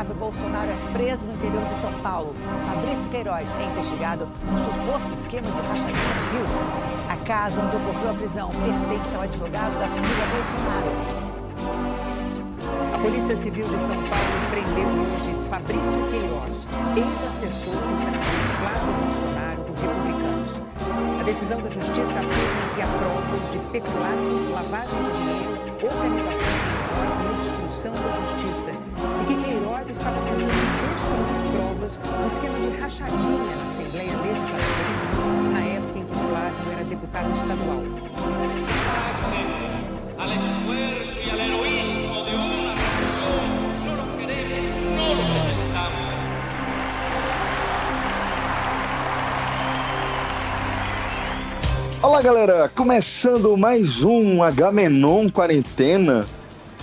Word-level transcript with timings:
Flávio 0.00 0.14
Bolsonaro 0.14 0.70
é 0.70 0.76
preso 0.94 1.26
no 1.26 1.34
interior 1.34 1.62
de 1.68 1.78
São 1.82 1.92
Paulo. 2.00 2.34
Fabrício 2.66 3.06
Queiroz 3.10 3.54
é 3.54 3.64
investigado 3.64 4.26
no 4.50 4.64
suposto 4.64 5.12
esquema 5.12 5.46
de 5.46 5.60
rachadinha 5.60 5.92
no 5.92 6.24
Rio. 6.32 6.46
A 7.10 7.16
casa 7.26 7.60
onde 7.60 7.76
ocorreu 7.76 8.10
a 8.10 8.14
prisão 8.14 8.48
pertence 8.48 9.14
ao 9.14 9.20
advogado 9.20 9.78
da 9.78 9.86
família 9.88 10.26
Bolsonaro. 10.32 10.90
A 12.94 12.98
Polícia 12.98 13.36
Civil 13.36 13.66
de 13.68 13.78
São 13.78 13.96
Paulo 14.08 14.40
prendeu 14.48 14.88
hoje 14.88 15.36
Fabrício 15.50 16.08
Queiroz, 16.08 16.66
ex-assessor 16.96 17.76
do 17.76 17.98
senador 17.98 18.24
Flávio 18.56 18.92
Bolsonaro, 19.04 19.60
do 19.68 19.72
Republicanos. 19.82 20.62
A 21.20 21.24
decisão 21.24 21.60
da 21.60 21.68
Justiça 21.68 22.00
afirma 22.00 22.74
que 22.74 22.80
há 22.80 22.86
provas 22.86 23.50
de 23.52 23.58
peculato, 23.68 24.48
lavagem 24.54 24.96
de 24.96 25.12
dinheiro, 25.12 25.60
organização 25.84 26.80
criminosa 26.90 27.20
e 27.20 27.28
obstrução 27.70 27.92
da 27.92 28.12
justiça. 28.20 28.70
E 29.22 29.24
que 29.26 29.49
Queiroz 29.80 29.88
estava 29.90 30.20
tentando 30.20 30.44
destruir 30.90 31.56
provas 31.56 31.98
no 32.20 32.26
esquema 32.26 32.58
de 32.58 32.68
rachadinha 32.80 33.56
na 33.56 33.64
Assembleia 33.64 34.12
Legislativa, 34.18 35.12
na 35.52 35.60
época 35.60 35.98
em 35.98 36.04
que 36.04 36.14
Flávio 36.14 36.72
era 36.72 36.84
deputado 36.84 37.32
estadual. 37.32 37.82
necesitamos. 45.40 46.00
Olá 52.02 52.22
galera, 52.22 52.68
começando 52.74 53.56
mais 53.56 54.04
um 54.04 54.42
Agamenon 54.42 55.30
Quarentena. 55.30 56.26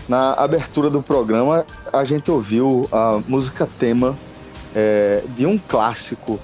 Na 0.07 0.33
abertura 0.33 0.89
do 0.89 1.01
programa, 1.01 1.65
a 1.91 2.05
gente 2.05 2.31
ouviu 2.31 2.87
a 2.91 3.21
música 3.27 3.67
tema 3.79 4.17
é, 4.73 5.21
de 5.35 5.45
um 5.45 5.57
clássico 5.57 6.39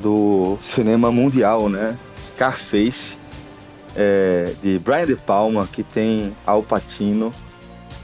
do 0.00 0.56
cinema 0.62 1.10
mundial, 1.10 1.68
né? 1.68 1.98
Scarface, 2.20 3.16
é, 3.96 4.54
de 4.62 4.78
Brian 4.78 5.06
De 5.06 5.16
Palma, 5.16 5.68
que 5.70 5.82
tem 5.82 6.32
Al 6.46 6.62
Pacino 6.62 7.32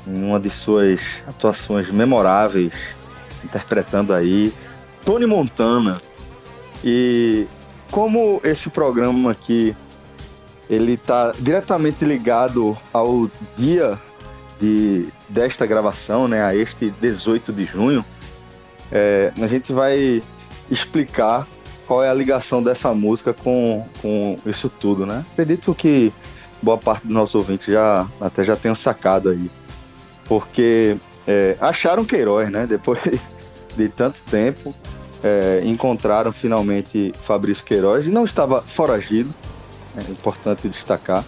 em 0.06 0.24
uma 0.24 0.40
de 0.40 0.50
suas 0.50 1.00
atuações 1.26 1.90
memoráveis, 1.90 2.72
interpretando 3.44 4.12
aí 4.12 4.52
Tony 5.04 5.26
Montana. 5.26 6.00
E 6.84 7.46
como 7.90 8.40
esse 8.44 8.70
programa 8.70 9.30
aqui 9.30 9.74
ele 10.68 10.94
está 10.94 11.32
diretamente 11.38 12.04
ligado 12.04 12.76
ao 12.92 13.30
dia 13.56 13.98
de, 14.60 15.08
desta 15.28 15.66
gravação, 15.66 16.26
né, 16.28 16.42
a 16.42 16.54
este 16.54 16.90
18 17.00 17.52
de 17.52 17.64
junho, 17.64 18.04
é, 18.90 19.32
a 19.40 19.46
gente 19.46 19.72
vai 19.72 20.22
explicar 20.70 21.46
qual 21.86 22.02
é 22.02 22.10
a 22.10 22.14
ligação 22.14 22.62
dessa 22.62 22.92
música 22.92 23.32
com, 23.32 23.86
com 24.02 24.38
isso 24.46 24.68
tudo, 24.68 25.06
né? 25.06 25.24
Acredito 25.32 25.74
que 25.74 26.12
boa 26.60 26.76
parte 26.76 27.06
dos 27.06 27.14
nossos 27.14 27.34
ouvintes 27.34 27.66
já 27.66 28.06
até 28.20 28.44
já 28.44 28.56
tenham 28.56 28.74
sacado 28.74 29.28
aí, 29.28 29.50
porque 30.24 30.96
é, 31.26 31.56
acharam 31.60 32.04
Queiroz, 32.04 32.50
né? 32.50 32.66
Depois 32.66 33.00
de 33.76 33.88
tanto 33.88 34.18
tempo, 34.30 34.74
é, 35.22 35.62
encontraram 35.64 36.32
finalmente 36.32 37.12
Fabrício 37.24 37.64
Queiroz 37.64 38.06
não 38.06 38.24
estava 38.24 38.60
foragido, 38.62 39.32
é 39.96 40.10
importante 40.10 40.68
destacar, 40.68 41.24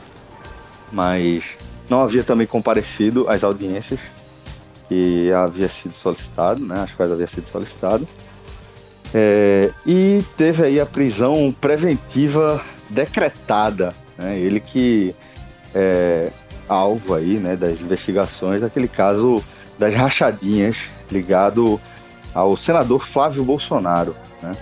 mas 0.93 1.57
não 1.89 2.03
havia 2.03 2.23
também 2.23 2.47
comparecido 2.47 3.29
às 3.29 3.43
audiências 3.43 4.01
que 4.89 5.31
havia 5.33 5.69
sido 5.69 5.93
solicitado, 5.93 6.65
né, 6.65 6.83
as 6.83 6.93
quais 6.93 7.13
havia 7.13 7.29
sido 7.29 7.49
solicitado, 7.51 8.09
é, 9.15 9.71
e 9.87 10.23
teve 10.37 10.65
aí 10.65 10.81
a 10.81 10.87
prisão 10.87 11.55
preventiva 11.61 12.61
decretada, 12.89 13.93
né, 14.17 14.39
ele 14.39 14.61
que 14.61 15.15
é 15.75 16.31
alvo 16.69 17.15
aí, 17.15 17.39
né, 17.39 17.57
das 17.57 17.81
investigações 17.81 18.61
daquele 18.61 18.89
caso 18.89 19.43
das 19.79 19.95
rachadinhas 19.95 20.77
ligado 21.11 21.81
ao 22.35 22.57
senador 22.57 23.07
Flávio 23.07 23.45
Bolsonaro, 23.45 24.15
né, 24.43 24.53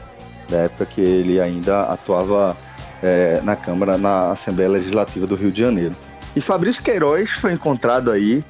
da 0.49 0.59
época 0.59 0.87
que 0.87 1.01
ele 1.01 1.41
ainda 1.41 1.83
atuava 1.83 2.57
é, 3.03 3.41
na 3.43 3.57
Câmara, 3.57 3.99
na 3.99 4.33
Assembleia 4.33 4.71
Legislativa 4.71 5.27
do 5.27 5.35
Rio 5.35 5.51
de 5.51 5.61
Janeiro. 5.61 5.95
E 6.37 6.41
Fabrício 6.43 6.83
Queiroz 6.83 7.31
foi 7.31 7.53
encontrado 7.53 8.11
aí 8.11 8.45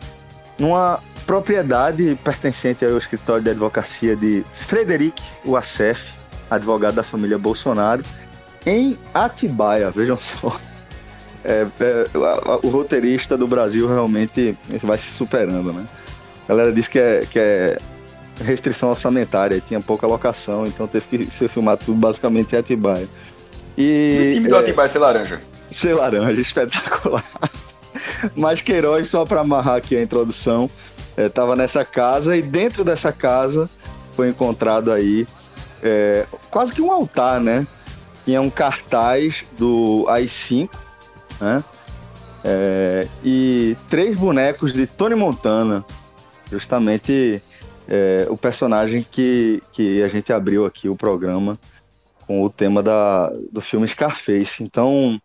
numa 0.59 0.99
propriedade 1.25 2.19
pertencente 2.23 2.85
ao 2.85 2.99
escritório 2.99 3.45
de 3.45 3.51
advocacia 3.51 4.17
de 4.17 4.45
Frederic 4.57 5.23
Wassef, 5.45 6.13
advogado 6.51 6.97
da 6.97 7.05
família 7.05 7.39
Bolsonaro, 7.39 8.05
em 8.67 8.99
Atibaia, 9.15 9.91
vejam 9.93 10.19
só. 10.19 10.59
É, 11.45 11.65
é, 11.79 12.05
o, 12.13 12.67
o 12.67 12.71
roteirista 12.71 13.37
do 13.37 13.47
Brasil 13.47 13.87
realmente 13.87 14.57
vai 14.83 14.99
se 14.99 15.13
superando, 15.13 15.73
né? 15.73 15.87
A 16.45 16.49
galera 16.49 16.73
disse 16.73 16.91
que 16.91 16.99
é, 16.99 17.25
que 17.31 17.39
é 17.39 17.79
restrição 18.43 18.91
orçamentária, 18.91 19.63
tinha 19.67 19.81
pouca 19.81 20.09
locação, 20.09 20.67
então 20.67 20.89
teve 20.89 21.07
que 21.07 21.37
ser 21.37 21.49
filmado 21.49 21.83
tudo 21.85 21.99
basicamente 21.99 22.53
em 22.55 22.59
Atibaia. 22.59 23.09
E 23.79 24.31
o 24.31 24.35
time 24.35 24.49
do 24.49 24.57
Atibaia 24.57 24.89
ser 24.89 24.99
laranja. 24.99 25.41
Ser 25.71 25.95
laranja, 25.95 26.41
espetacular. 26.43 27.25
Mas 28.35 28.61
Queiroz, 28.61 29.09
só 29.09 29.25
para 29.25 29.41
amarrar 29.41 29.77
aqui 29.77 29.97
a 29.97 30.03
introdução, 30.03 30.71
estava 31.17 31.55
é, 31.55 31.57
nessa 31.57 31.85
casa 31.85 32.37
e 32.37 32.43
dentro 32.43 32.85
dessa 32.85 33.13
casa 33.13 33.69
foi 34.15 34.29
encontrado 34.29 34.91
aí 34.91 35.27
é, 35.83 36.27
quase 36.51 36.73
que 36.73 36.81
um 36.81 36.91
altar, 36.91 37.41
né? 37.41 37.67
Tinha 38.25 38.41
um 38.41 38.51
cartaz 38.51 39.45
do 39.57 40.07
AI-5, 40.09 40.71
né? 41.41 41.63
É, 42.45 43.09
e 43.25 43.77
três 43.89 44.17
bonecos 44.17 44.73
de 44.73 44.87
Tony 44.87 45.15
Montana, 45.15 45.85
justamente 46.51 47.43
é, 47.89 48.27
o 48.29 48.37
personagem 48.37 49.07
que, 49.11 49.63
que 49.73 50.03
a 50.03 50.09
gente 50.09 50.33
abriu 50.33 50.65
aqui 50.65 50.89
o 50.89 50.97
programa 50.97 51.59
com 52.27 52.43
o 52.43 52.51
tema 52.51 52.83
da, 52.83 53.31
do 53.51 53.61
filme 53.61 53.87
Scarface. 53.87 54.63
Então, 54.63 55.21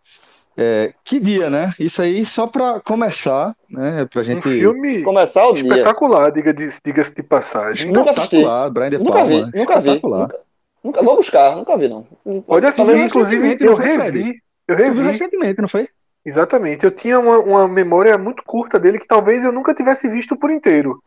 é, 0.56 0.92
que 1.04 1.18
dia, 1.18 1.48
né? 1.48 1.72
Isso 1.78 2.02
aí 2.02 2.24
só 2.26 2.46
para 2.46 2.80
começar, 2.80 3.56
né? 3.70 4.04
Pra 4.04 4.22
gente. 4.22 4.46
Um 4.46 4.50
filme 4.50 5.02
começar 5.02 5.48
o 5.48 5.54
espetacular, 5.54 6.30
diga-se 6.30 6.80
diga 6.84 7.04
de 7.04 7.22
passagem. 7.22 7.90
Espetacular, 7.90 8.70
Brian 8.70 8.90
De 8.90 8.98
nunca 8.98 9.12
Palma. 9.12 9.50
Vi, 9.50 9.58
nunca 9.58 9.80
vi. 9.80 9.88
Nunca, 9.90 10.40
nunca, 10.84 11.02
vou 11.02 11.16
buscar, 11.16 11.56
nunca 11.56 11.76
vi, 11.76 11.88
não. 11.88 12.06
Pode 12.46 12.66
assistir, 12.66 12.96
inclusive, 12.96 13.56
eu 13.60 13.74
revi. 13.74 14.42
Eu 14.68 14.76
revi. 14.76 15.02
recentemente, 15.02 15.60
não 15.60 15.68
foi? 15.68 15.88
Exatamente. 16.24 16.84
Eu 16.84 16.90
tinha 16.90 17.18
uma, 17.18 17.38
uma 17.38 17.68
memória 17.68 18.16
muito 18.18 18.44
curta 18.44 18.78
dele 18.78 18.98
que 18.98 19.06
talvez 19.06 19.44
eu 19.44 19.52
nunca 19.52 19.74
tivesse 19.74 20.08
visto 20.08 20.36
por 20.36 20.50
inteiro. 20.50 21.02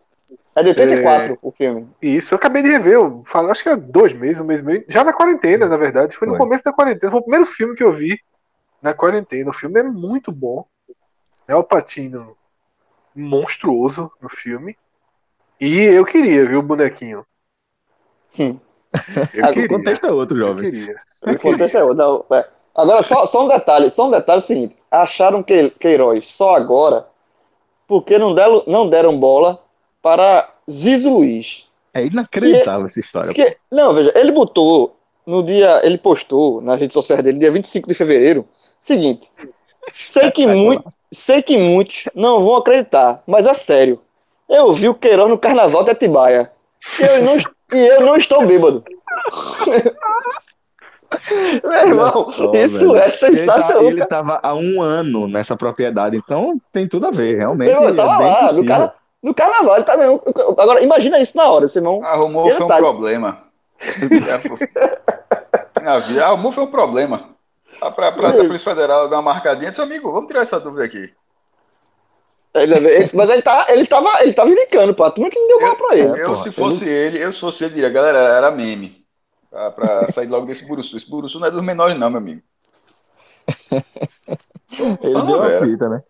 É 0.55 0.63
de 0.63 0.69
84 0.69 1.33
é... 1.33 1.37
o 1.41 1.51
filme. 1.51 1.87
Isso, 2.01 2.33
eu 2.33 2.37
acabei 2.37 2.63
de 2.63 2.69
rever, 2.69 2.93
eu 2.93 3.21
falo, 3.25 3.51
acho 3.51 3.61
que 3.61 3.69
é 3.69 3.75
dois 3.75 4.13
meses, 4.13 4.41
um 4.41 4.45
mês 4.45 4.61
e 4.61 4.65
meio. 4.65 4.85
Já 4.87 5.03
na 5.03 5.13
quarentena, 5.13 5.67
na 5.67 5.77
verdade. 5.77 6.15
Foi, 6.15 6.27
foi 6.27 6.35
no 6.35 6.43
começo 6.43 6.63
da 6.63 6.73
quarentena. 6.73 7.11
Foi 7.11 7.19
o 7.19 7.23
primeiro 7.23 7.45
filme 7.45 7.75
que 7.75 7.83
eu 7.83 7.91
vi 7.91 8.17
na 8.81 8.93
quarentena. 8.93 9.49
O 9.49 9.53
filme 9.53 9.79
é 9.79 9.83
muito 9.83 10.31
bom. 10.31 10.65
É 11.47 11.55
o 11.55 11.63
Patino 11.63 12.35
monstruoso 13.15 14.11
no 14.21 14.29
filme. 14.29 14.77
E 15.59 15.79
eu 15.79 16.05
queria, 16.05 16.45
viu, 16.45 16.59
o 16.59 16.63
bonequinho. 16.63 17.25
Hum. 18.37 18.59
Eu 19.33 19.53
queria. 19.53 19.65
O 19.65 19.69
contexto 19.69 20.07
é 20.07 20.11
outro, 20.11 20.37
jovem. 20.37 20.65
Eu 20.65 20.71
queria. 20.71 20.95
Eu 21.23 21.33
o 21.33 21.39
contexto 21.39 21.75
é 21.75 21.83
outro. 21.83 21.97
Não, 21.97 22.37
é. 22.37 22.47
Agora, 22.75 23.03
só, 23.03 23.25
só 23.25 23.45
um 23.45 23.47
detalhe, 23.47 23.89
só 23.89 24.07
um 24.07 24.11
detalhe 24.11 24.41
seguinte. 24.41 24.77
Acharam 24.91 25.41
que 25.41 25.69
Queiroz 25.71 26.25
só 26.25 26.55
agora 26.55 27.07
porque 27.87 28.17
não 28.17 28.33
deram, 28.33 28.63
não 28.67 28.89
deram 28.89 29.17
bola 29.17 29.63
para 30.01 30.53
Zizo 30.69 31.13
Luiz. 31.13 31.67
É 31.93 32.05
inacreditável 32.05 32.85
essa 32.85 32.99
história. 32.99 33.33
Que, 33.33 33.55
não, 33.71 33.93
veja, 33.93 34.11
ele 34.15 34.31
botou 34.31 34.97
no 35.25 35.41
dia, 35.41 35.81
ele 35.83 35.97
postou 35.97 36.61
nas 36.61 36.79
redes 36.79 36.93
sociais 36.93 37.23
dele, 37.23 37.39
dia 37.39 37.51
25 37.51 37.87
de 37.87 37.93
fevereiro, 37.93 38.45
seguinte, 38.85 39.31
sei 39.91 40.29
que, 40.29 40.45
muito, 40.45 40.93
sei 41.11 41.41
que 41.41 41.57
muitos 41.57 42.07
não 42.13 42.43
vão 42.43 42.57
acreditar, 42.57 43.23
mas 43.25 43.45
é 43.45 43.53
sério, 43.53 43.99
eu 44.47 44.71
vi 44.73 44.87
o 44.87 44.93
Queiroz 44.93 45.29
no 45.29 45.39
Carnaval 45.39 45.83
de 45.83 45.91
Atibaia, 45.91 46.51
e 46.99 47.03
eu 47.03 47.23
não, 47.23 47.37
e 47.73 47.87
eu 47.87 48.01
não 48.01 48.15
estou 48.15 48.45
bêbado. 48.45 48.83
Meu 51.63 51.87
irmão, 51.87 52.11
só, 52.23 52.51
isso 52.53 52.91
velho. 52.91 52.97
é 52.97 53.05
Ele, 53.05 53.45
tá, 53.45 53.53
sensacional. 53.53 53.83
ele 53.85 54.05
tava 54.05 54.39
há 54.43 54.53
um 54.53 54.81
ano 54.81 55.27
nessa 55.27 55.55
propriedade, 55.55 56.17
então 56.17 56.59
tem 56.71 56.87
tudo 56.87 57.07
a 57.07 57.11
ver, 57.11 57.37
realmente. 57.37 57.71
Eu 57.71 57.95
tava 57.95 58.15
é 58.15 58.17
bem 58.17 58.67
lá, 58.67 58.87
no, 59.21 59.29
no 59.29 59.33
carnaval, 59.33 59.75
ele 59.75 59.85
tá 59.85 59.95
mesmo. 59.95 60.21
Agora, 60.57 60.83
imagina 60.83 61.19
isso 61.19 61.37
na 61.37 61.49
hora, 61.49 61.69
seu 61.69 61.79
irmão. 61.79 62.03
Arrumou 62.05 62.49
foi 62.49 62.65
um 62.65 62.67
problema. 62.67 63.43
Arrumou 66.21 66.51
foi 66.51 66.63
um 66.63 66.71
problema. 66.71 67.34
Pra, 67.79 67.91
pra, 67.91 68.11
pra, 68.11 68.33
pra 68.33 68.45
Polícia 68.45 68.71
Federal 68.71 69.07
dar 69.09 69.17
uma 69.17 69.33
marcadinha, 69.33 69.69
disse, 69.69 69.81
amigo, 69.81 70.11
vamos 70.11 70.27
tirar 70.27 70.41
essa 70.41 70.59
dúvida 70.59 70.83
aqui. 70.83 71.13
Ele- 72.53 73.09
Mas 73.13 73.29
ele, 73.29 73.41
tá, 73.41 73.65
ele, 73.69 73.85
tava, 73.85 74.09
ele 74.21 74.33
tava 74.33 74.49
indicando, 74.49 74.93
pô. 74.95 75.03
A 75.03 75.11
turma 75.11 75.29
que 75.29 75.37
não 75.37 75.47
deu 75.47 75.59
bola 75.59 75.75
pra 75.75 75.95
ele. 75.97 76.21
Eu, 76.21 76.25
porra, 76.27 76.37
se 76.43 76.51
fosse 76.53 76.87
ele, 76.87 77.21
eu 77.21 77.33
se 77.33 77.39
fosse 77.39 77.65
ele, 77.65 77.73
diria, 77.73 77.89
galera, 77.89 78.17
era 78.17 78.49
meme. 78.49 79.05
Pra, 79.49 79.71
pra 79.71 80.07
sair 80.13 80.27
logo 80.27 80.45
desse 80.45 80.65
buruçu. 80.65 80.95
Esse 80.95 81.09
buruçu 81.09 81.37
não 81.39 81.47
é 81.47 81.51
dos 81.51 81.61
menores, 81.61 81.97
não, 81.97 82.09
meu 82.09 82.19
amigo. 82.19 82.41
Ele 85.03 85.17
Ah, 85.17 85.21
deu 85.21 85.41
a 85.41 85.61
fita, 85.65 85.89
né? 85.89 86.03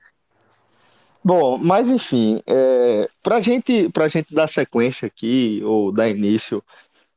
Bom, 1.24 1.58
mas 1.58 1.90
enfim, 1.90 2.42
é, 2.46 3.10
para 3.24 3.40
gente, 3.40 3.92
a 4.00 4.08
gente 4.08 4.34
dar 4.34 4.48
sequência 4.48 5.08
aqui, 5.08 5.60
ou 5.66 5.92
dar 5.92 6.08
início 6.08 6.64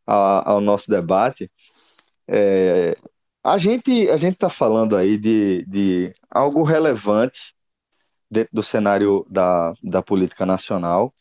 a- 0.07 0.51
ao 0.53 0.61
nosso 0.63 0.91
debate, 0.91 1.51
é, 2.27 2.97
a 3.53 3.59
gente 3.59 4.09
a 4.11 4.17
gente 4.17 4.35
está 4.35 4.49
falando 4.51 4.97
aí 4.97 5.17
de, 5.19 5.65
de 5.67 6.13
algo 6.31 6.63
relevante 6.63 7.55
dentro 8.31 8.51
do 8.55 8.63
cenário 8.63 9.27
da, 9.31 9.73
da 9.83 10.03
política 10.03 10.45
nacional, 10.47 11.15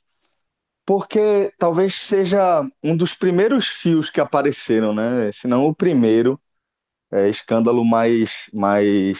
porque 0.85 1.53
talvez 1.57 1.95
seja 1.95 2.63
um 2.83 2.95
dos 2.97 3.13
primeiros 3.15 3.67
fios 3.67 4.09
que 4.09 4.21
apareceram, 4.21 4.93
né? 4.93 5.31
Se 5.33 5.47
não 5.47 5.67
o 5.67 5.75
primeiro 5.75 6.39
é, 7.11 7.29
escândalo 7.29 7.83
mais, 7.85 8.49
mais 8.53 9.19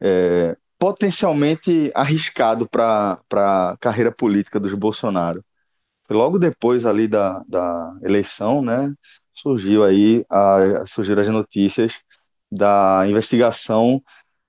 é, 0.00 0.56
potencialmente 0.78 1.90
arriscado 1.94 2.68
para 2.68 3.20
a 3.32 3.76
carreira 3.80 4.12
política 4.12 4.60
dos 4.60 4.74
Bolsonaro. 4.74 5.44
Logo 6.10 6.38
depois 6.38 6.86
ali 6.86 7.08
da, 7.08 7.42
da 7.48 7.98
eleição, 8.02 8.62
né, 8.62 8.92
surgiu 9.34 9.84
aí 9.84 10.24
a, 10.30 10.86
surgiram 10.86 11.22
as 11.22 11.28
notícias 11.28 11.94
da 12.50 13.04
investigação 13.08 14.02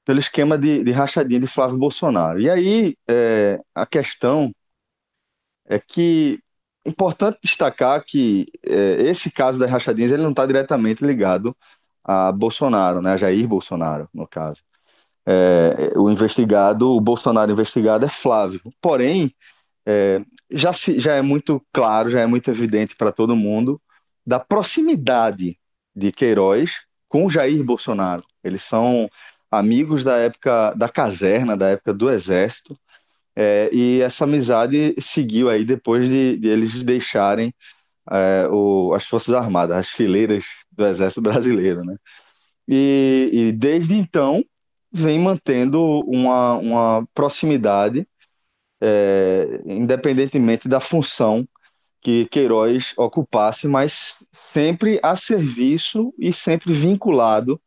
pelo 0.06 0.20
esquema 0.20 0.58
de, 0.58 0.84
de 0.84 0.92
rachadinha 0.92 1.40
de 1.40 1.48
Flávio 1.48 1.78
Bolsonaro. 1.78 2.40
E 2.40 2.50
aí 2.50 2.98
é, 3.10 3.60
a 3.76 3.86
questão 3.86 4.52
é 5.66 5.80
que 5.80 6.40
importante 6.86 7.40
destacar 7.44 8.04
que 8.06 8.48
é, 8.64 9.02
esse 9.04 9.32
caso 9.32 9.60
das 9.60 9.70
rachadinhas 9.70 10.12
ele 10.12 10.24
não 10.24 10.32
está 10.32 10.46
diretamente 10.46 11.06
ligado 11.06 11.56
a 12.04 12.32
Bolsonaro, 12.32 13.02
né, 13.02 13.14
a 13.14 13.18
Jair 13.18 13.48
Bolsonaro, 13.48 14.10
no 14.14 14.28
caso. 14.28 14.62
É, 15.26 15.92
o 15.98 16.10
investigado, 16.10 16.90
o 16.96 17.02
Bolsonaro 17.02 17.52
investigado 17.52 18.06
é 18.06 18.10
Flávio. 18.10 18.62
Porém, 18.82 19.34
é, 19.86 20.22
já, 20.50 20.74
se, 20.74 21.00
já 21.00 21.16
é 21.16 21.22
muito 21.22 21.62
claro, 21.74 22.10
já 22.12 22.22
é 22.22 22.26
muito 22.28 22.50
evidente 22.50 22.96
para 22.96 23.12
todo 23.12 23.36
mundo 23.36 23.82
da 24.26 24.40
proximidade 24.40 25.60
de 25.96 26.12
Queiroz 26.12 26.87
com 27.08 27.30
Jair 27.30 27.64
Bolsonaro. 27.64 28.24
Eles 28.44 28.64
são 28.64 29.10
amigos 29.52 30.04
da 30.04 30.18
época 30.18 30.74
da 30.76 30.90
caserna, 30.90 31.56
da 31.56 31.70
época 31.70 31.94
do 31.94 32.10
Exército, 32.10 32.78
é, 33.36 33.70
e 33.72 34.02
essa 34.02 34.24
amizade 34.24 34.96
seguiu 35.00 35.48
aí 35.48 35.64
depois 35.64 36.10
de, 36.10 36.38
de 36.38 36.48
eles 36.48 36.84
deixarem 36.84 37.54
é, 38.10 38.48
o, 38.50 38.94
as 38.96 39.06
Forças 39.06 39.34
Armadas, 39.36 39.78
as 39.78 39.90
fileiras 39.90 40.44
do 40.72 40.86
Exército 40.86 41.22
Brasileiro, 41.24 41.84
né? 41.86 41.96
E, 42.68 43.30
e 43.32 43.52
desde 43.52 43.94
então 43.94 44.44
vem 44.92 45.20
mantendo 45.20 45.80
uma, 46.08 46.56
uma 46.56 47.08
proximidade, 47.14 48.08
é, 48.82 49.62
independentemente 49.66 50.68
da 50.68 50.80
função 50.80 51.48
que 52.02 52.26
Queiroz 52.28 52.94
ocupasse, 52.98 53.68
mas 53.68 54.28
sempre 54.32 55.00
a 55.04 55.16
serviço 55.16 56.14
e 56.20 56.32
sempre 56.34 56.74
vinculado 56.74 57.60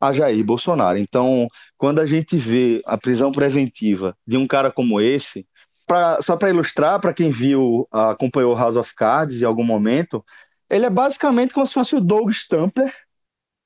a 0.00 0.12
Jair 0.12 0.44
Bolsonaro. 0.44 0.98
Então, 0.98 1.48
quando 1.76 2.00
a 2.00 2.06
gente 2.06 2.36
vê 2.36 2.82
a 2.86 2.98
prisão 2.98 3.32
preventiva 3.32 4.16
de 4.26 4.36
um 4.36 4.46
cara 4.46 4.70
como 4.70 5.00
esse, 5.00 5.46
pra, 5.86 6.20
só 6.22 6.36
para 6.36 6.50
ilustrar, 6.50 7.00
para 7.00 7.14
quem 7.14 7.30
viu, 7.30 7.88
acompanhou 7.90 8.56
House 8.56 8.76
of 8.76 8.94
Cards 8.94 9.40
em 9.42 9.44
algum 9.44 9.64
momento, 9.64 10.24
ele 10.68 10.86
é 10.86 10.90
basicamente 10.90 11.54
como 11.54 11.66
se 11.66 11.74
fosse 11.74 11.94
o 11.96 12.00
Doug 12.00 12.30
Stamper 12.30 12.92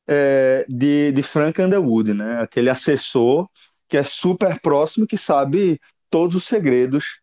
é, 0.06 0.66
de, 0.68 1.12
de 1.12 1.22
Frank 1.22 1.60
Underwood, 1.60 2.14
né? 2.14 2.42
Aquele 2.42 2.70
assessor 2.70 3.48
que 3.88 3.96
é 3.96 4.02
super 4.02 4.60
próximo, 4.60 5.06
que 5.06 5.18
sabe 5.18 5.80
todos 6.10 6.36
os 6.36 6.44
segredos 6.44 7.19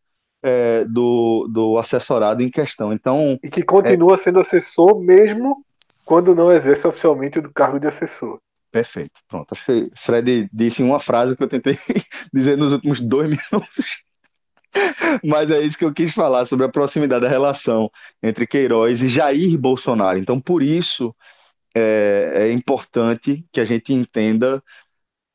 é, 0.47 0.85
do, 0.85 1.47
do 1.51 1.77
assessorado 1.77 2.41
em 2.41 2.49
questão. 2.49 2.93
Então, 2.93 3.37
E 3.43 3.49
que 3.49 3.63
continua 3.63 4.17
sendo 4.17 4.39
assessor 4.39 4.99
mesmo 4.99 5.63
quando 6.05 6.33
não 6.33 6.51
exerce 6.51 6.87
oficialmente 6.87 7.37
o 7.39 7.53
cargo 7.53 7.79
de 7.79 7.87
assessor. 7.87 8.39
perfeito. 8.71 9.19
Pronto. 9.27 9.47
Acho 9.51 9.65
que 9.65 9.91
Fred 9.95 10.49
disse 10.53 10.81
uma 10.83 10.99
frase 10.99 11.35
que 11.35 11.43
eu 11.43 11.49
tentei 11.49 11.77
dizer 12.33 12.57
nos 12.57 12.71
últimos 12.71 13.01
dois 13.01 13.27
minutos. 13.51 14.03
Mas 15.23 15.51
é 15.51 15.59
isso 15.61 15.77
que 15.77 15.85
eu 15.85 15.93
quis 15.93 16.13
falar 16.13 16.45
sobre 16.45 16.65
a 16.65 16.69
proximidade 16.69 17.21
da 17.23 17.29
relação 17.29 17.89
entre 18.21 18.47
Queiroz 18.47 19.01
e 19.01 19.09
Jair 19.09 19.57
Bolsonaro. 19.57 20.19
Então, 20.19 20.39
por 20.39 20.61
isso, 20.61 21.15
é, 21.75 22.31
é 22.35 22.51
importante 22.51 23.45
que 23.51 23.59
a 23.59 23.65
gente 23.65 23.93
entenda 23.93 24.63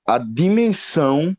a 0.06 0.18
dimensão 0.18 1.36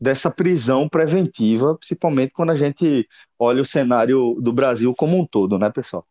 dessa 0.00 0.30
prisão 0.30 0.88
preventiva, 0.88 1.76
principalmente 1.76 2.32
quando 2.32 2.50
a 2.52 2.56
gente 2.56 3.06
olha 3.38 3.60
o 3.60 3.66
cenário 3.66 4.34
do 4.40 4.52
Brasil 4.52 4.94
como 4.94 5.20
um 5.20 5.26
todo, 5.26 5.58
né, 5.58 5.70
pessoal? 5.70 6.06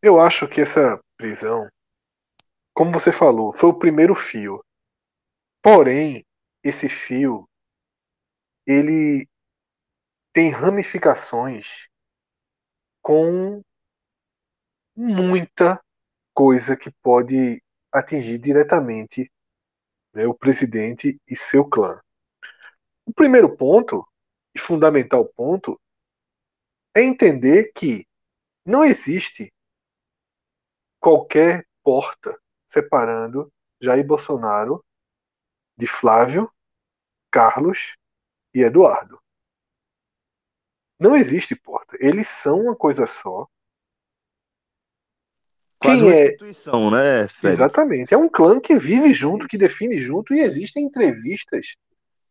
Eu 0.00 0.20
acho 0.20 0.48
que 0.48 0.60
essa 0.60 0.98
prisão, 1.16 1.68
como 2.72 2.92
você 2.92 3.12
falou, 3.12 3.52
foi 3.52 3.68
o 3.68 3.78
primeiro 3.78 4.14
fio. 4.14 4.64
Porém, 5.60 6.24
esse 6.62 6.88
fio, 6.88 7.48
ele 8.66 9.28
tem 10.32 10.50
ramificações 10.50 11.88
com 13.02 13.60
muita 14.96 15.80
coisa 16.32 16.76
que 16.76 16.90
pode 17.02 17.62
atingir 17.92 18.38
diretamente 18.38 19.30
né, 20.14 20.26
o 20.26 20.34
presidente 20.34 21.20
e 21.26 21.36
seu 21.36 21.64
clã. 21.64 22.00
O 23.08 23.12
primeiro 23.14 23.56
ponto, 23.56 24.06
e 24.54 24.58
fundamental 24.58 25.24
ponto, 25.24 25.80
é 26.94 27.02
entender 27.02 27.72
que 27.72 28.06
não 28.66 28.84
existe 28.84 29.50
qualquer 31.00 31.66
porta 31.82 32.38
separando 32.66 33.50
Jair 33.80 34.06
Bolsonaro 34.06 34.84
de 35.74 35.86
Flávio, 35.86 36.52
Carlos 37.30 37.96
e 38.52 38.60
Eduardo. 38.60 39.18
Não 41.00 41.16
existe 41.16 41.56
porta. 41.56 41.96
Eles 41.98 42.28
são 42.28 42.60
uma 42.60 42.76
coisa 42.76 43.06
só. 43.06 43.48
Quase 45.78 46.02
Quem 46.02 46.10
uma 46.10 46.14
é 46.14 46.26
instituição, 46.26 46.90
né, 46.90 47.26
Fred? 47.28 47.54
Exatamente. 47.54 48.12
É 48.12 48.18
um 48.18 48.28
clã 48.28 48.60
que 48.60 48.76
vive 48.76 49.14
junto, 49.14 49.48
que 49.48 49.56
define 49.56 49.96
junto, 49.96 50.34
e 50.34 50.40
existem 50.40 50.84
entrevistas 50.84 51.74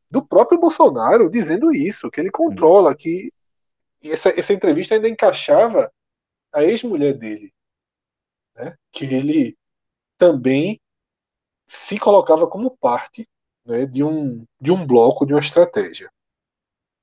do 0.10 0.26
próprio 0.26 0.60
Bolsonaro 0.60 1.30
dizendo 1.30 1.74
isso, 1.74 2.10
que 2.10 2.20
ele 2.20 2.32
controla, 2.32 2.96
que 2.96 3.32
essa, 4.04 4.30
essa 4.30 4.54
entrevista 4.54 4.96
ainda 4.96 5.10
encaixava 5.10 5.92
a 6.52 6.64
ex-mulher 6.64 7.14
dele, 7.14 7.54
né? 8.56 8.76
que 8.92 9.06
ele 9.06 9.58
também 10.18 10.80
se 11.68 12.00
colocava 12.00 12.48
como 12.48 12.78
parte 12.78 13.28
né, 13.66 13.86
de, 13.86 14.04
um, 14.04 14.46
de 14.60 14.72
um 14.72 14.86
bloco, 14.86 15.26
de 15.26 15.34
uma 15.34 15.40
estratégia. 15.40 16.12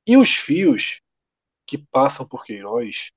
E 0.06 0.16
os 0.16 0.34
fios 0.34 1.00
que 1.66 1.78
passam 1.78 2.26
por 2.26 2.44
Queiroz, 2.44 3.10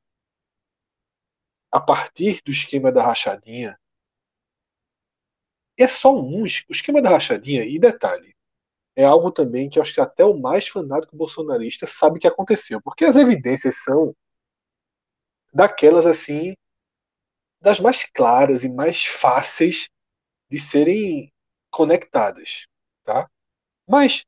a 1.72 1.80
partir 1.80 2.42
do 2.44 2.52
esquema 2.52 2.92
da 2.92 3.04
rachadinha, 3.04 3.80
é 5.78 5.88
só 5.88 6.14
um. 6.14 6.44
O 6.44 6.46
esquema 6.46 7.02
da 7.02 7.10
rachadinha, 7.10 7.64
e 7.64 7.78
detalhe, 7.78 8.36
é 8.98 9.06
algo 9.06 9.32
também 9.32 9.70
que 9.70 9.78
eu 9.78 9.84
acho 9.84 9.94
que 9.94 10.02
até 10.02 10.26
o 10.26 10.36
mais 10.36 10.68
fanático 10.68 11.16
bolsonarista 11.16 11.86
sabe 11.86 12.20
que 12.20 12.28
aconteceu, 12.28 12.82
porque 12.82 13.06
as 13.06 13.16
evidências 13.16 13.84
são 13.84 14.12
daquelas 15.54 16.08
assim 16.08 16.56
das 17.62 17.80
mais 17.80 18.04
claras 18.10 18.64
e 18.64 18.70
mais 18.70 19.06
fáceis 19.06 19.88
de 20.50 20.60
serem 20.60 21.32
conectadas, 21.70 22.66
tá? 23.04 23.30
Mas 23.88 24.26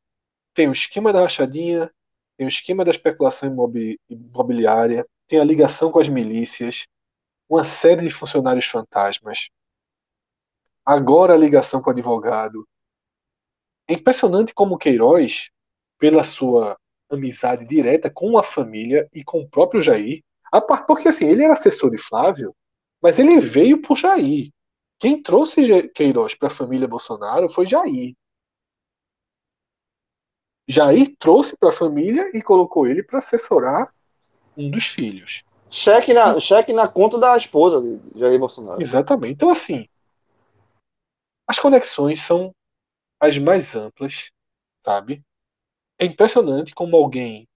tem 0.53 0.67
o 0.67 0.71
esquema 0.71 1.11
da 1.11 1.21
rachadinha, 1.21 1.91
tem 2.37 2.45
o 2.45 2.49
esquema 2.49 2.85
da 2.85 2.91
especulação 2.91 3.49
imobiliária, 4.07 5.03
tem 5.27 5.39
a 5.39 5.43
ligação 5.43 5.91
com 5.91 5.99
as 5.99 6.09
milícias, 6.09 6.85
uma 7.49 7.63
série 7.63 8.03
de 8.03 8.11
funcionários 8.11 8.67
fantasmas, 8.67 9.49
agora 10.85 11.33
a 11.33 11.37
ligação 11.37 11.81
com 11.81 11.89
o 11.89 11.93
advogado. 11.93 12.67
É 13.89 13.93
impressionante 13.93 14.53
como 14.53 14.77
Queiroz, 14.77 15.49
pela 15.97 16.23
sua 16.23 16.77
amizade 17.09 17.65
direta 17.65 18.07
com 18.07 18.37
a 18.37 18.43
família 18.43 19.09
e 19.11 19.23
com 19.23 19.39
o 19.39 19.49
próprio 19.49 19.81
Jair, 19.81 20.23
porque 20.85 21.07
assim, 21.07 21.25
ele 21.27 21.43
era 21.43 21.53
assessor 21.53 21.89
de 21.89 21.97
Flávio, 21.97 22.55
mas 23.01 23.17
ele 23.17 23.39
veio 23.39 23.81
por 23.81 23.97
Jair. 23.97 24.51
Quem 24.99 25.23
trouxe 25.23 25.89
Queiroz 25.89 26.35
para 26.35 26.49
a 26.49 26.51
família 26.51 26.87
Bolsonaro 26.87 27.49
foi 27.49 27.67
Jair. 27.67 28.13
Jair 30.67 31.15
trouxe 31.17 31.57
para 31.57 31.69
a 31.69 31.73
família 31.73 32.29
e 32.31 32.43
colocou 32.43 32.85
ele 32.85 33.01
para 33.01 33.17
assessorar 33.17 33.91
um 34.55 34.69
dos 34.69 34.85
filhos. 34.85 35.43
Cheque 35.67 36.13
na, 36.13 36.39
cheque 36.39 36.73
na 36.73 36.87
conta 36.87 37.17
da 37.17 37.35
esposa 37.35 37.81
de 37.81 38.19
Jair 38.19 38.39
Bolsonaro. 38.39 38.79
Exatamente. 38.79 39.33
Então, 39.33 39.49
assim, 39.49 39.87
as 41.47 41.57
conexões 41.57 42.21
são 42.21 42.53
as 43.19 43.37
mais 43.37 43.75
amplas, 43.75 44.31
sabe? 44.81 45.23
É 45.99 46.05
impressionante 46.05 46.73
como 46.75 46.97
alguém 46.97 47.47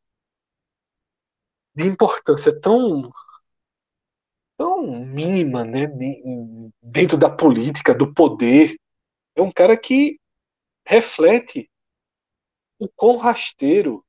de 1.75 1.85
importância 1.87 2.51
tão 2.59 3.11
tão 4.57 5.05
mínima, 5.05 5.63
né, 5.63 5.87
dentro 6.81 7.17
da 7.17 7.29
política, 7.29 7.93
do 7.93 8.13
poder, 8.13 8.75
é 9.35 9.41
um 9.41 9.51
cara 9.51 9.77
que 9.77 10.19
reflete 10.85 11.69
o 12.77 12.87
quão 12.87 13.17
rasteiro 13.17 14.05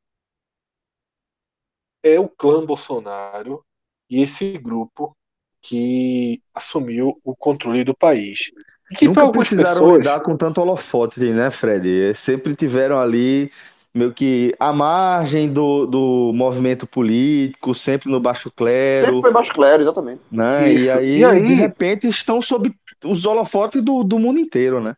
é 2.03 2.19
o 2.21 2.29
clã 2.29 2.65
Bolsonaro 2.65 3.65
e 4.09 4.21
esse 4.23 4.59
grupo 4.59 5.17
que 5.63 6.43
assumiu 6.53 7.19
o 7.25 7.35
controle 7.35 7.85
do 7.85 7.97
país. 7.97 8.51
Que 8.97 9.07
Nunca 9.07 9.31
precisaram 9.31 9.81
pessoas... 9.81 9.99
lidar 9.99 10.21
com 10.21 10.37
tanto 10.37 10.61
holofote, 10.61 11.21
né, 11.21 11.51
Fred? 11.51 12.15
Sempre 12.15 12.55
tiveram 12.55 13.01
ali 13.01 13.51
meio 13.95 14.13
que 14.13 14.55
à 14.59 14.73
margem 14.73 15.53
do, 15.53 15.87
do 15.87 16.33
movimento 16.35 16.87
político, 16.87 17.75
sempre 17.75 18.11
no 18.11 18.19
baixo 18.19 18.51
clero. 18.51 19.07
Sempre 19.07 19.21
foi 19.21 19.33
baixo 19.33 19.53
clero, 19.53 19.83
exatamente. 19.83 20.21
Né? 20.31 20.73
E 20.73 20.91
aí, 20.91 21.19
e, 21.19 21.25
aí, 21.25 21.43
de 21.43 21.55
repente, 21.55 22.09
estão 22.09 22.43
sob 22.43 22.75
os 23.05 23.25
holofotes 23.25 23.81
do, 23.83 24.03
do 24.03 24.19
mundo 24.19 24.41
inteiro, 24.41 24.81
né? 24.81 24.97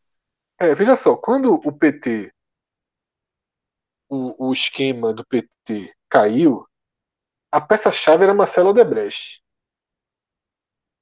É, 0.58 0.74
veja 0.74 0.96
só, 0.96 1.14
quando 1.14 1.54
o 1.54 1.70
PT, 1.70 2.32
o, 4.08 4.48
o 4.48 4.52
esquema 4.52 5.12
do 5.12 5.24
PT 5.26 5.92
caiu, 6.08 6.66
a 7.52 7.60
peça-chave 7.60 8.24
era 8.24 8.32
Marcelo 8.32 8.70
Odebrecht. 8.70 9.42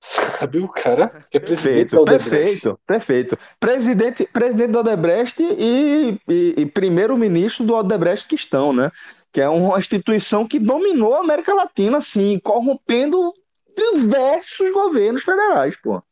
Sabe 0.06 0.58
o 0.58 0.68
cara 0.68 1.24
que 1.30 1.38
é 1.38 1.40
presidente 1.40 1.96
perfeito. 1.96 2.04
Perfeito, 2.04 2.80
perfeito. 2.86 3.38
Presidente, 3.58 4.28
presidente 4.30 4.70
da 4.70 4.80
Odebrecht 4.80 5.42
e, 5.42 6.20
e, 6.28 6.54
e 6.58 6.66
primeiro-ministro 6.66 7.64
do 7.64 7.74
Odebrecht 7.74 8.28
que 8.28 8.34
estão, 8.34 8.70
né? 8.70 8.90
Que 9.32 9.40
é 9.40 9.48
uma 9.48 9.78
instituição 9.78 10.46
que 10.46 10.58
dominou 10.58 11.14
a 11.14 11.20
América 11.20 11.54
Latina, 11.54 11.98
assim, 11.98 12.38
corrompendo 12.38 13.32
diversos 13.74 14.70
governos 14.72 15.24
federais, 15.24 15.74
pô. 15.80 16.02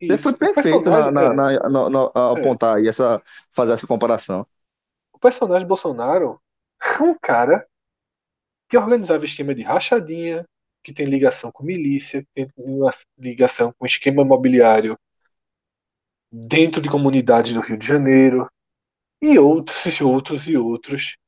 Isso. 0.00 0.24
Foi 0.24 0.32
perfeito 0.32 0.90
na, 0.90 1.08
na, 1.10 1.32
na, 1.32 1.68
na, 1.90 2.00
é. 2.00 2.40
apontar 2.40 2.76
aí, 2.76 2.88
essa, 2.88 3.22
fazer 3.52 3.74
essa 3.74 3.86
comparação. 3.86 4.44
O 5.12 5.18
personagem 5.20 5.66
Bolsonaro 5.66 6.40
é 6.82 7.02
um 7.04 7.14
cara 7.14 7.64
que 8.68 8.76
organizava 8.76 9.24
esquema 9.24 9.54
de 9.54 9.62
rachadinha, 9.62 10.44
que 10.88 10.94
tem 10.94 11.04
ligação 11.04 11.52
com 11.52 11.62
milícia, 11.62 12.22
que 12.22 12.28
tem 12.32 12.48
ligação 13.18 13.74
com 13.78 13.84
esquema 13.84 14.22
imobiliário 14.22 14.98
dentro 16.32 16.80
de 16.80 16.88
comunidades 16.88 17.52
do 17.52 17.60
Rio 17.60 17.76
de 17.76 17.86
Janeiro, 17.86 18.50
e 19.20 19.38
outros 19.38 19.84
e 19.84 20.02
outros 20.02 20.48
e 20.48 20.56
outros 20.56 21.18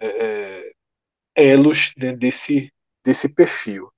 é, 0.00 0.08
é 0.66 0.72
elos 1.36 1.92
desse, 2.18 2.72
desse 3.04 3.28
perfil. 3.28 3.92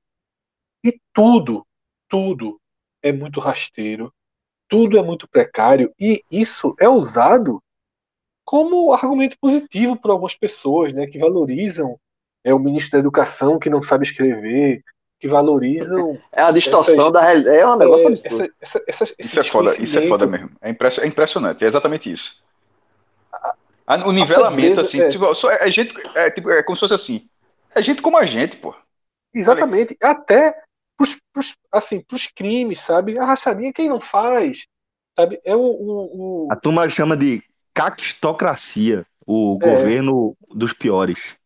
E 0.84 1.00
tudo, 1.10 1.66
tudo 2.06 2.60
é 3.02 3.12
muito 3.12 3.40
rasteiro, 3.40 4.12
tudo 4.68 4.98
é 4.98 5.02
muito 5.02 5.26
precário, 5.26 5.90
e 5.98 6.22
isso 6.30 6.74
é 6.78 6.86
usado 6.86 7.62
como 8.44 8.92
argumento 8.92 9.38
positivo 9.40 9.98
por 9.98 10.10
algumas 10.10 10.36
pessoas, 10.36 10.92
né, 10.92 11.06
que 11.06 11.18
valorizam 11.18 11.98
é 12.44 12.52
o 12.52 12.58
ministro 12.58 12.92
da 12.92 12.98
Educação 12.98 13.58
que 13.58 13.70
não 13.70 13.82
sabe 13.82 14.04
escrever, 14.04 14.82
que 15.18 15.28
valorizam. 15.28 16.18
É 16.32 16.42
a 16.42 16.50
distorção 16.50 16.94
essas, 16.94 17.12
da 17.12 17.22
realidade. 17.22 17.56
É 17.56 17.66
um 17.66 17.76
negócio 17.76 18.06
é, 18.06 18.08
absurdo. 18.08 18.52
Essa, 18.60 18.82
essa, 18.88 19.04
essa, 19.04 19.14
isso, 19.18 19.40
é 19.40 19.44
foda, 19.44 19.82
isso 19.82 19.98
é 19.98 20.08
foda 20.08 20.26
mesmo. 20.26 20.50
É, 20.60 20.70
é 20.70 21.06
impressionante, 21.06 21.64
é 21.64 21.66
exatamente 21.66 22.10
isso. 22.10 22.42
A, 23.86 23.96
o 24.06 24.12
nivelamento, 24.12 24.80
assim, 24.80 25.00
é. 25.00 25.08
Tipo, 25.08 25.34
só 25.34 25.50
é, 25.50 25.70
gente, 25.70 25.94
é, 26.14 26.30
tipo, 26.30 26.50
é 26.50 26.62
como 26.62 26.76
se 26.76 26.80
fosse 26.80 26.94
assim. 26.94 27.28
É 27.74 27.80
gente 27.80 28.02
como 28.02 28.18
a 28.18 28.26
gente, 28.26 28.56
pô. 28.56 28.74
Exatamente. 29.34 29.96
Até 30.02 30.54
pros, 30.96 31.16
pros, 31.32 31.54
assim, 31.70 32.00
pros 32.00 32.26
crimes, 32.26 32.80
sabe? 32.80 33.18
A 33.18 33.24
rachadinha 33.24 33.72
quem 33.72 33.88
não 33.88 34.00
faz. 34.00 34.66
Sabe? 35.16 35.40
É 35.44 35.54
o, 35.54 35.60
o, 35.60 36.46
o... 36.46 36.48
A 36.50 36.56
turma 36.56 36.88
chama 36.88 37.16
de 37.16 37.42
caquistocracia, 37.74 39.06
o 39.26 39.58
é. 39.62 39.66
governo 39.66 40.36
dos 40.50 40.72
piores. 40.72 41.36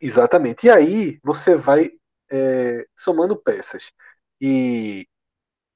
Exatamente. 0.00 0.66
E 0.66 0.70
aí 0.70 1.18
você 1.22 1.56
vai 1.56 1.90
é, 2.30 2.86
somando 2.96 3.36
peças. 3.36 3.90
E 4.40 5.06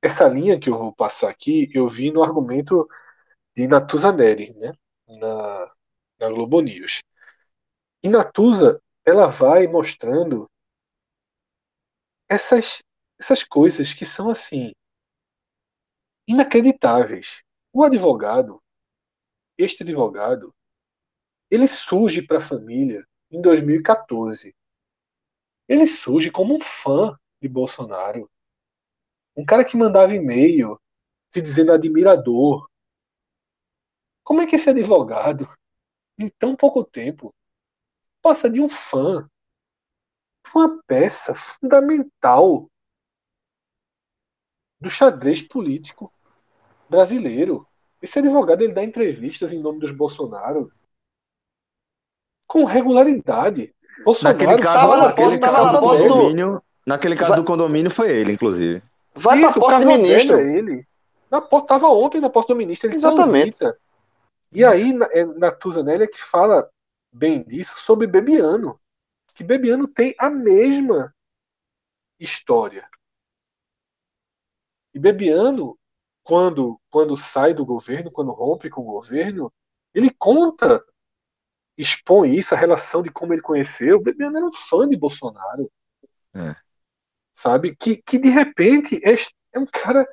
essa 0.02 0.28
linha 0.28 0.58
que 0.60 0.70
eu 0.70 0.78
vou 0.78 0.94
passar 0.94 1.30
aqui, 1.30 1.70
eu 1.74 1.88
vi 1.88 2.12
no 2.12 2.22
argumento 2.24 2.88
de 3.56 3.68
Natuza 3.68 4.12
Neri, 4.12 4.54
né? 4.54 4.72
na, 5.08 5.72
na 6.20 6.28
Globo 6.30 6.60
News. 6.62 7.02
E 8.00 8.08
Natuza, 8.08 8.80
ela 9.04 9.26
vai 9.26 9.66
mostrando 9.66 10.48
essas, 12.28 12.82
essas 13.20 13.44
coisas 13.44 13.94
que 13.94 14.04
são 14.04 14.28
assim 14.28 14.72
inacreditáveis. 16.26 17.42
O 17.72 17.84
advogado, 17.84 18.60
este 19.58 19.82
advogado, 19.82 20.54
ele 21.50 21.68
surge 21.68 22.22
para 22.26 22.38
a 22.38 22.42
família 22.42 23.06
em 23.32 23.40
2014. 23.40 24.54
Ele 25.66 25.86
surge 25.86 26.30
como 26.30 26.54
um 26.54 26.60
fã 26.60 27.18
de 27.40 27.48
Bolsonaro. 27.48 28.30
Um 29.34 29.44
cara 29.44 29.64
que 29.64 29.76
mandava 29.76 30.14
e-mail 30.14 30.78
se 31.30 31.40
dizendo 31.40 31.72
admirador. 31.72 32.68
Como 34.22 34.42
é 34.42 34.46
que 34.46 34.56
esse 34.56 34.68
advogado, 34.68 35.48
em 36.18 36.28
tão 36.28 36.54
pouco 36.54 36.84
tempo, 36.84 37.34
passa 38.20 38.50
de 38.50 38.60
um 38.60 38.68
fã 38.68 39.28
uma 40.54 40.82
peça 40.82 41.34
fundamental 41.34 42.70
do 44.78 44.90
xadrez 44.90 45.40
político 45.40 46.12
brasileiro? 46.90 47.66
Esse 48.02 48.18
advogado 48.18 48.60
ele 48.60 48.74
dá 48.74 48.84
entrevistas 48.84 49.52
em 49.52 49.58
nome 49.58 49.80
dos 49.80 49.92
Bolsonaro 49.92 50.70
com 52.52 52.64
regularidade. 52.64 53.74
Bolsonaro 54.04 54.36
naquele 54.36 54.62
caso, 54.62 54.78
tava 54.78 54.96
naquele 54.98 55.38
caso, 55.38 55.72
do 55.72 55.80
condomínio, 55.80 56.62
naquele 56.84 57.16
caso 57.16 57.36
do 57.36 57.44
condomínio 57.44 57.90
foi 57.90 58.10
ele, 58.10 58.32
inclusive. 58.32 58.82
Vai 59.14 59.40
Isso, 59.40 59.54
pra 59.54 59.62
posse 59.62 59.84
do 59.84 59.90
ministro. 59.90 60.36
É 60.38 60.58
ele. 60.58 60.86
Na 61.30 61.40
posse, 61.40 61.66
tava 61.66 61.88
ontem 61.88 62.20
na 62.20 62.28
posse 62.28 62.48
do 62.48 62.56
ministro, 62.56 62.90
ele 62.90 62.96
Exatamente. 62.96 63.58
Transita. 63.58 63.80
E 64.52 64.62
aí, 64.62 64.92
é 65.12 65.24
Natuza 65.24 65.82
Nélia 65.82 66.06
que 66.06 66.22
fala 66.22 66.68
bem 67.10 67.42
disso 67.42 67.78
sobre 67.78 68.06
Bebiano. 68.06 68.78
Que 69.32 69.42
Bebiano 69.42 69.88
tem 69.88 70.14
a 70.18 70.28
mesma 70.28 71.14
história. 72.20 72.86
E 74.92 74.98
Bebiano, 74.98 75.78
quando, 76.22 76.78
quando 76.90 77.16
sai 77.16 77.54
do 77.54 77.64
governo, 77.64 78.10
quando 78.10 78.30
rompe 78.30 78.68
com 78.68 78.82
o 78.82 78.92
governo, 78.92 79.50
ele 79.94 80.10
conta 80.10 80.84
expõe 81.76 82.36
isso, 82.36 82.54
a 82.54 82.58
relação 82.58 83.02
de 83.02 83.10
como 83.10 83.32
ele 83.32 83.42
conheceu. 83.42 83.96
O 83.96 84.02
Bebiano 84.02 84.36
era 84.36 84.46
um 84.46 84.52
fã 84.52 84.88
de 84.88 84.96
Bolsonaro. 84.96 85.70
É. 86.34 86.54
Sabe? 87.32 87.74
Que, 87.74 87.96
que 87.96 88.18
de 88.18 88.28
repente 88.28 89.00
é, 89.04 89.14
é 89.52 89.58
um 89.58 89.66
cara. 89.66 90.06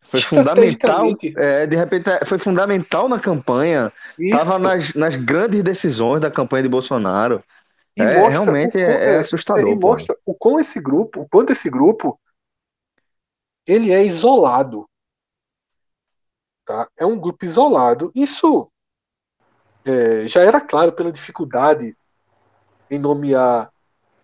Foi 0.00 0.20
fundamental. 0.20 1.06
É, 1.36 1.66
de 1.66 1.76
repente 1.76 2.10
é, 2.10 2.24
foi 2.24 2.38
fundamental 2.38 3.08
na 3.08 3.20
campanha. 3.20 3.92
Estava 4.18 4.58
nas, 4.58 4.92
nas 4.94 5.16
grandes 5.16 5.62
decisões 5.62 6.20
da 6.20 6.30
campanha 6.30 6.64
de 6.64 6.68
Bolsonaro. 6.68 7.42
E 7.96 8.02
é, 8.02 8.18
mostra 8.18 8.42
realmente 8.42 8.76
o, 8.76 8.80
é, 8.80 9.14
é, 9.14 9.18
assustador. 9.18 9.68
E 9.68 9.74
mostra 9.74 10.16
o 10.24 10.34
quão 10.34 10.58
esse 10.58 10.80
grupo, 10.80 11.22
o 11.22 11.28
quanto 11.28 11.52
esse 11.52 11.70
grupo 11.70 12.18
ele 13.66 13.92
é 13.92 14.04
isolado. 14.04 14.88
Tá? 16.64 16.88
É 16.96 17.06
um 17.06 17.18
grupo 17.18 17.44
isolado. 17.44 18.10
Isso 18.14 18.70
é, 19.88 20.28
já 20.28 20.42
era 20.42 20.60
claro 20.60 20.92
pela 20.92 21.12
dificuldade 21.12 21.96
em 22.90 22.98
nomear 22.98 23.70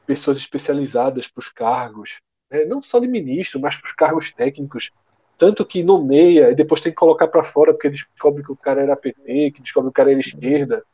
pessoas 0.07 0.37
especializadas 0.37 1.29
para 1.29 1.41
os 1.41 1.49
cargos, 1.49 2.19
né? 2.51 2.65
não 2.65 2.83
só 2.83 2.99
de 2.99 3.07
ministro, 3.07 3.61
mas 3.61 3.77
para 3.77 3.87
os 3.87 3.93
cargos 3.93 4.33
técnicos. 4.33 4.91
Tanto 5.37 5.65
que 5.65 5.83
nomeia 5.83 6.51
e 6.51 6.55
depois 6.55 6.81
tem 6.81 6.93
que 6.93 6.97
colocar 6.97 7.27
para 7.27 7.43
fora 7.43 7.73
porque 7.73 7.91
descobre 7.91 8.43
que 8.43 8.53
o 8.53 8.57
cara 8.57 8.83
era 8.83 8.97
PT, 8.97 9.51
que 9.51 9.63
descobre 9.63 9.89
que 9.89 9.91
o 9.91 9.95
cara 9.95 10.11
era 10.13 10.21
esquerda. 10.21 10.85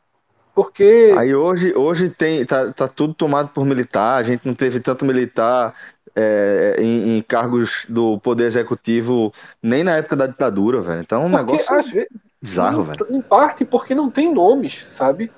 Porque. 0.53 1.13
Aí 1.17 1.33
hoje, 1.33 1.73
hoje 1.75 2.09
tem, 2.09 2.45
tá, 2.45 2.73
tá 2.73 2.87
tudo 2.87 3.13
tomado 3.13 3.49
por 3.49 3.65
militar, 3.65 4.17
a 4.17 4.23
gente 4.23 4.45
não 4.45 4.55
teve 4.55 4.79
tanto 4.79 5.05
militar 5.05 5.75
é, 6.15 6.75
em, 6.79 7.17
em, 7.17 7.21
cargos 7.21 7.85
do 7.87 8.19
Poder 8.19 8.45
Executivo 8.45 9.33
nem 9.61 9.83
na 9.83 9.97
época 9.97 10.15
da 10.15 10.27
ditadura, 10.27 10.81
velho. 10.81 11.01
Então 11.01 11.21
é 11.21 11.25
um 11.25 11.31
porque, 11.31 11.53
negócio 11.53 11.93
vezes, 11.93 12.07
bizarro, 12.41 12.81
em, 12.81 12.85
velho. 12.85 13.07
Em 13.09 13.21
parte 13.21 13.65
porque 13.65 13.93
não 13.93 14.09
tem 14.09 14.33
nomes, 14.33 14.83
sabe? 14.83 15.31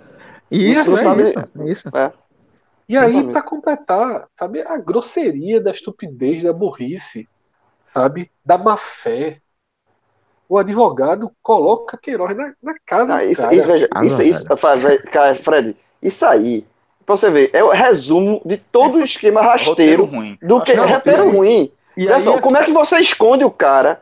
Isso, 0.49 0.91
e 0.91 0.95
assim, 0.95 1.03
sabe? 1.03 1.33
É 1.59 1.71
isso. 1.71 1.89
É. 1.95 2.11
E 2.87 2.97
aí, 2.97 3.23
para 3.31 3.41
completar, 3.41 4.27
sabe, 4.35 4.61
a 4.61 4.77
grosseria 4.77 5.61
da 5.61 5.71
estupidez, 5.71 6.43
da 6.43 6.53
burrice, 6.53 7.27
sabe, 7.83 8.29
da 8.45 8.57
má 8.57 8.77
fé. 8.77 9.39
O 10.47 10.57
advogado 10.57 11.31
coloca 11.41 11.97
Queiroz 11.97 12.35
na, 12.35 12.53
na 12.61 12.75
casa. 12.85 13.15
Ah, 13.15 13.25
isso, 13.25 13.41
cara. 13.41 13.55
isso, 13.55 13.67
veja, 13.67 13.89
isso, 14.03 14.21
isso, 14.21 14.45
Fred, 15.41 15.75
isso 16.01 16.25
aí 16.25 16.67
Pra 17.05 17.17
você 17.17 17.29
ver, 17.29 17.49
é 17.53 17.63
o 17.63 17.69
resumo 17.69 18.41
de 18.45 18.57
todo 18.57 18.95
o 18.97 19.03
esquema 19.03 19.41
rasteiro 19.41 20.05
ruim. 20.05 20.37
do 20.41 20.61
que. 20.61 20.73
Não, 20.73 20.87
roteiro 20.87 21.29
ruim. 21.29 21.71
E 21.97 22.07
Olha 22.07 22.19
só, 22.21 22.39
como 22.39 22.57
é 22.57 22.63
que 22.63 22.71
você 22.71 22.97
esconde 22.99 23.43
o 23.43 23.51
cara? 23.51 24.01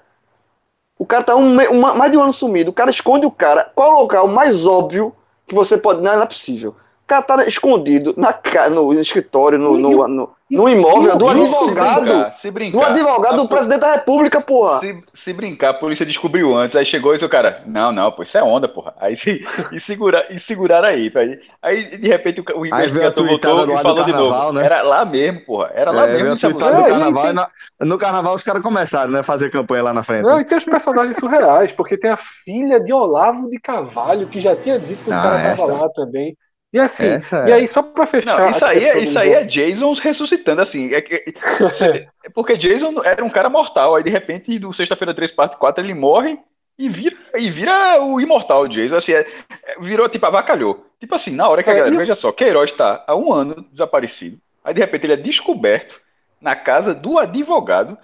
O 1.01 1.05
cara 1.08 1.24
tá 1.24 1.36
um, 1.36 1.60
uma, 1.72 1.96
mais 1.96 2.12
de 2.12 2.17
um 2.17 2.22
ano 2.22 2.31
sumido, 2.31 2.70
o 2.70 2.74
cara 2.74 2.91
esconde 2.91 3.25
o 3.25 3.31
cara. 3.31 3.72
Qual 3.74 3.91
é 3.91 3.96
o 3.96 4.01
local 4.01 4.27
mais 4.27 4.67
óbvio 4.67 5.15
que 5.48 5.55
você 5.55 5.75
pode. 5.75 6.00
Não, 6.00 6.15
não 6.15 6.22
é 6.22 6.25
possível 6.27 6.75
cara 7.12 7.22
tá 7.22 7.46
escondido 7.46 8.13
na, 8.15 8.34
no 8.70 8.94
escritório, 8.94 9.60
no, 9.60 9.77
no, 9.77 10.08
no, 10.08 10.30
no 10.50 10.70
imóvel 10.70 11.18
do 11.18 11.27
advogado. 11.27 12.32
Se 12.36 12.50
brincar, 12.50 12.77
do 12.77 12.86
advogado 12.86 13.36
do 13.36 13.50
presidente 13.50 13.82
da 13.82 13.91
república, 13.96 14.39
porra. 14.39 14.80
Se, 14.80 15.03
se, 15.13 15.34
brincar, 15.34 15.72
a 15.72 15.74
polícia 15.74 16.06
descobriu 16.06 16.56
antes, 16.56 16.75
aí 16.75 16.86
chegou 16.86 17.12
e 17.12 17.15
disse 17.15 17.25
o 17.25 17.30
cara, 17.30 17.63
não, 17.65 17.91
não, 17.91 18.12
pô, 18.12 18.24
isso 18.24 18.38
é 18.38 18.44
onda, 18.44 18.70
porra. 18.70 18.94
Aí 18.98 19.18
se, 19.18 19.44
e, 19.74 19.80
segura, 19.82 20.25
e 20.30 20.39
seguraram 20.39 20.88
aí. 20.88 21.12
Aí, 21.13 21.39
aí 21.62 21.98
de 21.98 22.08
repente 22.08 22.39
o, 22.39 22.60
o 22.60 22.65
investigador 22.65 23.27
voltou 23.27 23.77
e 23.77 23.82
falou 23.82 24.03
de 24.06 24.13
novo. 24.13 24.53
Né? 24.53 24.65
Era 24.65 24.82
lá 24.84 25.03
mesmo, 25.03 25.41
porra. 25.41 25.72
Era 25.74 25.91
lá 25.91 26.08
é, 26.08 26.13
mesmo. 26.13 26.53
do 26.53 26.60
carnaval, 26.60 27.24
tem... 27.25 27.88
no 27.88 27.98
carnaval 27.98 28.36
os 28.36 28.44
caras 28.44 28.62
começaram, 28.62 29.12
né, 29.12 29.20
a 29.20 29.24
fazer 29.24 29.51
campanha 29.51 29.84
lá 29.84 29.94
na 29.94 30.03
frente. 30.03 30.24
Não, 30.24 30.39
e 30.39 30.46
tem 30.46 30.58
os 30.58 30.65
personagens 30.65 31.18
surreais, 31.18 31.74
porque 31.74 31.98
tem 31.98 32.10
a 32.10 32.18
filha 32.18 32.80
de 32.80 32.94
Olavo 32.94 33.50
de 33.50 33.60
Cavalho, 33.60 34.27
que 34.27 34.39
já 34.39 34.56
tinha 34.56 34.80
dito 34.80 35.03
que 35.03 35.10
o 35.10 35.13
ah, 35.13 35.22
cara 35.22 35.41
essa... 35.41 35.68
tava 35.68 35.82
lá 35.84 35.89
também. 35.89 36.38
E 36.74 36.80
assim, 36.80 37.06
Essa 37.06 37.50
e 37.50 37.51
aí 37.51 37.68
só 37.68 37.84
para 37.84 38.06
fechar. 38.06 38.40
Não, 38.40 38.50
isso 38.50 38.66
aí, 38.66 38.88
é, 38.88 39.00
isso 39.00 39.20
aí 39.20 39.34
é 39.34 39.44
Jason 39.44 39.92
ressuscitando, 39.94 40.62
assim. 40.62 40.94
É, 40.94 41.00
é, 41.00 42.08
é, 42.24 42.30
porque 42.34 42.56
Jason 42.56 43.01
era 43.04 43.24
um 43.25 43.30
cara 43.30 43.50
mortal, 43.50 43.96
aí 43.96 44.04
de 44.04 44.10
repente, 44.10 44.58
do 44.58 44.72
Sexta-feira 44.72 45.13
3, 45.13 45.32
parte 45.32 45.58
4, 45.58 45.84
ele 45.84 45.94
morre 45.94 46.40
e 46.80 46.88
vira, 46.88 47.18
e 47.36 47.50
vira 47.50 48.01
o 48.01 48.22
imortal 48.22 48.70
Jason. 48.70 48.96
Assim, 48.96 49.12
é, 49.12 49.28
é, 49.66 49.82
virou 49.82 50.08
tipo, 50.08 50.25
avacalhou. 50.25 50.86
Tipo 50.98 51.13
assim, 51.13 51.32
na 51.32 51.50
hora 51.50 51.62
que 51.62 51.70
a 51.70 51.74
galera, 51.74 51.98
veja 51.98 52.16
só, 52.16 52.32
Queiroz 52.32 52.72
está 52.72 53.04
há 53.06 53.16
um 53.18 53.34
ano 53.34 53.66
desaparecido, 53.70 54.40
aí 54.63 54.74
de 54.74 54.80
repente 54.80 55.06
ele 55.06 55.13
é 55.13 55.18
descoberto 55.18 56.00
na 56.40 56.56
casa 56.56 56.94
do 56.96 57.20
advogado 57.20 57.98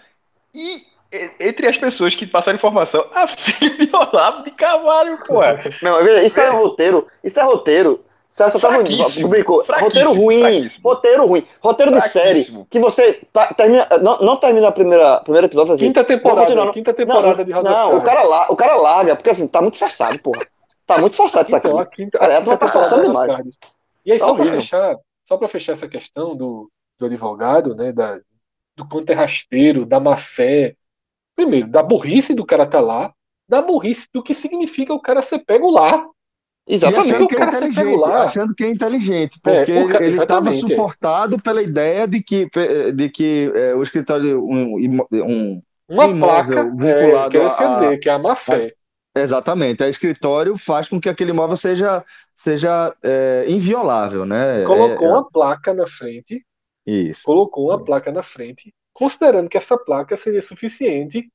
e 0.53 0.81
entre 1.39 1.67
as 1.67 1.77
pessoas 1.77 2.15
que 2.15 2.27
passaram 2.27 2.57
informação, 2.57 3.05
a 3.13 3.27
filha 3.31 3.77
de 3.77 3.95
Olavo 3.95 4.43
de 4.43 4.51
Cavalho, 4.51 5.17
porra. 5.25 5.63
Não, 5.81 6.05
isso 6.19 6.41
é 6.41 6.49
roteiro, 6.49 7.07
isso 7.23 7.39
é 7.39 7.43
roteiro 7.43 8.03
você 8.29 8.49
só 8.51 8.59
tava 8.59 8.83
publicou 8.83 9.63
roteiro 9.67 10.13
ruim, 10.13 10.69
roteiro 10.83 11.25
ruim, 11.25 11.47
roteiro 11.59 11.91
de 11.91 12.01
série. 12.09 12.65
Que 12.69 12.79
você 12.79 13.21
tá, 13.33 13.53
termina, 13.53 13.87
não, 14.01 14.19
não 14.19 14.37
termina 14.37 14.67
a 14.67 14.71
primeira 14.71 15.19
primeiro 15.21 15.47
episódio 15.47 15.73
assim, 15.73 15.85
quinta 15.85 16.03
temporada, 16.03 16.71
quinta 16.71 16.93
temporada 16.93 17.37
não, 17.37 17.45
de 17.45 17.51
House 17.51 17.65
Não, 17.65 17.97
o 17.97 18.01
cara 18.01 18.51
o 18.51 18.55
cara 18.55 18.75
larga 18.75 19.15
porque 19.15 19.29
assim 19.29 19.47
tá 19.47 19.61
muito 19.61 19.77
forçado, 19.77 20.19
porra. 20.19 20.45
Tá 20.85 20.97
muito 20.97 21.15
forçado 21.15 21.47
isso 21.47 21.55
aqui. 21.55 21.67
A 21.67 21.85
quinta, 21.85 22.19
cara, 22.19 22.37
a 22.37 22.41
quinta 22.41 22.57
tá 22.57 22.67
forçando 22.67 23.01
demais. 23.03 23.57
E 24.05 24.11
aí 24.11 24.19
tá 24.19 24.25
só 24.25 24.35
para 24.35 24.45
fechar, 24.45 24.97
só 25.27 25.37
para 25.37 25.47
fechar 25.47 25.73
essa 25.73 25.87
questão 25.87 26.35
do, 26.35 26.71
do 26.97 27.05
advogado, 27.05 27.75
né, 27.75 27.91
da 27.91 28.19
do 28.77 28.87
quanto 28.87 29.09
é 29.09 29.13
rasteiro, 29.13 29.85
da 29.85 29.99
má 29.99 30.15
fé, 30.15 30.75
primeiro, 31.35 31.67
da 31.67 31.81
burrice 31.81 32.35
do 32.35 32.45
cara 32.45 32.65
tá 32.65 32.79
lá, 32.79 33.11
da 33.49 33.59
burrice 33.59 34.07
do 34.13 34.21
que 34.21 34.35
significa 34.35 34.93
o 34.93 35.01
cara 35.01 35.23
ser 35.23 35.39
pego 35.39 35.71
lá, 35.71 36.07
Exatamente. 36.67 37.15
Achando 37.15 37.27
que, 37.27 37.35
é 37.35 37.45
inteligente, 37.45 38.03
achando 38.03 38.55
que 38.55 38.63
é 38.63 38.69
inteligente, 38.69 39.39
é, 39.45 39.59
porque 39.59 39.71
é, 39.71 40.03
ele 40.03 40.21
estava 40.21 40.51
suportado 40.51 41.41
pela 41.41 41.61
ideia 41.61 42.05
de 42.05 42.21
que, 42.21 42.49
de 42.93 43.09
que 43.09 43.49
é, 43.55 43.73
o 43.73 43.81
escritório 43.81 44.43
um, 44.43 44.99
um 45.13 45.61
uma 45.89 46.05
um 46.05 46.19
placa 46.19 46.63
vinculado 46.65 47.27
é, 47.27 47.29
que 47.29 47.37
é 47.37 47.47
isso 47.47 47.57
quer 47.57 47.69
dizer, 47.69 47.99
que 47.99 48.09
é 48.09 48.11
a 48.11 48.19
má 48.19 48.35
fé. 48.35 48.73
exatamente, 49.15 49.81
a 49.81 49.87
escritório 49.87 50.57
faz 50.57 50.89
com 50.89 50.99
que 50.99 51.07
aquele 51.07 51.31
imóvel 51.31 51.55
seja, 51.55 52.03
seja 52.35 52.93
é, 53.01 53.45
inviolável, 53.47 54.25
né? 54.25 54.63
Colocou 54.65 55.07
uma 55.07 55.29
placa 55.29 55.73
na 55.73 55.87
frente. 55.87 56.45
Isso. 56.85 57.21
Colocou 57.23 57.69
uma 57.69 57.83
placa 57.83 58.11
na 58.11 58.23
frente, 58.23 58.73
considerando 58.93 59.49
que 59.49 59.57
essa 59.57 59.77
placa 59.77 60.17
seria 60.17 60.41
suficiente 60.41 61.29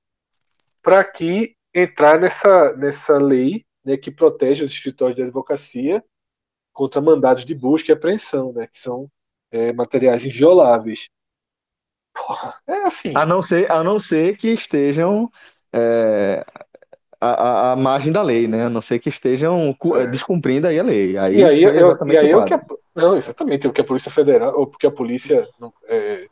para 0.83 1.03
que 1.05 1.55
entrar 1.75 2.21
nessa, 2.21 2.75
nessa 2.77 3.17
lei 3.17 3.65
né, 3.85 3.97
que 3.97 4.11
protege 4.11 4.65
os 4.65 4.73
escritórios 4.73 5.17
de 5.17 5.23
advocacia 5.23 6.05
contra 6.73 7.01
mandados 7.01 7.45
de 7.45 7.55
busca 7.55 7.91
e 7.91 7.95
apreensão, 7.95 8.53
né, 8.53 8.67
que 8.67 8.79
são 8.79 9.11
é, 9.51 9.73
materiais 9.73 10.25
invioláveis. 10.25 11.09
Porra, 12.15 12.55
é 12.67 12.87
assim. 12.87 13.13
A 13.15 13.25
não 13.25 13.43
ser, 13.43 13.71
a 13.71 13.83
não 13.83 13.99
ser 13.99 14.37
que 14.37 14.49
estejam 14.49 15.31
é, 15.73 16.45
a, 17.21 17.73
a, 17.73 17.77
margem 17.77 18.13
da 18.13 18.21
lei, 18.21 18.49
né? 18.49 18.67
A 18.67 18.71
não 18.71 18.83
ser 18.83 18.99
que 18.99 19.09
estejam 19.09 19.77
é. 19.97 20.07
descumprindo 20.09 20.67
aí 20.67 20.79
a 20.79 20.83
lei. 20.83 21.17
Aí 21.17 21.37
e 21.37 21.45
aí, 21.45 21.63
eu, 21.63 21.97
e 22.07 22.17
aí 22.19 22.35
o 22.35 22.45
que 22.45 22.55
a, 22.55 22.65
não, 22.95 23.17
exatamente, 23.17 23.67
o 23.67 23.73
que 23.73 23.81
a 23.81 23.85
Polícia 23.85 24.11
Federal, 24.11 24.59
ou 24.59 24.67
porque 24.67 24.87
a 24.87 24.91
polícia 24.91 25.49
é, 25.87 26.29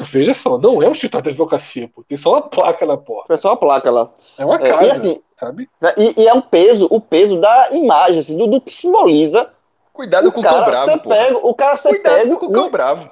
Veja 0.00 0.32
só, 0.32 0.58
não 0.58 0.82
é 0.82 0.88
um 0.88 0.92
escritório 0.92 1.24
de 1.24 1.30
advocacia, 1.30 1.90
pô. 1.92 2.04
Tem 2.04 2.16
só 2.16 2.32
uma 2.32 2.42
placa 2.42 2.86
na 2.86 2.96
porta. 2.96 3.34
É 3.34 3.36
só 3.36 3.50
uma 3.50 3.56
placa 3.56 3.90
lá. 3.90 4.10
É 4.38 4.44
uma 4.44 4.58
casa, 4.58 4.82
é, 4.82 4.86
e 4.86 4.90
assim, 4.90 5.20
sabe? 5.36 5.68
E, 5.96 6.22
e, 6.22 6.28
é 6.28 6.32
um 6.32 6.40
peso, 6.40 6.86
o 6.90 7.00
peso 7.00 7.40
da 7.40 7.70
imagem, 7.72 8.20
assim, 8.20 8.36
do, 8.36 8.46
do 8.46 8.60
que 8.60 8.72
simboliza. 8.72 9.50
Cuidado 9.92 10.30
com 10.30 10.40
o 10.40 10.42
cão 10.42 10.64
bravo, 10.64 10.98
pô. 11.00 11.08
Pego, 11.08 11.40
o 11.42 11.54
cara 11.54 11.76
ser 11.76 11.90
Cuidado 11.90 12.16
pego. 12.16 12.38
com 12.38 12.46
o 12.46 12.52
cão 12.52 12.70
bravo. 12.70 13.10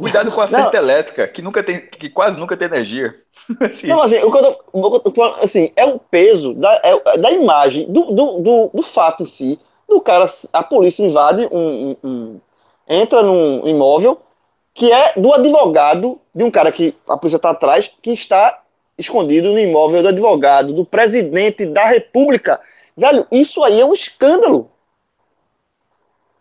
Cuidado 0.00 0.32
com 0.32 0.40
a 0.40 0.48
certa 0.48 0.78
elétrica, 0.78 1.28
que 1.28 1.42
nunca 1.42 1.62
tem, 1.62 1.80
que 1.80 2.08
quase 2.08 2.38
nunca 2.38 2.56
tem 2.56 2.66
energia. 2.66 3.14
assim. 3.60 3.86
Não, 3.86 4.00
assim, 4.00 4.18
o 4.22 4.32
que 4.32 4.38
eu 4.38 5.12
tô, 5.12 5.22
assim, 5.42 5.70
é 5.76 5.84
o 5.84 5.98
peso 5.98 6.54
da, 6.54 6.80
é, 6.82 7.18
da 7.18 7.30
imagem, 7.30 7.84
do, 7.92 8.06
do, 8.06 8.38
do, 8.38 8.70
do, 8.72 8.82
fato 8.82 9.24
em 9.24 9.26
si, 9.26 9.60
do 9.86 10.00
cara, 10.00 10.26
a 10.54 10.62
polícia 10.62 11.04
invade 11.04 11.46
um, 11.52 11.90
um, 11.90 11.96
um 12.02 12.40
entra 12.88 13.22
num 13.22 13.68
imóvel, 13.68 14.18
que 14.74 14.92
é 14.92 15.14
do 15.16 15.32
advogado, 15.32 16.20
de 16.34 16.44
um 16.44 16.50
cara 16.50 16.70
que 16.70 16.94
a 17.08 17.16
polícia 17.16 17.36
está 17.36 17.50
atrás, 17.50 17.92
que 18.00 18.12
está 18.12 18.62
escondido 18.96 19.50
no 19.50 19.58
imóvel 19.58 20.02
do 20.02 20.08
advogado, 20.08 20.72
do 20.72 20.84
presidente 20.84 21.66
da 21.66 21.86
república. 21.86 22.60
Velho, 22.96 23.26
isso 23.30 23.62
aí 23.64 23.80
é 23.80 23.84
um 23.84 23.94
escândalo. 23.94 24.70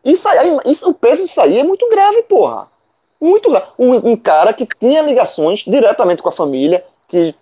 Isso 0.04 0.28
aí, 0.28 0.58
isso, 0.66 0.90
o 0.90 0.94
peso 0.94 1.24
disso 1.24 1.42
aí 1.42 1.60
é 1.60 1.64
muito 1.64 1.88
grave, 1.90 2.24
porra. 2.24 2.68
Muito 3.20 3.50
grave. 3.50 3.68
Um, 3.78 4.12
um 4.12 4.18
cara 4.18 4.54
que 4.54 4.68
tinha 4.80 5.02
ligações 5.02 5.60
diretamente 5.66 6.22
com 6.22 6.30
a 6.30 6.34
família, 6.34 6.86
que 7.08 7.36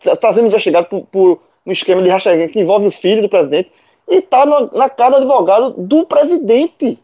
está 0.00 0.32
sendo 0.32 0.46
investigado 0.46 0.86
por, 0.86 1.02
por, 1.06 1.40
um 1.66 1.72
esquema 1.72 2.02
de 2.02 2.10
rachadinha 2.10 2.48
que 2.48 2.60
envolve 2.60 2.86
o 2.86 2.90
filho 2.90 3.22
do 3.22 3.28
presidente, 3.28 3.72
e 4.06 4.16
está 4.16 4.44
na 4.44 4.90
casa 4.90 5.12
do 5.12 5.16
advogado 5.22 5.70
do 5.70 6.04
presidente. 6.04 6.98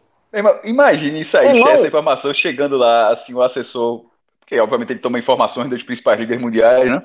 Imagine 0.63 1.21
isso 1.21 1.37
aí, 1.37 1.61
essa 1.63 1.87
informação 1.87 2.33
chegando 2.33 2.77
lá, 2.77 3.09
assim, 3.09 3.33
o 3.33 3.41
assessor, 3.41 4.05
que 4.45 4.59
obviamente 4.59 4.93
ele 4.93 4.99
toma 4.99 5.19
informações 5.19 5.69
dos 5.69 5.83
principais 5.83 6.19
líderes 6.19 6.41
mundiais, 6.41 6.89
né? 6.89 7.03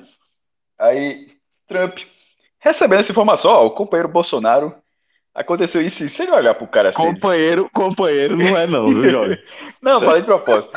Aí, 0.79 1.31
Trump, 1.67 1.99
recebendo 2.59 2.99
essa 2.99 3.11
informação, 3.11 3.51
ó, 3.51 3.65
o 3.65 3.71
companheiro 3.71 4.07
Bolsonaro 4.07 4.73
aconteceu 5.35 5.81
isso, 5.81 6.03
e 6.03 6.09
se 6.09 6.23
ele 6.23 6.31
olhar 6.31 6.55
pro 6.55 6.67
cara 6.67 6.89
assim. 6.89 7.01
Companheiro, 7.01 7.69
companheiro 7.73 8.37
não 8.37 8.57
é, 8.57 8.65
não, 8.65 8.87
viu, 8.87 9.09
Jorge? 9.09 9.43
não, 9.81 10.01
falei 10.01 10.21
de 10.21 10.25
propósito. 10.25 10.71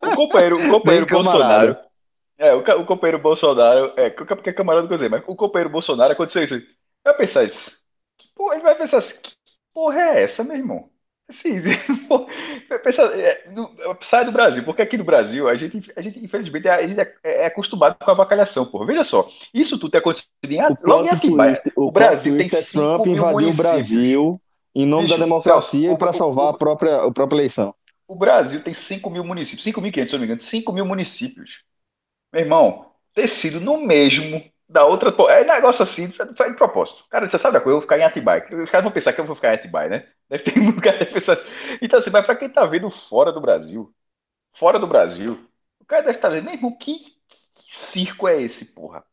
O 0.00 0.14
companheiro, 0.14 0.56
o 0.56 0.70
companheiro 0.70 1.06
Bolsonaro. 1.06 1.76
É, 2.38 2.54
o, 2.54 2.58
o, 2.58 2.84
companheiro 2.84 3.18
Bolsonaro. 3.18 3.92
É, 3.96 4.10
porque 4.10 4.50
é 4.50 4.52
camarada 4.52 4.86
que 4.86 4.92
eu 4.92 4.98
sei, 4.98 5.08
mas 5.08 5.22
o 5.26 5.34
companheiro 5.34 5.70
Bolsonaro 5.70 6.12
aconteceu 6.12 6.44
isso. 6.44 6.62
Vai 7.02 7.16
pensar 7.16 7.44
isso. 7.44 7.72
Porra, 8.34 8.54
ele 8.54 8.62
vai 8.62 8.74
pensar 8.74 8.98
assim, 8.98 9.14
que 9.22 9.32
porra 9.72 10.00
é 10.00 10.22
essa, 10.22 10.44
meu 10.44 10.56
irmão? 10.56 10.90
Sim, 11.28 11.60
pensa, 12.84 13.02
é, 13.20 13.48
no- 13.50 13.74
sai 14.00 14.24
do 14.24 14.30
Brasil, 14.30 14.64
porque 14.64 14.80
aqui 14.82 14.96
no 14.96 15.02
Brasil, 15.02 15.48
a 15.48 15.56
gente, 15.56 15.92
a 15.96 16.00
gente 16.00 16.24
infelizmente, 16.24 16.68
a 16.68 16.86
gente 16.86 17.00
é, 17.00 17.42
é 17.42 17.46
acostumado 17.46 17.96
com 17.98 18.08
a 18.10 18.14
avacalhação, 18.14 18.64
pô. 18.64 18.86
Veja 18.86 19.02
só, 19.02 19.28
isso 19.52 19.76
tudo 19.76 19.90
tem 19.90 19.98
acontecido 19.98 20.30
em, 20.44 20.60
O 20.68 20.76
logo 20.84 21.04
em 21.04 21.08
Atibaia. 21.10 21.60
o 21.74 21.86
O 21.86 21.90
Brasil 21.90 22.36
tem 22.36 22.48
é 22.56 22.62
5 22.62 23.02
Trump 23.02 23.06
invadiu 23.06 23.50
o. 23.50 23.54
Brasil 23.54 24.40
em 24.74 24.86
nome 24.86 25.08
da 25.08 25.16
democracia 25.16 25.92
e 25.92 25.96
para 25.96 26.12
salvar 26.12 26.48
o- 26.48 26.50
a 26.50 26.54
própria, 26.54 27.02
a 27.02 27.10
própria 27.12 27.36
eleição. 27.38 27.74
O 28.06 28.14
Brasil 28.14 28.62
tem 28.62 28.74
5 28.74 29.10
mil 29.10 29.24
municípios, 29.24 29.64
5.500, 29.64 30.10
se 30.10 30.14
não 30.14 30.20
me 30.20 30.26
engano, 30.26 30.40
5 30.40 30.72
mil 30.72 30.86
municípios. 30.86 31.62
Meu 32.32 32.42
irmão, 32.42 32.92
ter 33.14 33.28
sido 33.28 33.60
no 33.60 33.78
mesmo 33.86 34.42
da 34.68 34.84
outra. 34.84 35.12
pô, 35.12 35.28
É 35.28 35.44
negócio 35.44 35.82
assim, 35.82 36.08
foi 36.10 36.50
de 36.50 36.56
propósito. 36.56 37.04
Cara, 37.10 37.28
você 37.28 37.38
sabe 37.38 37.54
da 37.54 37.60
coisa, 37.60 37.72
eu 37.76 37.80
vou 37.80 37.82
ficar 37.82 37.98
em 37.98 38.04
Atibaia. 38.04 38.42
Os 38.44 38.70
caras 38.70 38.84
vão 38.84 38.92
pensar 38.92 39.12
que 39.12 39.20
eu 39.20 39.24
vou 39.26 39.34
ficar 39.36 39.50
em 39.52 39.54
Atibaia, 39.56 39.88
né? 39.88 40.06
Deve 40.28 40.44
ter 40.44 40.58
muito 40.60 40.80
cara 40.80 41.04
pensar. 41.06 41.38
Então, 41.82 41.98
assim, 41.98 42.10
mas 42.10 42.24
pra 42.26 42.36
quem 42.36 42.48
tá 42.48 42.64
vendo 42.66 42.90
fora 42.90 43.32
do 43.32 43.40
Brasil, 43.40 43.94
fora 44.54 44.78
do 44.78 44.86
Brasil, 44.86 45.38
o 45.80 45.84
cara 45.86 46.02
deve 46.02 46.18
estar 46.18 46.28
dizendo, 46.30 46.46
meu 46.46 46.54
irmão, 46.54 46.76
que, 46.78 46.98
que 47.54 47.74
circo 47.74 48.28
é 48.28 48.40
esse, 48.42 48.66
porra? 48.74 49.04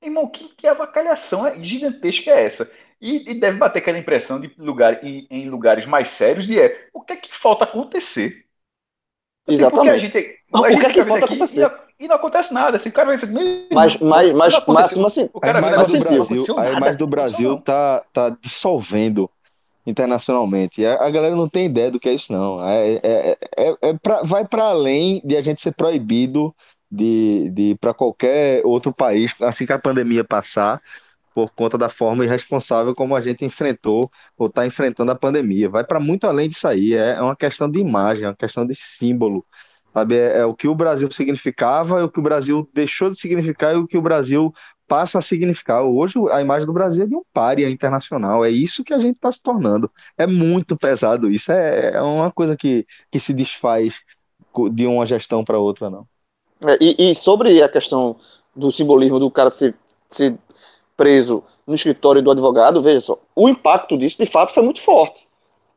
Meu 0.00 0.10
irmão, 0.10 0.28
que, 0.30 0.48
que 0.56 0.66
avacalhação 0.66 1.46
é 1.46 1.62
gigantesca 1.62 2.30
é 2.30 2.44
essa? 2.44 2.72
E, 3.00 3.30
e 3.32 3.40
deve 3.40 3.58
bater 3.58 3.80
aquela 3.80 3.98
impressão 3.98 4.40
de 4.40 4.54
lugar, 4.58 5.04
em, 5.04 5.26
em 5.30 5.48
lugares 5.50 5.86
mais 5.86 6.10
sérios 6.10 6.46
de 6.46 6.60
é, 6.60 6.88
o 6.92 7.02
que 7.02 7.14
é 7.14 7.16
que 7.16 7.34
falta 7.36 7.64
acontecer? 7.64 8.43
Assim, 9.46 9.56
Exatamente. 9.58 10.00
gente, 10.08 10.38
O 10.52 10.62
que 10.62 10.86
é 10.86 10.92
que 10.92 11.02
falta 11.04 11.26
acontecer? 11.26 11.58
E, 11.58 11.62
não- 11.62 11.70
e 12.00 12.08
não 12.08 12.16
acontece 12.16 12.52
nada. 12.52 12.76
Assim, 12.76 12.88
o 12.88 12.92
cara 12.92 13.08
vai 13.08 13.16
dizer, 13.16 13.32
"Meu 13.32 13.42
Mas, 13.72 13.94
irmão, 13.94 14.08
mas, 14.10 14.32
mas, 14.32 14.34
mas, 14.36 14.54
aconteceu." 14.54 14.98
mas 15.02 15.12
assim, 15.12 15.30
O 15.32 15.40
cara 15.40 15.58
imagem 15.58 15.80
assim, 15.80 15.98
do 15.98 16.08
assim, 16.08 16.34
Brasil, 16.36 16.58
a 16.58 16.70
imagem 16.70 16.96
do 16.96 17.06
Brasil 17.06 17.60
tá, 17.60 18.02
tá 18.12 18.30
dissolvendo 18.40 19.30
internacionalmente. 19.86 20.80
E 20.80 20.86
A, 20.86 20.94
a 21.04 21.10
galera 21.10 21.36
não 21.36 21.48
tem 21.48 21.66
ideia 21.66 21.90
do 21.90 22.00
que 22.00 22.08
é 22.08 22.14
isso, 22.14 22.32
não. 22.32 22.66
É, 22.66 22.92
é, 23.02 23.38
é, 23.56 23.76
é 23.90 23.94
pra- 23.94 24.22
vai 24.22 24.44
para 24.44 24.64
além 24.64 25.20
de 25.24 25.36
a 25.36 25.42
gente 25.42 25.60
ser 25.60 25.72
proibido 25.72 26.54
de, 26.90 27.50
de 27.50 27.62
ir 27.72 27.78
para 27.78 27.92
qualquer 27.92 28.64
outro 28.64 28.92
país 28.92 29.34
assim 29.42 29.66
que 29.66 29.72
a 29.72 29.78
pandemia 29.78 30.24
passar, 30.24 30.80
por 31.34 31.50
conta 31.50 31.76
da 31.76 31.88
forma 31.88 32.24
irresponsável 32.24 32.94
como 32.94 33.16
a 33.16 33.20
gente 33.20 33.44
enfrentou 33.44 34.10
ou 34.38 34.46
está 34.46 34.64
enfrentando 34.64 35.10
a 35.10 35.16
pandemia. 35.16 35.68
Vai 35.68 35.84
para 35.84 35.98
muito 35.98 36.26
além 36.26 36.48
disso 36.48 36.68
aí. 36.68 36.94
É, 36.94 37.14
é 37.14 37.20
uma 37.20 37.36
questão 37.36 37.68
de 37.68 37.80
imagem, 37.80 38.24
é 38.24 38.28
uma 38.28 38.36
questão 38.36 38.64
de 38.64 38.74
símbolo. 38.76 39.44
Sabe? 39.92 40.16
É, 40.16 40.38
é 40.38 40.44
o 40.44 40.54
que 40.54 40.68
o 40.68 40.74
Brasil 40.74 41.10
significava, 41.10 42.00
é 42.00 42.04
o 42.04 42.10
que 42.10 42.20
o 42.20 42.22
Brasil 42.22 42.68
deixou 42.72 43.10
de 43.10 43.18
significar 43.18 43.74
e 43.74 43.78
o 43.78 43.86
que 43.86 43.98
o 43.98 44.02
Brasil 44.02 44.54
passa 44.86 45.18
a 45.18 45.22
significar. 45.22 45.82
Hoje 45.82 46.14
a 46.30 46.40
imagem 46.40 46.66
do 46.66 46.72
Brasil 46.72 47.02
é 47.02 47.06
de 47.06 47.16
um 47.16 47.22
pária 47.32 47.68
internacional. 47.68 48.44
É 48.44 48.50
isso 48.50 48.84
que 48.84 48.94
a 48.94 48.98
gente 48.98 49.16
está 49.16 49.32
se 49.32 49.42
tornando. 49.42 49.90
É 50.16 50.26
muito 50.26 50.76
pesado 50.76 51.30
isso. 51.30 51.50
É, 51.50 51.94
é 51.94 52.02
uma 52.02 52.30
coisa 52.30 52.56
que, 52.56 52.86
que 53.10 53.18
se 53.18 53.32
desfaz 53.34 53.94
de 54.72 54.86
uma 54.86 55.04
gestão 55.04 55.44
para 55.44 55.58
outra, 55.58 55.90
não. 55.90 56.06
É, 56.64 56.78
e, 56.80 57.10
e 57.10 57.14
sobre 57.14 57.60
a 57.62 57.68
questão 57.68 58.16
do 58.54 58.70
simbolismo 58.70 59.18
do 59.18 59.30
cara 59.30 59.50
ser, 59.50 59.74
ser 60.10 60.38
preso 60.96 61.42
no 61.66 61.74
escritório 61.74 62.22
do 62.22 62.30
advogado, 62.30 62.82
veja 62.82 63.00
só, 63.00 63.18
o 63.34 63.48
impacto 63.48 63.96
disso 63.96 64.18
de 64.18 64.26
fato 64.26 64.52
foi 64.52 64.62
muito 64.62 64.80
forte. 64.80 65.26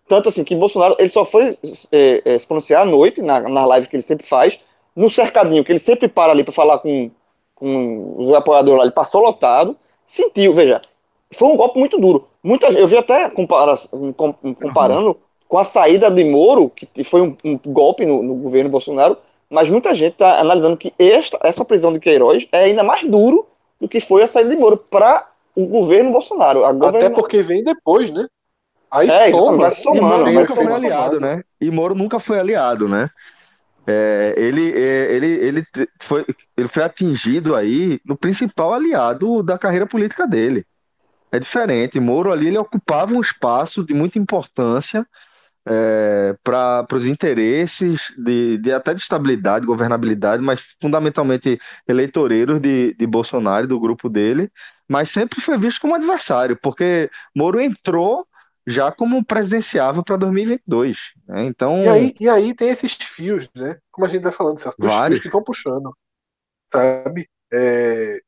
Tanto 0.08 0.30
assim 0.30 0.44
que 0.44 0.56
Bolsonaro 0.56 0.96
ele 1.00 1.10
só 1.10 1.26
foi 1.26 1.58
é, 1.92 2.22
é, 2.24 2.40
se 2.40 2.48
pronunciar 2.48 2.84
à 2.84 2.86
noite, 2.86 3.22
na, 3.22 3.42
na 3.42 3.66
live 3.66 3.88
que 3.88 3.96
ele 3.96 4.04
sempre 4.04 4.26
faz, 4.26 4.60
no 4.96 5.10
cercadinho, 5.10 5.64
que 5.64 5.72
ele 5.72 5.80
sempre 5.80 6.08
para 6.08 6.32
ali 6.32 6.44
para 6.44 6.54
falar 6.54 6.80
com, 6.80 7.12
com 7.56 8.16
os 8.18 8.34
apoiadores 8.34 8.78
lá, 8.80 8.86
ele 8.86 8.94
passou 8.94 9.22
lotado, 9.22 9.76
sentiu, 10.06 10.54
veja, 10.54 10.82
foi 11.34 11.48
um 11.50 11.58
golpe 11.58 11.78
muito 11.78 12.00
duro. 12.00 12.28
Muita, 12.42 12.68
eu 12.68 12.88
vi 12.88 12.98
até 12.98 13.30
compara, 13.30 13.76
com- 14.16 14.34
comparando 14.34 15.18
com 15.48 15.58
a 15.58 15.66
saída 15.66 16.10
de 16.10 16.24
Moro, 16.24 16.70
que 16.70 17.04
foi 17.04 17.22
um, 17.22 17.36
um 17.44 17.60
golpe 17.68 18.06
no, 18.06 18.24
no 18.24 18.36
governo 18.36 18.70
Bolsonaro, 18.70 19.18
mas 19.50 19.70
muita 19.70 19.94
gente 19.94 20.14
está 20.14 20.40
analisando 20.40 20.78
que 20.78 20.94
esta, 21.00 21.38
essa 21.42 21.64
prisão 21.64 21.92
de 21.94 22.00
Queiroz 22.00 22.48
é 22.52 22.64
ainda 22.64 22.84
mais 22.84 23.06
duro 23.06 23.46
do 23.80 23.88
que 23.88 24.00
foi 24.00 24.24
a 24.24 24.28
saída 24.28 24.50
de 24.50 24.56
Moro 24.56 24.78
para 24.78 25.28
o 25.56 25.66
governo 25.68 26.12
Bolsonaro. 26.12 26.64
A 26.66 26.70
Até 26.70 27.10
porque 27.10 27.42
vem 27.42 27.64
depois, 27.64 28.12
né? 28.12 28.26
Aí 28.90 29.10
É, 29.10 29.32
soma. 29.32 29.58
vai 29.58 29.72
somando, 29.72 29.98
E 29.98 30.02
Moro 30.02 30.32
nunca 30.32 30.46
foi 30.56 30.56
somando. 30.64 30.76
aliado, 30.76 31.20
né? 31.20 31.42
E 31.60 31.72
Moro 31.72 31.96
nunca 31.96 32.20
foi 32.20 32.40
aliado, 32.40 32.88
né? 32.88 33.10
É, 33.86 34.34
ele, 34.38 34.72
é, 34.72 35.14
ele, 35.14 35.28
ele, 35.28 35.64
foi, 36.02 36.26
ele 36.58 36.68
foi 36.68 36.84
atingido 36.84 37.56
aí 37.56 38.00
no 38.06 38.18
principal 38.18 38.74
aliado 38.74 39.42
da 39.42 39.58
carreira 39.58 39.88
política 39.88 40.28
dele. 40.28 40.66
É 41.32 41.40
diferente. 41.40 42.00
Moro 42.00 42.32
ali 42.32 42.48
ele 42.48 42.58
ocupava 42.58 43.14
um 43.14 43.22
espaço 43.22 43.84
de 43.86 43.94
muita 43.94 44.20
importância 44.20 45.06
para 46.44 46.88
os 46.94 47.06
interesses 47.06 48.14
de, 48.18 48.58
de 48.58 48.72
até 48.72 48.94
de 48.94 49.02
estabilidade, 49.02 49.66
governabilidade, 49.66 50.42
mas 50.42 50.76
fundamentalmente 50.82 51.60
eleitoreiros 51.88 52.62
de, 52.62 52.94
de 52.94 53.08
Bolsonaro 53.08 53.66
e 53.66 53.68
do 53.68 53.80
grupo 53.80 54.10
dele, 54.10 54.52
mas 54.88 55.10
sempre 55.10 55.42
foi 55.42 55.58
visto 55.58 55.82
como 55.82 55.96
adversário, 55.96 56.58
porque 56.62 57.10
Moro 57.36 57.60
entrou 57.60 58.26
já 58.66 58.92
como 58.92 59.24
presidenciável 59.24 60.04
para 60.04 60.18
2022. 60.18 60.98
Né? 61.28 61.46
Então, 61.46 61.82
E 61.82 61.88
aí, 61.88 62.14
e 62.20 62.30
aí 62.30 62.54
tem 62.54 62.70
esses 62.70 62.94
fios, 62.94 63.50
né? 63.56 63.78
Como 63.90 64.06
a 64.06 64.10
gente 64.10 64.24
tá 64.24 64.32
falando, 64.32 64.58
Celso, 64.60 64.78
dos 64.78 64.92
Vários. 64.92 65.20
fios 65.20 65.32
que 65.32 65.32
vão 65.32 65.44
puxando. 65.44 65.96
Sabe? 66.70 67.30
É, 67.52 68.20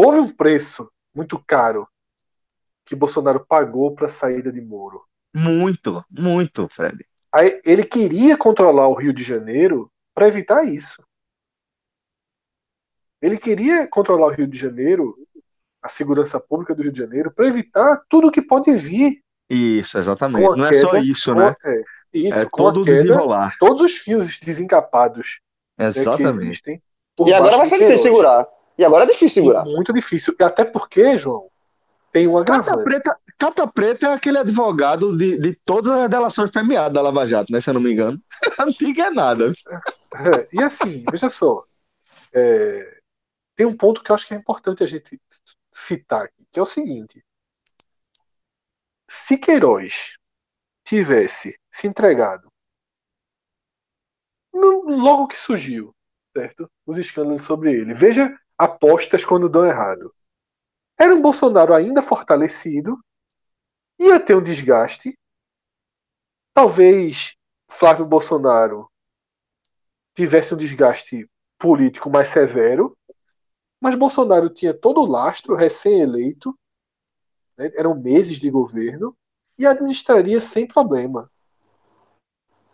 Houve 0.00 0.20
um 0.20 0.28
preço 0.28 0.88
muito 1.12 1.42
caro 1.44 1.88
que 2.84 2.94
Bolsonaro 2.94 3.44
pagou 3.44 3.96
para 3.96 4.06
a 4.06 4.08
saída 4.08 4.52
de 4.52 4.60
Moro. 4.60 5.02
Muito, 5.34 6.04
muito, 6.10 6.68
Fred. 6.68 7.04
Aí 7.32 7.60
ele 7.64 7.84
queria 7.84 8.36
controlar 8.36 8.88
o 8.88 8.94
Rio 8.94 9.12
de 9.12 9.22
Janeiro 9.22 9.90
para 10.14 10.28
evitar 10.28 10.64
isso. 10.64 11.02
Ele 13.20 13.36
queria 13.36 13.86
controlar 13.88 14.26
o 14.26 14.30
Rio 14.30 14.46
de 14.46 14.58
Janeiro, 14.58 15.16
a 15.82 15.88
segurança 15.88 16.38
pública 16.38 16.74
do 16.74 16.82
Rio 16.82 16.92
de 16.92 16.98
Janeiro, 16.98 17.32
para 17.32 17.46
evitar 17.48 18.00
tudo 18.08 18.30
que 18.30 18.40
pode 18.42 18.70
vir. 18.72 19.20
Isso, 19.50 19.98
exatamente. 19.98 20.56
Não 20.56 20.64
é 20.64 20.68
queda, 20.68 20.80
só 20.80 20.96
isso, 20.98 21.34
né? 21.34 21.48
a- 21.64 21.68
é, 21.70 21.82
isso, 22.14 22.38
É 22.38 22.48
todo 22.50 22.80
o 22.80 22.84
queda, 22.84 22.96
desenrolar. 22.96 23.56
todos 23.58 23.82
os 23.82 23.96
fios 23.98 24.38
desencapados 24.38 25.40
né, 25.76 25.92
que 25.92 25.98
Exatamente. 26.00 26.36
existem. 26.36 26.82
E 27.20 27.32
agora 27.32 27.56
vai 27.56 27.66
ser 27.66 27.78
difícil 27.78 27.98
segurar. 28.02 28.46
E 28.76 28.84
agora 28.84 29.04
é 29.04 29.06
difícil 29.08 29.42
segurar. 29.42 29.64
Muito 29.64 29.92
difícil. 29.92 30.34
E 30.38 30.42
Até 30.44 30.64
porque, 30.64 31.18
João, 31.18 31.48
tem 32.12 32.28
um 32.28 32.38
agravante. 32.38 32.84
Preta, 32.84 33.16
Cata 33.38 33.66
Preta 33.68 34.08
é 34.08 34.12
aquele 34.14 34.38
advogado 34.38 35.16
de, 35.16 35.38
de 35.38 35.54
todas 35.64 35.92
as 35.92 36.08
delações 36.10 36.50
premiadas 36.50 36.92
da 36.92 37.00
Lava 37.00 37.26
Jato, 37.26 37.52
né? 37.52 37.60
Se 37.60 37.70
eu 37.70 37.74
não 37.74 37.80
me 37.80 37.92
engano. 37.92 38.20
Antiga 38.58 39.04
é 39.04 39.10
nada. 39.10 39.52
É, 40.14 40.48
e 40.52 40.62
assim, 40.62 41.04
veja 41.10 41.28
só. 41.28 41.64
é, 42.34 43.00
tem 43.54 43.66
um 43.66 43.76
ponto 43.76 44.02
que 44.02 44.10
eu 44.10 44.14
acho 44.14 44.26
que 44.26 44.34
é 44.34 44.36
importante 44.36 44.82
a 44.82 44.86
gente 44.86 45.20
citar 45.72 46.24
aqui, 46.24 46.46
que 46.50 46.58
é 46.58 46.62
o 46.62 46.66
seguinte. 46.66 47.24
Se 49.08 49.38
Queiroz 49.38 50.16
tivesse 50.84 51.58
se 51.70 51.86
entregado 51.86 52.48
no- 54.52 54.82
logo 54.96 55.28
que 55.28 55.36
surgiu, 55.38 55.94
certo? 56.36 56.68
Os 56.86 56.98
escândalos 56.98 57.42
sobre 57.42 57.72
ele. 57.72 57.94
Veja 57.94 58.36
apostas 58.56 59.24
quando 59.24 59.48
dão 59.48 59.64
errado. 59.64 60.12
Era 60.98 61.14
um 61.14 61.22
Bolsonaro 61.22 61.72
ainda 61.74 62.02
fortalecido, 62.02 62.98
ia 63.98 64.20
ter 64.20 64.36
um 64.36 64.42
desgaste. 64.42 65.18
Talvez 66.54 67.36
Flávio 67.68 68.06
Bolsonaro 68.06 68.90
tivesse 70.14 70.54
um 70.54 70.58
desgaste 70.58 71.28
político 71.58 72.10
mais 72.10 72.28
severo, 72.28 72.96
mas 73.80 73.94
Bolsonaro 73.94 74.48
tinha 74.48 74.74
todo 74.74 75.00
o 75.00 75.06
lastro, 75.06 75.54
recém-eleito, 75.54 76.56
né, 77.56 77.70
eram 77.74 77.94
meses 77.94 78.38
de 78.38 78.50
governo, 78.50 79.16
e 79.58 79.66
administraria 79.66 80.40
sem 80.40 80.66
problema. 80.66 81.30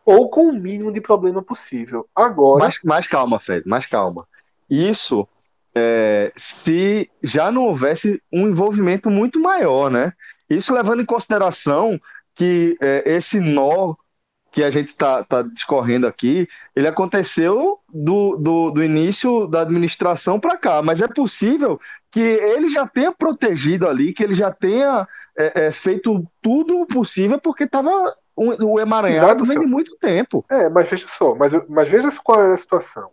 Ou 0.05 0.29
com 0.29 0.49
o 0.49 0.53
mínimo 0.53 0.93
de 0.93 1.01
problema 1.01 1.43
possível. 1.43 2.09
Agora, 2.15 2.65
Mas, 2.65 2.81
mas 2.85 3.07
calma, 3.07 3.41
Fred, 3.41 3.67
mais 3.67 3.87
calma. 3.87 4.29
Isso 4.69 5.27
é, 5.75 6.33
se 6.37 7.11
já 7.23 7.51
não 7.51 7.65
houvesse 7.65 8.23
um 8.31 8.49
envolvimento 8.49 9.11
muito 9.11 9.41
maior, 9.41 9.91
né? 9.91 10.13
Isso 10.49 10.75
levando 10.75 11.03
em 11.03 11.07
consideração 11.07 12.01
que 12.35 12.77
é, 12.81 13.03
esse 13.07 13.41
nó 13.41 13.95
que 14.55 14.63
a 14.63 14.71
gente 14.71 14.91
está 14.91 15.25
tá 15.25 15.43
discorrendo 15.43 16.07
aqui, 16.07 16.49
ele 16.77 16.87
aconteceu 16.87 17.81
do, 17.93 18.37
do, 18.37 18.71
do 18.71 18.85
início 18.85 19.49
da 19.49 19.63
administração 19.63 20.39
para 20.39 20.57
cá, 20.57 20.81
mas 20.81 21.03
é 21.03 21.09
possível 21.09 21.81
que 22.09 22.21
ele 22.21 22.71
já 22.71 22.87
tenha 22.87 23.11
protegido 23.11 23.89
ali, 23.89 24.13
que 24.13 24.23
ele 24.23 24.37
já 24.37 24.53
tenha 24.53 25.09
é, 25.37 25.67
é, 25.67 25.71
feito 25.73 26.25
tudo 26.41 26.81
o 26.81 26.87
possível, 26.87 27.41
porque 27.41 27.65
estava 27.65 27.91
o, 28.37 28.75
o 28.75 28.81
emaranhado 28.81 29.43
Exato, 29.43 29.45
vem 29.45 29.61
de 29.61 29.67
muito 29.67 29.97
tempo. 29.97 30.45
É, 30.49 30.69
mas 30.69 30.89
veja 30.89 31.09
só, 31.09 31.35
mas, 31.35 31.53
mas 31.69 31.89
veja 31.89 32.09
qual 32.23 32.41
é 32.41 32.53
a 32.53 32.57
situação. 32.57 33.11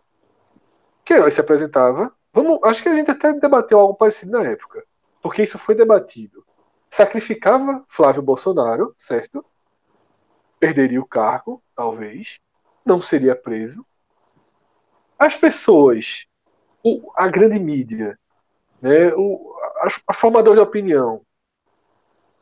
Queiroz 1.04 1.34
se 1.34 1.42
apresentava. 1.42 2.14
Vamos, 2.32 2.60
acho 2.64 2.84
que 2.84 2.90
a 2.90 2.96
gente 2.96 3.10
até 3.10 3.34
debateu 3.34 3.80
algo 3.80 3.96
parecido 3.96 4.34
na 4.34 4.44
época, 4.44 4.84
porque 5.24 5.42
isso 5.42 5.58
foi 5.58 5.74
debatido. 5.74 6.46
Sacrificava 6.92 7.84
Flávio 7.88 8.22
Bolsonaro, 8.22 8.94
certo? 8.98 9.44
perderia 10.62 11.02
o 11.02 11.08
cargo, 11.08 11.60
talvez, 11.76 12.40
não 12.86 13.02
seria 13.02 13.36
preso. 13.36 13.84
As 15.18 15.36
pessoas, 15.36 16.28
a 17.16 17.28
grande 17.28 17.58
mídia, 17.58 18.18
né, 18.80 19.12
o, 19.16 19.56
a, 19.80 19.88
a 20.10 20.14
formador 20.14 20.54
de 20.54 20.62
opinião, 20.62 21.26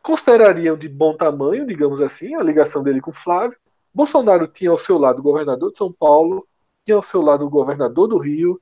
considerariam 0.03 0.77
de 0.77 0.89
bom 0.89 1.15
tamanho, 1.15 1.65
digamos 1.65 2.01
assim, 2.01 2.35
a 2.35 2.43
ligação 2.43 2.83
dele 2.83 2.99
com 2.99 3.13
Flávio. 3.13 3.57
Bolsonaro 3.93 4.47
tinha 4.47 4.69
ao 4.69 4.77
seu 4.77 4.97
lado 4.97 5.19
o 5.19 5.23
governador 5.23 5.71
de 5.71 5.77
São 5.77 5.91
Paulo, 5.91 6.45
tinha 6.85 6.97
ao 6.97 7.01
seu 7.01 7.21
lado 7.21 7.45
o 7.45 7.49
governador 7.49 8.07
do 8.09 8.17
Rio, 8.17 8.62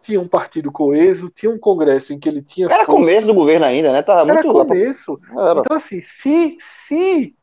tinha 0.00 0.20
um 0.20 0.28
partido 0.28 0.70
coeso, 0.70 1.28
tinha 1.28 1.50
um 1.50 1.58
congresso 1.58 2.12
em 2.12 2.18
que 2.18 2.28
ele 2.28 2.42
tinha. 2.42 2.66
Era 2.66 2.84
força. 2.84 2.90
começo 2.90 3.26
do 3.26 3.34
governo 3.34 3.66
ainda, 3.66 3.92
né? 3.92 4.02
Tava 4.02 4.30
Era 4.30 4.42
muito 4.42 4.52
começo. 4.52 5.20
Era. 5.32 5.60
Então, 5.60 5.76
assim, 5.76 6.00
se, 6.00 6.56
se 6.60 7.36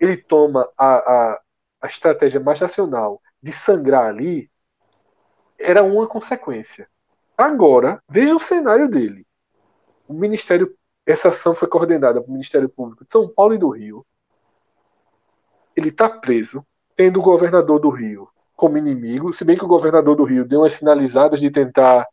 ele 0.00 0.16
toma 0.16 0.68
a, 0.76 0.94
a, 0.96 1.40
a 1.82 1.86
estratégia 1.86 2.40
mais 2.40 2.60
racional 2.60 3.20
de 3.42 3.52
sangrar 3.52 4.06
ali, 4.06 4.50
era 5.58 5.82
uma 5.82 6.06
consequência. 6.06 6.88
Agora, 7.36 8.02
veja 8.08 8.34
o 8.34 8.40
cenário 8.40 8.88
dele. 8.88 9.26
O 10.08 10.14
Ministério, 10.14 10.76
essa 11.04 11.28
ação 11.28 11.54
foi 11.54 11.68
coordenada 11.68 12.20
pelo 12.20 12.32
Ministério 12.32 12.68
Público 12.68 13.04
de 13.04 13.12
São 13.12 13.28
Paulo 13.28 13.54
e 13.54 13.58
do 13.58 13.70
Rio. 13.70 14.06
Ele 15.74 15.90
está 15.90 16.08
preso, 16.08 16.64
tendo 16.94 17.20
o 17.20 17.22
governador 17.22 17.78
do 17.78 17.90
Rio 17.90 18.28
como 18.56 18.78
inimigo, 18.78 19.32
se 19.32 19.44
bem 19.44 19.56
que 19.56 19.64
o 19.64 19.68
governador 19.68 20.16
do 20.16 20.24
Rio 20.24 20.44
deu 20.44 20.60
umas 20.60 20.72
sinalizadas 20.72 21.38
de 21.38 21.50
tentar 21.50 22.08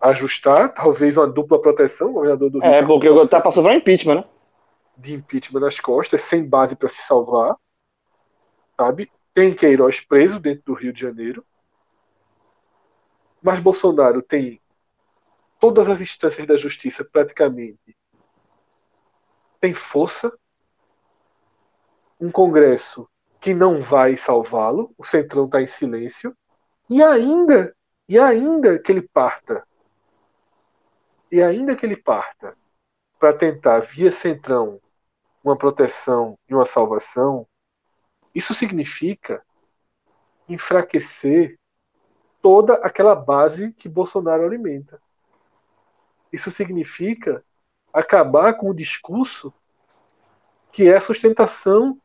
ajustar, 0.00 0.72
talvez 0.72 1.16
uma 1.16 1.28
dupla 1.28 1.60
proteção, 1.60 2.10
o 2.10 2.12
governador 2.14 2.50
do 2.50 2.58
Rio. 2.58 2.70
É, 2.70 2.84
porque 2.84 3.08
o 3.08 3.28
tá 3.28 3.40
para 3.40 3.52
sofrer 3.52 3.76
impeachment, 3.76 4.14
né? 4.16 4.24
De 4.96 5.14
impeachment 5.14 5.60
nas 5.60 5.78
costas, 5.78 6.22
sem 6.22 6.44
base 6.44 6.74
para 6.74 6.88
se 6.88 7.02
salvar. 7.02 7.54
Sabe? 8.80 9.12
Tem 9.32 9.54
Queiroz 9.54 10.00
preso 10.00 10.40
dentro 10.40 10.62
do 10.66 10.74
Rio 10.74 10.92
de 10.92 11.00
Janeiro. 11.00 11.44
Mas 13.40 13.60
Bolsonaro 13.60 14.22
tem 14.22 14.60
todas 15.60 15.88
as 15.88 16.00
instâncias 16.00 16.46
da 16.46 16.56
justiça 16.56 17.04
praticamente 17.04 17.96
tem 19.62 19.72
força. 19.72 20.36
Um 22.20 22.32
Congresso 22.32 23.08
que 23.42 23.52
não 23.52 23.80
vai 23.80 24.16
salvá-lo, 24.16 24.94
o 24.96 25.04
Centrão 25.04 25.46
está 25.46 25.60
em 25.60 25.66
silêncio, 25.66 26.32
e 26.88 27.02
ainda, 27.02 27.74
e 28.08 28.16
ainda 28.16 28.78
que 28.78 28.92
ele 28.92 29.02
parta, 29.02 29.66
e 31.28 31.42
ainda 31.42 31.74
que 31.74 31.84
ele 31.84 31.96
parta 31.96 32.56
para 33.18 33.32
tentar 33.32 33.80
via 33.80 34.12
Centrão 34.12 34.80
uma 35.42 35.58
proteção 35.58 36.38
e 36.48 36.54
uma 36.54 36.64
salvação, 36.64 37.44
isso 38.32 38.54
significa 38.54 39.44
enfraquecer 40.48 41.58
toda 42.40 42.74
aquela 42.74 43.16
base 43.16 43.72
que 43.72 43.88
Bolsonaro 43.88 44.44
alimenta. 44.44 45.02
Isso 46.32 46.50
significa 46.52 47.44
acabar 47.92 48.54
com 48.54 48.70
o 48.70 48.74
discurso 48.74 49.52
que 50.70 50.88
é 50.88 50.96
a 50.96 51.00
sustentação 51.00 52.00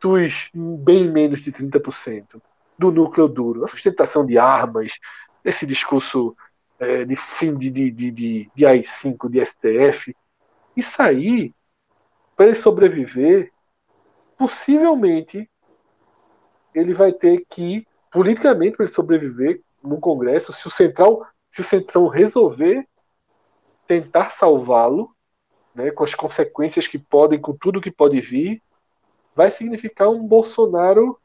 dos 0.00 0.50
bem 0.54 1.10
menos 1.10 1.40
de 1.40 1.50
30% 1.50 2.40
do 2.78 2.90
núcleo 2.90 3.28
duro, 3.28 3.64
a 3.64 3.66
sustentação 3.66 4.26
de 4.26 4.36
armas, 4.36 4.98
esse 5.44 5.66
discurso 5.66 6.36
é, 6.78 7.04
de 7.04 7.16
fim 7.16 7.56
de, 7.56 7.70
de, 7.70 7.90
de, 7.90 8.10
de, 8.10 8.50
de 8.54 8.66
AI-5, 8.66 9.30
de 9.30 9.44
STF, 9.44 10.14
isso 10.76 11.00
aí, 11.00 11.52
para 12.36 12.46
ele 12.46 12.54
sobreviver, 12.54 13.52
possivelmente 14.36 15.48
ele 16.74 16.92
vai 16.92 17.12
ter 17.12 17.44
que, 17.48 17.86
politicamente, 18.10 18.76
para 18.76 18.84
ele 18.84 18.92
sobreviver 18.92 19.62
no 19.82 20.00
Congresso, 20.00 20.52
se 20.52 20.66
o 20.66 20.70
Central, 20.70 21.24
se 21.48 21.60
o 21.60 21.64
Centrão 21.64 22.08
resolver 22.08 22.84
tentar 23.86 24.30
salvá-lo, 24.30 25.14
né, 25.74 25.90
com 25.90 26.04
as 26.04 26.14
consequências 26.14 26.88
que 26.88 26.98
podem, 26.98 27.40
com 27.40 27.56
tudo 27.56 27.80
que 27.80 27.90
pode 27.90 28.20
vir, 28.20 28.60
vai 29.34 29.50
significar 29.50 30.08
um 30.08 30.26
Bolsonaro 30.26 31.18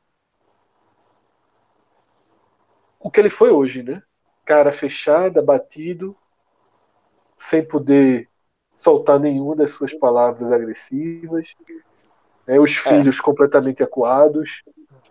o 3.00 3.10
que 3.10 3.20
ele 3.20 3.30
foi 3.30 3.50
hoje, 3.50 3.82
né? 3.82 4.02
Cara 4.46 4.72
fechada, 4.72 5.42
batido, 5.42 6.16
sem 7.38 7.64
poder 7.66 8.28
soltar 8.76 9.20
nenhuma 9.20 9.56
das 9.56 9.72
suas 9.72 9.94
palavras 9.94 10.52
agressivas, 10.52 11.56
né? 12.46 12.60
os 12.60 12.76
é. 12.76 12.90
filhos 12.90 13.20
completamente 13.22 13.82
acuados. 13.82 14.64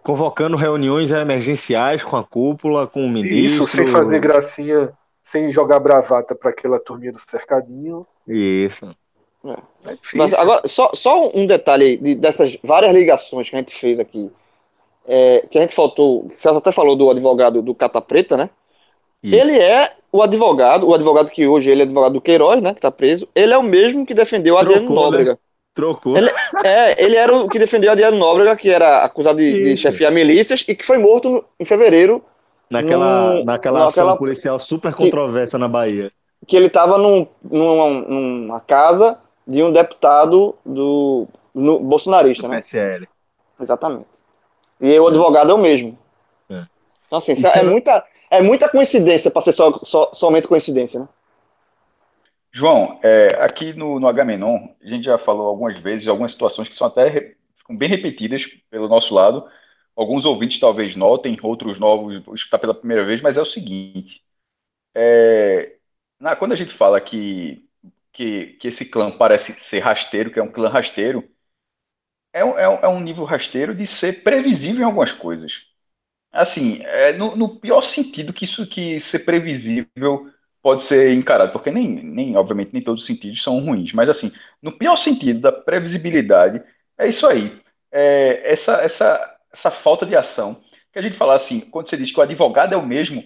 Convocando 0.03 0.57
reuniões 0.57 1.11
emergenciais 1.11 2.03
com 2.03 2.17
a 2.17 2.25
cúpula, 2.25 2.87
com 2.87 3.05
o 3.05 3.09
ministro. 3.09 3.65
Isso, 3.65 3.67
sem 3.67 3.87
fazer 3.87 4.21
gracinha, 4.21 4.93
sem 5.23 5.51
jogar 5.51 5.81
bravata 5.81 6.35
para 6.35 6.51
aquela 6.51 6.79
turminha 6.79 7.13
do 7.13 7.19
cercadinho. 7.19 8.07
Isso. 8.27 8.95
É. 9.53 9.93
É 9.93 9.99
Mas 10.15 10.35
agora, 10.35 10.67
só, 10.67 10.91
só 10.95 11.31
um 11.35 11.47
detalhe 11.47 11.97
de, 11.97 12.15
dessas 12.15 12.59
várias 12.63 12.95
ligações 12.95 13.49
que 13.49 13.57
a 13.57 13.59
gente 13.59 13.75
fez 13.75 13.99
aqui. 13.99 14.31
É, 15.07 15.45
que 15.51 15.59
a 15.59 15.63
gente 15.63 15.75
faltou. 15.75 16.27
O 16.27 16.31
Celso 16.37 16.59
até 16.59 16.71
falou 16.71 16.95
do 16.95 17.11
advogado 17.11 17.63
do 17.63 17.75
Cata 17.75 18.01
Preta, 18.01 18.37
né? 18.37 18.51
Isso. 19.23 19.35
Ele 19.35 19.59
é 19.59 19.93
o 20.13 20.23
advogado, 20.23 20.87
o 20.87 20.95
advogado 20.95 21.31
que 21.31 21.47
hoje 21.47 21.71
ele 21.71 21.83
é 21.83 21.85
advogado 21.85 22.13
do 22.13 22.21
Queiroz, 22.21 22.61
né? 22.61 22.75
Que 22.75 22.81
tá 22.81 22.91
preso. 22.91 23.29
Ele 23.35 23.53
é 23.53 23.59
o 23.59 23.63
mesmo 23.63 24.07
que 24.07 24.15
defendeu 24.15 24.55
o 24.55 24.59
Adriano 24.59 24.89
né? 24.89 24.95
Nóbrega. 24.95 25.33
Né? 25.33 25.39
Trocou. 25.75 26.17
Ele, 26.17 26.31
é, 26.65 27.05
ele 27.05 27.17
era 27.17 27.35
o 27.35 27.49
que 27.49 27.59
defendeu 27.59 27.89
o 27.89 27.93
Adriano 27.93 28.19
Nóbrega, 28.19 28.57
que 28.57 28.69
era 28.69 29.05
acusado 29.05 29.39
de, 29.39 29.63
de 29.63 29.77
chefiar 29.77 30.11
milícias 30.11 30.65
e 30.67 30.75
que 30.75 30.85
foi 30.85 30.99
morto 30.99 31.31
no, 31.31 31.45
em 31.59 31.65
fevereiro. 31.65 32.23
Naquela, 32.71 33.35
num, 33.35 33.45
naquela 33.45 33.87
ação 33.87 34.05
naquela, 34.05 34.19
policial 34.19 34.61
super 34.61 34.93
controversa 34.93 35.57
que, 35.57 35.61
na 35.61 35.69
Bahia. 35.69 36.13
Que 36.47 36.57
ele 36.57 36.67
estava 36.67 36.99
num, 36.99 37.27
numa, 37.43 37.89
numa 37.89 38.61
casa 38.61 39.19
de 39.49 39.63
um 39.63 39.73
deputado 39.73 40.55
do 40.65 41.27
no, 41.55 41.81
bolsonarista, 41.81 42.43
do 42.43 42.49
né? 42.51 42.59
PSL. 42.59 43.09
Exatamente. 43.59 44.07
E 44.79 45.01
o 45.01 45.09
advogado 45.09 45.51
é 45.51 45.55
o 45.55 45.59
mesmo. 45.59 45.99
É. 46.51 46.67
Então, 47.07 47.19
assim, 47.19 47.33
é, 47.33 47.59
é, 47.59 47.63
muita, 47.63 48.05
é 48.31 48.43
muita 48.43 48.69
coincidência 48.69 49.31
para 49.31 49.41
ser 49.41 49.53
só, 49.53 49.73
só, 49.83 50.13
somente 50.13 50.47
coincidência, 50.47 51.01
né? 51.01 51.09
João, 52.53 52.99
é, 53.03 53.29
aqui 53.41 53.73
no, 53.73 53.99
no 53.99 54.09
Agamenon, 54.09 54.69
a 54.83 54.89
gente 54.89 55.05
já 55.05 55.17
falou 55.17 55.47
algumas 55.49 55.79
vezes, 55.79 56.09
algumas 56.09 56.33
situações 56.33 56.69
que 56.69 56.75
são 56.75 56.87
até 56.87 57.35
bem 57.71 57.89
repetidas 57.89 58.47
pelo 58.71 58.89
nosso 58.89 59.15
lado. 59.15 59.47
Alguns 59.97 60.25
ouvintes 60.25 60.61
talvez 60.61 60.95
notem, 60.95 61.37
outros 61.43 61.79
novos 61.79 62.23
escutar 62.35 62.59
pela 62.59 62.75
primeira 62.75 63.05
vez, 63.05 63.21
mas 63.21 63.37
é 63.37 63.43
o 63.43 63.47
seguinte: 63.47 64.23
é, 64.95 65.77
na, 66.21 66.37
quando 66.37 66.53
a 66.53 66.57
gente 66.57 66.75
fala 66.75 67.01
que 67.01 67.68
que, 68.13 68.57
que 68.61 68.69
esse 68.69 68.87
clã 68.87 69.11
parece 69.17 69.53
ser 69.61 69.81
rasteiro, 69.81 70.31
que 70.31 70.39
é 70.39 70.43
um 70.43 70.51
clã 70.51 70.69
rasteiro, 70.69 71.29
é, 72.33 72.41
é, 72.41 72.63
é 72.83 72.89
um 72.89 73.01
nível 73.01 73.25
rasteiro 73.25 73.75
de 73.75 73.87
ser 73.87 74.23
previsível 74.23 74.83
em 74.83 74.85
algumas 74.85 75.13
coisas. 75.13 75.53
Assim, 76.33 76.81
é 76.85 77.13
no, 77.13 77.37
no, 77.37 77.61
pior 77.61 77.83
sentido 77.83 78.33
que 78.33 78.45
isso 78.45 78.67
que 78.67 79.01
ser 79.01 79.21
previsível 79.21 80.31
pode 80.63 80.83
ser 80.83 81.15
encarado, 81.15 81.53
porque 81.53 81.71
nem, 81.71 81.89
nem, 81.89 82.37
obviamente, 82.37 82.73
nem 82.73 82.83
todos 82.83 83.03
os 83.03 83.07
sentidos 83.07 83.43
são 83.43 83.61
ruins, 83.61 83.93
mas 83.93 84.09
assim, 84.09 84.33
no 84.63 84.77
pior 84.77 84.97
sentido 84.97 85.41
da 85.41 85.53
previsibilidade, 85.53 86.63
é 86.99 87.09
isso 87.09 87.27
aí. 87.27 87.61
É 87.91 88.53
essa, 88.53 88.75
essa, 88.83 89.39
essa 89.53 89.71
falta 89.71 90.05
de 90.05 90.17
ação. 90.17 90.63
Que 90.93 90.99
a 90.99 91.03
gente 91.03 91.17
fala 91.17 91.35
assim, 91.35 91.61
quando 91.61 91.89
você 91.89 91.97
diz 91.97 92.11
que 92.11 92.19
o 92.19 92.23
advogado 92.23 92.75
é 92.75 92.77
o 92.77 92.87
mesmo, 92.87 93.25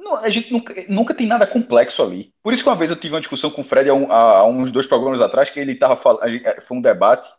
não, 0.00 0.16
a 0.16 0.30
gente 0.30 0.52
nunca, 0.52 0.74
nunca 0.88 1.14
tem 1.14 1.26
nada 1.26 1.46
complexo 1.46 2.02
ali. 2.02 2.32
Por 2.42 2.52
isso 2.52 2.62
que 2.62 2.68
uma 2.68 2.76
vez 2.76 2.90
eu 2.90 2.98
tive 2.98 3.14
uma 3.14 3.20
discussão 3.20 3.50
com 3.50 3.60
o 3.60 3.64
Fred 3.64 3.88
há, 3.90 3.94
um, 3.94 4.10
há 4.10 4.44
uns 4.44 4.72
dois 4.72 4.86
programas 4.86 5.20
atrás, 5.20 5.50
que 5.50 5.60
ele 5.60 5.72
estava 5.72 5.96
falando, 5.96 6.24
é, 6.24 6.60
foi 6.60 6.78
um 6.78 6.80
debate 6.80 7.30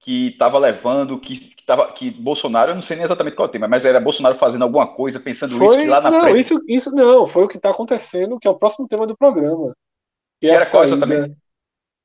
que 0.00 0.28
estava 0.28 0.58
levando, 0.58 1.18
que, 1.18 1.36
que, 1.36 1.64
tava, 1.64 1.92
que 1.92 2.10
Bolsonaro, 2.10 2.70
eu 2.70 2.74
não 2.76 2.82
sei 2.82 2.96
nem 2.96 3.04
exatamente 3.04 3.34
qual 3.34 3.46
é 3.46 3.48
o 3.48 3.52
tema, 3.52 3.66
mas 3.66 3.84
era 3.84 4.00
Bolsonaro 4.00 4.36
fazendo 4.36 4.62
alguma 4.62 4.86
coisa, 4.86 5.18
pensando 5.18 5.56
foi, 5.56 5.82
isso 5.82 5.90
lá 5.90 6.00
na 6.00 6.10
não, 6.10 6.20
frente. 6.20 6.38
Isso, 6.38 6.62
isso 6.68 6.94
não, 6.94 7.26
foi 7.26 7.44
o 7.44 7.48
que 7.48 7.56
está 7.56 7.70
acontecendo, 7.70 8.38
que 8.38 8.46
é 8.46 8.50
o 8.50 8.58
próximo 8.58 8.86
tema 8.86 9.06
do 9.06 9.16
programa. 9.16 9.74
Que, 10.40 10.46
que 10.46 10.50
é 10.50 10.54
era 10.54 10.66
qual 10.66 10.84
exatamente? 10.84 11.36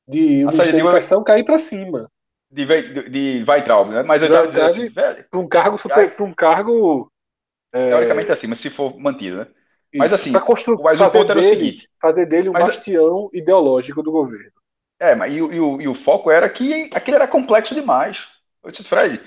De 0.07 0.43
uma 0.43 0.65
educação 0.65 1.23
cair 1.23 1.43
para 1.43 1.59
cima. 1.59 2.09
De, 2.49 2.65
de, 2.65 3.09
de 3.09 3.45
Weitraub, 3.47 3.91
né? 3.91 4.03
Mas 4.03 4.21
eu 4.21 4.27
estava 4.27 4.47
dizendo 4.47 4.65
assim, 4.65 4.89
velho. 4.89 5.25
Para 5.29 5.39
um 5.39 5.47
cargo, 5.47 5.77
super, 5.77 6.15
um 6.21 6.33
cargo 6.33 7.11
é... 7.71 7.89
teoricamente 7.89 8.31
assim, 8.31 8.47
mas 8.47 8.59
se 8.59 8.69
for 8.69 8.97
mantido, 8.97 9.37
né? 9.37 9.47
Mas 9.93 10.13
assim, 10.13 10.32
constru... 10.34 10.82
mas 10.82 10.99
o 10.99 11.10
ponto 11.10 11.32
era 11.32 11.39
o 11.39 11.43
seguinte: 11.43 11.89
fazer 11.99 12.25
dele 12.25 12.49
um 12.49 12.54
mas, 12.54 12.65
bastião 12.67 13.30
ideológico 13.34 14.01
do 14.01 14.12
governo. 14.12 14.51
É, 14.99 15.15
mas 15.15 15.34
e, 15.34 15.38
e, 15.38 15.60
o, 15.60 15.82
e 15.82 15.88
o 15.88 15.93
foco 15.95 16.30
era 16.32 16.49
que 16.49 16.89
aquilo 16.93 17.15
era 17.15 17.27
complexo 17.27 17.73
demais. 17.75 18.19
Eu 18.63 18.71
disse, 18.71 18.84
Fred, 18.84 19.21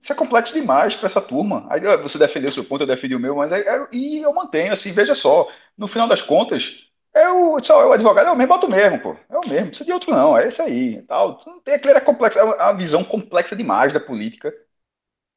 isso 0.00 0.12
é 0.12 0.16
complexo 0.16 0.54
demais 0.54 0.96
para 0.96 1.06
essa 1.06 1.20
turma. 1.20 1.66
Aí 1.70 1.80
você 1.98 2.18
defendeu 2.18 2.50
o 2.50 2.52
seu 2.52 2.64
ponto, 2.64 2.82
eu 2.82 2.86
defendi 2.86 3.14
o 3.14 3.20
meu, 3.20 3.36
mas 3.36 3.52
é, 3.52 3.60
é, 3.60 3.88
e 3.92 4.18
eu 4.22 4.32
mantenho, 4.34 4.72
assim, 4.72 4.92
veja 4.92 5.14
só, 5.14 5.48
no 5.76 5.88
final 5.88 6.08
das 6.08 6.22
contas, 6.22 6.86
É 7.14 7.28
o, 7.28 7.62
só, 7.62 7.82
é 7.82 7.86
o 7.86 7.92
advogado, 7.92 8.28
é 8.28 8.32
o 8.32 8.36
mesmo, 8.36 8.48
bota 8.52 8.66
o 8.66 8.70
mesmo, 8.70 9.00
pô. 9.00 9.16
É 9.28 9.38
o 9.38 9.48
mesmo, 9.48 9.62
não 9.62 9.68
precisa 9.68 9.84
de 9.84 9.92
outro 9.92 10.12
não, 10.12 10.36
é 10.38 10.48
esse 10.48 10.62
aí. 10.62 11.02
Tal. 11.02 11.42
Não 11.46 11.60
tem 11.60 11.74
aquela 11.74 12.00
complexa, 12.00 12.40
a 12.42 12.72
visão 12.72 13.04
complexa 13.04 13.56
demais 13.56 13.92
da 13.92 14.00
política 14.00 14.52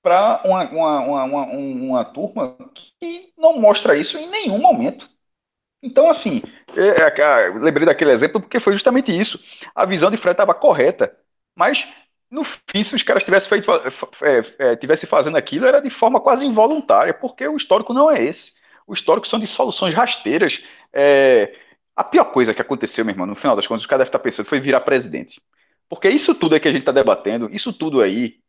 para 0.04 0.42
uma, 0.44 0.70
uma, 0.70 1.24
uma, 1.24 1.46
uma, 1.46 2.06
turma 2.06 2.58
que 3.00 3.32
não 3.38 3.58
mostra 3.58 3.96
isso 3.96 4.18
em 4.18 4.28
nenhum 4.28 4.60
momento. 4.60 5.10
Então, 5.82 6.10
assim, 6.10 6.42
é, 6.76 7.02
é, 7.02 7.22
é, 7.22 7.50
lembrei 7.50 7.86
daquele 7.86 8.12
exemplo 8.12 8.42
porque 8.42 8.60
foi 8.60 8.74
justamente 8.74 9.18
isso. 9.18 9.40
A 9.74 9.86
visão 9.86 10.12
de 10.12 10.18
Fred 10.18 10.34
estava 10.34 10.54
correta, 10.54 11.18
mas 11.56 11.88
no 12.30 12.44
fim, 12.44 12.84
se 12.84 12.96
os 12.96 13.04
caras 13.04 13.24
tivessem 13.24 13.48
feito, 13.50 13.72
é, 14.22 15.06
fazendo 15.08 15.38
aquilo, 15.38 15.66
era 15.66 15.80
de 15.80 15.90
forma 15.90 16.20
quase 16.20 16.46
involuntária, 16.46 17.14
porque 17.14 17.48
o 17.48 17.56
histórico 17.56 17.94
não 17.94 18.12
é 18.12 18.22
esse. 18.22 18.54
O 18.86 18.94
histórico 18.94 19.28
são 19.28 19.40
de 19.40 19.48
soluções 19.48 19.94
rasteiras. 19.94 20.62
É, 20.92 21.56
a 21.96 22.04
pior 22.04 22.26
coisa 22.26 22.54
que 22.54 22.62
aconteceu, 22.62 23.06
meu 23.06 23.14
irmão, 23.14 23.28
no 23.28 23.36
final 23.36 23.56
das 23.56 23.68
contas, 23.68 23.86
o 23.86 23.88
cara 23.88 24.00
deve 24.00 24.10
estar 24.10 24.20
pensando, 24.20 24.48
foi 24.48 24.60
virar 24.60 24.82
presidente. 24.82 25.42
Porque 25.88 26.10
isso 26.10 26.34
tudo 26.34 26.56
aí 26.56 26.60
que 26.60 26.68
a 26.68 26.72
gente 26.72 26.82
está 26.82 26.92
debatendo, 26.92 27.50
isso 27.52 27.72
tudo 27.72 28.02
aí, 28.02 28.40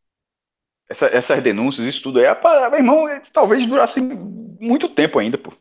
essa, 0.88 1.07
essas 1.07 1.42
denúncias, 1.42 1.87
isso 1.87 2.03
tudo 2.03 2.18
aí, 2.20 2.27
meu 2.70 2.79
irmão, 2.79 3.20
talvez 3.33 3.66
durasse 3.66 4.01
muito 4.01 4.88
tempo 4.88 5.18
ainda, 5.18 5.38
pô. 5.38 5.53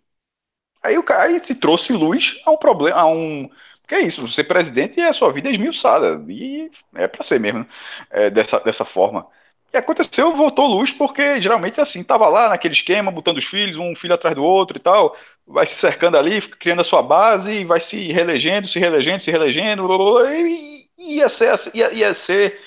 Aí 0.82 0.98
o 0.98 1.04
cara 1.04 1.42
se 1.44 1.56
trouxe 1.56 1.94
luz 1.94 2.42
a 2.46 2.52
um 2.52 2.58
problema, 2.58 3.00
a 3.00 3.06
um. 3.06 3.50
Porque 3.82 3.96
é 3.96 4.02
isso, 4.02 4.28
ser 4.30 4.46
presidente 4.46 5.00
é 5.00 5.08
a 5.10 5.14
sua 5.14 5.32
vida 5.32 5.50
esmiuçada. 5.50 6.24
E 6.30 6.70
é 6.96 7.08
para 7.08 7.24
ser 7.24 7.40
mesmo, 7.40 7.60
né? 7.60 7.68
é, 8.10 8.30
dessa, 8.30 8.60
dessa 8.60 8.86
forma. 8.86 9.28
E 9.74 9.78
aconteceu, 9.78 10.36
voltou 10.36 10.68
luz, 10.68 10.92
porque 10.92 11.42
geralmente 11.42 11.80
é 11.80 11.84
assim, 11.84 12.04
tava 12.04 12.28
lá 12.30 12.50
naquele 12.50 12.76
esquema, 12.76 13.12
botando 13.12 13.38
os 13.38 13.46
filhos, 13.46 13.78
um 13.78 13.96
filho 13.96 14.14
atrás 14.14 14.36
do 14.36 14.44
outro 14.44 14.78
e 14.78 14.80
tal, 14.80 15.16
vai 15.48 15.66
se 15.66 15.76
cercando 15.76 16.18
ali, 16.18 16.42
criando 16.42 16.82
a 16.82 16.84
sua 16.84 17.02
base, 17.02 17.66
vai 17.66 17.80
se 17.80 18.12
reelegendo, 18.12 18.68
se 18.68 18.78
reelegendo, 18.80 19.24
se 19.24 19.32
reelegendo, 19.32 19.88
e 20.36 21.18
ia 21.18 21.28
ser, 21.28 21.56
ia, 21.74 21.92
ia 21.92 22.14
ser 22.14 22.60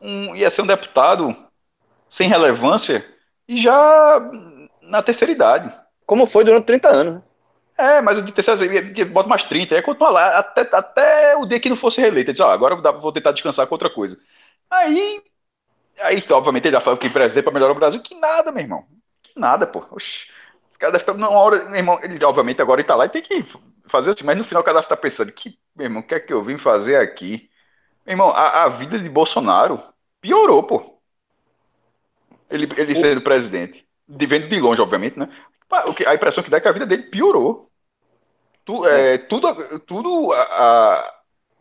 um, 0.00 0.34
ia 0.36 0.50
ser 0.50 0.62
um 0.62 0.66
deputado 0.66 1.36
sem 2.10 2.28
relevância 2.28 3.06
e 3.48 3.58
já 3.58 4.20
na 4.82 5.02
terceira 5.02 5.32
idade. 5.32 5.74
Como 6.06 6.26
foi 6.26 6.44
durante 6.44 6.66
30 6.66 6.88
anos, 6.88 7.14
né? 7.14 7.22
É, 7.78 8.02
mas 8.02 8.18
o 8.18 8.22
de 8.22 8.32
terceira 8.32 8.60
bota 9.06 9.28
mais 9.28 9.44
30, 9.44 9.74
aí 9.74 9.80
continua 9.80 10.10
lá 10.10 10.38
até, 10.38 10.68
até 10.76 11.36
o 11.36 11.46
dia 11.46 11.58
que 11.58 11.70
não 11.70 11.76
fosse 11.76 11.98
reeleito. 11.98 12.30
Ele 12.30 12.34
diz, 12.34 12.40
ó, 12.40 12.50
agora 12.50 12.76
vou 12.76 13.10
tentar 13.12 13.32
descansar 13.32 13.66
com 13.66 13.74
outra 13.74 13.88
coisa. 13.88 14.18
Aí, 14.70 15.22
aí 16.00 16.24
obviamente, 16.30 16.66
ele 16.66 16.76
já 16.76 16.80
falou 16.80 16.98
que 16.98 17.10
presidente 17.10 17.44
para 17.44 17.52
melhorar 17.54 17.72
o 17.72 17.76
Brasil. 17.76 18.02
Que 18.02 18.14
nada, 18.16 18.52
meu 18.52 18.62
irmão. 18.62 18.86
Que 19.22 19.38
nada, 19.38 19.66
pô. 19.66 19.84
Oxi. 19.92 20.28
Esse 20.70 20.78
cara 20.78 20.92
deve 20.92 21.02
estar 21.04 21.14
numa 21.14 21.30
hora, 21.30 21.64
meu 21.66 21.76
irmão, 21.76 21.98
ele 22.02 22.22
obviamente 22.24 22.62
agora 22.62 22.80
ele 22.80 22.88
tá 22.88 22.94
lá 22.96 23.06
e 23.06 23.10
tem 23.10 23.22
que 23.22 23.44
fazer 23.88 24.10
assim, 24.12 24.24
mas 24.24 24.36
no 24.36 24.44
final 24.44 24.62
o 24.62 24.64
cara 24.64 24.76
deve 24.76 24.86
estar 24.86 24.96
pensando, 24.96 25.32
que, 25.32 25.58
meu 25.74 25.86
irmão, 25.86 26.02
o 26.02 26.06
que 26.06 26.14
é 26.14 26.20
que 26.20 26.32
eu 26.32 26.42
vim 26.42 26.58
fazer 26.58 26.96
aqui? 26.96 27.50
Meu 28.06 28.14
irmão, 28.14 28.30
a, 28.30 28.64
a 28.64 28.68
vida 28.70 28.98
de 28.98 29.08
Bolsonaro 29.08 29.82
piorou, 30.20 30.62
pô. 30.64 30.99
Ele, 32.50 32.68
ele 32.76 32.94
sendo 32.96 33.20
presidente. 33.20 33.84
De, 34.08 34.26
vendo 34.26 34.48
de 34.48 34.60
longe, 34.60 34.80
obviamente, 34.80 35.18
né? 35.18 35.28
A 36.06 36.14
impressão 36.14 36.42
que 36.42 36.50
dá 36.50 36.56
é 36.56 36.60
que 36.60 36.68
a 36.68 36.72
vida 36.72 36.86
dele 36.86 37.04
piorou. 37.04 37.68
Tu, 38.64 38.86
é, 38.86 39.18
tudo 39.18 39.80
tudo 39.80 40.32
a, 40.32 40.42
a, 40.42 41.14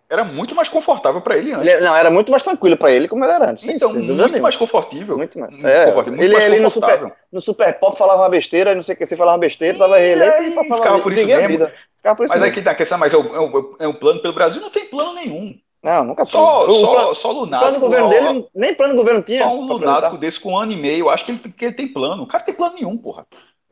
era 0.09 0.23
muito 0.23 0.55
mais 0.55 0.67
confortável 0.67 1.21
para 1.21 1.37
ele 1.37 1.53
antes. 1.53 1.67
Ele, 1.67 1.81
não, 1.81 1.95
era 1.95 2.09
muito 2.09 2.31
mais 2.31 2.41
tranquilo 2.41 2.75
para 2.75 2.91
ele 2.91 3.07
como 3.07 3.23
ele 3.23 3.31
era 3.31 3.51
antes. 3.51 3.67
Então, 3.69 3.93
muito 3.93 4.15
mesmo. 4.15 4.41
mais 4.41 4.55
confortável. 4.55 5.15
Muito 5.15 5.37
mais. 5.37 5.51
Muito 5.51 5.67
é, 5.67 5.85
confortável, 5.85 6.17
muito 6.17 6.23
ele 6.23 6.33
mais 6.33 6.45
ali 6.45 6.59
no 6.59 6.69
super, 6.71 7.13
no 7.31 7.39
super 7.41 7.79
Pop 7.79 7.97
falava 7.97 8.23
uma 8.23 8.29
besteira, 8.29 8.73
não 8.73 8.81
sei 8.81 8.95
o 8.95 8.97
que, 8.97 9.05
você 9.05 9.15
falava 9.15 9.37
uma 9.37 9.41
besteira, 9.41 9.77
tava 9.77 9.99
reeleito 9.99 10.41
e, 10.41 10.47
e 10.47 10.63
ficava 10.63 10.99
por 10.99 11.13
isso 11.13 11.25
mesmo. 11.25 11.71
Ficava 11.97 12.15
por 12.15 12.25
isso 12.25 12.33
mas 12.33 12.41
mesmo. 12.41 12.59
aqui 12.59 12.85
tá, 12.85 12.97
mas 12.97 13.13
é 13.13 13.17
um, 13.17 13.75
é 13.79 13.87
um 13.87 13.93
plano 13.93 14.21
pelo 14.21 14.33
Brasil, 14.33 14.59
não 14.61 14.71
tem 14.71 14.85
plano 14.85 15.13
nenhum. 15.13 15.55
Não, 15.81 16.03
nunca 16.03 16.25
só, 16.25 16.65
teve. 16.65 16.79
Só, 16.79 16.93
plano, 16.93 17.15
só 17.15 17.31
lunático. 17.31 17.59
Plano 17.59 17.75
do 17.77 17.79
governo 17.79 18.09
dele, 18.09 18.47
nem 18.53 18.73
plano 18.73 18.93
do 18.93 18.97
governo 18.97 19.21
tinha. 19.21 19.43
Só 19.43 19.55
um 19.55 19.65
lunático 19.65 20.17
desse 20.17 20.39
com 20.39 20.53
um 20.53 20.57
ano 20.57 20.73
e 20.73 20.75
meio, 20.75 21.09
acho 21.09 21.25
que 21.25 21.31
ele, 21.31 21.39
que 21.39 21.65
ele 21.65 21.73
tem 21.73 21.87
plano. 21.87 22.23
O 22.23 22.27
cara 22.27 22.43
tem 22.43 22.53
plano 22.53 22.75
nenhum, 22.75 22.97
porra. 22.97 23.25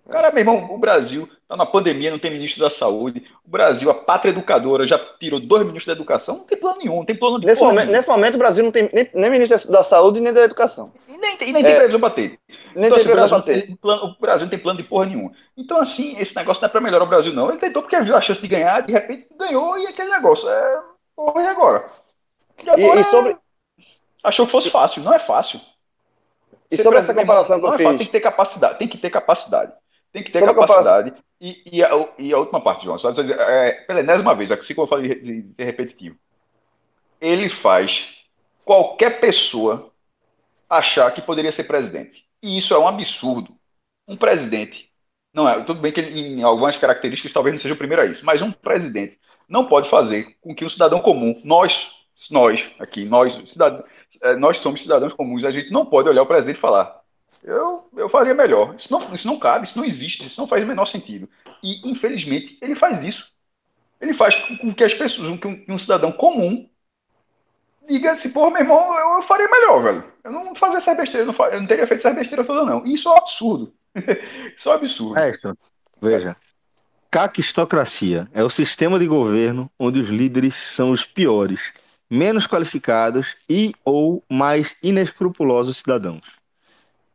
Cara, 0.09 0.31
meu 0.31 0.39
irmão, 0.39 0.73
o 0.73 0.77
Brasil 0.77 1.27
está 1.41 1.57
na 1.57 1.65
pandemia, 1.65 2.11
não 2.11 2.19
tem 2.19 2.31
ministro 2.31 2.61
da 2.61 2.69
saúde. 2.69 3.23
O 3.45 3.49
Brasil, 3.49 3.89
a 3.89 3.93
pátria 3.93 4.31
educadora, 4.31 4.87
já 4.87 4.97
tirou 5.19 5.39
dois 5.39 5.63
ministros 5.63 5.87
da 5.87 5.93
educação. 5.93 6.37
Não 6.37 6.45
tem 6.45 6.57
plano 6.57 6.77
nenhum, 6.79 6.95
não 6.97 7.05
tem 7.05 7.15
plano 7.15 7.39
de 7.39 7.45
nesse 7.45 7.61
momento, 7.61 7.91
nesse 7.91 8.07
momento, 8.07 8.35
o 8.35 8.37
Brasil 8.37 8.63
não 8.63 8.71
tem 8.71 8.89
nem, 8.93 9.09
nem 9.13 9.29
ministro 9.29 9.71
da 9.71 9.83
saúde 9.83 10.21
nem 10.21 10.31
da 10.31 10.43
educação. 10.43 10.93
E 11.09 11.17
nem, 11.17 11.37
e 11.41 11.51
nem 11.51 11.61
é, 11.61 11.65
tem 11.65 11.75
previsão 11.75 11.99
para 11.99 12.09
ter. 12.11 12.39
Nem 12.73 12.85
então, 12.85 12.89
tem 12.89 12.97
assim, 12.97 13.11
previsão 13.11 13.41
ter. 13.41 13.77
Plano, 13.81 14.03
o 14.05 14.21
Brasil 14.21 14.45
não 14.45 14.49
tem 14.49 14.59
plano 14.59 14.77
de 14.77 14.87
porra 14.87 15.07
nenhuma. 15.07 15.31
Então, 15.57 15.81
assim, 15.81 16.17
esse 16.19 16.35
negócio 16.35 16.61
não 16.61 16.67
é 16.67 16.71
para 16.71 16.81
melhorar 16.81 17.03
o 17.03 17.09
Brasil, 17.09 17.33
não. 17.33 17.49
Ele 17.49 17.57
tentou 17.57 17.81
porque 17.81 17.99
viu 17.99 18.15
a 18.15 18.21
chance 18.21 18.39
de 18.39 18.47
ganhar, 18.47 18.81
de 18.81 18.93
repente 18.93 19.27
ganhou 19.37 19.77
e 19.77 19.87
aquele 19.87 20.09
negócio. 20.09 20.47
É, 20.47 20.79
porra, 21.17 21.41
e 21.41 21.47
agora? 21.47 21.87
E 22.63 22.69
agora 22.69 22.99
e, 22.99 23.01
e 23.01 23.03
sobre... 23.03 23.37
achou 24.23 24.45
que 24.45 24.51
fosse 24.51 24.69
fácil. 24.69 25.01
Não 25.01 25.13
é 25.13 25.19
fácil. 25.19 25.59
E 26.69 26.77
Ser 26.77 26.83
sobre 26.83 26.99
essa 26.99 27.13
comparação 27.13 27.59
que 27.59 27.65
eu 27.65 27.73
é 27.73 27.77
fiz? 27.77 27.83
Fácil, 27.83 27.97
tem 27.97 28.07
que 28.07 28.11
ter 28.13 28.21
capacidade. 28.21 28.79
Tem 28.79 28.87
que 28.87 28.97
ter 28.97 29.09
capacidade. 29.09 29.73
Tem 30.13 30.23
que 30.23 30.31
ter 30.31 30.39
Sobre 30.39 30.53
capacidade. 30.53 31.13
E, 31.41 31.77
e, 31.77 31.83
a, 31.83 31.89
e, 32.17 32.33
a, 32.33 32.37
última 32.37 32.61
parte, 32.61 32.85
João, 32.85 32.97
só 32.97 33.11
dizer, 33.11 33.39
é, 33.39 33.71
pela 33.71 33.99
enésima 33.99 34.35
vez, 34.35 34.51
assim 34.51 34.73
como 34.73 34.85
eu 34.85 34.89
falei 34.89 35.15
de, 35.15 35.41
de 35.41 35.49
ser 35.49 35.65
repetitivo. 35.65 36.17
Ele 37.19 37.49
faz 37.49 38.07
qualquer 38.63 39.19
pessoa 39.19 39.91
achar 40.69 41.11
que 41.11 41.21
poderia 41.21 41.51
ser 41.51 41.63
presidente. 41.63 42.25
E 42.41 42.57
isso 42.57 42.73
é 42.73 42.79
um 42.79 42.87
absurdo. 42.87 43.53
Um 44.07 44.15
presidente, 44.15 44.89
não 45.33 45.47
é, 45.47 45.61
tudo 45.61 45.81
bem 45.81 45.91
que 45.91 45.99
ele, 45.99 46.19
em 46.19 46.43
algumas 46.43 46.77
características 46.77 47.33
talvez 47.33 47.53
não 47.53 47.59
seja 47.59 47.73
o 47.73 47.77
primeiro 47.77 48.01
a 48.01 48.05
isso, 48.05 48.25
mas 48.25 48.41
um 48.41 48.51
presidente 48.51 49.19
não 49.47 49.65
pode 49.65 49.89
fazer 49.89 50.35
com 50.41 50.53
que 50.53 50.65
um 50.65 50.69
cidadão 50.69 50.99
comum, 50.99 51.39
nós, 51.43 51.89
nós 52.29 52.69
aqui, 52.79 53.05
nós, 53.05 53.33
cidadão, 53.49 53.83
é, 54.21 54.35
nós 54.35 54.57
somos 54.57 54.81
cidadãos 54.81 55.13
comuns, 55.13 55.43
a 55.43 55.51
gente 55.51 55.71
não 55.71 55.85
pode 55.85 56.09
olhar 56.09 56.23
o 56.23 56.27
presidente 56.27 56.57
e 56.57 56.59
falar: 56.59 57.01
eu, 57.43 57.89
eu 57.95 58.09
faria 58.09 58.33
melhor. 58.33 58.75
Isso 58.77 58.91
não, 58.91 59.13
isso 59.13 59.27
não 59.27 59.39
cabe, 59.39 59.65
isso 59.65 59.77
não 59.77 59.85
existe, 59.85 60.25
isso 60.25 60.39
não 60.39 60.47
faz 60.47 60.63
o 60.63 60.67
menor 60.67 60.85
sentido. 60.85 61.29
E, 61.63 61.89
infelizmente, 61.89 62.57
ele 62.61 62.75
faz 62.75 63.01
isso. 63.01 63.31
Ele 63.99 64.13
faz 64.13 64.35
com 64.35 64.73
que 64.73 64.83
as 64.83 64.93
pessoas, 64.93 65.29
um, 65.29 65.37
que 65.37 65.65
um 65.67 65.79
cidadão 65.79 66.11
comum, 66.11 66.69
diga 67.87 68.11
assim, 68.11 68.29
porra, 68.29 68.51
meu 68.51 68.61
irmão, 68.61 68.93
eu, 68.95 69.15
eu, 69.15 69.21
faria 69.23 69.47
melhor, 69.49 69.81
velho. 69.81 70.13
Eu 70.23 70.31
não 70.31 70.55
fazia 70.55 70.77
essa 70.77 70.93
besteira, 70.93 71.25
eu 71.25 71.33
não, 71.33 71.45
eu 71.45 71.61
não 71.61 71.67
teria 71.67 71.87
feito 71.87 72.05
essa 72.05 72.15
besteira 72.15 72.43
toda, 72.43 72.65
não. 72.65 72.85
Isso 72.85 73.07
é 73.07 73.11
um 73.13 73.17
absurdo. 73.17 73.73
isso 74.55 74.69
é 74.69 74.71
um 74.71 74.75
absurdo. 74.75 75.17
É, 75.17 75.31
veja. 76.01 76.35
Caquistocracia 77.09 78.27
é 78.33 78.43
o 78.43 78.49
sistema 78.49 78.99
de 78.99 79.07
governo 79.07 79.71
onde 79.79 79.99
os 79.99 80.09
líderes 80.09 80.55
são 80.55 80.91
os 80.91 81.05
piores, 81.05 81.59
menos 82.09 82.45
qualificados 82.45 83.35
e 83.49 83.73
ou 83.83 84.23
mais 84.29 84.75
inescrupulosos 84.83 85.77
cidadãos. 85.77 86.23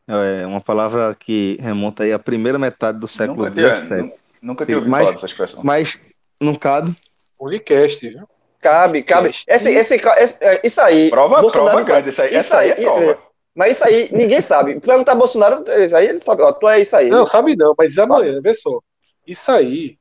É 0.08 0.46
uma 0.46 0.60
palavra 0.60 1.16
que 1.18 1.56
remonta 1.60 2.02
aí 2.02 2.12
à 2.12 2.18
primeira 2.18 2.58
metade 2.58 2.98
do 2.98 3.06
século 3.06 3.52
XVII. 3.52 4.12
Nunca 4.40 4.64
tinha 4.64 4.76
ouvido 4.76 4.90
mas, 4.90 5.04
falar 5.04 5.14
dessa 5.14 5.26
expressão. 5.26 5.60
Mas 5.62 6.00
não 6.40 6.54
cabe. 6.54 6.94
Unicast, 7.38 8.08
viu? 8.08 8.28
Cabe, 8.60 9.02
cabe. 9.02 9.28
Esse, 9.28 9.70
esse, 9.70 9.94
esse, 9.96 10.44
é, 10.44 10.60
isso 10.64 10.80
aí. 10.80 11.10
Prova, 11.10 11.40
Bolsonaro 11.40 11.70
prova 11.70 11.84
grande. 11.84 12.10
Isso 12.10 12.22
aí, 12.22 12.36
isso 12.36 12.56
aí 12.56 12.70
é 12.70 12.74
prova. 12.74 13.18
Mas 13.54 13.76
isso 13.76 13.84
aí, 13.84 14.08
ninguém 14.12 14.40
sabe. 14.40 14.80
Perguntar 14.80 15.14
Bolsonaro, 15.14 15.64
isso 15.78 15.94
aí 15.94 16.08
ele 16.08 16.20
sabe. 16.20 16.42
Ó, 16.42 16.52
tu 16.52 16.68
é 16.68 16.80
isso 16.80 16.96
aí. 16.96 17.10
Não, 17.10 17.26
sabe 17.26 17.54
não, 17.56 17.74
mas 17.76 17.98
amanhã, 17.98 18.40
vê 18.40 18.54
só. 18.54 18.80
Isso 19.26 19.50
aí, 19.50 19.98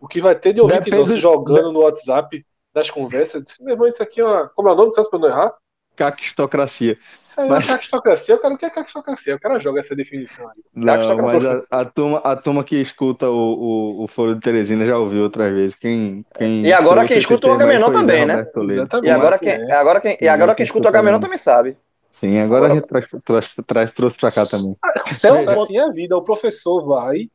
o 0.00 0.08
que 0.08 0.20
vai 0.20 0.34
ter 0.34 0.52
de 0.52 0.60
ouvinte 0.60 0.90
Depende... 0.90 1.16
jogando 1.16 1.72
no 1.72 1.80
WhatsApp 1.80 2.44
das 2.72 2.90
conversas, 2.90 3.44
meu 3.60 3.74
irmão, 3.74 3.86
isso 3.86 4.02
aqui 4.02 4.20
é 4.20 4.24
uma. 4.24 4.48
Como 4.48 4.68
é 4.68 4.72
o 4.72 4.74
nome? 4.74 4.92
Não 4.96 5.10
pra 5.10 5.18
não 5.18 5.28
errar? 5.28 5.54
caquistocracia. 5.94 6.98
Isso 7.22 7.40
aí 7.40 7.48
mas... 7.48 7.64
é 7.64 7.72
caquistocracia. 7.72 8.34
Eu 8.34 8.38
quero 8.38 8.54
o 8.54 8.58
que 8.58 8.64
é 8.64 8.70
caquistocracia. 8.70 9.36
O 9.36 9.40
cara 9.40 9.58
joga 9.58 9.80
essa 9.80 9.94
definição 9.94 10.48
aí. 10.48 10.62
Não, 10.74 11.16
mas 11.16 11.44
a, 11.44 11.62
a, 11.70 11.84
turma, 11.84 12.18
a 12.18 12.36
turma 12.36 12.64
que 12.64 12.76
escuta 12.76 13.28
o, 13.28 13.34
o, 13.34 14.04
o 14.04 14.08
Foro 14.08 14.34
de 14.34 14.40
Teresina 14.40 14.86
já 14.86 14.98
ouviu 14.98 15.22
outras 15.22 15.52
vezes. 15.52 15.74
Quem, 15.76 16.24
quem 16.36 16.64
e 16.64 16.72
agora 16.72 17.04
quem 17.04 17.18
escuta 17.18 17.48
o 17.48 17.52
Agamenon 17.52 17.92
também, 17.92 18.26
né? 18.26 18.46
Exatamente. 18.70 19.06
E 19.06 19.10
agora 19.10 19.38
quem, 19.38 19.50
é. 19.50 19.72
agora 19.72 20.00
quem, 20.00 20.18
e 20.20 20.28
agora 20.28 20.54
quem 20.54 20.64
escuta 20.64 20.86
o 20.86 20.88
Agamenon 20.88 21.20
também 21.20 21.38
sabe. 21.38 21.76
Sim, 22.10 22.38
agora, 22.40 22.66
agora... 22.66 22.72
a 22.72 22.76
gente 22.76 22.86
traz, 22.86 23.06
traz, 23.24 23.54
traz, 23.66 23.92
trouxe 23.92 24.18
pra 24.18 24.30
cá 24.30 24.46
também. 24.46 24.76
Celso, 25.08 25.50
assim 25.50 25.78
é 25.78 25.82
a 25.82 25.90
vida. 25.90 26.16
O 26.16 26.22
professor 26.22 26.84
vai 26.84 27.28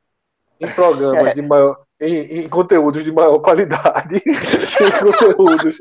em 0.60 0.68
programas 0.68 1.28
é. 1.28 1.34
de 1.34 1.42
maior 1.42 1.78
em, 2.00 2.42
em, 2.42 2.50
conteúdos 2.50 3.04
de 3.04 3.12
maior 3.12 3.40
qualidade, 3.40 4.22
em 4.26 4.92
conteúdos 5.00 5.78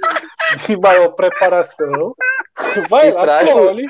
de 0.67 0.77
maior 0.79 1.11
preparação, 1.11 2.15
vai 2.89 3.11
e 3.11 3.13
lá, 3.13 3.23
traz... 3.23 3.51
colhe, 3.51 3.87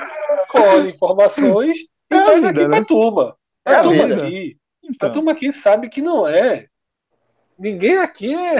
colhe 0.49 0.89
informações 0.89 1.77
e 2.11 2.15
é 2.15 2.23
traz 2.23 2.35
vida, 2.35 2.49
aqui 2.49 2.67
né? 2.67 2.77
pra 2.77 2.85
turma. 2.85 3.35
É 3.65 3.73
a, 3.73 3.79
a 3.79 3.83
turma 3.83 4.07
vida. 4.07 4.15
aqui. 4.15 4.57
Então. 4.83 5.09
A 5.09 5.11
turma 5.11 5.31
aqui 5.31 5.51
sabe 5.51 5.89
que 5.89 6.01
não 6.01 6.27
é. 6.27 6.67
Ninguém 7.57 7.97
aqui 7.97 8.35
é. 8.35 8.57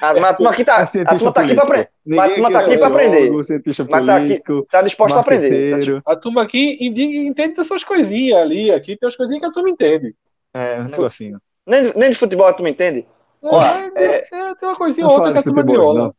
A, 0.00 0.10
a 0.10 0.34
turma 0.34 0.50
aqui 0.50 0.64
tá, 0.64 0.82
a 0.82 1.16
turma 1.16 1.32
tá 1.32 1.40
aqui 1.40 1.54
para 1.54 1.64
aprender. 1.64 1.90
A 2.18 2.28
turma 2.28 2.52
tá 2.52 2.58
aqui 2.58 2.78
para 2.78 2.86
aprender. 2.88 3.30
Mas 3.30 4.06
tá, 4.06 4.16
aqui, 4.16 4.42
tá 4.70 4.82
disposto 4.82 5.16
a 5.16 5.20
aprender. 5.20 6.02
A 6.04 6.16
turma 6.16 6.42
aqui 6.42 6.76
entende 6.80 7.54
dessas 7.54 7.82
coisinhas 7.82 8.38
ali. 8.38 8.70
Aqui 8.70 8.96
tem 8.96 9.06
umas 9.06 9.16
coisinhas 9.16 9.40
que 9.40 9.46
a 9.46 9.52
turma 9.52 9.70
entende. 9.70 10.14
É, 10.54 10.80
um 10.80 10.84
negocinho. 10.84 11.38
Nem, 11.66 11.92
nem 11.94 12.10
de 12.10 12.16
futebol 12.16 12.52
tu 12.54 12.62
me 12.62 12.70
entende? 12.70 13.06
Ó, 13.42 13.60
É, 13.60 13.90
é- 13.96 14.28
é, 14.32 14.54
tem 14.54 14.68
uma 14.68 14.76
coisinha 14.76 15.06
outra 15.06 15.32
que 15.32 15.38
a 15.38 15.40
de 15.40 15.44
turma 15.44 15.62
futebol, 15.62 15.92
viola. 15.92 16.14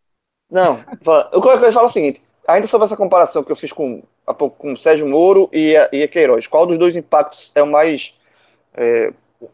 não. 0.52 0.76
Não, 0.76 0.80
fala- 1.02 1.30
eu 1.34 1.42
quero 1.42 1.74
falar 1.74 1.88
o 1.88 1.92
seguinte, 1.92 2.22
ainda 2.48 2.68
sobre 2.68 2.86
essa 2.86 2.96
comparação 2.96 3.44
que 3.44 3.52
eu 3.52 3.56
fiz 3.56 3.72
com, 3.72 4.04
há 4.28 4.34
pouco 4.34 4.58
com 4.58 4.74
o 4.74 4.78
Sérgio 4.78 5.08
Moro 5.08 5.50
e 5.52 5.76
a, 5.76 5.90
e 5.92 6.04
a 6.04 6.08
Queiroz, 6.08 6.46
qual 6.46 6.68
dos 6.68 6.78
dois 6.78 6.96
impactos 6.96 7.52
é 7.56 7.64
o 7.64 7.68
mais, 7.68 8.14
é, 8.76 9.12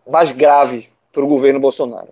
mais 0.10 0.32
grave 0.34 0.90
para 1.14 1.24
o 1.24 1.28
governo 1.28 1.60
Bolsonaro? 1.60 2.10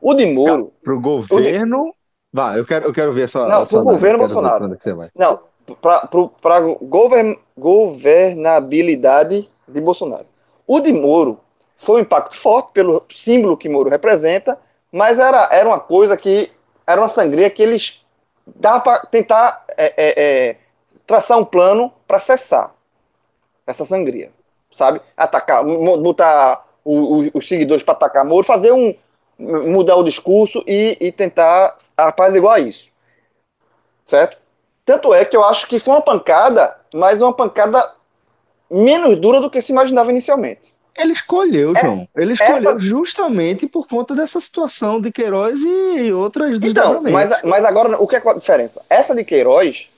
O 0.00 0.12
de 0.14 0.26
Moro, 0.26 0.72
Pro 0.82 1.00
governo. 1.00 1.94
Vai, 2.32 2.58
eu 2.58 2.64
quero, 2.64 2.86
eu 2.86 2.92
quero 2.92 3.12
ver 3.12 3.24
a 3.24 3.28
sua. 3.28 3.48
Não, 3.48 3.62
a 3.62 3.66
sua 3.66 3.82
pro 3.82 3.92
governo 3.92 4.18
Bolsonaro. 4.18 4.76
vai. 4.96 5.10
não, 5.14 5.40
para 5.80 6.60
govern, 6.82 7.38
governabilidade 7.56 9.48
de 9.66 9.80
Bolsonaro. 9.80 10.26
O 10.66 10.80
de 10.80 10.92
Moro 10.92 11.40
foi 11.80 11.96
um 11.98 12.04
impacto 12.04 12.36
forte 12.38 12.72
pelo 12.74 13.04
símbolo 13.14 13.56
que 13.58 13.68
Moro 13.68 13.90
representa, 13.90 14.58
mas 14.92 15.18
era, 15.18 15.48
era 15.52 15.68
uma 15.68 15.80
coisa 15.80 16.16
que 16.16 16.52
era 16.86 17.00
uma 17.00 17.08
sangria 17.10 17.50
que 17.50 17.62
eles 17.62 18.04
dava 18.46 18.80
para 18.82 19.00
tentar 19.06 19.64
é, 19.76 19.94
é, 19.96 20.24
é, 20.50 20.56
traçar 21.06 21.38
um 21.38 21.44
plano 21.44 21.92
para 22.06 22.20
cessar 22.20 22.74
essa 23.66 23.84
sangria, 23.84 24.30
sabe? 24.72 25.00
Atacar, 25.16 25.64
botar 25.64 26.66
o- 26.84 27.22
o- 27.24 27.30
os 27.34 27.48
seguidores 27.48 27.82
para 27.84 27.94
atacar 27.94 28.24
Moro, 28.24 28.44
fazer 28.46 28.72
um 28.72 28.94
mudar 29.38 29.96
o 29.96 30.04
discurso 30.04 30.62
e, 30.66 30.98
e 31.00 31.10
tentar 31.10 31.74
apaziguar 31.96 32.60
isso, 32.60 32.90
certo? 34.04 34.36
Tanto 34.84 35.14
é 35.14 35.24
que 35.24 35.36
eu 35.36 35.44
acho 35.44 35.66
que 35.68 35.78
foi 35.78 35.94
uma 35.94 36.02
pancada, 36.02 36.76
mas 36.94 37.20
uma 37.20 37.32
pancada 37.32 37.92
menos 38.70 39.18
dura 39.20 39.40
do 39.40 39.50
que 39.50 39.62
se 39.62 39.72
imaginava 39.72 40.10
inicialmente. 40.10 40.74
Ele 40.96 41.12
escolheu, 41.12 41.74
É, 41.76 41.80
João. 41.80 42.08
Ele 42.16 42.32
escolheu 42.32 42.78
justamente 42.78 43.66
por 43.66 43.86
conta 43.86 44.14
dessa 44.14 44.40
situação 44.40 45.00
de 45.00 45.10
Queiroz 45.10 45.60
e 45.62 46.12
outras 46.12 46.58
Então, 46.62 47.02
mas, 47.02 47.42
mas 47.42 47.64
agora 47.64 48.00
o 48.00 48.06
que 48.06 48.16
é 48.16 48.22
a 48.24 48.34
diferença? 48.34 48.82
Essa 48.88 49.14
de 49.14 49.24
Queiroz, 49.24 49.88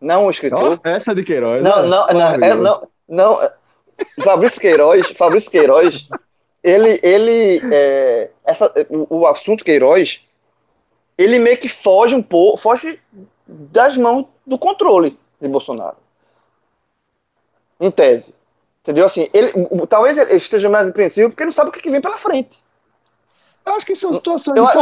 não 0.00 0.26
o 0.26 0.30
escritor, 0.30 0.80
Ó, 0.84 0.88
essa 0.88 1.14
de 1.14 1.22
Queiroz. 1.22 1.62
Não, 1.62 1.86
não, 1.86 2.06
não, 2.06 2.34
é, 2.34 2.54
não, 2.56 2.88
não. 3.08 3.42
é, 3.42 3.52
Fabrício 4.22 4.60
Queiroz, 4.60 5.06
Fabrício 5.16 5.50
Queiroz, 5.50 6.08
ele, 6.62 7.00
ele, 7.02 7.60
é, 7.72 8.30
essa, 8.44 8.72
o, 8.88 9.20
o 9.20 9.26
assunto 9.26 9.64
Queiroz, 9.64 10.26
ele 11.16 11.38
meio 11.38 11.58
que 11.58 11.68
foge 11.68 12.14
um 12.14 12.22
pouco, 12.22 12.58
foge 12.58 13.00
das 13.46 13.96
mãos 13.96 14.26
do 14.46 14.58
controle 14.58 15.18
de 15.40 15.48
Bolsonaro. 15.48 15.96
Em 17.80 17.90
tese. 17.90 18.34
Entendeu? 18.82 19.06
Assim, 19.06 19.28
ele, 19.32 19.52
talvez 19.88 20.18
ele 20.18 20.34
esteja 20.34 20.68
mais 20.68 20.88
apreensivo 20.88 21.30
porque 21.30 21.42
ele 21.42 21.48
não 21.50 21.52
sabe 21.52 21.70
o 21.70 21.72
que 21.72 21.88
vem 21.88 22.00
pela 22.00 22.18
frente. 22.18 22.62
Eu 23.64 23.74
acho 23.74 23.86
que 23.86 23.94
são 23.94 24.12
situações 24.12 24.56
Eu- 24.56 24.66
é- 24.66 24.78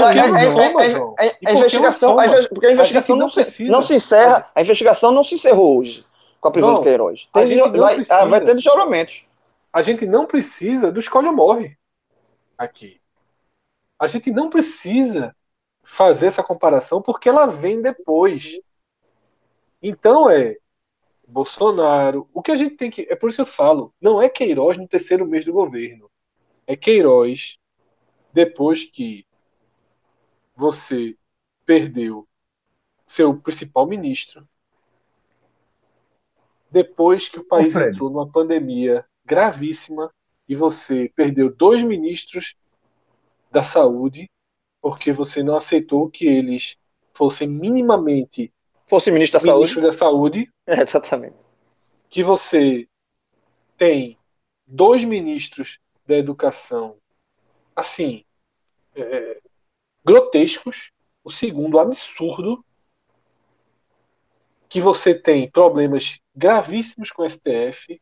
é- 1.19 1.27
é- 1.27 1.39
a 1.47 1.53
investigação, 1.53 2.17
porque 2.49 2.67
a 2.67 2.73
investigação 2.73 3.15
não 3.17 3.27
não, 3.27 3.45
se, 3.45 3.65
não 3.67 3.83
se 3.83 3.95
encerra, 3.95 4.51
a 4.55 4.63
investigação 4.63 5.13
não 5.13 5.23
se 5.23 5.35
encerrou 5.35 5.79
hoje 5.79 6.07
com 6.41 6.49
a 6.49 6.51
prisão 6.51 6.71
Não, 6.71 6.79
de 6.79 6.85
Queiroz. 6.85 7.29
Tem 7.31 7.47
de- 7.47 7.79
vai, 7.79 7.97
precisa. 7.97 8.25
vai 8.25 8.41
ter 8.41 8.55
desdobramentos. 8.55 9.25
A 9.71 9.83
gente 9.83 10.07
não 10.07 10.25
precisa 10.25 10.91
do 10.91 10.99
escolhe 10.99 11.29
ou 11.29 11.35
morre 11.35 11.77
aqui. 12.57 12.99
A 13.99 14.07
gente 14.07 14.31
não 14.31 14.49
precisa 14.49 15.37
fazer 15.85 16.27
essa 16.29 16.43
comparação 16.43 17.03
porque 17.03 17.29
ela 17.29 17.47
vem 17.47 17.83
depois. 17.83 18.59
Então 19.83 20.29
é 20.31 20.57
Bolsonaro. 21.31 22.29
O 22.35 22.43
que 22.43 22.51
a 22.51 22.57
gente 22.57 22.77
tem 22.77 22.91
que. 22.91 23.07
É 23.09 23.17
por 23.17 23.29
isso 23.29 23.37
que 23.37 23.43
eu 23.43 23.47
falo. 23.47 23.95
Não 24.01 24.21
é 24.21 24.29
Queiroz 24.29 24.77
no 24.77 24.89
terceiro 24.89 25.27
mês 25.27 25.45
do 25.45 25.53
governo. 25.53 26.11
É 26.67 26.77
Queiroz 26.77 27.59
depois 28.33 28.85
que 28.85 29.27
você 30.55 31.17
perdeu 31.65 32.29
seu 33.07 33.35
principal 33.39 33.87
ministro. 33.87 34.47
Depois 36.71 37.29
que 37.29 37.41
o 37.41 37.45
país 37.45 37.73
Fred. 37.73 37.91
entrou 37.91 38.11
numa 38.11 38.31
pandemia 38.31 39.05
gravíssima 39.25 40.13
e 40.49 40.55
você 40.55 41.11
perdeu 41.15 41.55
dois 41.55 41.83
ministros 41.83 42.55
da 43.51 43.63
saúde 43.63 44.31
porque 44.81 45.13
você 45.13 45.43
não 45.43 45.57
aceitou 45.57 46.09
que 46.09 46.27
eles 46.27 46.77
fossem 47.13 47.49
minimamente 47.49 48.53
Fosse 48.91 49.11
ministro 49.13 49.39
da 49.39 49.47
saúde. 49.47 49.59
ministro 49.61 49.83
da 49.83 49.93
saúde, 49.93 50.51
É, 50.67 50.81
exatamente. 50.83 51.37
que 52.09 52.25
você 52.25 52.89
tem 53.79 54.19
dois 54.67 55.05
ministros 55.05 55.79
da 56.05 56.17
educação, 56.17 56.97
assim, 57.75 58.25
é, 58.97 59.41
grotescos, 60.05 60.91
o 61.23 61.31
segundo 61.31 61.79
absurdo, 61.79 62.65
que 64.69 64.81
você 64.81 65.15
tem 65.15 65.49
problemas 65.49 66.19
gravíssimos 66.35 67.13
com 67.13 67.23
o 67.23 67.27
STF, 67.31 68.01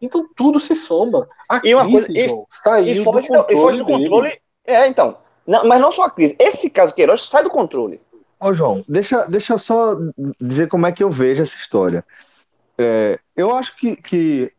então 0.00 0.28
tudo 0.34 0.58
se 0.58 0.74
soma. 0.74 1.28
A 1.48 1.60
E 1.64 1.74
uma 1.74 1.84
crise, 1.84 2.06
coisa- 2.06 2.18
e- 2.18 2.28
João, 2.28 2.46
saiu 2.50 2.86
E 2.86 2.94
do 2.98 3.04
foge, 3.04 3.28
controle, 3.28 3.54
e 3.54 3.60
foge 3.60 3.78
do 3.78 3.84
controle. 3.86 4.42
É, 4.64 4.86
então. 4.88 5.18
Não, 5.46 5.64
mas 5.64 5.80
não 5.80 5.92
só 5.92 6.04
a 6.04 6.10
crise. 6.10 6.34
Esse 6.40 6.68
caso 6.70 6.94
Queiroz 6.94 7.28
sai 7.28 7.44
do 7.44 7.50
controle. 7.50 8.00
Ô, 8.40 8.52
João, 8.52 8.84
deixa, 8.88 9.26
deixa 9.26 9.54
eu 9.54 9.58
só 9.58 9.96
dizer 10.40 10.68
como 10.68 10.86
é 10.86 10.92
que 10.92 11.02
eu 11.02 11.10
vejo 11.10 11.42
essa 11.42 11.56
história. 11.56 12.04
É, 12.78 13.18
eu 13.36 13.54
acho 13.54 13.76
que, 13.76 13.96
que 13.96 14.52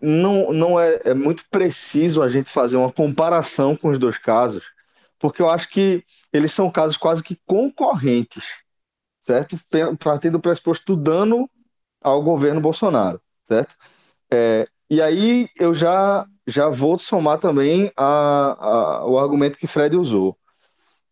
não, 0.00 0.52
não 0.52 0.80
é, 0.80 1.00
é 1.04 1.14
muito 1.14 1.44
preciso 1.50 2.22
a 2.22 2.30
gente 2.30 2.50
fazer 2.50 2.76
uma 2.76 2.92
comparação 2.92 3.76
com 3.76 3.90
os 3.90 3.98
dois 3.98 4.18
casos, 4.18 4.64
porque 5.18 5.42
eu 5.42 5.50
acho 5.50 5.68
que 5.70 6.04
eles 6.32 6.54
são 6.54 6.70
casos 6.70 6.96
quase 6.96 7.22
que 7.22 7.38
concorrentes, 7.46 8.44
certo? 9.20 9.58
Partindo 10.00 10.34
do 10.34 10.40
pressuposto 10.40 10.96
do 10.96 11.02
dano 11.02 11.50
ao 12.02 12.22
governo 12.22 12.60
Bolsonaro, 12.60 13.20
certo? 13.44 13.76
É, 14.32 14.68
e 14.90 15.02
aí 15.02 15.48
eu 15.56 15.74
já, 15.74 16.26
já 16.46 16.68
vou 16.70 16.98
somar 16.98 17.38
também 17.40 17.92
a, 17.96 18.98
a- 19.00 19.06
o 19.06 19.18
argumento 19.18 19.58
que 19.58 19.66
Fred 19.68 19.96
usou, 19.96 20.38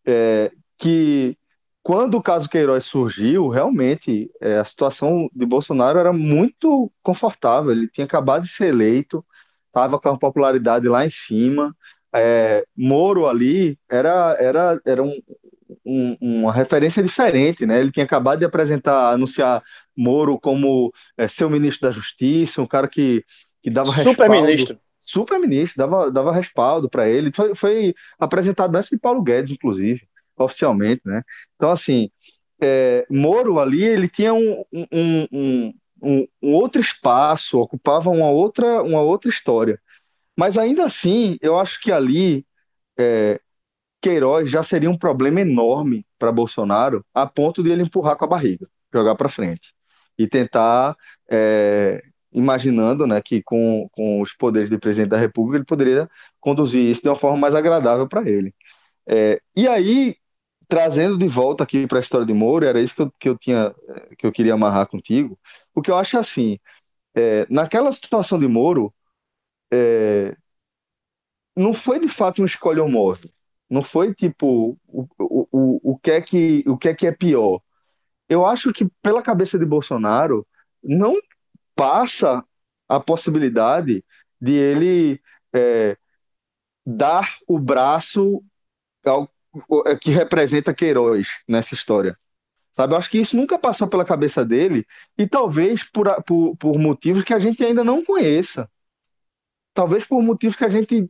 é, 0.05 0.51
que 0.77 1.37
quando 1.85 2.15
o 2.15 2.23
caso 2.23 2.49
Queiroz 2.49 2.85
surgiu, 2.85 3.49
realmente 3.49 4.31
é, 4.41 4.57
a 4.57 4.65
situação 4.65 5.29
de 5.35 5.45
Bolsonaro 5.45 5.99
era 5.99 6.11
muito 6.11 6.91
confortável. 7.03 7.71
Ele 7.71 7.87
tinha 7.89 8.05
acabado 8.05 8.43
de 8.43 8.49
ser 8.49 8.69
eleito, 8.69 9.23
estava 9.67 9.99
com 9.99 10.09
a 10.09 10.17
popularidade 10.19 10.87
lá 10.89 11.05
em 11.05 11.11
cima. 11.11 11.75
É, 12.15 12.65
Moro 12.75 13.27
ali 13.27 13.77
era, 13.89 14.35
era, 14.39 14.81
era 14.85 15.03
um- 15.03 15.21
um- 15.85 16.17
uma 16.21 16.53
referência 16.53 17.03
diferente, 17.03 17.65
né? 17.65 17.79
Ele 17.79 17.91
tinha 17.91 18.05
acabado 18.05 18.39
de 18.39 18.45
apresentar, 18.45 19.11
anunciar 19.13 19.63
Moro 19.97 20.39
como 20.39 20.91
é, 21.17 21.27
seu 21.27 21.49
ministro 21.49 21.87
da 21.87 21.93
Justiça, 21.93 22.61
um 22.61 22.67
cara 22.67 22.87
que, 22.87 23.23
que 23.61 23.69
dava 23.69 23.91
Super 23.91 24.29
respaldo 24.29 24.41
ministro. 24.41 24.79
super 24.99 25.39
ministro, 25.39 25.77
dava, 25.77 26.11
dava 26.11 26.31
respaldo 26.33 26.89
para 26.89 27.07
ele. 27.07 27.31
Foi, 27.33 27.53
foi 27.55 27.93
apresentado 28.19 28.75
antes 28.75 28.89
de 28.89 28.97
Paulo 28.97 29.21
Guedes, 29.21 29.51
inclusive, 29.51 30.01
oficialmente, 30.37 31.01
né? 31.05 31.23
Então, 31.55 31.69
assim, 31.71 32.09
é, 32.61 33.05
Moro 33.09 33.59
ali, 33.59 33.83
ele 33.83 34.07
tinha 34.07 34.33
um, 34.33 34.63
um, 34.71 35.27
um, 35.31 35.73
um, 36.01 36.27
outro 36.41 36.81
espaço, 36.81 37.59
ocupava 37.59 38.09
uma 38.09 38.29
outra, 38.29 38.83
uma 38.83 39.01
outra 39.01 39.29
história. 39.29 39.79
Mas 40.37 40.57
ainda 40.57 40.85
assim, 40.85 41.37
eu 41.41 41.59
acho 41.59 41.79
que 41.81 41.91
ali 41.91 42.45
é, 42.97 43.39
Queiroz 44.01 44.49
já 44.49 44.63
seria 44.63 44.89
um 44.89 44.97
problema 44.97 45.41
enorme 45.41 46.05
para 46.19 46.31
Bolsonaro, 46.31 47.05
a 47.13 47.25
ponto 47.25 47.63
de 47.63 47.71
ele 47.71 47.83
empurrar 47.83 48.15
com 48.17 48.25
a 48.25 48.27
barriga, 48.27 48.67
jogar 48.93 49.15
para 49.15 49.29
frente 49.29 49.73
e 50.17 50.27
tentar, 50.27 50.95
é, 51.29 52.03
imaginando, 52.31 53.07
né, 53.07 53.21
que 53.21 53.41
com, 53.43 53.87
com 53.91 54.21
os 54.21 54.33
poderes 54.33 54.69
de 54.69 54.77
presidente 54.77 55.09
da 55.09 55.17
República 55.17 55.57
ele 55.57 55.65
poderia 55.65 56.09
conduzir 56.39 56.81
isso 56.83 57.01
de 57.01 57.09
uma 57.09 57.15
forma 57.15 57.37
mais 57.37 57.55
agradável 57.55 58.07
para 58.07 58.29
ele. 58.29 58.53
É, 59.07 59.41
e 59.55 59.67
aí, 59.67 60.15
trazendo 60.67 61.17
de 61.17 61.27
volta 61.27 61.63
aqui 61.63 61.87
para 61.87 61.99
a 61.99 62.01
história 62.01 62.25
de 62.25 62.33
Moro, 62.33 62.65
era 62.65 62.81
isso 62.81 62.95
que 62.95 63.01
eu, 63.01 63.11
que 63.19 63.29
eu 63.29 63.37
tinha, 63.37 63.75
eh, 63.89 64.15
que 64.17 64.27
eu 64.27 64.31
queria 64.31 64.53
amarrar 64.53 64.87
contigo. 64.87 65.39
O 65.73 65.81
que 65.81 65.91
eu 65.91 65.97
acho 65.97 66.17
é 66.17 66.19
assim, 66.19 66.59
é, 67.15 67.47
naquela 67.49 67.91
situação 67.93 68.39
de 68.39 68.47
Moro, 68.47 68.93
é, 69.71 70.35
não 71.55 71.73
foi 71.73 71.99
de 71.99 72.09
fato 72.09 72.41
um 72.41 72.45
escolha 72.45 72.83
ou. 72.83 73.17
Não 73.69 73.81
foi 73.83 74.13
tipo 74.13 74.77
o, 74.87 75.07
o, 75.17 75.47
o, 75.51 75.91
o 75.93 75.97
que 75.99 76.11
é 76.11 76.21
que 76.21 76.63
o 76.67 76.77
que 76.77 76.89
é 76.89 76.93
que 76.93 77.07
é 77.07 77.11
pior. 77.11 77.61
Eu 78.29 78.45
acho 78.45 78.73
que 78.73 78.87
pela 79.01 79.23
cabeça 79.23 79.59
de 79.59 79.65
Bolsonaro 79.65 80.47
não 80.83 81.15
passa 81.75 82.43
a 82.89 82.99
possibilidade 82.99 84.05
de 84.41 84.53
ele 84.53 85.21
é, 85.53 85.97
dar 86.85 87.37
o 87.47 87.59
braço 87.59 88.43
ao, 89.05 89.29
que 90.01 90.11
representa 90.11 90.73
Queiroz 90.73 91.27
nessa 91.47 91.73
história. 91.73 92.17
Sabe? 92.73 92.93
Eu 92.93 92.97
acho 92.97 93.09
que 93.09 93.19
isso 93.19 93.37
nunca 93.37 93.57
passou 93.57 93.87
pela 93.87 94.03
cabeça 94.03 94.43
dele 94.43 94.85
e 95.17 95.25
talvez 95.27 95.83
por, 95.83 96.07
por, 96.23 96.57
por 96.57 96.77
motivos 96.77 97.23
que 97.23 97.33
a 97.33 97.39
gente 97.39 97.63
ainda 97.63 97.83
não 97.83 98.03
conheça. 98.03 98.69
Talvez 99.73 100.05
por 100.05 100.21
motivos 100.21 100.55
que 100.57 100.65
a 100.65 100.69
gente 100.69 101.09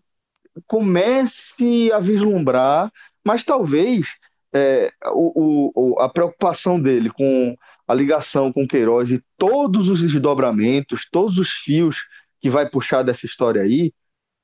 comece 0.67 1.91
a 1.91 1.99
vislumbrar, 1.99 2.91
mas 3.23 3.43
talvez 3.43 4.15
é, 4.53 4.91
o, 5.07 5.71
o, 5.75 5.99
a 5.99 6.07
preocupação 6.07 6.79
dele 6.79 7.09
com 7.09 7.57
a 7.87 7.93
ligação 7.93 8.53
com 8.53 8.67
Queiroz 8.67 9.11
e 9.11 9.23
todos 9.37 9.89
os 9.89 10.01
desdobramentos, 10.01 11.07
todos 11.11 11.37
os 11.37 11.49
fios 11.49 12.05
que 12.39 12.49
vai 12.49 12.67
puxar 12.69 13.03
dessa 13.03 13.25
história 13.25 13.61
aí, 13.61 13.91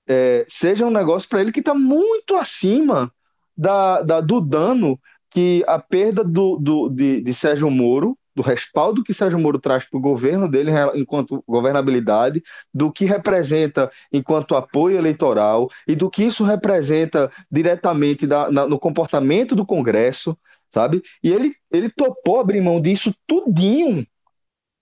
é, 0.08 0.46
seja 0.50 0.86
um 0.86 0.92
negócio 0.92 1.30
para 1.30 1.42
ele 1.42 1.52
que 1.52 1.60
está 1.60 1.74
muito 1.74 2.36
acima 2.36 3.14
da, 3.56 4.02
da, 4.02 4.22
do 4.22 4.42
dano 4.42 5.00
que 5.30 5.64
a 5.68 5.80
perda 5.80 6.24
do, 6.24 6.58
do, 6.58 6.90
de, 6.90 7.22
de 7.22 7.34
Sérgio 7.34 7.70
Moro 7.70 8.18
do 8.36 8.42
respaldo 8.42 9.04
que 9.04 9.14
Sérgio 9.14 9.40
Moro 9.40 9.60
traz 9.60 9.86
para 9.86 9.98
o 9.98 10.02
governo 10.02 10.48
dele 10.50 10.72
enquanto 10.96 11.44
governabilidade, 11.48 12.42
do 12.74 12.92
que 12.92 13.06
representa 13.06 13.92
enquanto 14.12 14.56
apoio 14.56 14.98
eleitoral 14.98 15.70
e 15.88 15.96
do 15.96 16.10
que 16.10 16.24
isso 16.24 16.44
representa 16.44 17.32
diretamente 17.50 18.26
da, 18.26 18.50
na, 18.50 18.66
no 18.66 18.80
comportamento 18.80 19.56
do 19.56 19.66
Congresso, 19.66 20.38
sabe? 20.70 21.04
E 21.22 21.32
ele, 21.32 21.54
ele 21.70 21.90
topou 21.90 22.40
abrir 22.40 22.62
mão 22.62 22.82
disso 22.82 23.14
tudinho, 23.28 24.06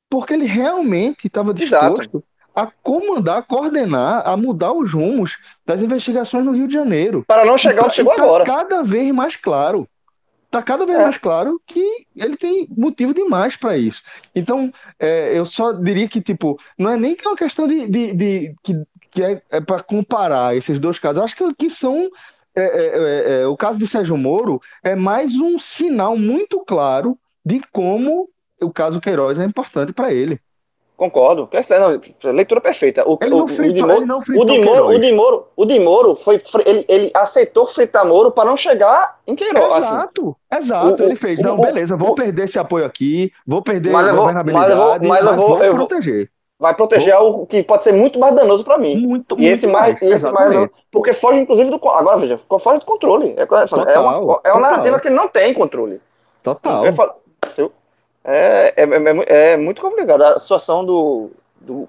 porque 0.10 0.34
ele 0.34 0.46
realmente 0.46 1.28
estava 1.28 1.54
disposto 1.54 2.02
Exato. 2.02 2.24
A 2.64 2.72
comandar, 2.84 3.38
a 3.38 3.42
coordenar, 3.42 4.28
a 4.28 4.36
mudar 4.36 4.74
os 4.74 4.94
rumos 4.94 5.38
das 5.66 5.82
investigações 5.82 6.46
no 6.46 6.52
Rio 6.52 6.68
de 6.68 6.74
Janeiro. 6.74 7.24
Para 7.28 7.46
não 7.46 7.58
chegar 7.58 7.86
onde 7.86 7.96
chegou 7.96 8.16
tá 8.16 8.24
agora. 8.24 8.44
Cada 8.44 8.84
vez 8.84 9.12
mais 9.12 9.36
claro 9.36 9.88
tá 10.50 10.62
cada 10.62 10.86
vez 10.86 10.98
é. 10.98 11.04
mais 11.04 11.18
claro 11.18 11.62
que 11.66 12.08
ele 12.16 12.36
tem 12.36 12.68
motivo 12.76 13.14
demais 13.14 13.56
para 13.56 13.78
isso. 13.78 14.02
Então, 14.34 14.74
é, 15.00 15.38
eu 15.38 15.46
só 15.46 15.72
diria 15.72 16.08
que, 16.08 16.22
tipo, 16.22 16.60
não 16.78 16.92
é 16.92 16.98
nem 16.98 17.16
que 17.16 17.26
é 17.26 17.30
uma 17.30 17.38
questão 17.38 17.68
de, 17.68 17.88
de, 17.88 18.14
de 18.14 18.56
que, 18.64 18.74
que 19.12 19.24
é, 19.24 19.42
é 19.50 19.62
para 19.62 19.84
comparar 19.84 20.56
esses 20.56 20.80
dois 20.80 20.98
casos. 20.98 21.18
Eu 21.18 21.24
acho 21.24 21.36
que, 21.36 21.54
que 21.54 21.70
são. 21.70 22.10
É, 22.56 22.64
é, 22.64 23.42
é, 23.42 23.48
o 23.48 23.56
caso 23.56 23.78
de 23.78 23.88
Sérgio 23.88 24.18
Moro 24.18 24.60
é 24.84 24.96
mais 24.96 25.36
um 25.36 25.60
sinal 25.60 26.18
muito 26.18 26.60
claro 26.66 27.18
de 27.46 27.62
como 27.72 28.28
o 28.60 28.72
caso 28.72 29.00
Queiroz 29.00 29.40
é 29.40 29.46
importante 29.46 29.94
para 29.94 30.12
ele. 30.12 30.42
Concordo. 31.00 31.48
Não, 31.80 32.34
leitura 32.34 32.60
perfeita. 32.60 33.10
O, 33.10 33.18
ele, 33.22 33.30
não 33.30 33.48
fritou, 33.48 33.88
o, 33.88 33.92
ele 33.94 34.06
não 34.06 34.22
fritou 34.22 34.44
o 34.44 34.46
de 34.46 34.62
Moro, 34.62 34.86
o 34.86 35.00
de 35.00 35.12
Moro, 35.14 35.48
o 35.56 35.66
de 35.66 35.80
Moro 35.80 36.16
foi, 36.18 36.44
ele, 36.66 36.84
ele 36.90 37.10
aceitou 37.14 37.66
fritar 37.68 38.06
Moro 38.06 38.32
para 38.32 38.50
não 38.50 38.58
chegar 38.58 39.18
em 39.26 39.34
Queiroz. 39.34 39.76
Assim. 39.76 39.86
Exato, 39.86 40.36
assim. 40.52 40.62
exato. 40.62 41.02
O, 41.02 41.06
ele 41.06 41.16
fez, 41.16 41.40
não, 41.40 41.58
beleza, 41.58 41.96
vou 41.96 42.14
perder 42.14 42.44
esse 42.44 42.60
apoio 42.60 42.84
aqui, 42.84 43.32
vou 43.48 43.62
perder 43.62 43.96
a 43.96 44.12
governabilidade, 44.12 44.76
mas, 44.76 44.78
eu 44.78 44.78
vou, 44.78 45.08
mas, 45.08 45.26
eu 45.26 45.36
vou, 45.38 45.48
vou 45.48 45.64
eu 45.64 45.74
proteger. 45.74 46.30
Vai 46.60 46.76
proteger 46.76 47.16
vou... 47.16 47.44
o 47.44 47.48
que 47.48 47.64
pode 47.64 47.86
ser 47.86 47.94
muito 47.94 48.20
mais 48.20 48.36
danoso 48.36 48.66
para 48.66 48.78
mim. 48.78 48.98
Muito, 48.98 49.36
e 49.36 49.44
muito 49.44 49.54
esse 49.54 49.68
mais, 49.68 49.98
mais 50.02 50.14
esse 50.14 50.30
mais 50.30 50.70
porque 50.92 51.14
foge 51.14 51.40
inclusive 51.40 51.70
do 51.70 51.80
agora 51.88 52.18
veja, 52.18 52.38
foge 52.60 52.80
do 52.80 52.86
controle. 52.86 53.36
É, 53.38 53.46
total, 53.46 53.88
é 53.88 54.00
uma, 54.00 54.42
é 54.44 54.52
uma 54.52 54.60
narrativa 54.60 55.00
que 55.00 55.10
não 55.10 55.30
tem 55.30 55.54
controle. 55.54 56.02
Total. 56.44 56.86
Eu, 56.86 56.94
é, 58.24 58.74
é, 58.76 58.84
é, 58.84 59.54
é, 59.54 59.58
muito 59.58 59.82
complicado 59.82 60.22
a 60.22 60.40
situação 60.40 60.86
do, 60.86 61.32
do, 61.60 61.88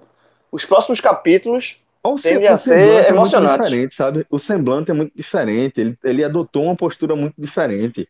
os 0.50 0.64
próximos 0.64 1.00
capítulos 1.00 1.78
o 2.02 2.16
tendem 2.16 2.48
a 2.48 2.56
ser. 2.56 2.78
É 2.78 3.12
diferente, 3.12 3.94
sabe? 3.94 4.26
O 4.30 4.38
semblante 4.38 4.90
é 4.90 4.94
muito 4.94 5.12
diferente. 5.14 5.80
Ele, 5.80 5.98
ele 6.02 6.24
adotou 6.24 6.64
uma 6.64 6.76
postura 6.76 7.14
muito 7.14 7.34
diferente 7.36 8.08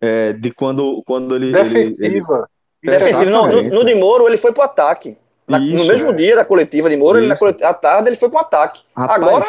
é, 0.00 0.32
de 0.32 0.50
quando, 0.50 1.02
quando 1.06 1.34
ele. 1.34 1.52
Defensiva. 1.52 2.48
Ele, 2.82 2.92
ele... 2.92 2.98
Defensiva. 2.98 3.30
No, 3.30 3.46
no, 3.46 3.62
no 3.62 3.84
de 3.84 3.94
Moro, 3.94 4.28
ele 4.28 4.36
foi 4.36 4.52
pro 4.52 4.62
ataque. 4.62 5.16
Na, 5.48 5.58
Isso, 5.58 5.76
no 5.76 5.84
mesmo 5.86 6.10
é. 6.10 6.12
dia 6.12 6.36
da 6.36 6.44
coletiva 6.44 6.88
de 6.88 6.96
Moro, 6.96 7.18
ele 7.18 7.26
na 7.26 7.36
coletiva, 7.36 7.68
à 7.68 7.74
tarde 7.74 8.08
ele 8.08 8.16
foi 8.16 8.28
pro 8.28 8.38
ataque. 8.38 8.82
Rapaz, 8.96 9.22
Agora. 9.22 9.46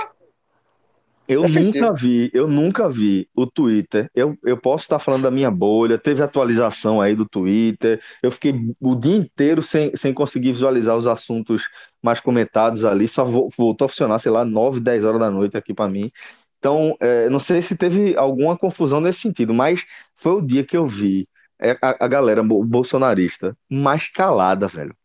Eu 1.28 1.44
defensivo. 1.44 1.86
nunca 1.86 1.94
vi, 1.94 2.32
eu 2.34 2.48
nunca 2.48 2.90
vi 2.90 3.30
o 3.36 3.46
Twitter. 3.48 4.10
Eu, 4.14 4.38
eu 4.44 4.58
posso 4.58 4.84
estar 4.84 5.00
falando 5.00 5.24
da 5.24 5.32
minha 5.32 5.50
bolha, 5.50 5.98
teve 5.98 6.22
atualização 6.22 7.00
aí 7.00 7.16
do 7.16 7.26
Twitter. 7.28 8.02
Eu 8.22 8.32
fiquei 8.32 8.54
o 8.80 8.96
dia 8.96 9.16
inteiro 9.16 9.64
sem, 9.64 9.96
sem 9.96 10.14
conseguir 10.14 10.52
visualizar 10.52 10.98
os 10.98 11.08
assuntos 11.08 11.64
mais 12.02 12.20
comentados 12.20 12.84
ali. 12.84 13.08
Só 13.08 13.24
voltou 13.24 13.86
a 13.86 13.90
funcionar, 13.90 14.20
sei 14.20 14.32
lá, 14.32 14.44
9, 14.44 14.80
10 14.80 15.06
horas 15.06 15.20
da 15.20 15.32
noite 15.32 15.56
aqui 15.56 15.74
para 15.74 15.90
mim. 15.90 16.12
Então, 16.60 16.96
é, 17.00 17.30
não 17.30 17.40
sei 17.40 17.62
se 17.62 17.76
teve 17.76 18.16
alguma 18.16 18.58
confusão 18.58 19.02
nesse 19.02 19.22
sentido, 19.22 19.54
mas 19.54 19.86
foi 20.16 20.34
o 20.34 20.42
dia 20.42 20.64
que 20.64 20.78
eu 20.78 20.86
vi 20.88 21.28
é, 21.60 21.72
a, 21.82 22.06
a 22.06 22.08
galera 22.08 22.44
bolsonarista 22.44 23.58
mais 23.70 24.10
calada, 24.10 24.68
velho 24.68 24.96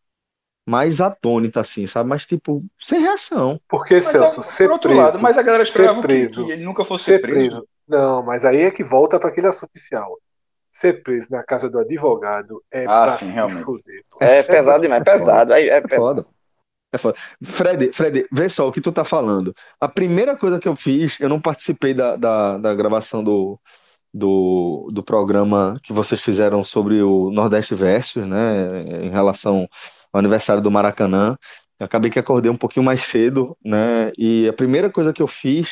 mais 0.67 0.99
atônita, 0.99 1.61
assim, 1.61 1.87
sabe? 1.87 2.09
Mas, 2.09 2.25
tipo, 2.25 2.61
sem 2.77 2.99
reação. 2.99 3.57
Porque, 3.69 3.95
mas, 3.95 4.03
Celso, 4.03 4.43
ser 4.43 4.67
preso. 4.79 4.99
Lado, 4.99 5.19
mas 5.19 5.37
a 5.37 5.41
galera 5.41 5.63
ser 5.63 5.97
preso, 6.01 6.45
que 6.45 6.51
ele 6.51 6.65
nunca 6.65 6.83
fosse 6.83 7.05
ser 7.05 7.21
preso. 7.21 7.35
preso. 7.35 7.67
Não, 7.87 8.21
mas 8.21 8.43
aí 8.43 8.63
é 8.63 8.71
que 8.71 8.83
volta 8.83 9.17
para 9.17 9.29
aquele 9.29 9.47
assunto 9.47 9.69
inicial. 9.73 10.19
Ser 10.69 11.01
preso 11.01 11.29
na 11.31 11.41
casa 11.41 11.69
do 11.69 11.79
advogado 11.79 12.61
é 12.69 12.83
ah, 12.83 13.05
pra 13.05 13.17
sim, 13.17 13.27
se 13.27 13.31
realmente. 13.31 13.63
fuder. 13.63 14.03
É, 14.19 14.39
é 14.39 14.43
pesado 14.43 14.81
demais, 14.81 15.01
é 15.01 15.03
pesado. 15.05 15.53
É, 15.53 15.67
é, 15.67 15.87
foda. 15.87 16.25
É 16.91 16.97
foda. 16.97 17.17
Fred, 17.41 17.93
Fred, 17.93 18.27
vê 18.29 18.49
só 18.49 18.67
o 18.67 18.71
que 18.71 18.81
tu 18.81 18.91
tá 18.91 19.05
falando. 19.05 19.55
A 19.79 19.87
primeira 19.87 20.35
coisa 20.35 20.59
que 20.59 20.67
eu 20.67 20.75
fiz, 20.75 21.17
eu 21.21 21.29
não 21.29 21.39
participei 21.39 21.93
da, 21.93 22.17
da, 22.17 22.57
da 22.57 22.75
gravação 22.75 23.23
do, 23.23 23.57
do, 24.13 24.89
do 24.91 25.01
programa 25.01 25.79
que 25.81 25.93
vocês 25.93 26.21
fizeram 26.21 26.61
sobre 26.61 27.01
o 27.01 27.31
Nordeste 27.31 27.73
Versus, 27.73 28.27
né, 28.27 28.81
em 29.05 29.09
relação 29.09 29.69
aniversário 30.17 30.61
do 30.61 30.71
Maracanã. 30.71 31.37
Eu 31.79 31.85
acabei 31.85 32.09
que 32.09 32.19
acordei 32.19 32.51
um 32.51 32.57
pouquinho 32.57 32.85
mais 32.85 33.03
cedo, 33.03 33.57
né? 33.63 34.11
E 34.17 34.47
a 34.47 34.53
primeira 34.53 34.89
coisa 34.89 35.13
que 35.13 35.21
eu 35.21 35.27
fiz 35.27 35.69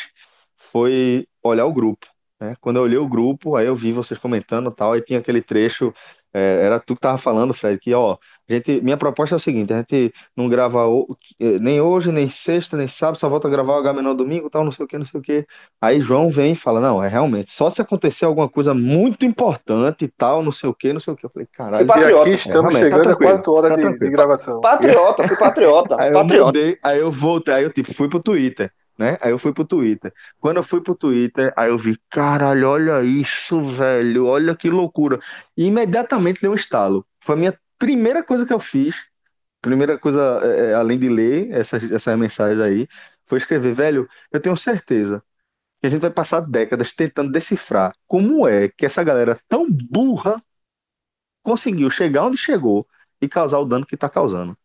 foi 0.58 1.28
olhar 1.44 1.66
o 1.66 1.74
grupo. 1.74 2.06
Né? 2.40 2.56
Quando 2.62 2.78
eu 2.78 2.84
olhei 2.84 2.98
o 2.98 3.08
grupo, 3.08 3.56
aí 3.56 3.66
eu 3.68 3.76
vi 3.76 3.92
vocês 3.92 4.20
comentando 4.20 4.72
tal, 4.72 4.94
aí 4.94 5.02
tinha 5.02 5.20
aquele 5.20 5.42
trecho 5.42 5.94
é, 6.38 6.66
era 6.66 6.82
tu 6.82 6.96
que 6.96 7.02
tava 7.02 7.18
falando, 7.18 7.54
Fred, 7.54 7.80
que 7.80 7.94
ó, 7.94 8.18
a 8.50 8.54
gente, 8.54 8.82
minha 8.82 8.98
proposta 8.98 9.34
é 9.34 9.38
o 9.38 9.40
seguinte, 9.40 9.72
a 9.72 9.78
gente 9.78 10.14
não 10.36 10.50
grava 10.50 10.86
o, 10.86 11.08
eh, 11.40 11.58
nem 11.62 11.80
hoje, 11.80 12.12
nem 12.12 12.30
sexta, 12.30 12.76
nem 12.76 12.90
sábado, 12.90 13.18
só 13.18 13.30
volta 13.30 13.48
a 13.48 13.52
gravar 13.52 13.76
o 13.76 13.78
H 13.78 13.94
menor 13.94 14.14
domingo, 14.16 14.50
tal, 14.50 14.66
não 14.66 14.72
sei 14.72 14.84
o 14.84 14.88
que, 14.88 14.98
não 14.98 15.06
sei 15.06 15.18
o 15.22 15.24
que. 15.24 15.48
Aí 15.82 16.02
João 16.02 16.30
vem 16.30 16.52
e 16.52 16.56
fala, 16.56 16.82
não, 16.82 17.02
é 17.02 17.08
realmente, 17.08 17.54
só 17.54 17.70
se 17.70 17.82
acontecer 17.82 18.26
alguma 18.26 18.50
coisa 18.50 18.74
muito 18.74 19.26
importante 19.26 20.04
e 20.04 20.10
tal, 20.10 20.44
não 20.44 20.52
sei 20.52 20.70
o 20.70 20.74
que, 20.74 20.92
não 20.92 21.00
sei 21.00 21.14
o 21.14 21.16
que. 21.16 21.26
Eu 21.26 21.30
falei, 21.30 21.48
caralho. 21.54 21.88
patriota. 21.88 22.22
aqui 22.22 22.32
estamos 22.32 22.76
é, 22.76 22.80
chegando 22.80 23.04
tá 23.04 23.12
a 23.12 23.16
quatro 23.16 23.54
horas 23.54 23.76
tá 23.82 23.90
de, 23.90 23.98
de, 23.98 24.10
gravação. 24.10 24.60
Patriota, 24.60 25.28
fui 25.30 25.38
patriota. 25.38 25.96
aí, 26.04 26.12
patriota. 26.12 26.36
Eu 26.36 26.46
mudei, 26.48 26.78
aí 26.84 27.00
eu 27.00 27.12
voltei, 27.14 27.54
aí 27.54 27.64
eu 27.64 27.72
tipo, 27.72 27.96
fui 27.96 28.10
pro 28.10 28.22
Twitter 28.22 28.70
né? 28.98 29.18
Aí 29.22 29.32
eu 29.32 29.38
fui 29.40 29.54
pro 29.54 29.66
Twitter. 29.66 30.14
Quando 30.40 30.58
eu 30.58 30.64
fui 30.64 30.82
pro 30.82 30.96
Twitter, 30.96 31.54
aí 31.58 31.70
eu 31.70 31.78
vi, 31.78 32.00
caralho, 32.10 32.70
olha 32.70 33.04
isso, 33.04 33.62
velho, 33.62 34.26
olha 34.26 34.56
que 34.56 34.70
loucura. 34.70 35.20
E 35.58 35.66
imediatamente 35.66 36.42
deu 36.42 36.52
um 36.52 36.56
estalo. 36.56 37.06
Foi 37.20 37.36
a 37.36 37.38
minha 37.38 37.60
primeira 37.78 38.24
coisa 38.24 38.46
que 38.46 38.54
eu 38.54 38.60
fiz, 38.60 38.96
primeira 39.62 39.98
coisa, 40.00 40.42
é, 40.44 40.72
é 40.72 40.74
além 40.76 41.00
de 41.00 41.10
ler 41.10 41.52
essas, 41.52 41.84
essas 41.92 42.18
mensagens 42.18 42.62
aí, 42.62 42.88
foi 43.26 43.40
escrever, 43.40 43.74
velho, 43.74 44.08
eu 44.32 44.40
tenho 44.42 44.56
certeza 44.58 45.24
que 45.82 45.88
a 45.88 45.90
gente 45.90 46.02
vai 46.02 46.12
passar 46.12 46.42
décadas 46.42 46.94
tentando 46.94 47.32
decifrar 47.32 47.96
como 48.08 48.48
é 48.48 48.70
que 48.70 48.86
essa 48.86 49.04
galera 49.04 49.38
tão 49.48 49.68
burra 49.72 50.38
conseguiu 51.44 51.90
chegar 51.90 52.26
onde 52.26 52.38
chegou 52.38 52.88
e 53.22 53.28
causar 53.30 53.60
o 53.60 53.66
dano 53.66 53.86
que 53.86 53.98
tá 53.98 54.10
causando. 54.10 54.58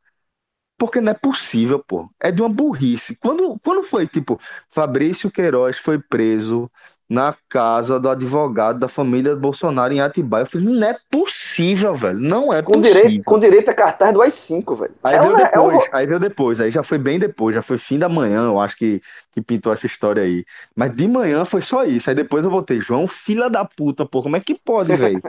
Porque 0.80 0.98
não 0.98 1.12
é 1.12 1.14
possível, 1.14 1.78
pô. 1.78 2.08
É 2.18 2.32
de 2.32 2.40
uma 2.40 2.48
burrice. 2.48 3.14
Quando, 3.14 3.60
quando 3.62 3.82
foi, 3.82 4.06
tipo, 4.06 4.40
Fabrício 4.66 5.30
Queiroz 5.30 5.76
foi 5.76 5.98
preso 5.98 6.70
na 7.06 7.34
casa 7.50 8.00
do 8.00 8.08
advogado 8.08 8.78
da 8.78 8.88
família 8.88 9.36
Bolsonaro 9.36 9.92
em 9.92 10.00
Atibaia. 10.00 10.44
Eu 10.44 10.46
falei, 10.46 10.66
não 10.66 10.88
é 10.88 10.96
possível, 11.10 11.94
velho. 11.94 12.18
Não 12.18 12.50
é 12.50 12.62
com 12.62 12.72
possível. 12.72 13.02
Direito, 13.02 13.24
com 13.26 13.38
direito 13.38 13.68
a 13.68 13.74
cartaz 13.74 14.14
do 14.14 14.22
AI-5, 14.22 14.78
velho. 14.78 14.94
Aí 15.04 15.16
é 15.16 15.20
veio 15.20 15.34
uma, 15.34 15.44
depois, 15.44 15.84
é 15.84 15.88
aí 15.92 16.06
veio 16.06 16.18
depois, 16.20 16.60
aí 16.62 16.70
já 16.70 16.82
foi 16.82 16.96
bem 16.96 17.18
depois, 17.18 17.54
já 17.54 17.60
foi 17.60 17.76
fim 17.76 17.98
da 17.98 18.08
manhã, 18.08 18.44
eu 18.44 18.58
acho 18.58 18.74
que, 18.78 19.02
que 19.32 19.42
pintou 19.42 19.74
essa 19.74 19.84
história 19.84 20.22
aí. 20.22 20.46
Mas 20.74 20.96
de 20.96 21.06
manhã 21.06 21.44
foi 21.44 21.60
só 21.60 21.84
isso. 21.84 22.08
Aí 22.08 22.16
depois 22.16 22.42
eu 22.42 22.50
voltei, 22.50 22.80
João, 22.80 23.06
fila 23.06 23.50
da 23.50 23.66
puta, 23.66 24.06
pô, 24.06 24.22
como 24.22 24.36
é 24.36 24.40
que 24.40 24.54
pode, 24.54 24.94
velho? 24.96 25.20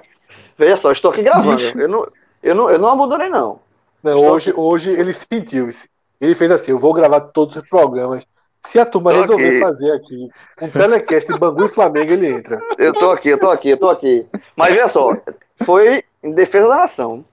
Veja 0.58 0.78
só, 0.78 0.94
estou 0.94 1.12
aqui 1.12 1.24
gravando. 1.24 1.62
Eu 1.62 1.90
não, 1.90 2.08
eu, 2.42 2.56
não, 2.56 2.70
eu 2.70 2.80
não 2.80 2.88
abandonei, 2.88 3.28
não. 3.28 3.60
Não, 4.04 4.18
hoje, 4.20 4.54
hoje 4.56 4.92
ele 4.92 5.14
sentiu 5.14 5.70
isso. 5.70 5.88
Ele 6.20 6.36
fez 6.36 6.52
assim: 6.52 6.72
eu 6.72 6.78
vou 6.78 6.94
gravar 6.94 7.22
todos 7.22 7.56
os 7.56 7.68
programas. 7.68 8.26
Se 8.64 8.80
a 8.80 8.86
turma 8.86 9.12
tô 9.12 9.22
resolver 9.22 9.48
aqui. 9.48 9.60
fazer 9.60 9.92
aqui 9.92 10.30
um 10.62 10.70
telecast 10.70 11.32
de 11.32 11.40
Bangu 11.40 11.66
e 11.66 11.70
Flamengo, 11.70 12.12
ele 12.12 12.28
entra. 12.28 12.60
Eu 12.78 12.94
tô 12.94 13.10
aqui, 13.10 13.30
eu 13.30 13.40
tô 13.40 13.50
aqui, 13.50 13.70
eu 13.70 13.78
tô 13.78 13.90
aqui. 13.90 14.28
Mas 14.56 14.74
veja 14.74 14.88
só, 14.88 15.18
foi 15.64 16.04
em 16.24 16.32
defesa 16.32 16.68
da 16.68 16.78
nação. 16.78 17.26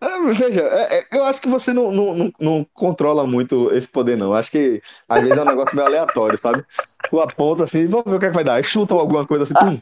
É, 0.00 0.32
veja, 0.32 0.60
é, 0.62 0.98
é, 0.98 1.06
eu 1.12 1.24
acho 1.24 1.42
que 1.42 1.48
você 1.48 1.74
não, 1.74 1.92
não, 1.92 2.14
não, 2.14 2.32
não, 2.40 2.66
controla 2.72 3.26
muito 3.26 3.70
esse 3.72 3.86
poder, 3.86 4.16
não. 4.16 4.32
Acho 4.32 4.50
que 4.50 4.82
às 5.06 5.20
vezes 5.20 5.36
é 5.36 5.42
um 5.42 5.44
negócio 5.44 5.76
meio 5.76 5.86
aleatório, 5.86 6.38
sabe? 6.38 6.64
Tu 7.10 7.20
aponta 7.20 7.64
assim, 7.64 7.86
vamos 7.86 8.06
ver 8.06 8.16
o 8.16 8.18
que, 8.18 8.26
é 8.26 8.28
que 8.30 8.34
vai 8.34 8.44
dar. 8.44 8.54
Aí 8.54 8.64
chutam 8.64 8.98
alguma 8.98 9.26
coisa 9.26 9.44
assim, 9.44 9.54
pum. 9.54 9.78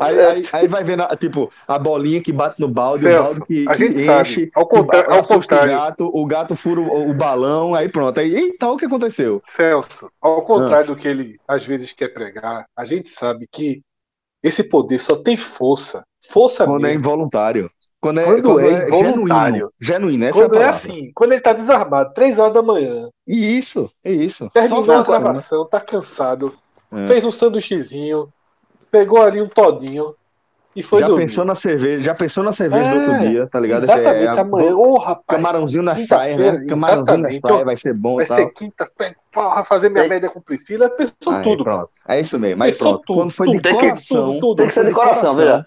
Aí, 0.00 0.18
aí, 0.18 0.48
aí, 0.52 0.68
vai 0.68 0.82
vendo, 0.82 1.06
tipo, 1.16 1.48
a 1.68 1.78
bolinha 1.78 2.20
que 2.20 2.32
bate 2.32 2.60
no 2.60 2.66
balde, 2.66 3.02
Celso, 3.02 3.36
o 3.36 3.38
balde 3.38 3.46
que, 3.46 3.68
a 3.68 3.76
gente 3.76 3.94
que 3.94 4.00
sabe, 4.00 4.28
enche, 4.28 4.50
ao 4.52 4.66
contrário, 4.66 5.12
ao 5.12 5.22
contrário. 5.22 5.72
O 5.72 5.78
gato, 5.78 6.10
o 6.12 6.26
gato 6.26 6.56
fura 6.56 6.80
o, 6.80 7.10
o, 7.10 7.14
balão, 7.14 7.72
aí 7.72 7.88
pronto. 7.88 8.18
Aí, 8.18 8.34
eita, 8.34 8.68
o 8.68 8.76
que 8.76 8.86
aconteceu? 8.86 9.38
Celso, 9.44 10.10
ao 10.20 10.42
contrário 10.42 10.90
ah. 10.90 10.94
do 10.94 10.96
que 10.96 11.06
ele 11.06 11.38
às 11.46 11.64
vezes 11.64 11.92
quer 11.92 12.08
pregar, 12.08 12.66
a 12.76 12.84
gente 12.84 13.10
sabe 13.10 13.46
que 13.48 13.80
esse 14.42 14.64
poder 14.64 14.98
só 14.98 15.14
tem 15.14 15.36
força. 15.36 16.02
Força 16.28 16.64
Quando 16.64 16.86
é 16.86 16.88
mesmo. 16.88 17.00
involuntário. 17.00 17.70
Quando 18.00 18.20
é, 18.20 18.24
Quando 18.24 18.60
é 18.60 18.88
involuntário. 18.88 19.52
genuíno. 19.54 19.72
Genuíno, 19.78 20.24
essa 20.24 20.38
Quando 20.38 20.54
é 20.54 20.58
a 20.58 20.60
é 20.60 20.64
palavra. 20.68 20.90
assim, 20.90 21.12
quando 21.14 21.32
ele 21.32 21.40
tá 21.42 21.52
desarmado, 21.52 22.12
três 22.14 22.38
horas 22.38 22.54
da 22.54 22.62
manhã, 22.62 23.08
E 23.26 23.58
isso, 23.58 23.90
é 24.02 24.10
isso. 24.10 24.44
Só 24.44 24.50
terminou 24.50 24.78
a 24.78 24.84
funciona. 25.04 25.04
gravação, 25.20 25.64
tá 25.66 25.80
cansado, 25.80 26.54
É. 26.92 27.06
fez 27.06 27.24
um 27.26 27.30
sanduíchezinho, 27.32 28.28
pegou 28.90 29.20
ali 29.20 29.42
um 29.42 29.48
todinho 29.48 30.14
e 30.74 30.82
foi 30.82 31.00
já 31.00 31.08
dormir. 31.08 31.24
pensou 31.24 31.44
na 31.44 31.54
cerveja, 31.54 32.00
já 32.02 32.14
pensou 32.14 32.42
na 32.42 32.52
cerveja 32.54 32.84
É, 32.84 32.94
do 32.94 33.00
outro 33.12 33.28
dia, 33.28 33.46
tá 33.48 33.60
ligado? 33.60 33.82
Exatamente, 33.82 34.24
É, 34.24 34.40
amanhã. 34.40 34.74
Ô, 34.74 34.96
rapaz, 34.96 35.24
Camarãozinho 35.36 35.82
na 35.82 35.94
fryer, 35.94 36.38
né? 36.38 36.66
Camarãozinho 36.70 37.18
na 37.18 37.54
ó, 37.54 37.64
vai 37.64 37.76
ser 37.76 37.92
bom 37.92 38.16
vai 38.16 38.24
tal. 38.24 38.36
ser 38.38 38.46
quinta, 38.52 38.90
porra, 39.30 39.62
fazer 39.62 39.90
minha 39.90 40.04
Tem- 40.04 40.10
média 40.10 40.30
com 40.30 40.40
Priscila, 40.40 40.88
pensou 40.88 41.34
Aí, 41.34 41.42
tudo. 41.42 41.64
pronto. 41.64 41.90
É 42.08 42.18
isso 42.18 42.38
mesmo, 42.38 42.64
Pensou 42.64 42.92
pronto. 42.94 43.04
tudo, 43.06 43.18
Quando 43.20 43.30
foi 43.30 43.46
de 43.50 43.60
tudo, 43.60 43.68
que- 43.68 43.74
coração. 43.88 44.26
tudo, 44.26 44.40
tudo. 44.40 44.56
Tem 44.56 44.66
que 44.68 44.72
ser 44.74 44.86
de 44.86 44.92
coração. 44.92 45.66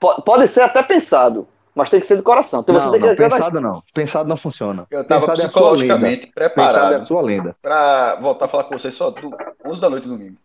Po- 0.00 0.22
Pode 0.22 0.48
ser 0.48 0.62
até 0.62 0.82
pensado, 0.82 1.46
mas 1.74 1.90
tem 1.90 1.98
que 2.00 2.06
ser 2.06 2.16
de 2.16 2.22
coração. 2.22 2.60
Então 2.60 2.74
você 2.74 2.86
Não, 2.86 2.92
tem 2.92 3.00
que 3.02 3.14
pensado 3.16 3.60
não. 3.60 3.82
Pensado 3.92 4.28
não 4.28 4.36
funciona. 4.36 4.86
Eu 4.90 5.04
tava 5.04 5.20
Pensado 5.20 5.42
é 5.42 5.44
a 5.44 5.48
sua 5.48 5.70
lenda. 5.72 5.76
psicologicamente 5.76 6.26
Pensado 6.26 6.40
é 6.42 6.46
a 6.46 6.50
preparado 6.50 7.00
sua 7.04 7.22
lenda. 7.22 7.56
pra 7.60 8.16
voltar 8.16 8.44
a 8.44 8.48
falar 8.48 8.64
com 8.64 8.78
vocês 8.78 8.94
só 8.94 9.10
do 9.10 9.30
11 9.66 9.80
da 9.80 9.90
noite 9.90 10.08
domingo. 10.08 10.36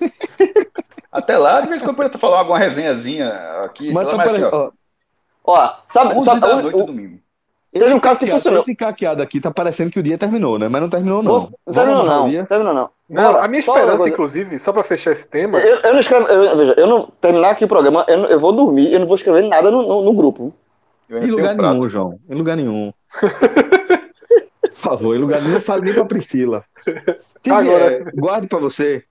Até 1.10 1.36
lá, 1.38 1.60
de 1.60 1.68
vez 1.68 1.80
em 1.82 1.84
quando 1.84 1.90
eu 1.94 1.96
poderia 1.96 2.18
falar 2.18 2.38
alguma 2.40 2.58
resenhazinha 2.58 3.28
aqui. 3.64 3.90
Mas 3.92 4.06
mas, 4.14 4.16
tá 4.16 4.22
assim, 4.24 4.42
ó, 4.44 4.70
ó, 5.44 5.74
sabe, 5.88 6.14
11 6.14 6.24
sabe 6.24 6.40
da 6.40 6.56
o- 6.56 6.62
noite 6.62 6.76
o- 6.78 6.84
domingo. 6.84 7.18
Teve 7.70 7.84
esse 7.84 7.94
um 7.94 8.00
caso 8.00 8.14
que 8.18 8.24
caqueado- 8.24 8.38
funcionou. 8.40 8.60
Esse 8.62 8.74
caqueado 8.76 9.22
aqui 9.22 9.40
tá 9.40 9.50
parecendo 9.50 9.90
que 9.90 10.00
o 10.00 10.02
dia 10.02 10.16
terminou, 10.16 10.58
né? 10.58 10.68
Mas 10.68 10.80
não 10.80 10.88
terminou, 10.88 11.22
não. 11.22 11.50
Não 11.66 11.74
terminou 11.74 12.02
não, 12.04 12.46
terminou 12.46 12.72
não. 12.74 12.90
Não, 13.10 13.32
Bora, 13.32 13.44
a 13.44 13.48
minha 13.48 13.60
esperança, 13.60 14.08
inclusive, 14.08 14.58
só 14.58 14.72
pra 14.72 14.82
fechar 14.82 15.10
esse 15.12 15.28
tema, 15.28 15.58
Eu, 15.60 15.78
eu 15.80 15.92
não 15.92 16.00
escrevo, 16.00 16.26
eu, 16.28 16.56
veja, 16.56 16.74
eu 16.78 16.86
não 16.86 17.06
terminar 17.20 17.50
aqui 17.50 17.64
o 17.64 17.68
programa, 17.68 18.04
eu, 18.08 18.18
não- 18.18 18.28
eu 18.28 18.40
vou 18.40 18.52
dormir, 18.52 18.90
eu 18.92 19.00
não 19.00 19.06
vou 19.06 19.16
escrever 19.16 19.42
nada 19.42 19.70
no, 19.70 19.82
no, 19.82 20.02
no 20.02 20.12
grupo. 20.14 20.52
Em 21.10 21.30
lugar 21.30 21.54
nenhum, 21.56 21.88
João. 21.88 22.20
Em 22.28 22.34
lugar 22.34 22.56
nenhum. 22.56 22.92
Por 24.62 24.72
favor, 24.74 25.14
em 25.14 25.18
lugar 25.18 25.40
nenhum. 25.40 25.54
Não 25.54 25.60
fale 25.60 25.82
nem 25.84 25.94
pra 25.94 26.04
Priscila. 26.04 26.64
Se 27.40 27.50
Agora- 27.50 27.88
vier, 27.88 28.12
guarde 28.14 28.46
pra 28.46 28.58
você. 28.58 29.04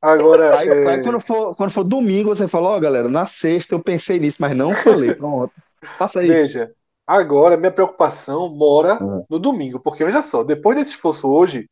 agora. 0.00 0.58
Aí, 0.58 0.68
é, 0.68 0.88
aí 0.90 1.02
quando, 1.02 1.20
for, 1.20 1.54
quando 1.54 1.70
for 1.70 1.84
domingo, 1.84 2.34
você 2.34 2.46
fala, 2.48 2.68
ó, 2.70 2.78
galera, 2.80 3.08
na 3.08 3.26
sexta 3.26 3.74
eu 3.74 3.80
pensei 3.82 4.18
nisso, 4.18 4.38
mas 4.40 4.56
não 4.56 4.70
falei. 4.70 5.14
Pronto. 5.14 5.52
Faça 5.98 6.22
isso. 6.22 6.32
Veja, 6.32 6.72
agora 7.06 7.56
minha 7.56 7.70
preocupação 7.72 8.48
mora 8.48 9.02
Uhum. 9.02 9.24
no 9.30 9.38
domingo, 9.38 9.78
porque 9.80 10.04
veja 10.04 10.22
só, 10.22 10.42
depois 10.42 10.76
desse 10.76 10.90
esforço 10.90 11.28
hoje, 11.30 11.68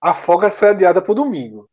a 0.00 0.14
folga 0.14 0.50
foi 0.50 0.68
adiada 0.68 1.02
pro 1.02 1.14
domingo. 1.14 1.68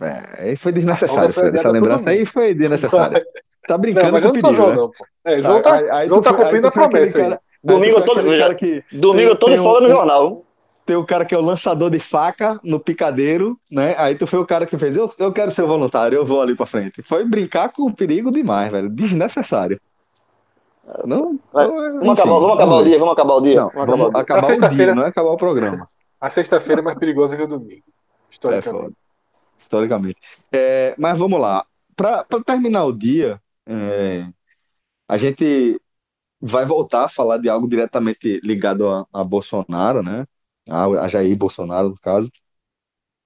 É, 0.00 0.42
aí 0.44 0.56
foi 0.56 0.70
desnecessário, 0.72 1.32
foi 1.32 1.44
Fred. 1.44 1.58
Essa 1.58 1.70
lembrança 1.70 2.10
aí 2.10 2.24
foi 2.24 2.54
desnecessária. 2.54 3.24
Tá 3.68 3.76
brincando 3.78 4.06
Não, 4.06 4.12
mas 4.12 4.24
eu 4.24 4.32
não 4.32 4.40
sou 4.40 4.54
João, 4.54 4.68
né? 4.70 4.74
não, 4.76 4.88
pô. 4.90 5.04
É, 5.24 5.42
João 5.42 5.60
tá, 5.62 5.74
Aí- 5.74 5.90
aí 5.90 6.08
João 6.08 6.22
tá 6.22 6.32
cumprindo 6.32 6.66
a 6.68 6.70
promessa 6.70 7.18
aí. 7.18 7.24
cara- 7.24 7.40
Domingo 7.62 8.00
todo- 8.00 8.24
cara 8.38 8.54
que 8.54 8.82
Domingo 8.90 9.36
tem 9.36 9.58
um- 9.60 9.62
folga 9.62 9.80
no 9.82 9.88
jornal. 9.90 10.44
tem 10.86 10.96
o 10.96 11.04
cara 11.04 11.24
que 11.26 11.34
é 11.34 11.38
o 11.38 11.42
lançador 11.42 11.90
de 11.90 11.98
faca 11.98 12.58
no 12.64 12.80
picadeiro, 12.80 13.58
né? 13.70 13.94
Aí 13.98 14.14
tu 14.14 14.26
foi 14.26 14.38
o 14.38 14.46
cara 14.46 14.64
que 14.64 14.78
fez, 14.78 14.96
eu, 14.96 15.10
eu 15.18 15.30
quero 15.32 15.50
ser 15.50 15.62
voluntário, 15.66 16.16
eu 16.16 16.24
vou 16.24 16.40
ali 16.40 16.56
pra 16.56 16.64
frente. 16.64 17.02
Foi 17.02 17.24
brincar 17.26 17.68
com 17.70 17.82
o 17.82 17.94
perigo 17.94 18.30
demais, 18.32 18.70
velho. 18.72 18.88
Desnecessário. 18.88 19.78
Não, 21.04 21.38
Vai, 21.52 21.66
não, 21.68 21.74
Vamos 21.74 21.96
enfim, 22.00 22.10
acabar, 22.12 22.32
vamos 22.38 22.52
acabar 22.54 22.74
o 22.76 22.84
dia, 22.84 22.98
vamos 22.98 23.12
acabar 23.12 23.34
o 23.34 23.40
dia. 23.42 23.56
Não, 23.60 23.68
vamos 23.68 24.00
acabar 24.06 24.20
acabar 24.20 24.40
dia, 24.40 24.48
sexta-feira- 24.48 24.94
não 24.94 25.02
é 25.02 25.08
acabar 25.08 25.30
o 25.30 25.36
programa. 25.36 25.88
A 26.18 26.30
sexta-feira 26.30 26.80
é 26.80 26.84
mais 26.84 26.98
perigosa 26.98 27.36
que 27.36 27.42
o 27.42 27.46
domingo, 27.46 27.82
É 27.86 28.30
historicamente. 28.30 28.82
foda. 28.84 28.94
Historicamente. 29.58 30.16
É, 30.50 30.94
mas 30.96 31.18
vamos 31.18 31.38
lá. 31.38 31.64
Para 31.94 32.24
terminar 32.46 32.84
o 32.84 32.92
dia, 32.92 33.38
é, 33.68 34.28
a 35.08 35.18
gente 35.18 35.80
vai 36.40 36.64
voltar 36.66 37.04
a 37.06 37.08
falar 37.08 37.38
de 37.38 37.48
algo 37.48 37.68
diretamente 37.68 38.40
ligado 38.44 38.88
a, 38.88 39.06
a 39.12 39.24
Bolsonaro, 39.24 40.02
né? 40.02 40.26
A, 40.68 40.86
a 40.86 41.08
Jair 41.08 41.36
Bolsonaro, 41.36 41.90
no 41.90 42.00
caso, 42.00 42.30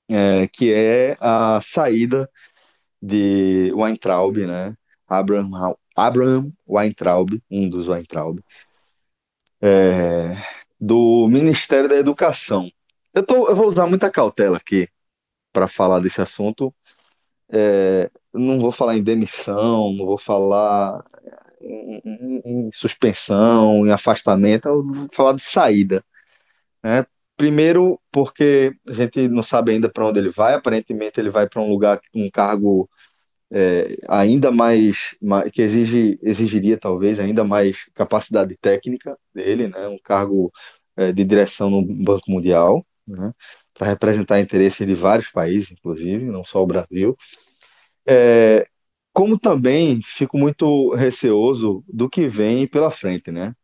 é, 0.08 0.46
que 0.48 0.72
é 0.72 1.16
a 1.20 1.60
saída 1.62 2.30
de 3.02 3.72
Weintraub, 3.74 4.38
né? 4.46 4.76
Abraham, 5.08 5.76
Abraham 5.96 6.52
Weintraub, 6.68 7.42
um 7.50 7.68
dos 7.68 7.88
Weintraub, 7.88 8.40
é, 9.60 10.36
do 10.80 11.28
Ministério 11.28 11.88
da 11.88 11.96
Educação. 11.96 12.70
Eu, 13.14 13.24
tô, 13.24 13.48
eu 13.48 13.56
vou 13.56 13.68
usar 13.68 13.86
muita 13.86 14.10
cautela 14.10 14.56
aqui 14.56 14.88
para 15.52 15.68
falar 15.68 16.00
desse 16.00 16.20
assunto. 16.20 16.74
É, 17.50 18.10
não 18.34 18.60
vou 18.60 18.72
falar 18.72 18.96
em 18.96 19.02
demissão, 19.02 19.92
não 19.94 20.06
vou 20.06 20.18
falar 20.18 21.04
em, 21.60 22.00
em- 22.04 22.42
em 22.68 22.70
suspensão, 22.72 23.86
em 23.86 23.92
afastamento, 23.92 24.68
eu 24.68 24.84
vou 24.86 25.08
falar 25.14 25.34
de 25.34 25.44
saída. 25.44 26.04
né? 26.82 27.06
Primeiro, 27.36 28.00
porque 28.12 28.72
a 28.88 28.92
gente 28.92 29.28
não 29.28 29.42
sabe 29.42 29.72
ainda 29.72 29.88
para 29.90 30.06
onde 30.06 30.18
ele 30.20 30.30
vai, 30.30 30.54
aparentemente 30.54 31.18
ele 31.20 31.30
vai 31.30 31.48
para 31.48 31.60
um 31.62 31.68
lugar, 31.68 32.00
um 32.14 32.30
cargo 32.30 32.88
é, 33.52 33.96
ainda 34.08 34.50
mais, 34.50 35.14
ma- 35.20 35.48
que 35.50 35.62
exige, 35.62 36.18
exigiria 36.22 36.78
talvez 36.78 37.18
ainda 37.20 37.44
mais 37.44 37.84
capacidade 37.94 38.56
técnica 38.60 39.16
dele, 39.34 39.68
né? 39.68 39.88
Um 39.88 39.98
cargo 40.02 40.52
é, 40.96 41.12
de 41.12 41.24
direção 41.24 41.70
no 41.70 41.82
Banco 41.84 42.30
Mundial, 42.30 42.84
né? 43.06 43.32
Para 43.74 43.88
representar 43.88 44.40
interesses 44.40 44.86
de 44.86 44.94
vários 44.94 45.30
países, 45.30 45.70
inclusive, 45.72 46.24
não 46.26 46.44
só 46.44 46.62
o 46.62 46.66
Brasil. 46.66 47.16
É, 48.06 48.66
como 49.12 49.38
também 49.38 50.00
fico 50.04 50.38
muito 50.38 50.94
receoso 50.94 51.84
do 51.88 52.08
que 52.08 52.28
vem 52.28 52.66
pela 52.66 52.90
frente, 52.90 53.30
né? 53.30 53.54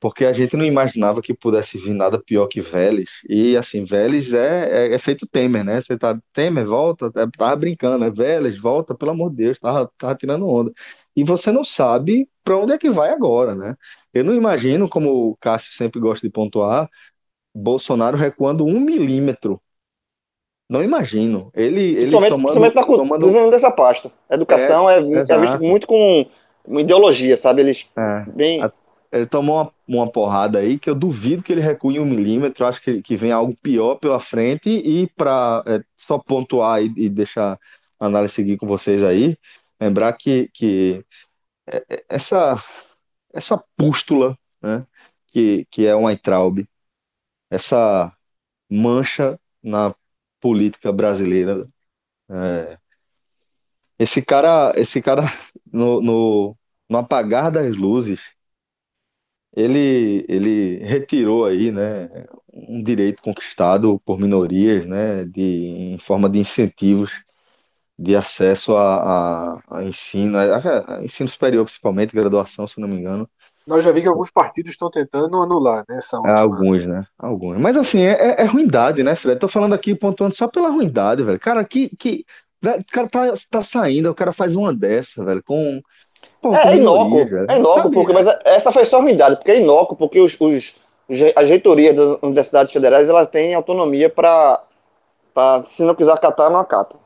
Porque 0.00 0.24
a 0.24 0.32
gente 0.32 0.56
não 0.56 0.64
imaginava 0.64 1.20
que 1.22 1.34
pudesse 1.34 1.76
vir 1.78 1.92
nada 1.94 2.22
pior 2.22 2.46
que 2.46 2.60
Vélez. 2.60 3.08
E 3.28 3.56
assim, 3.56 3.84
Vélez 3.84 4.32
é, 4.32 4.88
é, 4.90 4.94
é 4.94 4.98
feito 4.98 5.26
Temer, 5.26 5.64
né? 5.64 5.80
Você 5.80 5.98
tá, 5.98 6.20
Temer, 6.32 6.66
volta, 6.66 7.10
tava 7.12 7.56
brincando, 7.56 8.04
é 8.04 8.10
Vélez, 8.10 8.58
volta, 8.60 8.94
pelo 8.94 9.10
amor 9.12 9.30
de 9.30 9.36
Deus, 9.38 9.58
tava, 9.58 9.90
tava 9.98 10.14
tirando 10.14 10.46
onda. 10.48 10.72
E 11.16 11.24
você 11.24 11.50
não 11.50 11.64
sabe 11.64 12.28
para 12.44 12.56
onde 12.56 12.72
é 12.72 12.78
que 12.78 12.90
vai 12.90 13.10
agora, 13.10 13.54
né? 13.56 13.76
Eu 14.14 14.24
não 14.24 14.34
imagino, 14.34 14.88
como 14.88 15.30
o 15.32 15.36
Cássio 15.38 15.72
sempre 15.74 16.00
gosta 16.00 16.26
de 16.26 16.32
pontuar, 16.32 16.88
Bolsonaro 17.54 18.16
recuando 18.16 18.64
um 18.66 18.80
milímetro. 18.80 19.60
Não 20.68 20.82
imagino. 20.82 21.50
Ele, 21.54 21.80
ele 21.80 21.96
Principalmente, 21.96 22.30
tomando, 22.30 22.44
principalmente 22.46 22.74
na 22.74 22.84
cultura 22.84 23.18
tomando, 23.18 23.50
dessa 23.50 23.70
pasta. 23.70 24.12
Educação 24.30 24.88
é, 24.88 24.98
é 24.98 25.20
exato. 25.20 25.40
visto 25.40 25.60
muito 25.62 25.86
com 25.86 26.26
ideologia, 26.78 27.36
sabe? 27.36 27.62
Eles 27.62 27.88
é, 27.96 28.24
bem. 28.30 28.62
A- 28.62 28.72
Ele 29.10 29.26
tomou 29.26 29.56
uma, 29.56 29.72
uma 30.02 30.10
porrada 30.10 30.58
aí 30.58 30.78
que 30.78 30.90
eu 30.90 30.94
duvido 30.94 31.42
que 31.42 31.52
ele 31.52 31.62
recue 31.62 31.98
um 31.98 32.04
milímetro. 32.04 32.66
Acho 32.66 32.82
que, 32.82 33.00
que 33.00 33.16
vem 33.16 33.32
algo 33.32 33.56
pior 33.62 33.94
pela 33.94 34.20
frente. 34.20 34.68
E 34.68 35.06
para 35.16 35.64
só 35.96 36.18
pontuar 36.18 36.82
e, 36.82 36.92
e 36.96 37.08
deixar 37.08 37.58
a 37.98 38.06
análise 38.06 38.34
seguir 38.34 38.58
com 38.58 38.66
vocês 38.66 39.02
aí, 39.02 39.36
lembrar 39.80 40.12
que, 40.12 40.50
que 40.52 41.02
é- 41.66 41.84
é- 41.88 42.04
essa, 42.08 42.62
essa 43.32 43.62
pústula, 43.76 44.36
né, 44.62 44.84
que, 45.26 45.66
que 45.70 45.86
é 45.86 45.94
uma 45.94 46.08
Weintraub, 46.08 46.64
essa 47.50 48.12
mancha 48.70 49.38
na 49.62 49.94
política 50.40 50.92
brasileira, 50.92 51.66
é, 52.30 52.78
esse 53.98 54.22
cara, 54.22 54.72
esse 54.76 55.02
cara 55.02 55.22
no, 55.72 56.00
no, 56.00 56.56
no 56.88 56.98
apagar 56.98 57.50
das 57.50 57.76
luzes 57.76 58.20
ele, 59.56 60.24
ele 60.28 60.78
retirou 60.84 61.44
aí, 61.46 61.70
né, 61.72 62.08
um 62.52 62.82
direito 62.82 63.22
conquistado 63.22 64.00
por 64.04 64.18
minorias, 64.18 64.86
né, 64.86 65.24
de, 65.24 65.40
em 65.94 65.98
forma 65.98 66.28
de 66.28 66.38
incentivos 66.38 67.10
de 67.98 68.16
acesso 68.16 68.76
a, 68.76 69.56
a, 69.58 69.78
a 69.80 69.84
ensino, 69.84 70.38
a, 70.38 70.98
a 70.98 71.04
ensino 71.04 71.28
superior 71.28 71.64
principalmente, 71.64 72.14
graduação, 72.14 72.68
se 72.68 72.80
não 72.80 72.88
me 72.88 72.96
engano, 72.96 73.30
Nós 73.68 73.84
já 73.84 73.90
vimos 73.90 74.02
que 74.04 74.08
alguns 74.08 74.30
partidos 74.30 74.70
estão 74.72 74.90
tentando 74.90 75.40
anular 75.40 75.84
né, 75.88 75.98
essa 75.98 76.16
É, 76.16 76.20
última. 76.20 76.40
alguns, 76.40 76.86
né, 76.86 77.04
alguns. 77.18 77.58
Mas 77.58 77.76
assim, 77.76 78.00
é, 78.00 78.12
é, 78.12 78.42
é 78.42 78.44
ruindade, 78.44 79.02
né, 79.02 79.14
Fred? 79.14 79.38
Tô 79.38 79.48
falando 79.48 79.74
aqui, 79.74 79.94
pontuando 79.94 80.34
só 80.34 80.48
pela 80.48 80.70
ruindade, 80.70 81.22
velho. 81.22 81.38
Cara, 81.38 81.64
que, 81.64 81.90
que, 81.96 82.24
velho, 82.62 82.80
o 82.80 82.84
cara 82.92 83.08
tá, 83.08 83.34
tá 83.50 83.62
saindo, 83.62 84.10
o 84.10 84.14
cara 84.14 84.32
faz 84.32 84.56
uma 84.56 84.74
dessa, 84.74 85.24
velho, 85.24 85.42
com, 85.44 85.80
pô, 86.40 86.54
É, 86.54 86.72
é 86.72 86.76
inócuo, 86.76 87.20
é 87.48 87.56
inócuo, 87.58 87.90
porque, 87.92 88.12
mas 88.12 88.26
essa 88.44 88.72
foi 88.72 88.84
só 88.84 89.00
ruindade, 89.00 89.36
porque 89.36 89.52
é 89.52 89.60
inócuo, 89.60 89.96
porque 89.96 90.20
os, 90.20 90.36
os, 90.40 90.74
as 91.36 91.48
reitorias 91.48 91.94
das 91.96 92.18
universidades 92.22 92.72
federais 92.72 93.08
elas 93.08 93.28
têm 93.28 93.54
autonomia 93.54 94.08
para, 94.10 94.62
se 95.62 95.84
não 95.84 95.94
quiser 95.94 96.12
acatar, 96.12 96.50
não 96.50 96.60
acata. 96.60 96.96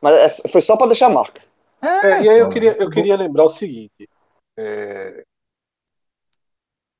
Mas 0.00 0.40
é- 0.44 0.48
foi 0.48 0.60
só 0.60 0.76
para 0.76 0.88
deixar 0.88 1.08
marca. 1.10 1.42
É, 1.82 2.22
e 2.22 2.28
aí 2.28 2.38
eu 2.38 2.48
queria, 2.48 2.76
eu 2.78 2.90
queria 2.90 3.16
lembrar 3.16 3.44
o 3.44 3.48
seguinte. 3.48 4.08
é, 4.58 5.24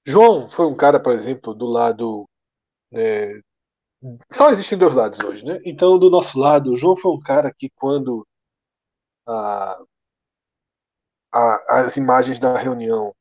João 0.09 0.49
foi 0.49 0.67
um 0.67 0.75
cara, 0.75 0.99
por 0.99 1.13
exemplo, 1.13 1.55
do 1.55 1.67
lado. 1.67 2.27
né, 2.93 3.41
só 4.33 4.51
existem 4.51 4.79
dois 4.79 4.95
lados 4.95 5.19
hoje, 5.21 5.45
né? 5.45 5.61
Então, 5.65 5.99
do 5.99 6.11
nosso 6.11 6.39
lado, 6.39 6.73
o 6.73 6.77
João 6.77 6.97
foi 6.97 7.13
um 7.13 7.21
cara 7.21 7.53
que, 7.53 7.69
quando 7.77 8.27
a 9.27 9.79
as 11.69 11.97
imagens 11.97 12.39
da 12.39 12.59
reunião 12.59 13.15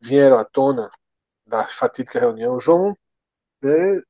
vieram 0.00 0.38
à 0.38 0.44
tona, 0.44 0.90
da 1.46 1.66
fatídica 1.68 2.20
reunião, 2.20 2.60
João 2.60 2.96
né, 3.62 4.02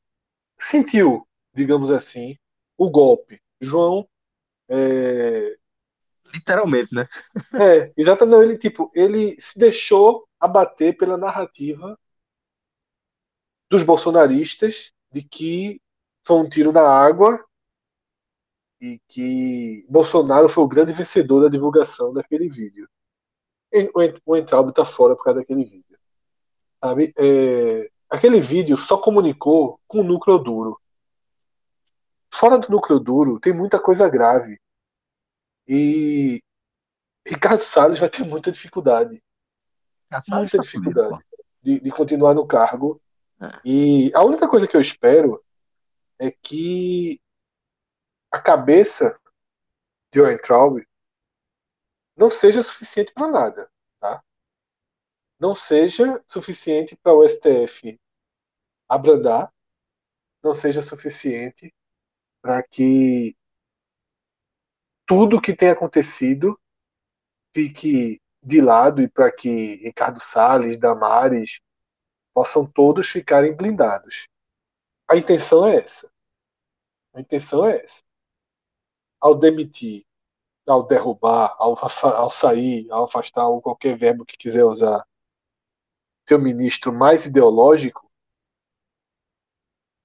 sentiu, 0.59 1.27
digamos 1.55 1.91
assim, 1.91 2.37
o 2.79 2.91
golpe. 2.91 3.41
João 3.61 4.09
é, 4.69 5.57
Literalmente, 6.35 6.95
né? 6.95 7.09
É, 7.55 7.93
exatamente. 7.97 8.43
Ele, 8.45 8.59
tipo, 8.59 8.91
ele 8.95 9.37
se 9.41 9.59
deixou 9.59 10.26
abater 10.41 10.97
pela 10.97 11.17
narrativa 11.17 11.99
dos 13.69 13.83
bolsonaristas 13.83 14.93
de 15.11 15.23
que 15.23 15.81
foi 16.25 16.39
um 16.39 16.49
tiro 16.49 16.73
na 16.73 16.83
água 16.83 17.45
e 18.81 19.01
que 19.09 19.87
Bolsonaro 19.89 20.49
foi 20.49 20.65
o 20.65 20.69
grande 20.69 20.93
vencedor 20.93 21.43
da 21.43 21.49
divulgação 21.49 22.13
daquele 22.13 22.49
vídeo. 22.49 22.89
O 24.25 24.37
Entraub 24.37 24.73
tá 24.73 24.85
fora 24.85 25.17
por 25.17 25.25
causa 25.25 25.41
daquele 25.41 25.65
vídeo. 25.65 25.99
Sabe? 26.83 27.13
É, 27.19 27.91
aquele 28.09 28.41
vídeo 28.41 28.77
só 28.77 28.97
comunicou 28.99 29.81
com 29.87 30.01
o 30.01 30.05
núcleo 30.05 30.39
duro. 30.39 30.81
Fora 32.33 32.59
do 32.59 32.69
núcleo 32.69 33.01
duro, 33.01 33.41
tem 33.41 33.53
muita 33.53 33.81
coisa 33.81 34.09
grave. 34.09 34.61
E 35.67 36.43
Ricardo 37.27 37.61
Salles 37.61 37.99
vai 37.99 38.09
ter 38.09 38.25
muita 38.25 38.53
dificuldade. 38.53 39.23
Muita 40.11 40.59
dificuldade 40.59 41.25
de, 41.63 41.81
de 41.81 41.91
continuar 41.91 42.33
no 42.35 42.47
cargo. 42.47 43.01
É. 43.41 43.61
E 43.65 44.13
a 44.15 44.23
única 44.23 44.49
coisa 44.49 44.67
que 44.67 44.77
eu 44.77 44.81
espero 44.81 45.45
é 46.19 46.31
que 46.31 47.21
a 48.31 48.41
cabeça 48.41 49.19
de 50.13 50.21
Weintraub 50.21 50.87
não 52.17 52.31
seja 52.31 52.63
suficiente 52.63 53.13
para 53.13 53.29
nada, 53.29 53.71
tá? 53.99 54.23
Não 55.39 55.55
seja 55.55 56.23
suficiente 56.27 56.97
para 56.97 57.13
o 57.13 57.29
STF 57.29 58.01
abrandar, 58.89 59.53
não 60.43 60.55
seja 60.55 60.81
suficiente 60.81 61.75
para 62.41 62.63
que 62.63 63.37
tudo 65.05 65.41
que 65.41 65.55
tem 65.55 65.71
acontecido 65.71 66.59
fique 67.55 68.21
de 68.47 68.61
lado 68.61 69.03
e 69.03 69.09
para 69.09 69.33
que 69.33 69.75
Ricardo 69.83 70.21
Salles, 70.21 70.79
Damares 70.79 71.61
possam 72.33 72.65
todos 72.65 73.09
ficarem 73.09 73.57
blindados. 73.57 74.29
A 75.09 75.17
intenção 75.17 75.67
é 75.67 75.79
essa. 75.79 76.09
A 77.13 77.21
intenção 77.21 77.67
é 77.67 77.83
essa. 77.83 78.05
Ao 79.21 79.35
demitir, 79.35 80.07
ao 80.65 80.87
derrubar, 80.87 81.57
ao, 81.59 81.75
ao 82.05 82.31
sair, 82.31 82.89
ao 82.89 83.07
afastar, 83.07 83.49
ou 83.49 83.61
qualquer 83.61 83.99
verbo 83.99 84.25
que 84.25 84.37
quiser 84.37 84.65
usar, 84.65 85.05
seu 86.29 86.39
ministro 86.41 86.93
mais 86.93 87.27
ideológico, 87.27 88.09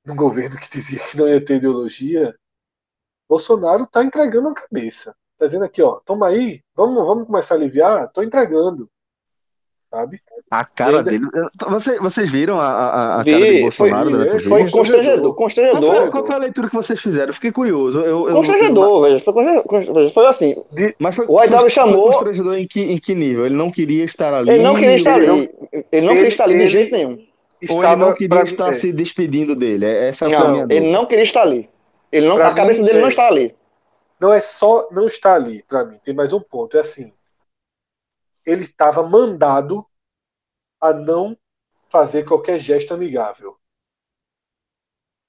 num 0.04 0.16
governo 0.16 0.60
que 0.60 0.70
dizia 0.70 1.08
que 1.08 1.16
não 1.16 1.28
ia 1.28 1.46
ter 1.46 1.58
ideologia, 1.58 2.36
Bolsonaro 3.30 3.84
está 3.84 4.04
entregando 4.04 4.48
a 4.48 4.56
cabeça. 4.56 5.16
Está 5.42 5.48
dizendo 5.48 5.66
aqui, 5.66 5.82
ó, 5.82 6.00
toma 6.06 6.28
aí, 6.28 6.60
vamos, 6.76 7.04
vamos 7.04 7.26
começar 7.26 7.56
a 7.56 7.58
aliviar? 7.58 8.06
Estou 8.06 8.24
entregando. 8.24 8.88
Sabe? 9.89 10.20
A 10.52 10.64
cara 10.64 11.00
Ainda- 11.00 11.04
dele. 11.12 11.26
Vocês, 11.68 12.00
vocês 12.00 12.30
viram 12.32 12.60
a, 12.62 12.68
a, 12.68 13.20
a 13.20 13.24
Vi, 13.24 13.32
cara 13.32 13.44
de 13.46 13.52
foi- 13.52 13.62
Bolsonaro 13.89 14.12
durante 14.12 14.28
o 14.28 14.38
vídeo? 14.38 14.50
Foi 14.50 14.70
constrangedor. 14.70 15.34
Qual 15.34 15.50
foi, 15.50 15.64
Constrangedor. 15.66 16.10
qual 16.12 16.24
foi 16.26 16.36
a 16.36 16.38
leitura 16.38 16.70
que 16.70 16.76
vocês 16.76 17.02
fizeram? 17.02 17.34
Fiquei 17.34 17.52
curioso. 17.52 18.00
Eu, 18.02 18.30
eu- 18.30 18.36
Constrangedor, 18.36 19.02
velho. 19.02 19.20
Foi, 19.20 19.34
constrangedor, 19.34 19.94
veja, 19.96 20.14
foi 20.14 20.26
assim. 20.28 20.56
Mas 21.00 21.16
foi, 21.16 21.26
O 21.28 21.38
foi- 21.39 21.70
chamou- 21.72 22.04
Foi 22.04 22.12
constrangedor 22.14 22.56
em 22.56 22.68
que, 22.68 22.82
em 22.82 22.98
que 23.00 23.16
nível? 23.16 23.46
Ele 23.48 23.56
não 23.56 23.72
queria 23.72 24.06
estar 24.06 24.32
ali. 24.32 24.50
Ele 24.52 24.62
não 24.64 24.76
queria 24.76 24.96
estar 24.96 25.18
ele 25.18 25.28
ali. 25.30 25.50
Ele 25.92 26.06
não 26.06 26.14
queria 26.14 26.28
estar 26.30 26.44
ali 26.44 26.54
de 26.54 26.60
ele- 26.62 26.70
jeito 26.70 26.92
nenhum. 26.92 27.18
Ou 27.72 27.84
ele 27.84 27.96
não 27.96 28.14
queria 28.14 28.30
pra- 28.30 28.44
estar 28.44 28.70
é, 28.70 28.74
se 28.74 28.94
despedindo 28.94 29.56
dele. 29.56 29.86
É- 29.86 30.10
Essa 30.10 30.26
foi 30.28 30.36
a 30.36 30.39
Não, 30.39 30.52
minha 30.52 30.64
ele 30.70 30.80
dúvida. 30.80 30.98
não 30.98 31.06
queria 31.08 31.24
estar 31.24 31.42
ali. 31.42 31.68
Ele 32.12 32.28
não, 32.28 32.36
Pra 32.36 32.50
a 32.50 32.54
cabeça 32.54 32.80
mim, 32.80 32.86
dele 32.86 33.00
é. 33.00 33.02
não 33.02 33.08
está 33.10 33.28
ali. 33.28 33.54
Não 34.22 34.32
é 34.32 34.40
só 34.40 34.88
não 34.92 35.08
estar 35.08 35.34
ali 35.34 35.64
para 35.64 35.84
mim. 35.84 35.98
Tem 35.98 36.14
mais 36.14 36.32
um 36.32 36.40
ponto. 36.40 36.78
É 36.78 36.82
assim, 36.82 37.12
ele 38.46 38.62
estava 38.62 39.02
mandado 39.02 39.84
a 40.80 40.94
não 40.94 41.36
fazer 41.90 42.24
qualquer 42.24 42.60
gesto 42.60 42.94
amigável. 42.94 43.58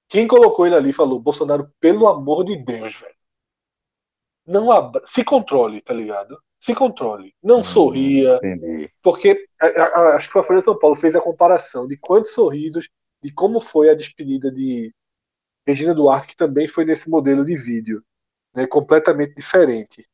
Quem 0.09 0.28
colocou 0.28 0.66
ele 0.66 0.76
ali 0.76 0.93
falou, 0.93 1.18
Bolsonaro, 1.18 1.72
pelo 1.80 2.07
amor 2.07 2.45
de 2.45 2.62
Deus, 2.62 2.95
velho. 2.97 3.14
Não 4.47 4.70
abra... 4.70 5.03
se 5.07 5.24
controle, 5.24 5.80
tá 5.80 5.95
ligado? 5.95 6.38
Se 6.61 6.74
controle. 6.74 7.34
Não 7.43 7.61
Hum. 7.61 7.64
sorria, 7.64 8.36
Entendi. 8.45 8.93
porque 9.03 9.47
a- 9.59 9.66
a- 9.66 9.84
a- 9.84 10.14
acho 10.16 10.26
que 10.26 10.32
foi 10.32 10.43
a 10.43 10.45
Folha 10.45 10.59
de 10.59 10.64
São 10.66 10.78
Paulo 10.78 10.97
fez 10.97 11.16
a 11.16 11.20
comparação 11.20 11.86
de 11.86 11.97
quantos 11.97 12.32
sorrisos, 12.32 12.90
de 13.22 13.32
como 13.32 13.59
foi 13.59 13.88
a 13.88 13.95
despedida 13.95 14.51
de 14.53 14.95
Regina 15.66 15.95
Duarte, 15.95 16.28
que 16.28 16.36
também 16.36 16.68
foi 16.68 16.84
nesse 16.84 17.09
modelo 17.09 17.45
de 17.45 17.57
vídeo, 17.57 18.05
né, 18.55 18.66
completamente 18.66 19.34
diferente. 19.34 20.09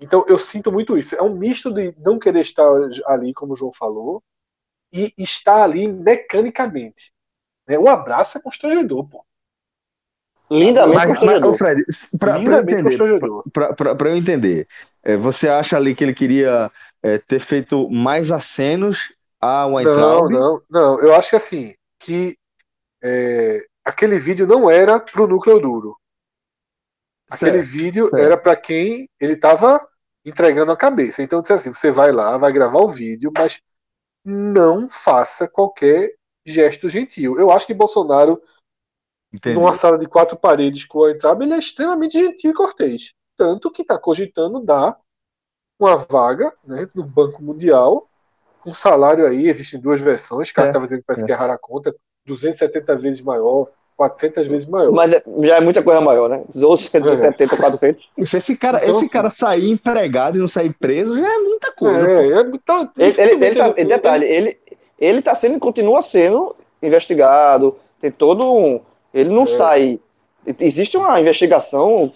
Então 0.00 0.24
eu 0.26 0.38
sinto 0.38 0.72
muito 0.72 0.98
isso. 0.98 1.14
É 1.14 1.22
um 1.22 1.34
misto 1.34 1.72
de 1.72 1.94
não 1.98 2.18
querer 2.18 2.40
estar 2.40 2.66
ali, 3.06 3.32
como 3.32 3.52
o 3.52 3.56
João 3.56 3.72
falou, 3.72 4.22
e 4.92 5.12
estar 5.18 5.62
ali 5.62 5.88
mecanicamente. 5.88 7.12
Né? 7.66 7.78
O 7.78 7.88
abraço 7.88 8.38
é 8.38 8.40
constrangedor, 8.40 9.08
pô. 9.08 9.24
Lindamente 10.50 10.94
Mas, 10.94 11.06
mas, 11.06 11.18
constrangedor. 11.18 11.50
ô, 11.50 11.54
Fred, 11.54 11.84
pra, 12.18 12.36
Lindamente 12.38 12.96
pra 13.96 14.10
eu 14.10 14.16
entender, 14.16 14.68
é, 15.02 15.16
você 15.16 15.48
acha 15.48 15.76
ali 15.76 15.94
que 15.94 16.04
ele 16.04 16.14
queria 16.14 16.70
é, 17.02 17.18
ter 17.18 17.40
feito 17.40 17.88
mais 17.90 18.30
acenos 18.30 19.12
a 19.40 19.62
Não, 19.64 19.74
Weintraub? 19.74 20.32
não, 20.32 20.62
não. 20.70 21.00
Eu 21.00 21.14
acho 21.14 21.30
que 21.30 21.36
assim, 21.36 21.74
que 21.98 22.36
é, 23.02 23.64
aquele 23.84 24.18
vídeo 24.18 24.46
não 24.46 24.70
era 24.70 25.00
pro 25.00 25.26
núcleo 25.26 25.60
duro. 25.60 25.96
Aquele 27.30 27.62
Certo, 27.62 27.66
vídeo 27.66 28.10
certo. 28.10 28.22
era 28.22 28.36
para 28.36 28.56
quem 28.56 29.08
ele 29.20 29.32
estava 29.34 29.86
entregando 30.24 30.72
a 30.72 30.76
cabeça. 30.76 31.22
Então, 31.22 31.40
disse 31.40 31.52
assim: 31.52 31.72
você 31.72 31.90
vai 31.90 32.12
lá, 32.12 32.36
vai 32.36 32.52
gravar 32.52 32.80
o 32.80 32.90
vídeo, 32.90 33.32
mas 33.36 33.60
não 34.24 34.88
faça 34.88 35.48
qualquer 35.48 36.14
gesto 36.46 36.88
gentil. 36.88 37.38
Eu 37.38 37.50
acho 37.50 37.66
que 37.66 37.74
Bolsonaro, 37.74 38.42
Entendi. 39.32 39.56
numa 39.56 39.74
sala 39.74 39.98
de 39.98 40.06
quatro 40.06 40.36
paredes 40.36 40.84
com 40.84 40.98
o 40.98 41.02
Weintraub, 41.02 41.42
ele 41.42 41.54
é 41.54 41.58
extremamente 41.58 42.18
gentil 42.18 42.50
e 42.50 42.54
cortês. 42.54 43.12
Tanto 43.36 43.70
que 43.70 43.82
está 43.82 43.98
cogitando 43.98 44.60
dar 44.60 44.98
uma 45.78 45.96
vaga 45.96 46.52
né, 46.64 46.86
no 46.94 47.04
Banco 47.04 47.42
Mundial, 47.42 48.08
com 48.60 48.72
salário 48.72 49.26
aí, 49.26 49.48
existem 49.48 49.80
duas 49.80 50.00
versões, 50.00 50.52
Cássio 50.52 50.68
É, 50.68 50.70
está 50.70 50.80
fazendo, 50.80 51.02
parece 51.04 51.24
é. 51.24 51.26
que 51.26 51.32
errar 51.32 51.52
a 51.52 51.58
conta, 51.58 51.94
270 52.24 52.96
vezes 52.96 53.20
maior, 53.20 53.70
400 53.96 54.46
vezes 54.46 54.66
maior. 54.66 54.90
Mas 54.92 55.12
é- 55.12 55.22
já 55.42 55.56
é 55.56 55.60
muita 55.60 55.82
coisa 55.82 56.00
maior, 56.00 56.28
né? 56.28 56.42
Outros 56.62 56.88
170, 56.88 57.56
400. 57.56 58.08
Ixi, 58.18 58.36
Esse 58.36 58.56
cara, 58.56 58.78
Então, 58.78 58.90
esse 58.90 59.08
cara 59.10 59.30
sair 59.30 59.70
empregado 59.70 60.36
e 60.36 60.40
não 60.40 60.48
sair 60.48 60.72
preso 60.72 61.16
já 61.18 61.32
é 61.32 61.38
muita 61.38 61.72
coisa. 61.72 62.10
É, 62.10 62.32
é, 62.32 62.40
então, 62.40 62.90
Ele, 62.98 63.14
ele, 63.20 63.44
ele 63.46 63.54
tá, 63.56 63.68
detalhe, 63.70 64.24
ele, 64.26 64.58
ele 64.98 65.22
tá 65.22 65.34
sendo, 65.34 65.58
continua 65.60 66.02
sendo 66.02 66.54
investigado, 66.82 67.76
tem 68.00 68.10
todo 68.10 68.52
um. 68.52 68.80
Ele 69.12 69.30
não 69.30 69.44
É. 69.44 69.46
sai. 69.46 70.00
Existe 70.60 70.96
uma 70.96 71.18
investigação 71.20 72.12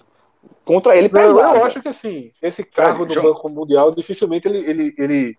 contra 0.65 0.95
ele 0.97 1.09
Não, 1.09 1.21
pesada. 1.21 1.59
eu 1.59 1.65
acho 1.65 1.81
que 1.81 1.89
assim, 1.89 2.31
esse 2.43 2.63
cargo 2.63 3.11
João. 3.11 3.27
Banco 3.33 3.49
Mundial, 3.49 3.91
dificilmente 3.95 4.47
ele, 4.47 4.59
ele, 4.59 4.95
ele 4.99 5.37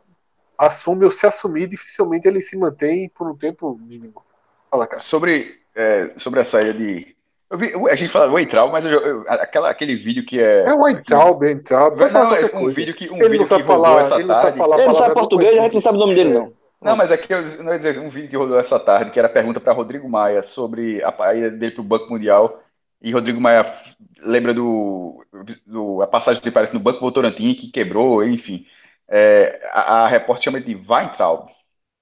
assume 0.57 1.05
ou 1.05 1.11
se 1.11 1.27
assumir, 1.27 1.67
dificilmente 1.67 2.27
ele 2.27 2.41
se 2.41 2.57
mantém 2.57 3.09
por 3.09 3.29
um 3.29 3.35
tempo 3.35 3.77
mínimo. 3.79 4.23
Fala, 4.71 4.87
cara. 4.87 5.01
Sobre, 5.01 5.53
é, 5.75 6.11
sobre 6.17 6.39
a 6.39 6.45
saída 6.45 6.73
de. 6.73 7.15
Eu 7.49 7.57
vi, 7.57 7.73
a 7.89 7.95
gente 7.95 8.11
fala 8.11 8.31
o 8.31 8.37
Eitral, 8.37 8.71
mas 8.71 8.85
eu, 8.85 8.91
eu- 8.91 9.23
aquela, 9.27 9.69
aquele 9.71 9.95
vídeo 9.95 10.23
que 10.23 10.39
é. 10.39 10.65
É 10.65 10.73
o 10.73 10.81
Weintraub, 10.83 11.41
Weintraub, 11.41 11.97
vai 11.97 12.07
Não, 12.07 12.13
falar 12.13 12.41
é 12.41 12.55
um 12.55 12.69
vídeo 12.69 12.93
que, 12.93 13.09
um 13.09 13.15
ele 13.15 13.23
vídeo 13.29 13.39
não 13.39 13.45
sabe 13.45 13.61
que 13.63 13.67
falar, 13.67 14.01
essa 14.01 14.15
ele 14.15 14.25
não 14.25 14.35
sabe 14.35 14.43
tarde. 14.43 14.57
falar 14.59 14.77
Ele 14.77 14.87
não 14.87 14.93
sabe 14.93 15.13
português, 15.15 15.57
a 15.57 15.63
gente 15.63 15.73
não 15.73 15.81
sabe 15.81 15.97
o 15.97 15.99
nome 16.01 16.15
dele, 16.15 16.33
não. 16.33 16.53
Não, 16.81 16.95
mas 16.95 17.11
aqui 17.11 17.33
eu 17.33 17.41
não 17.63 17.71
ia 17.73 17.77
dizer, 17.77 17.99
um 17.99 18.07
vídeo 18.07 18.29
que 18.29 18.37
rodou 18.37 18.57
essa 18.59 18.79
tarde, 18.79 19.11
que 19.11 19.19
era 19.19 19.27
a 19.27 19.31
pergunta 19.31 19.59
para 19.59 19.73
Rodrigo 19.73 20.07
Maia 20.07 20.41
sobre 20.43 21.01
a 21.03 21.35
ida 21.35 21.49
dele 21.51 21.71
para 21.73 21.81
o 21.81 21.83
Banco 21.85 22.09
Mundial. 22.09 22.59
E 23.01 23.11
Rodrigo 23.11 23.41
Maia 23.41 23.73
lembra 24.21 24.53
do, 24.53 25.25
do- 25.65 26.01
a 26.01 26.07
passagem 26.07 26.41
dele 26.41 26.53
parece 26.53 26.73
no 26.73 26.79
Banco 26.79 26.99
Votorantim, 26.99 27.53
que 27.53 27.71
quebrou, 27.71 28.23
enfim. 28.23 28.65
É, 29.09 29.59
a, 29.71 30.03
a 30.03 30.07
repórter 30.07 30.43
chama 30.45 30.61
de 30.61 30.75
Weintraub. 30.87 31.47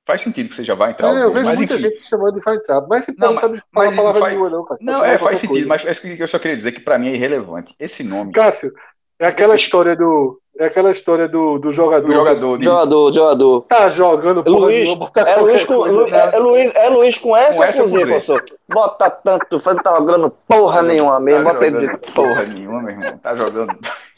Faz 0.08 0.22
sentido 0.22 0.48
que 0.50 0.56
seja 0.56 0.74
Weintraub. 0.74 1.16
É, 1.18 1.24
eu 1.26 1.32
vejo 1.32 1.50
mas 1.50 1.60
muita 1.60 1.74
enfim. 1.76 1.84
gente 1.90 2.04
chamando 2.08 2.40
de 2.40 2.50
Weintraub, 2.50 2.88
mas 2.90 3.08
esse 3.10 3.20
Não, 3.20 3.34
não 3.34 3.40
sabe 3.42 3.54
mas- 3.56 3.64
falar 3.74 3.86
mas 3.88 3.96
palavra 3.98 4.20
faz- 4.22 4.34
nenhuma, 4.34 4.50
não, 4.50 4.64
cara. 4.66 4.80
Não, 4.82 5.04
é, 5.06 5.18
faz 5.18 5.40
sentido, 5.40 5.50
coisa. 5.52 5.68
mas 5.68 5.86
é 5.86 5.92
isso 5.92 6.02
que 6.02 6.24
eu 6.24 6.28
só 6.30 6.40
queria 6.40 6.56
dizer 6.56 6.72
que 6.72 6.80
para 6.80 6.98
mim 6.98 7.10
é 7.10 7.14
irrelevante. 7.16 7.76
Esse 7.78 8.04
nome 8.06 8.32
Cássio, 8.32 8.72
é 9.20 9.28
aquela 9.28 9.56
história 9.56 9.96
do. 9.98 10.40
É 10.60 10.66
aquela 10.66 10.90
história 10.90 11.28
do, 11.28 11.60
do 11.60 11.72
jogador. 11.72 12.08
do 12.08 12.14
jogador 12.14 12.58
de, 12.58 12.64
Jogador, 12.64 13.14
jogador. 13.14 13.62
Tá 13.68 13.90
jogando 13.90 14.44
porra 14.44 14.58
Luiz, 14.60 14.80
nenhuma, 14.80 14.96
botar 15.06 15.28
é 15.30 15.36
Luiz 15.36 15.64
com, 15.66 15.76
coisa, 15.76 16.00
Lu- 16.00 16.08
é, 16.08 16.36
é 16.36 16.40
Luiz, 16.40 16.76
é 16.76 16.90
Luiz 16.90 17.18
com 17.20 17.38
S 17.38 17.58
Com 17.58 17.64
ou 17.64 17.70
S 17.70 17.82
com 17.82 17.88
Z, 17.90 17.98
Z? 18.00 18.06
professor? 18.06 18.46
Bota 18.68 19.10
tanto, 19.12 19.60
foi 19.60 19.76
tá 19.76 19.96
jogando 19.98 20.32
porra 20.48 20.82
nenhuma 20.82 21.20
mesmo, 21.20 21.44
tá 21.44 21.54
bota 21.54 21.68
ele 21.68 21.80
jogando 21.82 22.02
de 22.08 22.12
porra 22.14 22.44
nenhuma, 22.46 22.80
meu 22.82 22.90
irmão. 22.92 23.18
Tá 23.20 23.36
jogando. 23.36 23.78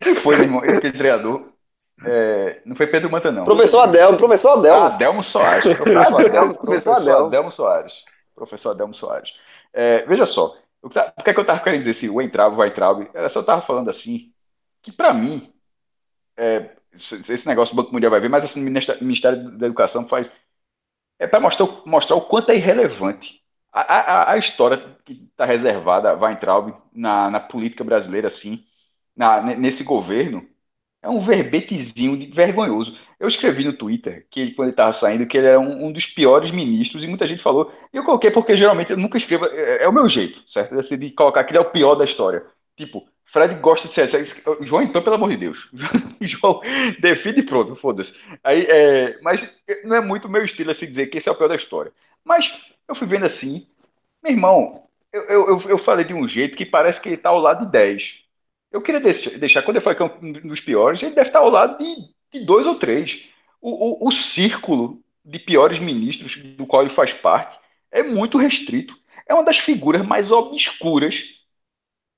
Quem 0.00 0.14
foi, 0.16 0.36
meu 0.36 0.44
irmão? 0.44 0.60
Aquele 0.60 0.92
treinador. 0.92 1.42
É, 2.06 2.60
não 2.64 2.74
foi 2.76 2.86
Pedro 2.86 3.10
Manta, 3.10 3.30
não. 3.30 3.44
Professor 3.44 3.80
Adelmo, 3.80 4.16
professor 4.18 4.58
Adelmo. 4.58 4.82
Ah, 4.82 4.86
Adelmo 4.86 5.24
Soares. 5.24 5.64
Professor 5.64 6.20
Adelmo, 6.26 6.54
Professor 6.54 6.92
Adelmo. 6.92 7.26
Adelmo 7.26 7.52
Soares. 7.52 8.04
Professor 8.34 8.70
Adelmo 8.70 8.94
Soares. 8.94 9.34
É, 9.72 10.04
veja 10.06 10.26
só, 10.26 10.56
o 10.82 10.88
que, 10.88 10.94
tá- 10.94 11.10
por 11.10 11.24
que, 11.24 11.30
é 11.30 11.32
que 11.34 11.38
eu 11.40 11.42
estava 11.42 11.60
querendo 11.60 11.80
dizer 11.80 11.92
assim, 11.92 12.08
o 12.08 12.20
entrave, 12.20 12.56
vai 12.56 12.68
entrave? 12.68 13.08
Era 13.14 13.28
só 13.28 13.38
eu 13.38 13.42
estava 13.42 13.62
falando 13.62 13.88
assim, 13.88 14.32
que 14.82 14.90
para 14.92 15.14
mim, 15.14 15.52
é, 16.36 16.70
esse 16.94 17.46
negócio 17.46 17.74
do 17.74 17.82
Banco 17.82 17.92
Mundial 17.92 18.10
vai 18.10 18.20
ver, 18.20 18.28
mas 18.28 18.44
assim, 18.44 18.60
o 18.60 18.64
Ministério 19.04 19.50
da 19.58 19.66
Educação 19.66 20.06
faz. 20.08 20.30
É 21.18 21.26
para 21.26 21.40
mostrar, 21.40 21.66
o- 21.66 21.82
mostrar 21.86 22.16
o 22.16 22.22
quanto 22.22 22.50
é 22.50 22.56
irrelevante. 22.56 23.42
A, 23.72 23.80
a, 23.80 24.32
a 24.32 24.36
história 24.36 24.96
que 25.04 25.12
está 25.30 25.44
reservada 25.46 26.10
a 26.10 26.14
Weintraub 26.14 26.74
na, 26.92 27.30
na 27.30 27.40
política 27.40 27.84
brasileira, 27.84 28.28
assim, 28.28 28.64
na, 29.16 29.40
ne- 29.40 29.56
nesse 29.56 29.82
governo, 29.84 30.46
é 31.02 31.08
um 31.08 31.20
verbetezinho 31.20 32.16
de 32.16 32.26
vergonhoso. 32.26 32.96
Eu 33.18 33.28
escrevi 33.28 33.64
no 33.64 33.72
Twitter 33.72 34.26
que 34.30 34.40
ele, 34.40 34.52
quando 34.52 34.68
ele 34.68 34.72
estava 34.72 34.92
saindo, 34.92 35.26
que 35.26 35.36
ele 35.36 35.46
era 35.48 35.58
um, 35.60 35.86
um 35.86 35.92
dos 35.92 36.06
piores 36.06 36.50
ministros, 36.50 37.02
e 37.04 37.08
muita 37.08 37.26
gente 37.26 37.42
falou. 37.42 37.72
E 37.92 37.96
eu 37.96 38.04
coloquei 38.04 38.30
porque 38.30 38.56
geralmente 38.56 38.90
eu 38.92 38.96
nunca 38.96 39.18
escrevo. 39.18 39.46
É, 39.46 39.84
é 39.84 39.88
o 39.88 39.92
meu 39.92 40.08
jeito, 40.08 40.42
certo? 40.50 40.78
Assim, 40.78 40.98
de 40.98 41.10
colocar 41.10 41.44
que 41.44 41.50
ele 41.52 41.58
é 41.58 41.60
o 41.60 41.70
pior 41.70 41.94
da 41.94 42.04
história. 42.04 42.44
Tipo, 42.76 43.06
Fred 43.24 43.54
gosta 43.56 43.88
de 43.88 43.94
ser. 43.94 44.08
ser- 44.08 44.24
João, 44.62 44.82
então, 44.82 45.02
pelo 45.02 45.16
amor 45.16 45.30
de 45.30 45.36
Deus. 45.38 45.68
João, 46.20 46.60
define 47.00 47.42
pronto, 47.42 47.74
foda-se. 47.76 48.14
Aí, 48.44 48.66
é, 48.68 49.18
mas 49.22 49.48
não 49.84 49.96
é 49.96 50.00
muito 50.00 50.28
meu 50.28 50.44
estilo 50.44 50.70
assim 50.70 50.86
dizer 50.86 51.06
que 51.08 51.18
esse 51.18 51.28
é 51.28 51.32
o 51.32 51.34
pior 51.34 51.48
da 51.48 51.56
história. 51.56 51.92
Mas 52.24 52.52
eu 52.88 52.94
fui 52.94 53.06
vendo 53.06 53.26
assim, 53.26 53.66
meu 54.22 54.32
irmão, 54.32 54.84
eu, 55.12 55.22
eu, 55.24 55.60
eu- 55.70 55.78
falei 55.78 56.04
de 56.04 56.14
um 56.14 56.26
jeito 56.26 56.56
que 56.56 56.66
parece 56.66 57.00
que 57.00 57.08
ele 57.08 57.16
está 57.16 57.30
ao 57.30 57.38
lado 57.38 57.66
de 57.66 57.72
10. 57.72 58.21
Eu 58.72 58.80
queria 58.82 59.00
deixar, 59.00 59.62
quando 59.62 59.76
é 59.78 60.04
um 60.22 60.48
dos 60.48 60.60
piores, 60.60 61.02
ele 61.02 61.14
deve 61.14 61.28
estar 61.28 61.40
ao 61.40 61.50
lado 61.50 61.78
de, 61.78 61.94
de 62.32 62.44
dois 62.44 62.66
ou 62.66 62.76
três. 62.76 63.22
O, 63.60 64.06
o, 64.06 64.08
o 64.08 64.12
círculo 64.12 65.02
de 65.24 65.38
piores 65.38 65.78
ministros 65.78 66.36
do 66.56 66.66
qual 66.66 66.82
ele 66.82 66.90
faz 66.90 67.12
parte 67.12 67.58
é 67.90 68.02
muito 68.02 68.38
restrito. 68.38 68.96
É 69.28 69.34
uma 69.34 69.44
das 69.44 69.58
figuras 69.58 70.02
mais 70.04 70.32
obscuras 70.32 71.22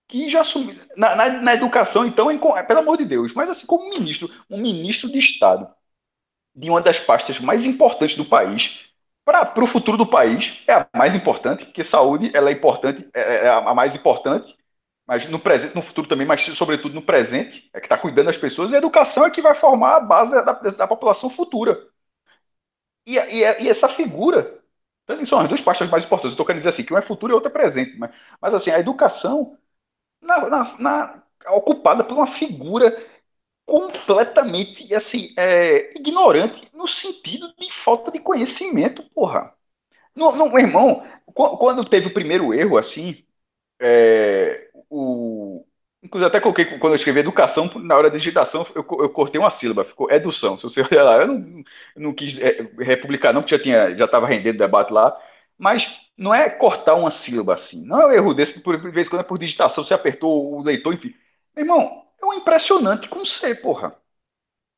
que 0.08 0.30
já 0.30 0.42
assumiu. 0.42 0.76
Na, 0.96 1.14
na, 1.16 1.28
na 1.42 1.54
educação, 1.54 2.06
então, 2.06 2.30
é, 2.30 2.34
inco- 2.34 2.56
é, 2.56 2.62
pelo 2.62 2.80
amor 2.80 2.96
de 2.96 3.04
Deus, 3.04 3.32
mas 3.34 3.50
assim, 3.50 3.66
como 3.66 3.90
ministro, 3.90 4.30
um 4.48 4.58
ministro 4.58 5.10
de 5.10 5.18
Estado 5.18 5.68
de 6.54 6.70
uma 6.70 6.80
das 6.80 6.98
pastas 7.00 7.40
mais 7.40 7.66
importantes 7.66 8.16
do 8.16 8.24
país, 8.24 8.72
para 9.24 9.64
o 9.64 9.66
futuro 9.66 9.96
do 9.96 10.06
país, 10.06 10.58
é 10.66 10.74
a 10.74 10.88
mais 10.94 11.14
importante, 11.14 11.64
porque 11.64 11.82
saúde 11.82 12.30
ela 12.34 12.50
é 12.50 12.52
importante, 12.52 13.08
é, 13.14 13.46
é 13.46 13.48
a 13.48 13.74
mais 13.74 13.96
importante, 13.96 14.54
mas 15.06 15.26
no 15.28 15.38
presente, 15.38 15.74
no 15.74 15.82
futuro 15.82 16.08
também, 16.08 16.26
mas 16.26 16.42
sobretudo 16.56 16.94
no 16.94 17.02
presente, 17.02 17.68
é 17.74 17.80
que 17.80 17.86
está 17.86 17.98
cuidando 17.98 18.26
das 18.26 18.36
pessoas, 18.36 18.70
e 18.72 18.74
a 18.74 18.78
educação 18.78 19.26
é 19.26 19.30
que 19.30 19.42
vai 19.42 19.54
formar 19.54 19.96
a 19.96 20.00
base 20.00 20.32
da, 20.32 20.42
da 20.52 20.86
população 20.88 21.30
futura. 21.30 21.78
E, 23.06 23.16
e, 23.18 23.62
e 23.64 23.68
essa 23.68 23.88
figura, 23.88 24.60
são 25.26 25.38
as 25.38 25.48
duas 25.48 25.60
pastas 25.60 25.88
mais 25.88 26.04
importantes, 26.04 26.32
eu 26.32 26.34
estou 26.34 26.46
querendo 26.46 26.60
dizer 26.60 26.70
assim, 26.70 26.84
que 26.84 26.92
uma 26.92 27.00
é 27.00 27.02
futuro 27.02 27.32
e 27.32 27.34
outra 27.34 27.50
é 27.50 27.52
presente, 27.52 27.96
mas, 27.98 28.14
mas 28.40 28.54
assim, 28.54 28.70
a 28.70 28.78
educação 28.78 29.56
na, 30.22 30.48
na, 30.50 30.78
na, 30.78 31.22
ocupada 31.50 32.04
por 32.04 32.16
uma 32.16 32.26
figura 32.26 32.96
completamente 33.66 34.94
assim, 34.94 35.34
é, 35.38 35.96
ignorante 35.98 36.68
no 36.74 36.88
sentido 36.88 37.54
de 37.58 37.72
falta 37.72 38.10
de 38.12 38.20
conhecimento, 38.20 39.02
porra. 39.14 39.54
No, 40.14 40.32
no, 40.36 40.48
meu 40.50 40.58
irmão, 40.60 41.04
qu- 41.26 41.58
quando 41.58 41.84
teve 41.88 42.08
o 42.08 42.14
primeiro 42.14 42.54
erro, 42.54 42.78
assim, 42.78 43.24
é, 43.80 44.70
o, 44.90 45.64
inclusive 46.02 46.28
até 46.28 46.40
coloquei, 46.40 46.64
quando 46.78 46.92
eu 46.92 46.96
escrevi 46.96 47.20
educação, 47.20 47.70
na 47.76 47.96
hora 47.96 48.10
da 48.10 48.16
digitação, 48.16 48.66
eu, 48.74 48.86
eu 49.00 49.10
cortei 49.10 49.40
uma 49.40 49.50
sílaba, 49.50 49.84
ficou 49.84 50.10
edução. 50.10 50.56
Se 50.58 50.64
você 50.64 50.82
olhar 50.82 51.02
lá, 51.04 51.16
eu 51.22 51.26
não, 51.28 51.64
não 51.96 52.14
quis 52.14 52.38
é, 52.38 52.62
republicar, 52.80 53.32
não, 53.32 53.42
porque 53.42 53.56
já 53.56 53.62
tinha, 53.62 53.96
já 53.96 54.04
estava 54.04 54.26
rendendo 54.26 54.58
debate 54.58 54.92
lá, 54.92 55.16
mas 55.58 55.94
não 56.16 56.34
é 56.34 56.48
cortar 56.50 56.94
uma 56.94 57.10
sílaba 57.10 57.54
assim, 57.54 57.84
não 57.86 58.00
é 58.00 58.06
um 58.06 58.12
erro 58.12 58.34
desse, 58.34 58.60
por 58.60 58.80
de 58.80 58.90
vez 58.90 59.06
em 59.06 59.10
quando 59.10 59.20
é 59.22 59.24
por 59.24 59.38
digitação, 59.38 59.84
você 59.84 59.94
apertou 59.94 60.54
o 60.54 60.62
leitor, 60.62 60.94
enfim. 60.94 61.14
Meu 61.56 61.64
irmão, 61.64 62.04
é 62.20 62.24
um 62.26 62.34
impressionante 62.34 63.08
com 63.08 63.24
C, 63.24 63.54
porra. 63.54 63.96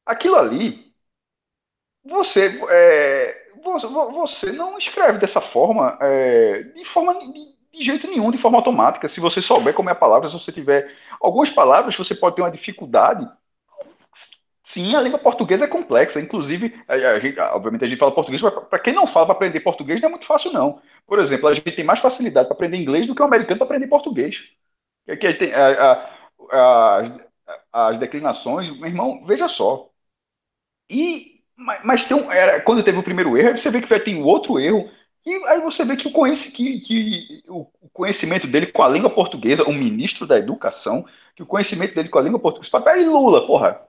Aquilo 0.07 0.37
ali, 0.37 0.95
você, 2.05 2.61
é, 2.71 3.51
você, 3.63 3.87
você 3.87 4.53
não 4.53 4.79
escreve 4.79 5.19
dessa 5.19 5.41
forma, 5.41 5.99
é, 6.01 6.63
de 6.63 6.85
forma 6.85 7.19
de, 7.19 7.56
de 7.79 7.85
jeito 7.85 8.07
nenhum, 8.09 8.31
de 8.31 8.39
forma 8.39 8.59
automática. 8.59 9.09
Se 9.09 9.21
você 9.21 9.43
souber 9.43 9.75
como 9.75 9.89
é 9.89 9.93
a 9.93 9.95
palavra, 9.95 10.29
se 10.29 10.35
você 10.35 10.53
tiver 10.53 10.95
algumas 11.21 11.51
palavras, 11.51 11.97
você 11.97 12.15
pode 12.15 12.37
ter 12.37 12.43
uma 12.43 12.51
dificuldade. 12.51 13.29
Sim, 14.65 14.97
a 14.97 15.01
língua 15.01 15.19
portuguesa 15.19 15.65
é 15.65 15.69
complexa. 15.69 16.21
Inclusive, 16.21 16.75
a, 16.89 17.19
gente, 17.21 17.39
obviamente 17.39 17.85
a 17.85 17.89
gente 17.89 17.99
fala 17.99 18.13
português, 18.13 18.43
mas 18.43 18.53
para 18.69 18.79
quem 18.81 18.93
não 18.93 19.07
fala 19.07 19.27
para 19.27 19.35
aprender 19.37 19.61
português 19.61 20.01
não 20.01 20.09
é 20.09 20.11
muito 20.11 20.27
fácil, 20.27 20.53
não. 20.53 20.81
Por 21.07 21.19
exemplo, 21.21 21.49
a 21.49 21.55
gente 21.55 21.71
tem 21.71 21.85
mais 21.85 22.01
facilidade 22.01 22.49
para 22.49 22.55
aprender 22.55 22.77
inglês 22.77 23.07
do 23.07 23.15
que 23.15 23.23
o 23.23 23.25
americano 23.25 23.59
para 23.59 23.67
aprender 23.67 23.87
português. 23.87 24.45
Que 25.07 25.13
aqui 25.13 25.27
a 25.29 25.39
tem 25.39 25.53
a- 25.55 26.11
a- 26.53 27.11
as, 27.73 27.99
declinações, 27.99 28.71
meu 28.79 28.87
irmão, 28.89 29.25
veja 29.27 29.49
só. 29.49 29.91
E, 30.91 31.35
mas, 31.57 31.81
mas 31.85 32.05
tem 32.05 32.17
um, 32.17 32.31
era, 32.31 32.61
quando 32.61 32.85
teve 32.85 32.99
o 32.99 33.03
primeiro 33.03 33.37
erro, 33.37 33.57
você 33.57 33.71
vê 33.71 33.81
que 33.81 33.89
vai 33.89 34.01
ter 34.01 34.17
outro 34.17 34.59
erro, 34.59 34.91
e 35.27 35.35
aí 35.49 35.61
você 35.61 35.85
vê 35.85 35.97
que 35.97 36.09
o, 36.09 36.13
conhece, 36.13 36.53
que, 36.53 36.81
que 36.81 37.43
o 37.49 37.67
conhecimento 37.93 38.47
dele 38.47 38.67
com 38.67 38.83
a 38.83 38.89
língua 38.89 39.11
portuguesa, 39.11 39.65
o 39.65 39.73
ministro 39.73 40.27
da 40.27 40.39
Educação, 40.39 41.05
que 41.35 41.43
o 41.43 41.47
conhecimento 41.47 41.95
dele 41.95 42.09
com 42.09 42.19
a 42.19 42.23
língua 42.23 42.39
portuguesa. 42.39 42.71
E 42.97 43.05
Lula, 43.07 43.47
porra. 43.47 43.81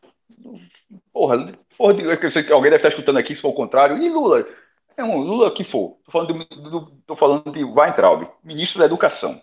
Porra, 1.11 1.53
porra 1.77 1.93
eu 2.21 2.31
sei 2.31 2.43
que 2.43 2.51
alguém 2.51 2.71
deve 2.71 2.77
estar 2.77 2.89
escutando 2.89 3.17
aqui, 3.17 3.35
se 3.35 3.41
for 3.41 3.49
o 3.49 3.53
contrário. 3.53 3.97
E 3.97 4.09
Lula? 4.09 4.47
É 4.95 5.03
um 5.03 5.17
Lula 5.17 5.53
que 5.53 5.63
for. 5.63 5.97
Tô 6.05 6.11
falando, 6.11 6.33
de, 6.33 6.45
do, 6.61 6.85
tô 7.05 7.15
falando 7.15 7.51
de 7.51 7.63
Weintraub, 7.63 8.27
ministro 8.43 8.79
da 8.79 8.85
Educação. 8.85 9.41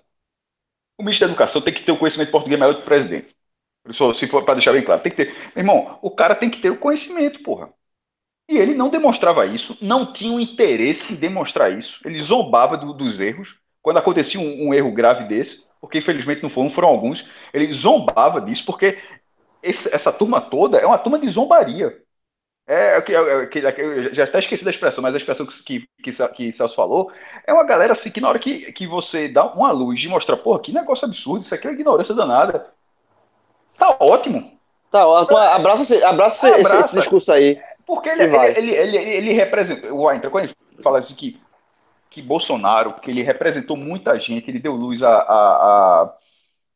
O 0.98 1.02
ministro 1.02 1.26
da 1.26 1.32
Educação 1.32 1.60
tem 1.62 1.74
que 1.74 1.82
ter 1.82 1.92
o 1.92 1.98
conhecimento 1.98 2.30
português 2.30 2.58
maior 2.58 2.72
do 2.72 2.78
que 2.78 2.84
o 2.84 2.86
presidente. 2.86 3.36
Se 4.14 4.26
for 4.26 4.44
para 4.44 4.54
deixar 4.54 4.72
bem 4.72 4.84
claro, 4.84 5.02
tem 5.02 5.12
que 5.12 5.24
ter. 5.24 5.52
Irmão, 5.56 5.98
o 6.02 6.10
cara 6.10 6.34
tem 6.34 6.50
que 6.50 6.60
ter 6.60 6.70
o 6.70 6.78
conhecimento, 6.78 7.42
porra. 7.42 7.72
E 8.48 8.58
ele 8.58 8.74
não 8.74 8.90
demonstrava 8.90 9.46
isso, 9.46 9.76
não 9.80 10.12
tinha 10.12 10.32
um 10.32 10.40
interesse 10.40 11.14
em 11.14 11.16
demonstrar 11.16 11.72
isso. 11.72 12.00
Ele 12.04 12.22
zombava 12.22 12.76
do, 12.76 12.92
dos 12.92 13.18
erros. 13.20 13.58
Quando 13.80 13.98
acontecia 13.98 14.40
um, 14.40 14.68
um, 14.68 14.74
erro 14.74 14.92
grave 14.92 15.24
desse, 15.24 15.70
porque 15.80 15.98
infelizmente 15.98 16.42
não 16.42 16.50
foram, 16.50 16.70
foram 16.70 16.88
alguns, 16.88 17.26
ele 17.52 17.70
zombava 17.72 18.40
disso, 18.40 18.64
porque 18.64 18.98
esse, 19.62 19.94
essa 19.94 20.12
turma 20.12 20.40
toda 20.40 20.78
é 20.78 20.86
uma 20.86 20.98
turma 20.98 21.18
de 21.18 21.28
zombaria. 21.28 22.02
É, 22.66 22.96
é, 22.96 23.02
é, 23.12 23.74
eu 23.78 24.14
já 24.14 24.24
até 24.24 24.38
esqueci 24.38 24.64
da 24.64 24.70
expressão, 24.70 25.02
mas 25.02 25.14
a 25.14 25.18
expressão 25.18 25.44
que, 25.44 25.86
que, 26.02 26.10
que 26.34 26.52
Celso 26.52 26.74
falou 26.74 27.12
é 27.46 27.52
uma 27.52 27.64
galera 27.64 27.92
assim 27.92 28.10
que 28.10 28.22
na 28.22 28.28
hora 28.28 28.38
que, 28.38 28.72
que 28.72 28.86
você 28.86 29.28
dá 29.28 29.44
uma 29.44 29.70
luz 29.70 30.02
e 30.02 30.08
mostra, 30.08 30.34
porra, 30.34 30.60
que 30.60 30.72
negócio 30.72 31.06
absurdo, 31.06 31.44
isso 31.44 31.54
aqui 31.54 31.66
é 31.66 31.70
uma 31.70 31.74
ignorância 31.74 32.14
danada. 32.14 32.72
Tá 33.76 33.96
ótimo. 34.00 34.58
Tá 34.90 35.06
ótimo. 35.06 35.36
Abraça, 35.36 36.08
abraça, 36.08 36.48
abraça. 36.48 36.60
Esse, 36.60 36.76
esse, 36.76 36.98
discurso 37.00 37.32
aí. 37.32 37.60
Porque 37.86 38.08
ele, 38.08 38.24
ele, 38.24 38.70
ele, 38.72 38.96
ele, 38.96 39.32
representa. 39.32 39.92
O 39.92 40.10
ele 40.10 40.54
fala 40.82 40.98
assim 40.98 41.14
que, 41.14 41.38
que 42.10 42.22
Bolsonaro, 42.22 42.94
que 43.00 43.10
ele 43.10 43.22
representou 43.22 43.76
muita 43.76 44.18
gente, 44.18 44.50
ele 44.50 44.58
deu 44.58 44.74
luz 44.74 45.02
a, 45.02 45.10
a, 45.10 46.02
a, 46.02 46.18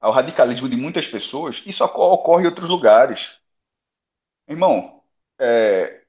ao 0.01 0.13
radicalismo 0.13 0.69
de 0.69 0.77
muitas 0.77 1.07
pessoas, 1.07 1.63
isso 1.65 1.85
ocorre 1.85 2.45
em 2.45 2.47
outros 2.47 2.69
lugares. 2.69 3.31
Irmão, 4.47 5.03
é... 5.39 6.03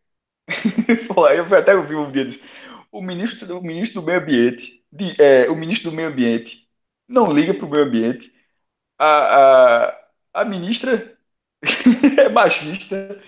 Eu 1.35 1.55
até 1.55 1.75
ouvi 1.75 1.95
um 1.95 2.11
dia 2.11 2.25
disso. 2.25 2.43
O 2.91 3.01
ministro, 3.01 3.57
o 3.57 3.61
ministro 3.61 4.01
do 4.01 4.05
Meio 4.05 4.19
Ambiente, 4.19 4.83
de, 4.91 5.15
é, 5.21 5.49
o 5.49 5.55
ministro 5.55 5.91
do 5.91 5.95
Meio 5.95 6.09
Ambiente 6.09 6.69
não 7.09 7.31
liga 7.31 7.53
para 7.53 7.65
o 7.65 7.69
meio 7.69 7.85
ambiente. 7.85 8.31
A, 8.97 9.87
a, 9.87 9.99
a 10.33 10.45
ministra 10.45 11.17
é 12.17 12.29
machista. 12.29 13.21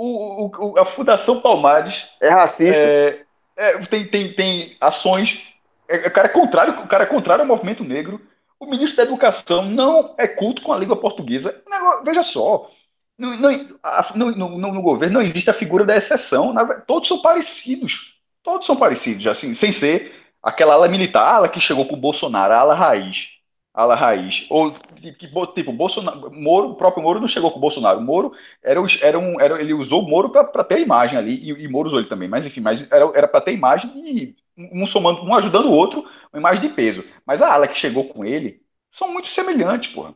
O, 0.00 0.46
o, 0.46 0.78
a 0.78 0.84
Fundação 0.84 1.40
Palmares 1.40 2.04
é 2.20 2.28
racista. 2.28 2.80
É, 2.80 3.24
é, 3.56 3.78
tem, 3.86 4.06
tem, 4.06 4.32
tem 4.32 4.76
ações. 4.80 5.42
É, 5.88 6.06
o 6.06 6.10
cara 6.12 6.28
é 6.28 6.30
contrário, 6.30 6.74
o 6.74 6.86
cara 6.86 7.02
é 7.02 7.06
contrário 7.06 7.42
ao 7.42 7.48
movimento 7.48 7.82
negro. 7.82 8.20
O 8.60 8.66
ministro 8.66 8.96
da 8.96 9.02
Educação 9.02 9.64
não 9.64 10.14
é 10.16 10.28
culto 10.28 10.62
com 10.62 10.72
a 10.72 10.78
língua 10.78 10.96
portuguesa. 10.96 11.60
Negócio, 11.68 12.04
veja 12.04 12.22
só, 12.22 12.70
no, 13.18 13.36
no, 13.36 14.30
no, 14.36 14.72
no, 14.72 14.82
governo 14.82 15.14
não 15.14 15.26
existe 15.26 15.50
a 15.50 15.54
figura 15.54 15.84
da 15.84 15.96
exceção. 15.96 16.52
Na, 16.52 16.64
todos 16.82 17.08
são 17.08 17.20
parecidos. 17.20 18.14
Todos 18.44 18.66
são 18.66 18.76
parecidos, 18.76 19.26
assim, 19.26 19.52
sem 19.52 19.72
ser 19.72 20.14
aquela 20.40 20.74
ala 20.74 20.88
militar, 20.88 21.24
a 21.24 21.34
ala 21.34 21.48
que 21.48 21.60
chegou 21.60 21.86
com 21.86 21.96
o 21.96 22.00
Bolsonaro, 22.00 22.54
a 22.54 22.58
ala 22.58 22.74
raiz. 22.74 23.37
A 23.78 23.82
ala 23.82 23.94
raiz. 23.94 24.44
Ou 24.50 24.74
tipo, 25.16 25.46
tipo 25.46 25.72
Bolsonaro, 25.72 26.32
Moro, 26.32 26.70
o 26.70 26.74
próprio 26.74 27.00
Moro 27.00 27.20
não 27.20 27.28
chegou 27.28 27.48
com 27.52 27.58
o 27.58 27.60
Bolsonaro. 27.60 28.00
Moro 28.00 28.32
era, 28.60 28.80
era 29.00 29.16
um, 29.16 29.40
era, 29.40 29.60
ele 29.60 29.72
usou 29.72 30.02
o 30.02 30.08
Moro 30.08 30.30
para 30.30 30.64
ter 30.64 30.74
a 30.74 30.80
imagem 30.80 31.16
ali, 31.16 31.36
e, 31.36 31.50
e 31.64 31.68
Moro 31.68 31.86
usou 31.86 32.00
ele 32.00 32.08
também, 32.08 32.28
mas 32.28 32.44
enfim, 32.44 32.60
mas 32.60 32.90
era 32.90 33.28
para 33.28 33.40
ter 33.40 33.52
imagem 33.52 33.92
de 33.92 34.34
um 34.56 34.84
somando, 34.84 35.22
um 35.22 35.32
ajudando 35.32 35.66
o 35.66 35.72
outro, 35.72 36.04
uma 36.32 36.40
imagem 36.40 36.60
de 36.60 36.74
peso. 36.74 37.04
Mas 37.24 37.40
a 37.40 37.52
ala 37.52 37.68
que 37.68 37.78
chegou 37.78 38.08
com 38.08 38.24
ele 38.24 38.60
são 38.90 39.12
muito 39.12 39.28
semelhantes, 39.28 39.92
porra. 39.92 40.12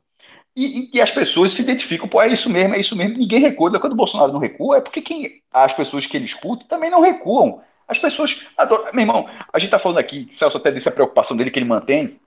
E, 0.56 0.90
e, 0.92 1.00
as 1.00 1.12
pessoas 1.12 1.52
se 1.54 1.62
identificam, 1.62 2.08
pô, 2.08 2.20
é 2.20 2.28
isso 2.28 2.50
mesmo, 2.50 2.74
é 2.74 2.80
isso 2.80 2.96
mesmo, 2.96 3.16
ninguém 3.16 3.38
recua. 3.38 3.78
Quando 3.78 3.92
o 3.92 3.96
Bolsonaro 3.96 4.32
não 4.32 4.40
recua, 4.40 4.78
é 4.78 4.80
porque 4.80 5.00
quem, 5.00 5.40
as 5.52 5.72
pessoas 5.72 6.04
que 6.04 6.16
ele 6.16 6.26
escuta 6.26 6.66
também 6.68 6.90
não 6.90 7.00
recuam. 7.00 7.62
As 7.86 7.98
pessoas 7.98 8.40
adoram. 8.56 8.92
Meu 8.92 9.02
irmão, 9.02 9.28
a 9.52 9.58
gente 9.60 9.70
tá 9.70 9.78
falando 9.78 9.98
aqui, 9.98 10.28
Celso 10.32 10.58
até 10.58 10.70
disse 10.72 10.88
a 10.88 10.92
preocupação 10.92 11.36
dele 11.36 11.50
que 11.50 11.58
ele 11.58 11.66
mantém. 11.66 12.20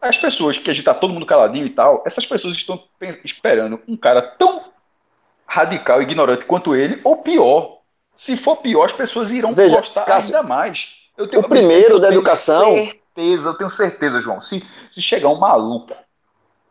As 0.00 0.16
pessoas 0.16 0.56
que 0.58 0.70
a 0.70 0.74
gente 0.74 0.84
tá 0.84 0.94
todo 0.94 1.12
mundo 1.12 1.26
caladinho 1.26 1.66
e 1.66 1.70
tal, 1.70 2.02
essas 2.06 2.24
pessoas 2.26 2.54
estão 2.54 2.82
esperando 3.24 3.80
um 3.86 3.96
cara 3.96 4.22
tão 4.22 4.62
radical 5.46 6.00
e 6.00 6.04
ignorante 6.04 6.44
quanto 6.44 6.74
ele, 6.74 7.00
ou 7.04 7.16
pior. 7.16 7.78
Se 8.16 8.36
for 8.36 8.56
pior, 8.56 8.84
as 8.84 8.92
pessoas 8.92 9.30
irão 9.30 9.54
Veja, 9.54 9.76
gostar 9.76 10.04
Cássio, 10.04 10.36
ainda 10.36 10.46
mais. 10.46 10.88
Eu 11.16 11.26
tenho, 11.28 11.42
o 11.42 11.48
primeiro 11.48 11.94
eu 11.94 11.98
da 11.98 12.08
tenho 12.08 12.20
educação- 12.20 12.76
certeza, 12.76 13.48
eu 13.48 13.54
tenho 13.54 13.70
certeza, 13.70 14.20
João. 14.20 14.40
Se, 14.40 14.62
se 14.90 15.02
chegar 15.02 15.28
um 15.28 15.38
maluco, 15.38 15.94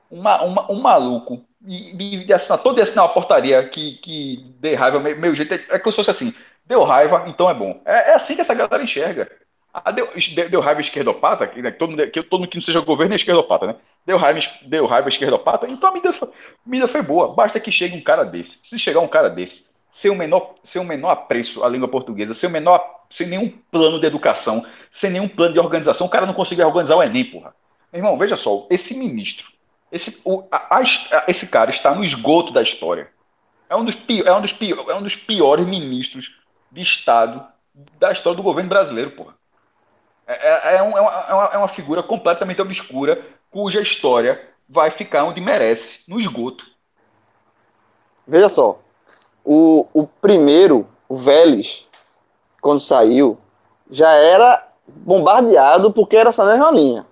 uma, 0.10 0.42
uma- 0.44 0.72
um 0.72 0.80
maluco, 0.82 1.44
e 1.68 1.94
de, 1.94 2.24
de 2.26 2.34
assinar, 2.34 2.60
todo 2.60 2.82
assinar 2.82 3.06
uma 3.06 3.14
portaria 3.14 3.68
que, 3.68 3.94
que 3.98 4.56
dê 4.60 4.76
raiva, 4.76 5.00
meu, 5.00 5.18
meu 5.20 5.36
jeito 5.36 5.54
é, 5.54 5.58
é 5.70 5.78
se 5.78 5.92
fosse 5.92 6.10
assim: 6.10 6.34
deu 6.66 6.84
raiva, 6.84 7.26
então 7.28 7.50
é 7.50 7.54
bom. 7.54 7.82
É, 7.86 8.12
é 8.12 8.14
assim 8.16 8.34
que 8.36 8.42
essa 8.42 8.54
galera 8.54 8.82
enxerga. 8.82 9.30
Ah, 9.74 9.92
deu, 9.92 10.10
deu, 10.50 10.62
raiva 10.62 10.82
esquerdopata, 10.82 11.46
que, 11.48 11.62
né, 11.62 11.70
todo, 11.70 11.92
mundo, 11.92 12.10
que 12.10 12.24
todo 12.24 12.40
mundo 12.40 12.50
que 12.50 12.58
não 12.58 12.62
seja 12.64 12.80
governo 12.80 13.14
é 13.14 13.16
esquerdopata, 13.18 13.68
né? 13.68 13.76
Deu 14.06 14.18
raiva, 14.18 14.40
deu 14.66 14.86
raiva 14.88 15.10
esquerdopata, 15.10 15.68
então 15.70 15.90
a 15.90 15.94
medida 15.94 16.12
foi, 16.12 16.28
a 16.28 16.70
medida 16.70 16.88
foi 16.88 17.02
boa. 17.04 17.34
Basta 17.36 17.60
que 17.60 17.72
chegue 17.72 17.96
um 17.96 18.02
cara 18.02 18.24
desse. 18.24 18.60
Se 18.64 18.80
chegar 18.80 19.00
um 19.00 19.08
cara 19.08 19.30
desse, 19.30 19.68
sem 19.92 20.10
o 20.10 20.16
menor, 20.16 20.56
sem 20.64 20.82
o 20.82 20.86
menor 20.86 21.12
apreço 21.12 21.64
à 21.64 21.70
língua 21.70 21.88
portuguesa, 21.88 22.34
sem, 22.34 22.50
o 22.50 22.52
menor, 22.52 22.84
sem 23.12 23.28
nenhum 23.28 23.50
plano 23.72 24.00
de 24.00 24.08
educação, 24.08 24.66
sem 24.90 25.12
nenhum 25.12 25.28
plano 25.28 25.54
de 25.54 25.60
organização, 25.60 26.08
o 26.08 26.10
cara 26.10 26.26
não 26.26 26.34
conseguiu 26.34 26.66
organizar 26.68 26.96
o 26.96 27.04
Enem, 27.04 27.26
porra. 27.26 27.54
Meu 27.94 28.00
irmão, 28.00 28.18
veja 28.18 28.36
só, 28.36 28.66
esse 28.72 28.96
ministro, 28.96 29.48
esse, 29.92 30.20
o, 30.26 30.48
a- 30.52 30.78
a 30.80 30.82
esse 31.28 31.48
cara 31.48 31.70
está 31.70 31.94
no 31.94 32.04
esgoto 32.04 32.52
da 32.52 32.62
história. 32.64 33.12
É 33.70 33.76
um 33.76 33.86
dos, 33.86 33.96
pi- 33.96 34.24
é 34.28 34.34
um 34.34 34.42
dos, 34.42 34.54
pi- 34.54 34.74
é 34.74 34.96
um 34.96 35.04
dos 35.04 35.16
piores 35.16 35.66
ministros 35.68 36.36
de 36.72 36.82
Estado 36.82 37.46
da 38.00 38.12
história 38.12 38.36
do 38.38 38.44
governo 38.44 38.70
brasileiro, 38.70 39.12
porra. 39.12 39.39
É, 40.30 40.74
é- 40.74 40.76
é 40.78 40.84
um- 40.84 40.96
é 40.96 41.02
uma, 41.02 41.12
é 41.12 41.34
uma- 41.34 41.50
é 41.54 41.58
uma 41.58 41.68
figura 41.68 42.04
completamente 42.04 42.62
obscura, 42.62 43.20
cuja 43.50 43.82
história 43.82 44.40
vai 44.68 44.92
ficar 44.92 45.24
onde 45.24 45.42
merece, 45.42 46.02
no 46.08 46.20
esgoto. 46.20 46.66
Veja 48.28 48.48
só, 48.48 48.80
o, 49.44 49.88
o 49.94 50.08
primeiro, 50.22 50.88
o 51.08 51.16
Vélez, 51.18 51.88
quando 52.62 52.80
saiu, 52.80 53.38
já 53.90 54.12
era 54.14 54.68
bombardeado 54.88 55.92
porque 55.92 56.18
era 56.18 56.30
essa 56.30 56.46
mesma 56.46 56.72
linha. 56.72 57.06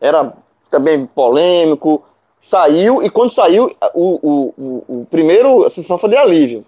Era 0.00 0.32
também 0.70 1.06
polêmico, 1.06 2.04
saiu, 2.38 3.02
e 3.02 3.10
quando 3.10 3.32
saiu, 3.32 3.76
o, 3.94 4.20
o, 4.22 4.54
o, 4.58 5.00
o 5.02 5.06
primeiro, 5.06 5.64
a 5.64 5.70
sensação 5.70 5.98
foi 5.98 6.10
de 6.10 6.16
alívio. 6.18 6.66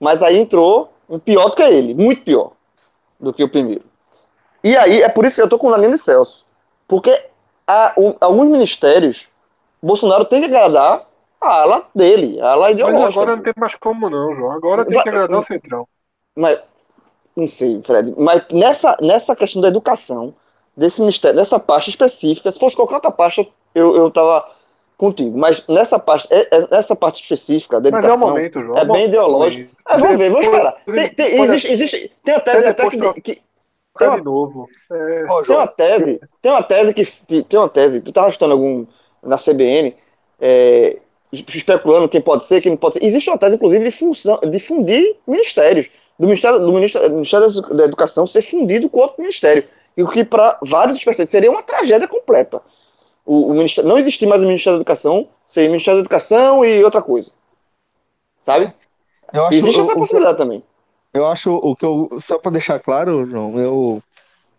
Mas 0.00 0.22
aí 0.22 0.38
entrou 0.38 0.92
um 1.08 1.18
pior 1.18 1.50
do 1.50 1.56
que 1.56 1.62
ele, 1.62 1.94
muito 1.94 2.22
pior 2.22 2.52
do 3.20 3.32
que 3.32 3.44
o 3.44 3.50
primeiro. 3.50 3.84
E 4.62 4.76
aí, 4.76 5.02
é 5.02 5.08
por 5.08 5.24
isso 5.24 5.36
que 5.36 5.42
eu 5.42 5.48
tô 5.48 5.58
com 5.58 5.72
a 5.72 5.76
linha 5.78 5.90
de 5.92 5.98
Celso. 5.98 6.46
Porque 6.86 7.18
há 7.66 7.92
um- 7.96 8.14
alguns 8.20 8.48
ministérios, 8.48 9.26
Bolsonaro 9.82 10.24
tem 10.24 10.40
que 10.40 10.46
agradar 10.46 11.06
a 11.40 11.48
ala 11.62 11.88
dele, 11.94 12.40
a 12.40 12.50
ala 12.50 12.62
Mas 12.66 12.72
ideológica. 12.72 13.08
agora 13.20 13.36
não 13.36 13.42
tem 13.42 13.54
mais 13.56 13.74
como, 13.76 14.10
não, 14.10 14.34
João. 14.34 14.52
Agora 14.52 14.84
tem 14.84 15.00
que 15.02 15.08
agradar 15.08 15.38
o 15.38 15.42
Centrão. 15.42 15.86
Mas, 16.36 16.58
não 17.34 17.48
sei, 17.48 17.80
Fred, 17.82 18.14
mas 18.18 18.42
nessa, 18.52 18.96
nessa 19.00 19.34
questão 19.34 19.62
da 19.62 19.68
educação, 19.68 20.34
desse 20.76 21.00
ministério, 21.00 21.36
dessa 21.38 21.58
parte 21.58 21.90
específica, 21.90 22.50
se 22.50 22.58
fosse 22.58 22.76
qualquer 22.76 22.96
outra 22.96 23.10
parte, 23.10 23.50
eu, 23.74 23.96
eu 23.96 24.10
tava 24.10 24.46
contigo. 24.98 25.36
Mas 25.38 25.66
nessa 25.66 25.98
parte, 25.98 26.28
é- 26.30 26.48
é- 26.54 26.68
nessa 26.70 26.94
parte 26.94 27.22
específica 27.22 27.80
da 27.80 27.90
Mas 27.90 28.04
é 28.04 28.06
o 28.06 28.10
educação. 28.10 28.28
momento, 28.28 28.62
João. 28.62 28.78
é 28.78 28.82
o 28.82 28.92
bem 28.92 29.06
ideológico. 29.06 29.74
Ah, 29.84 29.96
vamos 29.96 30.18
ver, 30.18 30.30
vamos 30.30 30.46
esperar. 30.46 30.76
Tem, 30.84 31.08
tem, 31.14 31.40
existe, 31.42 31.68
existe, 31.72 32.12
tem 32.22 32.34
uma 32.34 32.40
tese 32.40 32.66
até 32.66 32.88
que, 32.88 33.20
que- 33.22 33.42
Tá 33.98 34.10
tem 34.10 34.18
de 34.18 34.24
novo. 34.24 34.68
É, 34.92 35.26
tem 35.46 35.56
uma 35.56 35.66
tese, 35.66 36.20
tem 36.40 36.52
uma 36.52 36.62
tese 36.62 36.94
que 36.94 37.42
tem 37.42 37.58
uma 37.58 37.68
tese, 37.68 38.00
tu 38.00 38.12
tava 38.12 38.28
estudando 38.28 38.52
algum 38.52 38.86
na 39.22 39.36
CBN, 39.36 39.94
é, 40.40 40.98
especulando 41.32 42.08
quem 42.08 42.20
pode 42.20 42.44
ser, 42.44 42.60
quem 42.60 42.70
não 42.70 42.76
pode 42.78 42.94
ser. 42.94 43.04
Existe 43.04 43.28
uma 43.28 43.38
tese, 43.38 43.56
inclusive, 43.56 43.84
de, 43.84 43.90
função, 43.90 44.38
de 44.40 44.58
fundir 44.58 45.16
ministérios, 45.26 45.90
do 46.18 46.26
Ministério, 46.26 46.60
do 46.60 46.72
Ministério, 46.72 47.08
do 47.08 47.14
Ministério 47.16 47.48
da 47.76 47.84
Educação 47.84 48.26
ser 48.26 48.42
fundido 48.42 48.88
com 48.88 49.00
outro 49.00 49.20
ministério. 49.20 49.64
E 49.96 50.02
o 50.02 50.08
que 50.08 50.24
para 50.24 50.58
vários 50.62 50.98
especialistas 50.98 51.30
seria 51.30 51.50
uma 51.50 51.62
tragédia 51.62 52.06
completa. 52.06 52.60
O, 53.24 53.48
o 53.48 53.54
ministério, 53.54 53.88
não 53.88 53.98
existir 53.98 54.26
mais 54.26 54.42
o 54.42 54.46
Ministério 54.46 54.78
da 54.78 54.82
Educação, 54.82 55.28
ser 55.46 55.68
Ministério 55.68 55.98
da 55.98 56.02
Educação 56.02 56.64
e 56.64 56.82
outra 56.84 57.02
coisa. 57.02 57.30
Sabe? 58.40 58.72
Existe 59.50 59.78
o- 59.78 59.82
essa 59.82 59.92
o- 59.92 59.98
possibilidade 59.98 60.38
também. 60.38 60.62
Eu 61.12 61.26
acho 61.26 61.52
o 61.52 61.74
que 61.74 61.84
eu. 61.84 62.18
Só 62.20 62.38
para 62.38 62.52
deixar 62.52 62.78
claro, 62.78 63.28
João, 63.28 63.58
eu 63.58 64.02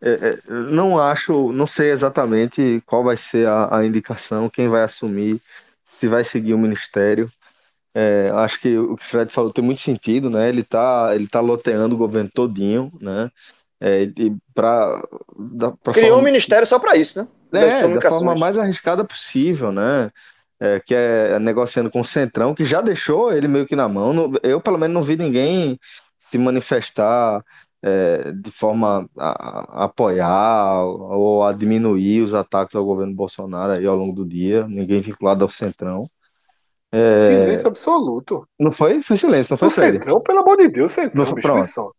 é, 0.01 0.09
é, 0.09 0.51
não 0.51 0.99
acho, 0.99 1.51
não 1.51 1.67
sei 1.67 1.91
exatamente 1.91 2.81
qual 2.87 3.03
vai 3.03 3.15
ser 3.15 3.47
a, 3.47 3.77
a 3.77 3.85
indicação, 3.85 4.49
quem 4.49 4.67
vai 4.67 4.83
assumir, 4.83 5.39
se 5.85 6.07
vai 6.07 6.23
seguir 6.23 6.53
o 6.53 6.57
ministério. 6.57 7.31
É, 7.93 8.31
acho 8.35 8.59
que 8.59 8.77
o 8.77 8.95
que 8.97 9.03
o 9.03 9.07
Fred 9.07 9.31
falou 9.31 9.51
tem 9.51 9.63
muito 9.63 9.81
sentido, 9.81 10.29
né? 10.29 10.49
Ele 10.49 10.63
tá, 10.63 11.11
ele 11.13 11.27
tá 11.27 11.39
loteando 11.39 11.93
o 11.93 11.97
governo 11.97 12.31
todinho, 12.33 12.91
né? 12.99 13.29
É, 13.79 14.03
e 14.03 14.35
para 14.53 15.01
Criou 15.93 16.19
um 16.19 16.23
ministério 16.23 16.65
só 16.65 16.79
para 16.79 16.95
isso, 16.95 17.19
né? 17.19 17.27
É, 17.53 17.87
da 17.87 18.09
forma 18.09 18.35
mais 18.35 18.57
arriscada 18.57 19.03
possível, 19.03 19.71
né? 19.71 20.09
É, 20.59 20.79
que 20.79 20.93
é 20.93 21.39
negociando 21.39 21.89
com 21.89 22.01
o 22.01 22.05
Centrão, 22.05 22.53
que 22.53 22.63
já 22.65 22.81
deixou 22.81 23.33
ele 23.33 23.47
meio 23.47 23.65
que 23.65 23.75
na 23.75 23.89
mão. 23.89 24.33
Eu, 24.43 24.61
pelo 24.61 24.77
menos, 24.77 24.93
não 24.93 25.03
vi 25.03 25.17
ninguém 25.17 25.79
se 26.22 26.38
manifestar 26.38 27.43
é, 27.84 28.32
de 28.32 28.51
forma 28.51 29.09
a, 29.17 29.82
a 29.82 29.86
apoiar 29.86 30.84
ou 30.86 31.43
a 31.43 31.51
diminuir 31.51 32.22
os 32.22 32.34
ataques 32.34 32.76
ao 32.76 32.86
governo 32.86 33.15
Bolsonaro 33.15 33.72
aí 33.74 33.86
ao 33.88 33.95
longo 33.95 34.13
do 34.13 34.24
dia. 34.24 34.67
Ninguém 34.67 35.01
vinculado 35.01 35.43
ao 35.43 35.49
Centrão. 35.49 36.07
É, 36.91 37.26
Silêncio 37.26 37.67
absoluto. 37.67 38.47
não 38.59 38.69
foi? 38.69 39.01
Foi 39.01 39.15
silêncio, 39.17 39.51
não 39.53 39.57
foi, 39.57 39.69
O 39.69 39.72
Fred? 39.72 39.97
Centrão, 39.97 40.22
pelo 40.22 40.39
amor 40.39 40.57
de 40.57 40.67
Deus, 40.67 40.91
Centrão, 40.91 41.26
Não, 41.26 41.34
bicho, 41.34 41.47
pronto. 41.47 41.95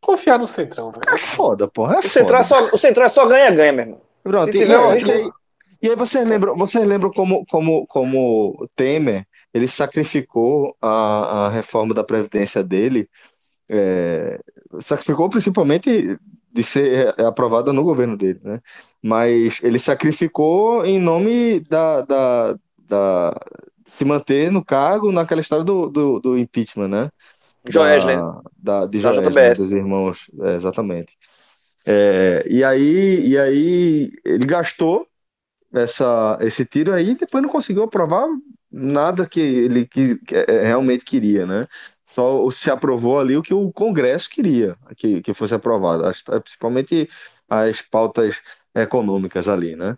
Confiar 0.00 0.38
no 0.38 0.48
Centrão, 0.48 0.90
velho. 0.90 1.02
É 1.08 1.18
foda, 1.18 1.68
porra. 1.68 1.96
É 1.96 1.98
O 1.98 2.08
Centrão 2.08 2.38
é 2.40 2.44
foda. 2.44 2.68
só, 2.68 2.74
o 2.74 2.78
Centrão 2.78 3.04
é 3.04 3.08
só 3.08 3.26
ganha-ganha, 3.26 3.72
meu 3.72 3.84
irmão. 3.84 4.00
Pronto, 4.22 4.50
Se 4.50 4.58
e, 4.58 4.60
tiver 4.60 4.78
um 4.78 4.90
e- 4.90 4.94
risco- 4.94 5.10
e 5.10 5.12
aí, 5.12 5.30
e 5.82 5.88
aí 5.90 5.96
vocês 5.96 6.26
lembram, 6.26 6.56
vocês 6.56 6.86
lembram 6.86 7.10
como, 7.12 7.44
como, 7.46 7.86
como 7.86 8.68
Temer 8.74 9.26
ele 9.52 9.68
sacrificou 9.68 10.74
a, 10.82 11.46
a 11.46 11.48
reforma 11.50 11.94
da 11.94 12.02
Previdência 12.02 12.64
dele, 12.64 13.08
é, 13.68 14.40
sacrificou 14.80 15.28
principalmente 15.28 16.18
de 16.52 16.62
ser 16.62 17.18
aprovada 17.20 17.72
no 17.72 17.82
governo 17.82 18.16
dele, 18.16 18.40
né? 18.44 18.60
Mas 19.02 19.60
ele 19.62 19.78
sacrificou 19.78 20.84
em 20.84 21.00
nome 21.00 21.60
da, 21.60 22.02
da, 22.02 22.58
da 22.78 23.40
se 23.84 24.04
manter 24.04 24.50
no 24.52 24.64
cargo 24.64 25.10
naquela 25.10 25.40
história 25.40 25.64
do, 25.64 25.88
do, 25.88 26.20
do 26.20 26.38
impeachment, 26.38 26.88
né? 26.88 27.10
Joés, 27.68 28.04
né? 28.04 28.16
da, 28.56 28.86
de 28.86 29.00
Joés, 29.00 29.34
né, 29.34 29.54
dos 29.54 29.72
irmãos, 29.72 30.30
é, 30.42 30.56
exatamente. 30.56 31.16
É, 31.86 32.44
e 32.48 32.62
aí, 32.62 33.26
e 33.26 33.38
aí 33.38 34.12
ele 34.24 34.46
gastou 34.46 35.06
essa, 35.72 36.38
esse 36.40 36.64
tiro 36.64 36.92
aí 36.92 37.10
e 37.10 37.14
depois 37.14 37.42
não 37.42 37.50
conseguiu 37.50 37.82
aprovar 37.82 38.26
nada 38.70 39.26
que 39.26 39.40
ele 39.40 39.86
que, 39.86 40.16
que, 40.16 40.34
é, 40.34 40.64
realmente 40.64 41.04
queria, 41.04 41.46
né? 41.46 41.66
Só 42.14 42.50
se 42.50 42.70
aprovou 42.70 43.18
ali 43.20 43.36
o 43.36 43.42
que 43.42 43.54
o 43.54 43.72
Congresso 43.72 44.30
queria 44.30 44.76
que, 44.96 45.20
que 45.22 45.34
fosse 45.34 45.54
aprovado, 45.54 46.06
as- 46.06 46.22
principalmente 46.22 47.08
as 47.48 47.82
pautas 47.82 48.36
econômicas 48.74 49.48
ali, 49.48 49.76
né? 49.76 49.96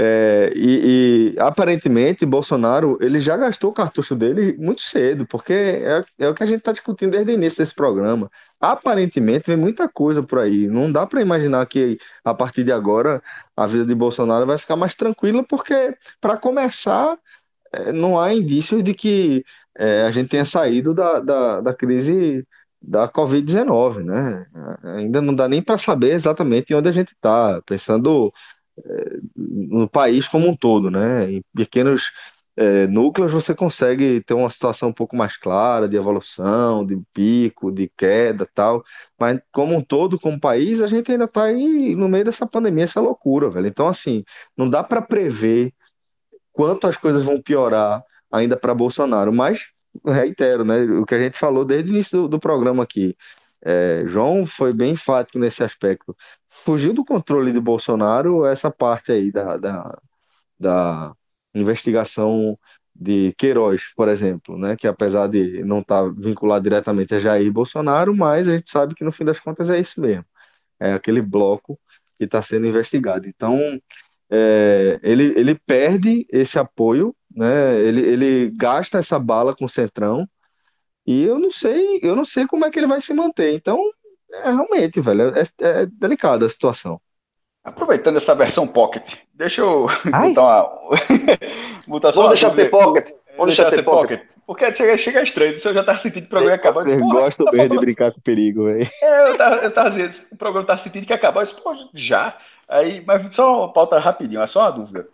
É, 0.00 0.52
e, 0.54 1.34
e, 1.36 1.40
aparentemente 1.40 2.24
Bolsonaro 2.24 2.96
ele 3.00 3.18
já 3.18 3.36
gastou 3.36 3.70
o 3.70 3.72
cartucho 3.74 4.14
dele 4.14 4.56
muito 4.56 4.80
cedo, 4.82 5.26
porque 5.26 5.52
é, 5.52 6.04
é 6.20 6.28
o 6.28 6.34
que 6.34 6.42
a 6.44 6.46
gente 6.46 6.58
está 6.60 6.70
discutindo 6.70 7.10
desde 7.12 7.32
o 7.32 7.34
início 7.34 7.58
desse 7.64 7.74
programa. 7.74 8.30
Aparentemente 8.60 9.46
vem 9.48 9.56
muita 9.56 9.88
coisa 9.88 10.22
por 10.22 10.38
aí. 10.38 10.68
Não 10.68 10.90
dá 10.92 11.04
para 11.04 11.20
imaginar 11.20 11.66
que 11.66 11.98
a 12.24 12.32
partir 12.32 12.62
de 12.62 12.70
agora 12.72 13.20
a 13.56 13.66
vida 13.66 13.84
de 13.84 13.94
Bolsonaro 13.94 14.46
vai 14.46 14.56
ficar 14.58 14.76
mais 14.76 14.94
tranquila, 14.94 15.42
porque 15.44 15.96
para 16.20 16.36
começar 16.36 17.18
não 17.94 18.18
há 18.18 18.32
indícios 18.34 18.82
de 18.82 18.94
que 18.94 19.44
é, 19.76 20.02
a 20.02 20.10
gente 20.10 20.28
tenha 20.28 20.44
saído 20.44 20.94
da, 20.94 21.20
da, 21.20 21.60
da 21.60 21.74
crise 21.74 22.46
da 22.80 23.08
Covid-19, 23.08 24.04
né? 24.04 24.46
Ainda 24.96 25.20
não 25.20 25.34
dá 25.34 25.48
nem 25.48 25.62
para 25.62 25.78
saber 25.78 26.12
exatamente 26.12 26.74
onde 26.74 26.88
a 26.88 26.92
gente 26.92 27.12
está, 27.12 27.60
pensando 27.66 28.32
no 29.36 29.88
país 29.88 30.28
como 30.28 30.48
um 30.48 30.56
todo, 30.56 30.90
né? 30.90 31.30
Em 31.30 31.42
pequenos 31.54 32.12
é, 32.56 32.86
núcleos 32.88 33.32
você 33.32 33.54
consegue 33.54 34.20
ter 34.22 34.34
uma 34.34 34.50
situação 34.50 34.88
um 34.90 34.92
pouco 34.92 35.16
mais 35.16 35.36
clara 35.36 35.88
de 35.88 35.96
evolução, 35.96 36.84
de 36.84 37.00
pico, 37.12 37.70
de 37.70 37.90
queda, 37.96 38.48
tal. 38.54 38.84
Mas 39.18 39.40
como 39.52 39.76
um 39.76 39.82
todo, 39.82 40.18
como 40.18 40.40
país, 40.40 40.80
a 40.80 40.86
gente 40.88 41.10
ainda 41.12 41.24
está 41.24 41.44
aí 41.44 41.94
no 41.94 42.08
meio 42.08 42.24
dessa 42.24 42.46
pandemia, 42.46 42.84
essa 42.84 43.00
loucura, 43.00 43.50
velho. 43.50 43.68
Então 43.68 43.88
assim, 43.88 44.24
não 44.56 44.68
dá 44.68 44.82
para 44.82 45.00
prever 45.02 45.72
quanto 46.58 46.88
as 46.88 46.96
coisas 46.96 47.22
vão 47.24 47.40
piorar 47.40 48.02
ainda 48.32 48.56
para 48.56 48.74
Bolsonaro. 48.74 49.32
Mas, 49.32 49.68
reitero, 50.04 50.64
né, 50.64 50.82
o 50.82 51.06
que 51.06 51.14
a 51.14 51.20
gente 51.20 51.38
falou 51.38 51.64
desde 51.64 51.88
o 51.88 51.94
início 51.94 52.22
do, 52.22 52.28
do 52.30 52.40
programa 52.40 52.82
aqui. 52.82 53.16
É, 53.62 54.02
João 54.08 54.44
foi 54.44 54.72
bem 54.72 54.92
enfático 54.94 55.38
nesse 55.38 55.62
aspecto. 55.62 56.16
Fugiu 56.50 56.92
do 56.92 57.04
controle 57.04 57.52
de 57.52 57.60
Bolsonaro 57.60 58.44
essa 58.44 58.72
parte 58.72 59.12
aí 59.12 59.30
da, 59.30 59.56
da, 59.56 59.98
da 60.58 61.12
investigação 61.54 62.58
de 62.94 63.32
Queiroz, 63.38 63.92
por 63.94 64.08
exemplo, 64.08 64.58
né, 64.58 64.76
que 64.76 64.88
apesar 64.88 65.28
de 65.28 65.62
não 65.64 65.80
estar 65.80 66.02
tá 66.02 66.08
vinculado 66.08 66.64
diretamente 66.64 67.14
a 67.14 67.20
Jair 67.20 67.52
Bolsonaro, 67.52 68.12
mas 68.16 68.48
a 68.48 68.56
gente 68.56 68.68
sabe 68.70 68.96
que 68.96 69.04
no 69.04 69.12
fim 69.12 69.24
das 69.24 69.38
contas 69.38 69.70
é 69.70 69.78
isso 69.78 70.00
mesmo. 70.00 70.24
É 70.80 70.92
aquele 70.94 71.22
bloco 71.22 71.78
que 72.18 72.24
está 72.24 72.42
sendo 72.42 72.66
investigado. 72.66 73.28
Então, 73.28 73.80
é, 74.30 74.98
ele, 75.02 75.32
ele 75.36 75.54
perde 75.54 76.26
esse 76.30 76.58
apoio, 76.58 77.14
né, 77.34 77.78
ele, 77.80 78.00
ele 78.00 78.50
gasta 78.50 78.98
essa 78.98 79.18
bala 79.18 79.54
com 79.54 79.64
o 79.64 79.68
Centrão, 79.68 80.28
e 81.06 81.24
eu 81.24 81.38
não 81.38 81.50
sei, 81.50 82.00
eu 82.02 82.14
não 82.14 82.24
sei 82.24 82.46
como 82.46 82.66
é 82.66 82.70
que 82.70 82.78
ele 82.78 82.86
vai 82.86 83.00
se 83.00 83.14
manter. 83.14 83.54
Então, 83.54 83.80
é, 84.30 84.50
realmente, 84.50 85.00
velho, 85.00 85.34
é, 85.36 85.46
é 85.60 85.86
delicada 85.86 86.44
a 86.44 86.50
situação. 86.50 87.00
Aproveitando 87.64 88.16
essa 88.16 88.34
versão 88.34 88.66
Pocket, 88.66 89.14
deixa 89.32 89.60
eu 89.62 89.86
Ai. 90.12 90.28
botar 90.28 90.42
uma. 90.42 90.98
botar 91.88 92.10
Vamos 92.10 92.30
deixar 92.30 92.54
ser 92.54 92.70
Pocket. 92.70 93.10
Vamos 93.38 93.56
deixar, 93.56 93.70
ser 93.70 93.84
pocket. 93.84 94.20
pocket. 94.20 94.38
Porque 94.44 94.74
chega, 94.74 94.96
chega 94.96 95.22
estranho, 95.22 95.60
você 95.60 95.72
já 95.72 95.84
tá 95.84 95.98
sentindo 95.98 96.22
que 96.22 96.28
o 96.28 96.30
programa 96.30 96.56
acabar. 96.56 96.80
Você 96.80 96.96
gosta 96.96 97.44
tá 97.44 97.52
mesmo 97.52 97.68
de 97.68 97.78
brincar 97.78 98.10
com 98.10 98.20
perigo, 98.20 98.64
velho. 98.64 98.88
É, 99.02 99.30
eu 99.30 99.36
tava, 99.36 99.56
eu 99.56 99.70
tava 99.70 99.90
dizendo, 99.90 100.26
o 100.32 100.36
programa 100.36 100.66
tá 100.66 100.78
sentindo 100.78 101.06
que 101.06 101.12
acabar. 101.12 101.42
Eu 101.42 101.44
disse, 101.44 101.62
pô, 101.62 101.74
já. 101.94 102.36
Aí, 102.68 103.02
mas 103.06 103.34
só 103.34 103.64
uma 103.64 103.72
pauta 103.72 103.98
rapidinho, 103.98 104.42
é 104.42 104.46
só 104.46 104.62
uma 104.62 104.72
dúvida. 104.72 105.08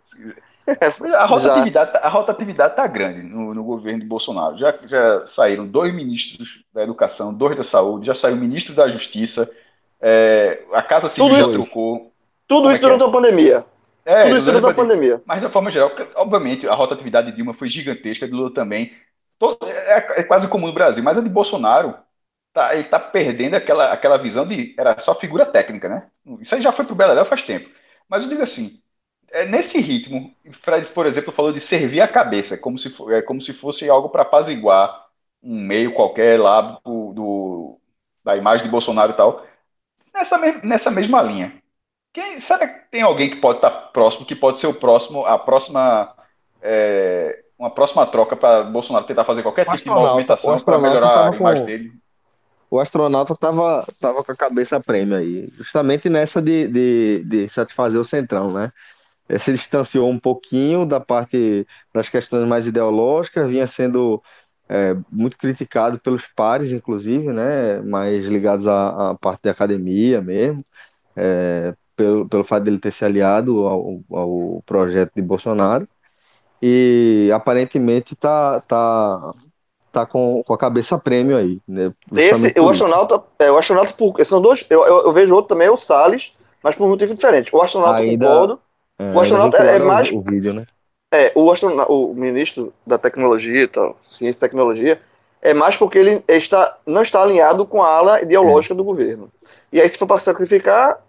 A 1.15 1.25
rotatividade, 1.25 1.91
a 2.01 2.09
rotatividade 2.09 2.75
tá 2.75 2.87
grande 2.87 3.21
no, 3.21 3.53
no, 3.53 3.63
governo 3.63 3.99
de 3.99 4.05
Bolsonaro. 4.07 4.57
Já, 4.57 4.73
já 4.87 5.27
saíram 5.27 5.67
dois 5.67 5.93
ministros 5.93 6.63
da 6.73 6.81
educação, 6.81 7.31
dois 7.31 7.55
da 7.55 7.63
saúde, 7.63 8.07
já 8.07 8.15
saiu 8.15 8.35
o 8.35 8.39
ministro 8.39 8.73
da 8.73 8.89
justiça, 8.89 9.47
é, 10.01 10.63
a 10.73 10.81
Casa 10.81 11.07
Civil 11.07 11.35
já 11.35 11.43
trocou. 11.43 12.11
Tudo 12.47 12.71
isso 12.71 12.77
é 12.77 12.81
durante 12.81 13.03
é? 13.03 13.05
a 13.05 13.11
pandemia. 13.11 13.65
É, 14.05 14.23
Tudo 14.23 14.37
isso 14.37 14.45
durante 14.45 14.67
a 14.67 14.73
pandemia. 14.73 15.21
Mas, 15.25 15.41
de 15.41 15.49
forma 15.49 15.71
geral, 15.71 15.91
obviamente, 16.15 16.67
a 16.67 16.75
rotatividade 16.75 17.31
de 17.31 17.35
Dilma 17.35 17.53
foi 17.53 17.69
gigantesca, 17.69 18.27
de 18.27 18.33
Lula 18.33 18.53
também. 18.53 18.91
Todo, 19.39 19.67
é, 19.67 19.97
é, 20.17 20.23
quase 20.23 20.47
comum 20.47 20.67
no 20.67 20.73
Brasil, 20.73 21.03
mas 21.03 21.17
a 21.17 21.21
de 21.21 21.29
Bolsonaro, 21.29 21.95
tá, 22.55 22.73
ele 22.73 22.83
está 22.83 22.99
perdendo 22.99 23.55
aquela, 23.55 23.91
aquela 23.91 24.17
visão 24.17 24.47
de. 24.47 24.73
Era 24.77 24.97
só 24.99 25.13
figura 25.13 25.45
técnica, 25.45 25.89
né? 25.89 26.07
Isso 26.39 26.55
aí 26.55 26.61
já 26.61 26.71
foi 26.71 26.85
pro 26.85 26.95
Beleléu 26.95 27.25
faz 27.25 27.43
tempo. 27.43 27.69
Mas 28.09 28.23
eu 28.23 28.29
digo 28.29 28.41
assim, 28.41 28.81
é, 29.31 29.45
nesse 29.45 29.79
ritmo, 29.79 30.33
Fred, 30.63 30.87
por 30.87 31.05
exemplo, 31.05 31.33
falou 31.33 31.51
de 31.51 31.59
servir 31.59 32.01
a 32.01 32.07
cabeça, 32.07 32.57
como 32.57 32.79
se, 32.79 32.93
é, 33.11 33.21
como 33.21 33.41
se 33.41 33.53
fosse 33.53 33.89
algo 33.89 34.09
para 34.09 34.21
apaziguar 34.21 35.05
um 35.43 35.59
meio 35.59 35.93
qualquer 35.93 36.39
lá 36.39 36.79
do, 36.83 37.13
do, 37.13 37.79
da 38.23 38.37
imagem 38.37 38.65
de 38.65 38.71
Bolsonaro 38.71 39.11
e 39.11 39.15
tal. 39.15 39.45
Nessa, 40.13 40.37
nessa 40.63 40.89
mesma 40.89 41.21
linha 41.21 41.61
quem, 42.15 42.39
será 42.39 42.65
que 42.65 42.89
tem 42.89 43.01
alguém 43.01 43.29
que 43.29 43.35
pode 43.35 43.57
estar 43.57 43.69
próximo, 43.69 44.25
que 44.25 44.37
pode 44.37 44.57
ser 44.57 44.67
o 44.67 44.73
próximo, 44.73 45.25
a 45.25 45.37
próxima, 45.37 46.15
é, 46.61 47.43
uma 47.59 47.69
próxima 47.69 48.07
troca 48.07 48.37
para 48.37 48.63
Bolsonaro 48.63 49.05
tentar 49.05 49.25
fazer 49.25 49.43
qualquer 49.43 49.65
tipo 49.65 49.83
de 49.83 49.89
movimentação 49.89 50.57
para 50.57 50.79
melhorar 50.79 51.33
a 51.33 51.35
imagem 51.35 51.59
com... 51.59 51.65
dele? 51.65 52.04
O 52.75 52.79
astronauta 52.79 53.33
estava 53.33 53.85
tava 54.01 54.23
com 54.23 54.31
a 54.33 54.35
cabeça 54.35 54.79
prêmio 54.81 55.15
aí, 55.17 55.49
justamente 55.57 56.09
nessa 56.09 56.41
de, 56.41 56.67
de, 56.67 57.23
de 57.23 57.49
satisfazer 57.49 57.99
o 58.01 58.05
centrão, 58.05 58.51
né? 58.51 58.71
Ele 59.29 59.39
se 59.39 59.53
distanciou 59.53 60.09
um 60.09 60.19
pouquinho 60.19 60.85
da 60.85 60.99
parte 60.99 61.65
das 61.93 62.09
questões 62.09 62.45
mais 62.47 62.67
ideológicas, 62.67 63.49
vinha 63.49 63.65
sendo 63.67 64.21
é, 64.69 64.95
muito 65.11 65.37
criticado 65.37 65.99
pelos 65.99 66.27
pares, 66.27 66.71
inclusive, 66.73 67.31
né? 67.33 67.81
Mais 67.81 68.25
ligados 68.25 68.67
à, 68.67 69.11
à 69.11 69.15
parte 69.15 69.43
da 69.43 69.51
academia 69.51 70.21
mesmo. 70.21 70.65
É, 71.15 71.73
pelo, 71.95 72.27
pelo 72.27 72.43
fato 72.43 72.63
dele 72.65 72.79
ter 72.79 72.91
se 72.91 73.05
aliado 73.05 73.65
ao, 73.67 74.01
ao 74.11 74.63
projeto 74.65 75.13
de 75.15 75.21
Bolsonaro 75.21 75.87
e 76.61 77.29
aparentemente 77.33 78.15
tá, 78.15 78.59
tá, 78.61 79.33
tá 79.95 80.05
com, 80.05 80.43
com 80.45 80.53
a 80.53 80.57
cabeça 80.57 80.97
prêmio 80.97 81.37
aí. 81.37 81.59
Né, 81.65 81.93
Esse, 82.13 82.59
o 82.59 82.69
astronauta, 82.69 83.23
é, 83.39 83.49
o 83.49 83.57
astronauta 83.57 83.93
por, 83.93 84.23
são 84.25 84.41
dois, 84.41 84.65
eu, 84.69 84.85
eu, 84.85 85.03
eu, 85.05 85.13
vejo 85.13 85.33
outro 85.33 85.49
também, 85.49 85.67
é 85.67 85.71
o 85.71 85.77
Salles, 85.77 86.33
mas 86.61 86.75
por 86.75 86.87
motivo 86.87 87.15
diferente. 87.15 87.55
O 87.55 87.61
astronauta 87.61 87.99
ainda, 87.99 88.27
concordo, 88.27 88.59
é, 88.99 89.11
o 89.13 89.19
astronauta 89.21 89.57
é 89.57 89.79
mais... 89.79 90.11
O 90.11 90.21
vídeo, 90.21 90.53
né? 90.53 90.65
É, 91.13 91.31
o, 91.33 91.49
astronauta, 91.49 91.91
o 91.91 92.13
ministro 92.13 92.73
da 92.85 92.97
tecnologia 92.97 93.63
e 93.63 93.67
tal, 93.67 93.97
ciência 94.01 94.37
e 94.37 94.41
tecnologia, 94.41 94.99
é 95.41 95.53
mais 95.53 95.77
porque 95.77 95.97
ele 95.97 96.21
está, 96.27 96.77
não 96.85 97.01
está 97.01 97.21
alinhado 97.21 97.65
com 97.65 97.81
a 97.81 97.87
ala 97.87 98.21
ideológica 98.21 98.73
é. 98.73 98.77
do 98.77 98.83
governo. 98.83 99.31
E 99.71 99.79
aí, 99.79 99.87
se 99.87 99.97
for 99.97 100.07
para 100.07 100.19
sacrificar, 100.19 100.99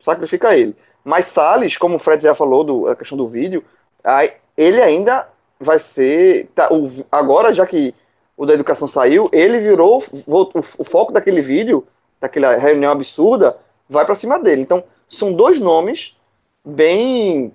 sacrifica 0.00 0.56
ele. 0.56 0.76
Mas 1.04 1.26
Salles, 1.26 1.76
como 1.76 1.96
o 1.96 1.98
Fred 1.98 2.22
já 2.22 2.34
falou, 2.34 2.62
do, 2.62 2.88
a 2.88 2.94
questão 2.94 3.18
do 3.18 3.26
vídeo, 3.26 3.64
aí, 4.04 4.32
ele 4.56 4.80
ainda 4.80 5.26
vai 5.58 5.80
ser. 5.80 6.48
Tá, 6.54 6.68
o, 6.70 6.86
agora, 7.10 7.52
já 7.52 7.66
que 7.66 7.92
o 8.36 8.44
da 8.44 8.54
educação 8.54 8.86
saiu, 8.86 9.28
ele 9.32 9.60
virou. 9.60 10.02
O, 10.26 10.42
o, 10.42 10.48
o 10.58 10.84
foco 10.84 11.12
daquele 11.12 11.40
vídeo, 11.40 11.86
daquela 12.20 12.56
reunião 12.56 12.92
absurda, 12.92 13.56
vai 13.88 14.04
para 14.04 14.14
cima 14.14 14.38
dele. 14.38 14.62
Então, 14.62 14.84
são 15.08 15.32
dois 15.32 15.58
nomes 15.58 16.16
bem. 16.64 17.54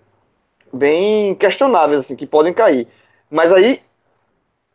bem 0.74 1.36
questionáveis, 1.36 2.00
assim, 2.00 2.16
que 2.16 2.26
podem 2.26 2.54
cair. 2.54 2.88
Mas 3.30 3.52
aí. 3.52 3.82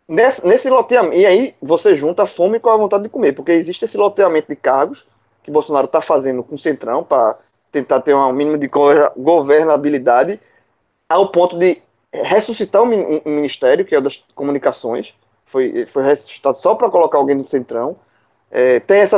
Nesse, 0.09 0.47
nesse 0.47 0.71
loteamento, 0.71 1.17
e 1.17 1.27
aí 1.27 1.57
você 1.61 1.93
junta 1.97 2.23
a 2.23 2.27
fome 2.27 2.61
com 2.61 2.71
a 2.71 2.77
vontade 2.77 3.03
de 3.03 3.09
comer, 3.09 3.33
porque 3.33 3.51
existe 3.51 3.85
esse 3.85 3.97
loteamento 3.97 4.47
de 4.47 4.55
cargos 4.55 5.05
que 5.43 5.51
Bolsonaro 5.51 5.87
está 5.87 6.01
fazendo 6.01 6.45
com 6.45 6.55
o 6.55 6.59
Centrão 6.59 7.03
para 7.03 7.37
tentar 7.73 8.01
ter 8.03 8.15
um 8.15 8.33
mínimo 8.33 8.57
de 8.57 8.71
governabilidade, 9.17 10.41
ao 11.09 11.33
ponto 11.33 11.59
de 11.59 11.83
ressuscitar 12.13 12.83
um 12.83 13.21
ministério, 13.25 13.85
que 13.85 13.97
é 13.97 13.99
o 13.99 14.01
das 14.01 14.23
comunicações, 14.33 15.13
foi, 15.47 15.87
foi 15.87 16.05
ressuscitado 16.05 16.57
só 16.57 16.75
para 16.75 16.91
colocar 16.91 17.19
alguém 17.19 17.37
no 17.37 17.49
centrão. 17.49 17.97
É, 18.51 18.81
tem 18.81 19.01
essa, 19.01 19.17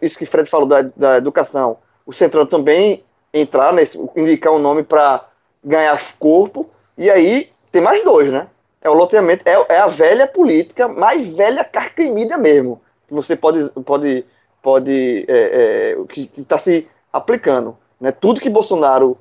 isso 0.00 0.18
que 0.18 0.26
Fred 0.26 0.48
falou 0.48 0.66
da, 0.66 0.82
da 0.96 1.16
educação, 1.16 1.78
o 2.06 2.12
centrão 2.12 2.46
também 2.46 3.04
entrar 3.32 3.72
nesse, 3.72 3.98
indicar 4.16 4.52
um 4.52 4.58
nome 4.58 4.82
para 4.82 5.26
ganhar 5.62 6.00
corpo, 6.18 6.68
e 6.96 7.10
aí 7.10 7.50
tem 7.70 7.80
mais 7.80 8.02
dois, 8.02 8.30
né? 8.30 8.48
É 8.82 8.88
o 8.88 8.94
loteamento, 8.94 9.46
é, 9.46 9.52
é 9.68 9.78
a 9.78 9.86
velha 9.86 10.26
política, 10.26 10.88
mais 10.88 11.36
velha 11.36 11.62
carcamida 11.62 12.38
mesmo, 12.38 12.80
que 13.06 13.12
você 13.12 13.36
pode, 13.36 13.68
pode, 13.84 14.24
pode 14.62 15.26
é, 15.28 15.96
é, 15.98 16.04
que 16.08 16.30
está 16.36 16.58
se 16.58 16.88
aplicando. 17.12 17.76
Né? 18.00 18.10
Tudo 18.10 18.40
que 18.40 18.48
Bolsonaro 18.48 19.18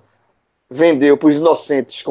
vendeu 0.70 1.18
para 1.18 1.28
os 1.28 1.36
inocentes 1.36 2.02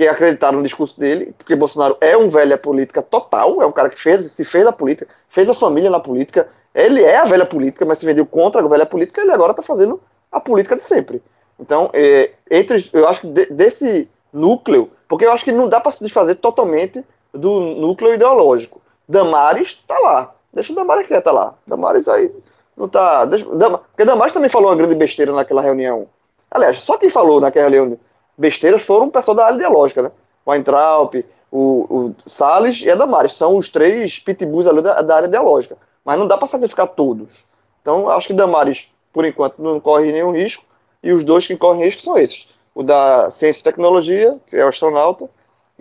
que 0.00 0.08
acreditaram 0.08 0.56
no 0.56 0.64
discurso 0.64 0.98
dele, 0.98 1.34
porque 1.36 1.54
Bolsonaro 1.54 1.94
é 2.00 2.16
um 2.16 2.26
velha 2.26 2.56
política 2.56 3.02
total, 3.02 3.60
é 3.60 3.66
um 3.66 3.72
cara 3.72 3.90
que 3.90 4.00
fez, 4.00 4.32
se 4.32 4.46
fez 4.46 4.66
a 4.66 4.72
política, 4.72 5.06
fez 5.28 5.46
a 5.46 5.52
família 5.52 5.90
na 5.90 6.00
política, 6.00 6.48
ele 6.74 7.02
é 7.02 7.18
a 7.18 7.26
velha 7.26 7.44
política, 7.44 7.84
mas 7.84 7.98
se 7.98 8.06
vendeu 8.06 8.24
contra 8.24 8.62
a 8.62 8.66
velha 8.66 8.86
política, 8.86 9.20
ele 9.20 9.30
agora 9.30 9.50
está 9.50 9.62
fazendo 9.62 10.00
a 10.32 10.40
política 10.40 10.74
de 10.74 10.80
sempre. 10.80 11.22
Então, 11.58 11.90
é, 11.92 12.30
entre, 12.50 12.88
eu 12.94 13.06
acho 13.06 13.20
que 13.20 13.26
de, 13.26 13.44
desse 13.46 14.08
núcleo, 14.32 14.90
porque 15.06 15.26
eu 15.26 15.32
acho 15.32 15.44
que 15.44 15.52
não 15.52 15.68
dá 15.68 15.78
para 15.78 15.92
se 15.92 16.02
desfazer 16.02 16.36
totalmente 16.36 17.04
do 17.34 17.60
núcleo 17.60 18.14
ideológico. 18.14 18.80
Damares 19.06 19.78
está 19.82 19.98
lá, 19.98 20.34
deixa 20.50 20.72
o 20.72 20.76
Damares 20.76 21.06
quieta 21.06 21.30
lá. 21.30 21.52
Damares 21.66 22.08
aí 22.08 22.32
não 22.74 22.88
tá. 22.88 23.26
Deixa, 23.26 23.44
porque 23.44 24.06
Damares 24.06 24.32
também 24.32 24.48
falou 24.48 24.70
uma 24.70 24.76
grande 24.76 24.94
besteira 24.94 25.30
naquela 25.30 25.60
reunião. 25.60 26.08
Aliás, 26.50 26.78
só 26.78 26.96
quem 26.96 27.10
falou 27.10 27.38
naquela 27.38 27.68
reunião 27.68 27.98
besteiras 28.36 28.82
foram 28.82 29.06
o 29.06 29.10
pessoal 29.10 29.34
da 29.34 29.46
área 29.46 29.56
ideológica, 29.56 30.02
né? 30.02 30.10
O 30.44 30.50
Weintraub, 30.50 31.24
o, 31.50 31.58
o 31.88 32.14
Salles 32.26 32.80
e 32.82 32.90
a 32.90 32.94
Damares. 32.94 33.34
São 33.34 33.56
os 33.56 33.68
três 33.68 34.18
pitbulls 34.18 34.66
ali 34.66 34.82
da, 34.82 35.02
da 35.02 35.16
área 35.16 35.26
ideológica. 35.26 35.76
Mas 36.04 36.18
não 36.18 36.26
dá 36.26 36.36
para 36.36 36.46
sacrificar 36.46 36.88
todos. 36.88 37.44
Então, 37.82 38.08
acho 38.08 38.28
que 38.28 38.34
Damares, 38.34 38.88
por 39.12 39.24
enquanto, 39.24 39.60
não 39.62 39.80
corre 39.80 40.12
nenhum 40.12 40.32
risco. 40.32 40.64
E 41.02 41.12
os 41.12 41.24
dois 41.24 41.46
que 41.46 41.56
correm 41.56 41.84
risco 41.84 42.02
são 42.02 42.18
esses. 42.18 42.48
O 42.74 42.82
da 42.82 43.30
Ciência 43.30 43.60
e 43.60 43.64
Tecnologia, 43.64 44.38
que 44.48 44.56
é 44.56 44.64
o 44.64 44.68
astronauta, 44.68 45.28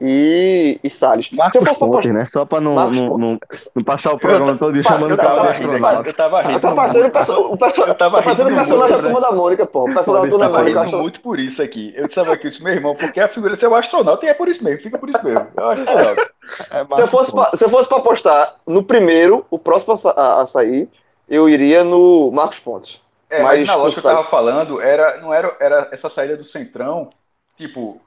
e, 0.01 0.79
e 0.81 0.89
Salles. 0.89 1.29
Marcos 1.31 1.77
Pontes, 1.77 2.13
né? 2.13 2.25
Só 2.25 2.45
para 2.45 2.61
não, 2.61 2.89
não, 2.89 3.17
não, 3.17 3.39
não, 3.75 3.83
passar 3.83 4.13
o 4.13 4.17
programa 4.17 4.55
todo 4.55 4.81
chamando 4.81 5.13
o 5.13 5.17
cara 5.17 5.41
de 5.41 5.47
astronauta. 5.49 6.09
Eu 6.09 6.13
tava 6.13 6.41
rindo. 6.41 6.53
Eu 6.53 6.59
tava 6.59 6.75
parecendo 6.75 8.49
o 8.49 8.55
personagem 8.55 8.95
da 8.95 9.03
Turma 9.03 9.21
da 9.21 9.31
Mônica, 9.31 9.65
pô. 9.65 9.81
O 9.81 9.93
personagem 9.93 10.29
da 10.29 10.37
Turma 10.37 10.49
da 10.49 10.57
Mônica. 10.57 10.95
Eu 10.95 10.99
muito 10.99 11.19
por 11.19 11.37
isso 11.37 11.61
aqui. 11.61 11.93
Eu 11.95 12.07
disse 12.07 12.19
aqui, 12.19 12.47
eu 12.47 12.49
disse, 12.49 12.63
meu 12.63 12.73
irmão, 12.73 12.95
porque 12.95 13.19
a 13.19 13.27
figura 13.27 13.53
de 13.53 13.59
ser 13.59 13.67
o 13.67 13.75
astronauta 13.75 14.25
e 14.25 14.29
é 14.29 14.33
por 14.33 14.47
isso 14.47 14.63
mesmo, 14.63 14.81
fica 14.81 14.97
por 14.97 15.09
isso 15.09 15.23
mesmo. 15.23 15.47
É 15.57 15.61
o 15.61 15.69
astronauta. 15.69 16.29
É 16.71 16.95
se, 16.95 17.01
eu 17.01 17.07
fosse 17.07 17.31
pra, 17.31 17.51
se 17.51 17.63
eu 17.63 17.69
fosse 17.69 17.87
para 17.87 17.99
apostar 17.99 18.55
no 18.65 18.81
primeiro, 18.81 19.45
o 19.51 19.59
próximo 19.59 19.93
a, 20.15 20.41
a, 20.41 20.47
sair, 20.47 20.89
eu 21.27 21.47
iria 21.47 21.83
no 21.83 22.31
Marcos 22.31 22.57
Pontes. 22.57 22.99
É, 23.29 23.43
mas, 23.43 23.59
mas 23.59 23.67
na 23.67 23.75
lógica 23.75 24.01
que 24.01 24.07
eu 24.07 24.11
tava 24.11 24.27
falando, 24.27 24.81
era, 24.81 25.21
não 25.21 25.31
era, 25.31 25.55
era 25.59 25.89
essa 25.91 26.09
saída 26.09 26.35
do 26.35 26.43
Centrão, 26.43 27.11
tipo, 27.55 28.01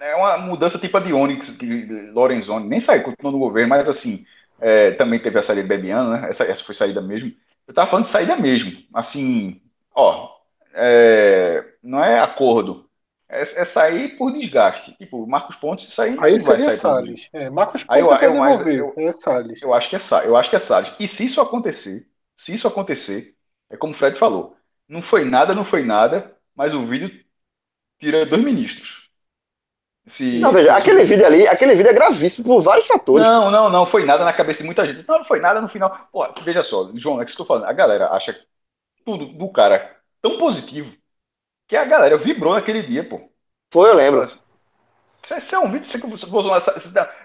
é 0.00 0.14
uma 0.14 0.36
mudança 0.38 0.78
tipo 0.78 0.96
a 0.96 1.00
de 1.00 1.12
Onyx, 1.12 1.50
que 1.50 1.84
Lorenzoni 2.12 2.68
nem 2.68 2.80
saiu, 2.80 3.02
continuou 3.02 3.32
no 3.32 3.38
governo, 3.38 3.70
mas 3.70 3.88
assim, 3.88 4.24
é, 4.60 4.92
também 4.92 5.18
teve 5.18 5.38
a 5.38 5.42
saída 5.42 5.62
de 5.62 5.68
Bebiano, 5.68 6.10
né? 6.10 6.28
Essa, 6.28 6.44
essa 6.44 6.62
foi 6.64 6.74
saída 6.74 7.00
mesmo. 7.00 7.32
Eu 7.66 7.74
tava 7.74 7.90
falando 7.90 8.04
de 8.04 8.10
saída 8.10 8.36
mesmo. 8.36 8.72
Assim, 8.92 9.60
ó, 9.94 10.34
é, 10.74 11.64
não 11.82 12.02
é 12.02 12.20
acordo. 12.20 12.88
É, 13.28 13.42
é, 13.42 13.64
sair 13.64 14.16
por 14.16 14.32
desgaste. 14.32 14.92
Tipo, 14.96 15.26
Marcos 15.26 15.56
Pontes 15.56 15.92
sair. 15.92 16.16
Aí 16.22 16.38
seria 16.38 16.70
Salles. 16.70 17.28
É, 17.32 17.48
Marcos 17.48 17.84
Pontes 17.84 18.00
eu, 18.00 18.10
eu, 18.10 18.18
devolver, 18.18 18.78
eu, 18.78 18.94
é 18.96 19.12
Salles. 19.12 19.62
Eu 19.62 19.72
acho 19.72 19.88
que 19.88 19.96
é 19.96 19.98
Salles. 19.98 20.28
Eu 20.28 20.36
acho 20.36 20.50
que 20.50 20.56
é 20.56 20.58
Salles. 20.58 20.92
E 21.00 21.08
se 21.08 21.24
isso 21.24 21.40
acontecer, 21.40 22.06
se 22.36 22.54
isso 22.54 22.68
acontecer, 22.68 23.34
é 23.70 23.76
como 23.76 23.92
o 23.92 23.96
Fred 23.96 24.18
falou, 24.18 24.56
não 24.88 25.00
foi 25.00 25.24
nada, 25.24 25.54
não 25.54 25.64
foi 25.64 25.82
nada, 25.82 26.36
mas 26.54 26.74
o 26.74 26.86
vídeo 26.86 27.10
tira 27.98 28.26
dois 28.26 28.42
ministros. 28.42 29.03
Se, 30.06 30.38
não, 30.38 30.52
veja, 30.52 30.74
se... 30.74 30.80
aquele 30.80 31.04
vídeo 31.04 31.24
ali, 31.24 31.48
aquele 31.48 31.74
vídeo 31.74 31.90
é 31.90 31.94
gravíssimo 31.94 32.44
por 32.44 32.60
vários 32.60 32.86
fatores. 32.86 33.26
Não, 33.26 33.50
não, 33.50 33.70
não 33.70 33.86
foi 33.86 34.04
nada 34.04 34.24
na 34.24 34.32
cabeça 34.32 34.58
de 34.58 34.66
muita 34.66 34.84
gente. 34.84 35.06
Não, 35.08 35.18
não 35.18 35.24
foi 35.24 35.40
nada 35.40 35.60
no 35.62 35.68
final. 35.68 36.08
Pô, 36.12 36.26
veja 36.44 36.62
só, 36.62 36.90
João, 36.94 37.20
é 37.20 37.24
que 37.24 37.30
estou 37.30 37.46
falando. 37.46 37.64
A 37.64 37.72
galera 37.72 38.10
acha 38.10 38.38
tudo 39.04 39.26
do 39.26 39.48
cara 39.50 39.96
tão 40.20 40.36
positivo 40.36 40.92
que 41.66 41.76
a 41.76 41.84
galera 41.84 42.18
vibrou 42.18 42.52
naquele 42.52 42.82
dia, 42.82 43.02
pô. 43.02 43.30
Foi, 43.72 43.88
eu 43.88 43.94
lembro. 43.94 44.28
Isso 45.36 45.54
é 45.54 45.58
um 45.58 45.70
vídeo 45.70 45.88
que 45.88 46.26
Bolsonaro, 46.26 46.62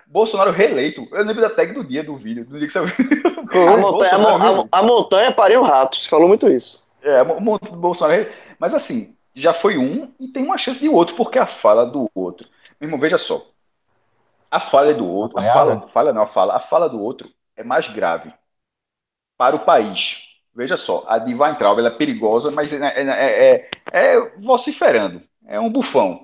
Bolsonaro 0.08 0.52
reeleito. 0.52 1.06
Eu 1.12 1.26
lembro 1.26 1.42
da 1.42 1.50
tag 1.50 1.74
do 1.74 1.84
dia 1.84 2.02
do 2.02 2.16
vídeo. 2.16 2.46
Do 2.46 2.58
dia 2.58 2.68
que 2.68 2.74
você... 2.74 2.80
a, 3.68 3.78
montanha, 3.78 4.14
a, 4.14 4.80
a, 4.80 4.84
montanha 4.84 5.32
pariu 5.34 5.62
um 5.62 5.66
rato. 5.66 5.98
Você 5.98 6.08
falou 6.08 6.30
muito 6.30 6.48
isso. 6.48 6.88
É, 7.02 7.22
o 7.22 7.42
Bolsonaro. 7.42 8.28
Mas 8.58 8.74
assim, 8.74 9.18
já 9.40 9.54
foi 9.54 9.78
um 9.78 10.12
e 10.20 10.28
tem 10.28 10.44
uma 10.44 10.58
chance 10.58 10.80
de 10.80 10.90
outro, 10.90 11.16
porque 11.16 11.40
a 11.40 11.48
fala 11.48 11.86
do 11.86 12.10
outro. 12.14 12.48
Meu 12.80 12.88
irmão, 12.88 13.00
veja 13.00 13.18
só. 13.18 13.46
A 14.52 14.60
fala 14.60 14.94
do 14.94 15.08
outro. 15.08 15.40
A 15.40 15.44
fala, 15.44 15.88
fala 15.94 16.14
não, 16.14 16.24
a 16.24 16.28
fala. 16.28 16.56
A 16.56 16.60
fala 16.60 16.90
do 16.90 17.02
outro 17.02 17.30
é 17.56 17.64
mais 17.64 17.88
grave 17.88 18.34
para 19.38 19.56
o 19.56 19.60
país. 19.60 20.18
Veja 20.54 20.76
só, 20.76 21.06
a 21.08 21.18
de 21.18 21.34
Weintraub 21.34 21.80
ela 21.80 21.90
é 21.90 21.92
perigosa, 21.92 22.52
mas 22.52 22.74
é, 22.74 22.78
é, 22.78 23.54
é, 23.54 23.70
é 23.92 24.32
vociferando. 24.38 25.22
É 25.48 25.60
um 25.60 25.72
bufão. 25.72 26.22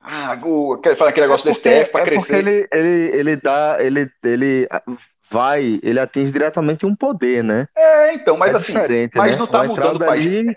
Ah, 0.00 0.38
o, 0.44 0.80
fala 0.96 1.10
aquele 1.10 1.26
negócio 1.26 1.48
é 1.48 1.52
porque, 1.52 1.68
do 1.68 1.80
STF 1.80 1.92
para 1.92 2.00
é 2.00 2.04
crescer. 2.04 2.32
Porque 2.34 2.50
ele, 2.50 2.68
ele, 2.72 3.18
ele 3.18 3.36
dá, 3.36 3.76
ele, 3.80 4.10
ele 4.22 4.68
vai, 5.30 5.80
ele 5.82 5.98
atinge 5.98 6.30
diretamente 6.30 6.84
um 6.84 6.94
poder, 6.94 7.42
né? 7.42 7.66
É, 7.74 8.12
então, 8.12 8.36
mas 8.36 8.52
é 8.52 8.56
assim, 8.56 8.74
mas 9.14 9.32
né? 9.32 9.38
não 9.38 9.46
está 9.46 9.64
mudando 9.64 9.96
o 9.96 10.06
país. 10.06 10.26
Ali, 10.26 10.56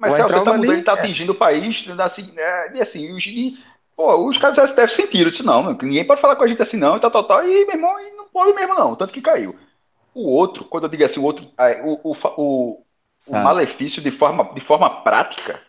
mas 0.00 0.14
se 0.14 0.22
você 0.22 0.38
está 0.38 0.54
mudando, 0.54 0.72
ele 0.72 0.80
está 0.80 0.94
atingindo 0.94 1.32
o 1.32 1.34
país, 1.34 1.84
assim, 2.00 2.32
é, 2.38 2.72
e 2.74 2.80
assim, 2.80 3.18
e, 3.18 3.58
pô, 3.94 4.26
os 4.26 4.38
caras 4.38 4.56
do 4.56 4.66
STF 4.66 4.88
sentiram, 4.94 5.30
disse, 5.30 5.42
não, 5.42 5.74
ninguém 5.74 6.06
pode 6.06 6.22
falar 6.22 6.36
com 6.36 6.44
a 6.44 6.48
gente 6.48 6.62
assim 6.62 6.78
não, 6.78 6.96
e 6.96 7.00
tal, 7.00 7.10
tal, 7.10 7.24
tal, 7.24 7.46
e 7.46 7.66
meu 7.66 7.74
irmão, 7.74 8.00
e 8.00 8.16
não 8.16 8.26
pode 8.28 8.54
mesmo 8.54 8.74
não, 8.74 8.96
tanto 8.96 9.12
que 9.12 9.20
caiu. 9.20 9.54
O 10.14 10.26
outro, 10.30 10.64
quando 10.64 10.84
eu 10.84 10.88
digo 10.90 11.04
assim, 11.04 11.20
o 11.20 11.22
outro, 11.22 11.46
o, 11.84 12.10
o, 12.10 12.16
o, 12.36 12.84
o 13.28 13.36
malefício 13.36 14.02
de 14.02 14.10
forma, 14.10 14.54
de 14.54 14.60
forma 14.62 15.02
prática, 15.02 15.60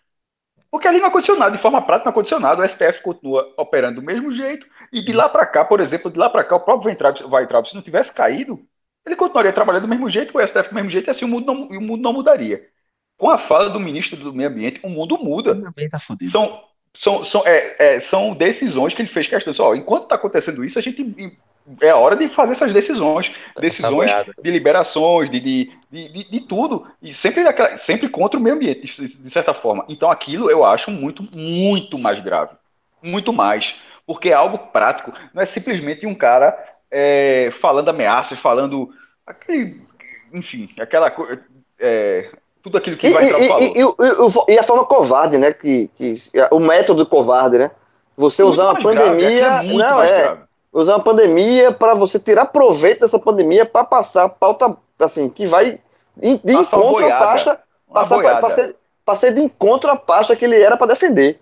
porque 0.70 0.88
ali 0.88 0.98
não 0.98 1.08
aconteceu 1.08 1.38
nada, 1.38 1.54
de 1.54 1.62
forma 1.62 1.82
prática 1.82 2.06
não 2.06 2.12
aconteceu 2.12 2.40
nada, 2.40 2.62
o 2.62 2.68
STF 2.68 3.02
continua 3.02 3.52
operando 3.58 4.00
do 4.00 4.06
mesmo 4.06 4.32
jeito, 4.32 4.66
e 4.90 5.04
de 5.04 5.12
lá 5.12 5.28
para 5.28 5.44
cá, 5.44 5.62
por 5.62 5.78
exemplo, 5.80 6.10
de 6.10 6.18
lá 6.18 6.30
para 6.30 6.42
cá, 6.42 6.56
o 6.56 6.60
próprio 6.60 6.88
Weintraub, 6.88 7.68
se 7.68 7.74
não 7.74 7.82
tivesse 7.82 8.14
caído, 8.14 8.66
ele 9.04 9.14
continuaria 9.14 9.52
trabalhando 9.52 9.82
do 9.82 9.88
mesmo 9.88 10.08
jeito, 10.08 10.36
o 10.36 10.40
STF 10.40 10.70
do 10.70 10.74
mesmo 10.74 10.88
jeito, 10.88 11.08
e 11.08 11.10
assim 11.10 11.26
o 11.26 11.28
mundo 11.28 11.52
não, 11.52 11.66
o 11.66 11.80
mundo 11.82 12.02
não 12.02 12.14
mudaria. 12.14 12.66
Com 13.22 13.30
a 13.30 13.38
fala 13.38 13.70
do 13.70 13.78
ministro 13.78 14.16
do 14.16 14.34
Meio 14.34 14.48
Ambiente, 14.48 14.80
o 14.82 14.88
mundo 14.88 15.16
muda. 15.16 15.52
O 15.52 15.88
tá 15.88 16.00
são, 16.24 16.64
são, 16.92 17.22
são, 17.22 17.46
é, 17.46 17.76
é, 17.78 18.00
são 18.00 18.34
decisões 18.34 18.94
que 18.94 19.00
ele 19.00 19.08
fez 19.08 19.28
questão. 19.28 19.54
Ó, 19.60 19.76
enquanto 19.76 20.02
está 20.02 20.16
acontecendo 20.16 20.64
isso, 20.64 20.76
a 20.76 20.82
gente 20.82 21.38
é 21.80 21.90
a 21.90 21.96
hora 21.96 22.16
de 22.16 22.26
fazer 22.26 22.50
essas 22.50 22.72
decisões, 22.72 23.30
decisões 23.60 24.10
de 24.42 24.50
liberações, 24.50 25.30
de, 25.30 25.38
de, 25.38 25.70
de, 25.88 26.08
de, 26.08 26.40
tudo, 26.40 26.84
e 27.00 27.14
sempre, 27.14 27.44
sempre 27.76 28.08
contra 28.08 28.40
o 28.40 28.42
meio 28.42 28.56
ambiente, 28.56 28.88
de 29.00 29.30
certa 29.30 29.54
forma. 29.54 29.84
Então 29.88 30.10
aquilo 30.10 30.50
eu 30.50 30.64
acho 30.64 30.90
muito, 30.90 31.22
muito 31.32 31.96
mais 32.00 32.18
grave. 32.18 32.56
Muito 33.00 33.32
mais. 33.32 33.76
Porque 34.04 34.30
é 34.30 34.34
algo 34.34 34.58
prático. 34.58 35.12
Não 35.32 35.40
é 35.40 35.46
simplesmente 35.46 36.04
um 36.08 36.14
cara 36.16 36.58
é, 36.90 37.50
falando 37.52 37.88
ameaças, 37.88 38.36
falando. 38.36 38.92
Aquele, 39.24 39.80
enfim, 40.32 40.68
aquela 40.76 41.08
coisa. 41.08 41.40
É, 41.78 42.28
tudo 42.62 42.78
aquilo 42.78 42.96
que 42.96 43.08
e, 43.08 43.12
vai 43.12 43.28
e, 43.28 43.48
falou. 43.48 44.46
E, 44.48 44.52
e, 44.54 44.58
a 44.58 44.62
forma 44.62 44.84
covarde, 44.84 45.38
né? 45.38 45.52
Que, 45.52 45.88
que, 45.94 46.14
o 46.50 46.60
método 46.60 47.04
covarde, 47.04 47.58
né? 47.58 47.70
Você 48.16 48.42
muito 48.42 48.54
usar 48.54 48.70
uma 48.70 48.80
pandemia. 48.80 49.40
Grave, 49.40 49.68
é 49.68 49.74
não, 49.74 50.02
é. 50.02 50.22
Grave 50.22 50.42
usar 50.72 50.94
uma 50.94 51.04
pandemia 51.04 51.70
para 51.70 51.94
você 51.94 52.18
tirar 52.18 52.46
proveito 52.46 53.00
dessa 53.00 53.18
pandemia 53.18 53.66
para 53.66 53.84
passar 53.84 54.28
pauta 54.30 54.76
assim 54.98 55.28
que 55.28 55.46
vai 55.46 55.78
de, 56.16 56.38
de 56.38 56.52
encontro 56.52 57.06
à 57.06 57.18
pasta, 57.18 57.60
passar 57.92 58.18
para 58.18 58.50
ser, 58.50 58.76
ser 59.16 59.34
de 59.34 59.42
encontro 59.42 59.90
à 59.90 59.96
pasta 59.96 60.34
que 60.34 60.44
ele 60.44 60.60
era 60.60 60.76
para 60.76 60.88
defender. 60.88 61.38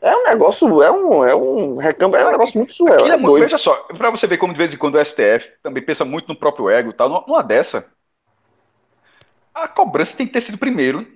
É 0.00 0.14
um 0.14 0.24
negócio, 0.24 0.82
é 0.82 0.90
um, 0.90 1.24
é 1.24 1.34
um 1.34 1.76
recâmbio, 1.76 2.18
é 2.18 2.26
um 2.26 2.30
negócio 2.30 2.58
muito 2.58 2.72
suel. 2.72 3.06
É 3.06 3.16
muito, 3.16 3.40
veja 3.40 3.56
só, 3.56 3.74
para 3.96 4.10
você 4.10 4.26
ver 4.26 4.36
como 4.36 4.52
de 4.52 4.58
vez 4.58 4.72
em 4.72 4.76
quando 4.76 4.96
o 4.96 5.04
STF 5.04 5.50
também 5.62 5.82
pensa 5.82 6.04
muito 6.04 6.28
no 6.28 6.36
próprio 6.36 6.68
ego 6.68 6.90
e 6.90 6.92
tal, 6.92 7.24
numa 7.26 7.42
dessa, 7.42 7.86
a 9.56 9.68
cobrança 9.68 10.16
tem 10.16 10.26
que 10.26 10.32
ter 10.32 10.40
sido 10.40 10.58
primeiro 10.58 11.06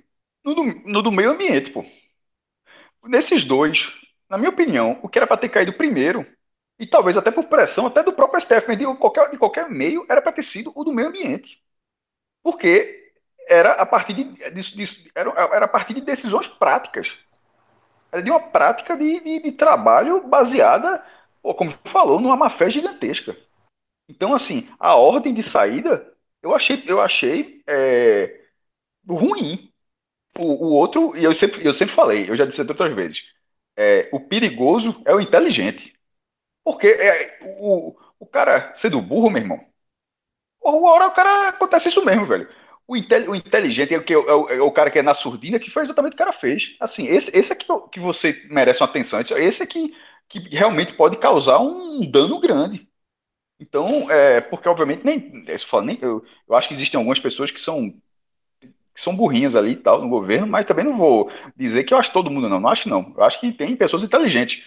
no 0.45 0.55
do, 0.55 0.65
no 0.65 1.03
do 1.03 1.13
meio 1.13 1.31
ambiente, 1.31 1.71
pô. 1.71 1.85
Nesses 3.05 3.45
dois, 3.45 3.93
na 4.29 4.39
minha 4.39 4.51
opinião, 4.51 4.99
o 5.03 5.09
que 5.09 5.19
era 5.19 5.27
para 5.27 5.37
ter 5.37 5.49
caído 5.49 5.73
primeiro 5.73 6.27
e 6.79 6.87
talvez 6.87 7.17
até 7.17 7.31
por 7.31 7.45
pressão, 7.45 7.87
até 7.87 8.03
do 8.03 8.13
próprio 8.13 8.41
STF, 8.41 8.67
mas 8.67 8.79
de 8.79 8.87
qualquer, 8.97 9.31
de 9.31 9.37
qualquer 9.37 9.69
meio, 9.69 10.07
era 10.09 10.23
para 10.23 10.33
ter 10.33 10.43
sido 10.43 10.73
o 10.75 10.83
do 10.83 10.93
meio 10.93 11.09
ambiente. 11.09 11.63
Porque 12.43 13.13
era 13.47 13.73
a 13.73 13.85
partir 13.85 14.15
de, 14.15 14.25
de, 14.25 14.77
de 14.77 15.11
era, 15.15 15.31
era, 15.31 15.65
a 15.67 15.69
partir 15.69 15.93
de 15.93 16.01
decisões 16.01 16.49
práticas. 16.49 17.19
Era 18.11 18.23
de 18.23 18.31
uma 18.31 18.41
prática 18.41 18.97
de, 18.97 19.21
de, 19.21 19.41
de 19.41 19.53
trabalho 19.53 20.27
baseada, 20.27 21.05
como 21.43 21.71
falou, 21.85 22.19
numa 22.19 22.37
má 22.37 22.49
fé 22.49 22.71
gigantesca. 22.71 23.37
Então, 24.09 24.35
assim, 24.35 24.69
a 24.79 24.95
ordem 24.95 25.35
de 25.35 25.43
saída, 25.43 26.13
eu 26.43 26.55
achei, 26.55 26.83
eu 26.87 27.01
achei 27.01 27.63
é, 27.67 28.41
ruim. 29.09 29.71
O, 30.39 30.45
o, 30.67 30.73
outro, 30.75 31.17
e 31.19 31.25
eu 31.25 31.35
sempre, 31.35 31.67
eu 31.67 31.75
sempre 31.75 31.95
falei, 31.95 32.31
eu 32.31 32.37
já 32.37 32.47
disse 32.47 32.61
outras 32.63 32.95
vezes, 32.95 33.25
é, 33.77 34.09
o 34.13 34.21
perigoso 34.21 35.03
é 35.05 35.15
o 35.15 35.21
inteligente. 35.21 35.95
Porque 36.65 36.87
é, 36.89 37.39
o, 37.61 37.97
o 38.19 38.27
cara 38.27 38.73
sendo 38.75 39.03
burro, 39.03 39.31
meu 39.31 39.43
irmão, 39.43 39.71
uma 40.63 40.93
hora 40.93 41.09
o 41.09 41.13
cara 41.13 41.49
acontece 41.49 41.89
isso 41.89 42.05
mesmo, 42.05 42.27
velho. 42.27 42.49
O, 42.87 42.97
intel, 42.97 43.31
o 43.31 43.37
inteligente 43.37 43.95
é 43.95 43.99
o, 43.99 44.05
que, 44.05 44.15
é, 44.15 44.19
é 44.19 44.63
o 44.63 44.73
cara 44.73 44.91
que 44.91 44.99
é 44.99 45.03
na 45.03 45.15
surdina, 45.15 45.59
que 45.59 45.71
foi 45.71 45.83
exatamente 45.83 46.15
o 46.15 46.17
que 46.17 46.23
o 46.23 46.27
cara 46.27 46.37
fez. 46.37 46.77
Assim, 46.81 47.07
esse, 47.07 47.37
esse 47.37 47.53
é 47.53 47.57
que, 47.57 47.67
que 47.93 48.01
você 48.01 48.47
merece 48.51 48.81
uma 48.83 48.89
atenção. 48.89 49.21
Esse 49.21 49.63
é 49.63 49.67
que, 49.67 49.95
que 50.29 50.39
realmente 50.51 50.95
pode 50.95 51.17
causar 51.19 51.61
um 51.61 52.09
dano 52.11 52.41
grande. 52.41 52.90
Então, 53.61 54.11
é, 54.11 54.41
porque 54.41 54.69
obviamente 54.69 55.05
nem, 55.05 55.45
é, 55.47 55.59
falo, 55.59 55.85
nem 55.85 55.99
eu, 56.01 56.25
eu 56.49 56.57
acho 56.57 56.67
que 56.67 56.75
existem 56.75 56.97
algumas 56.97 57.21
pessoas 57.21 57.51
que 57.51 57.61
são 57.61 57.93
que 58.93 59.01
são 59.01 59.15
burrinhas 59.15 59.55
ali 59.55 59.73
e 59.73 59.77
tal 59.77 60.01
no 60.01 60.09
governo, 60.09 60.47
mas 60.47 60.65
também 60.65 60.85
não 60.85 60.97
vou 60.97 61.31
dizer 61.57 61.85
que 61.85 61.95
eu 61.95 61.99
acho 61.99 62.13
todo 62.13 62.31
mundo 62.31 62.49
não, 62.49 62.59
não 62.59 62.69
acho 62.69 62.89
não. 62.89 63.15
Eu 63.17 63.23
acho 63.23 63.39
que 63.39 63.53
tem 63.53 63.77
pessoas 63.77 64.03
inteligentes. 64.03 64.63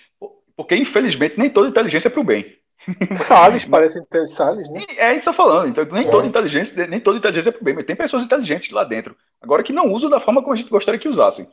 Porque, 0.56 0.76
infelizmente, 0.76 1.38
nem 1.38 1.50
toda 1.50 1.68
inteligência 1.68 2.08
é 2.08 2.12
para 2.12 2.22
o 2.22 2.24
bem. 2.24 2.56
Salles, 3.16 3.66
parece 3.66 4.02
Salles, 4.28 4.70
né? 4.70 4.82
É 4.98 5.12
isso 5.12 5.24
que 5.24 5.30
eu 5.30 5.34
falando. 5.34 5.70
Então, 5.70 5.86
nem 5.92 6.08
é. 6.08 6.12
toda 6.12 6.28
inteligência, 6.28 6.88
nem 6.88 7.00
toda 7.00 7.18
inteligência 7.18 7.50
é 7.50 7.52
para 7.52 7.62
o 7.62 7.64
bem, 7.64 7.74
mas 7.74 7.86
tem 7.86 7.96
pessoas 7.96 8.24
inteligentes 8.24 8.72
lá 8.72 8.84
dentro. 8.84 9.16
Agora 9.42 9.64
que 9.64 9.74
não 9.74 9.92
usam 9.92 10.10
da 10.10 10.20
forma 10.20 10.42
como 10.42 10.54
a 10.54 10.56
gente 10.56 10.70
gostaria 10.70 11.00
que 11.00 11.10
usassem. 11.10 11.48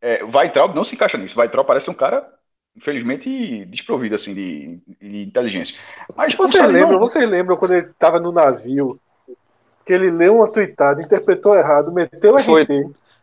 É, 0.00 0.22
Weitraub 0.24 0.74
não 0.74 0.84
se 0.84 0.94
encaixa 0.94 1.16
nisso. 1.16 1.38
Weitraub 1.38 1.66
parece 1.66 1.90
um 1.90 1.94
cara, 1.94 2.28
infelizmente, 2.76 3.64
desprovido 3.66 4.14
assim, 4.14 4.34
de, 4.34 4.78
de 5.00 5.22
inteligência. 5.22 5.76
Mas 6.16 6.34
você 6.34 6.60
lembra, 6.66 6.92
não... 6.92 6.98
você 6.98 7.24
lembra 7.26 7.56
quando 7.56 7.72
ele 7.72 7.86
estava 7.86 8.18
no 8.18 8.32
navio, 8.32 8.98
que 9.84 9.92
ele 9.92 10.10
leu 10.10 10.36
uma 10.36 10.48
tweetada, 10.48 11.02
interpretou 11.02 11.56
errado, 11.56 11.92
meteu 11.92 12.36
a 12.36 12.38
Foi. 12.38 12.62
RT. 12.62 12.70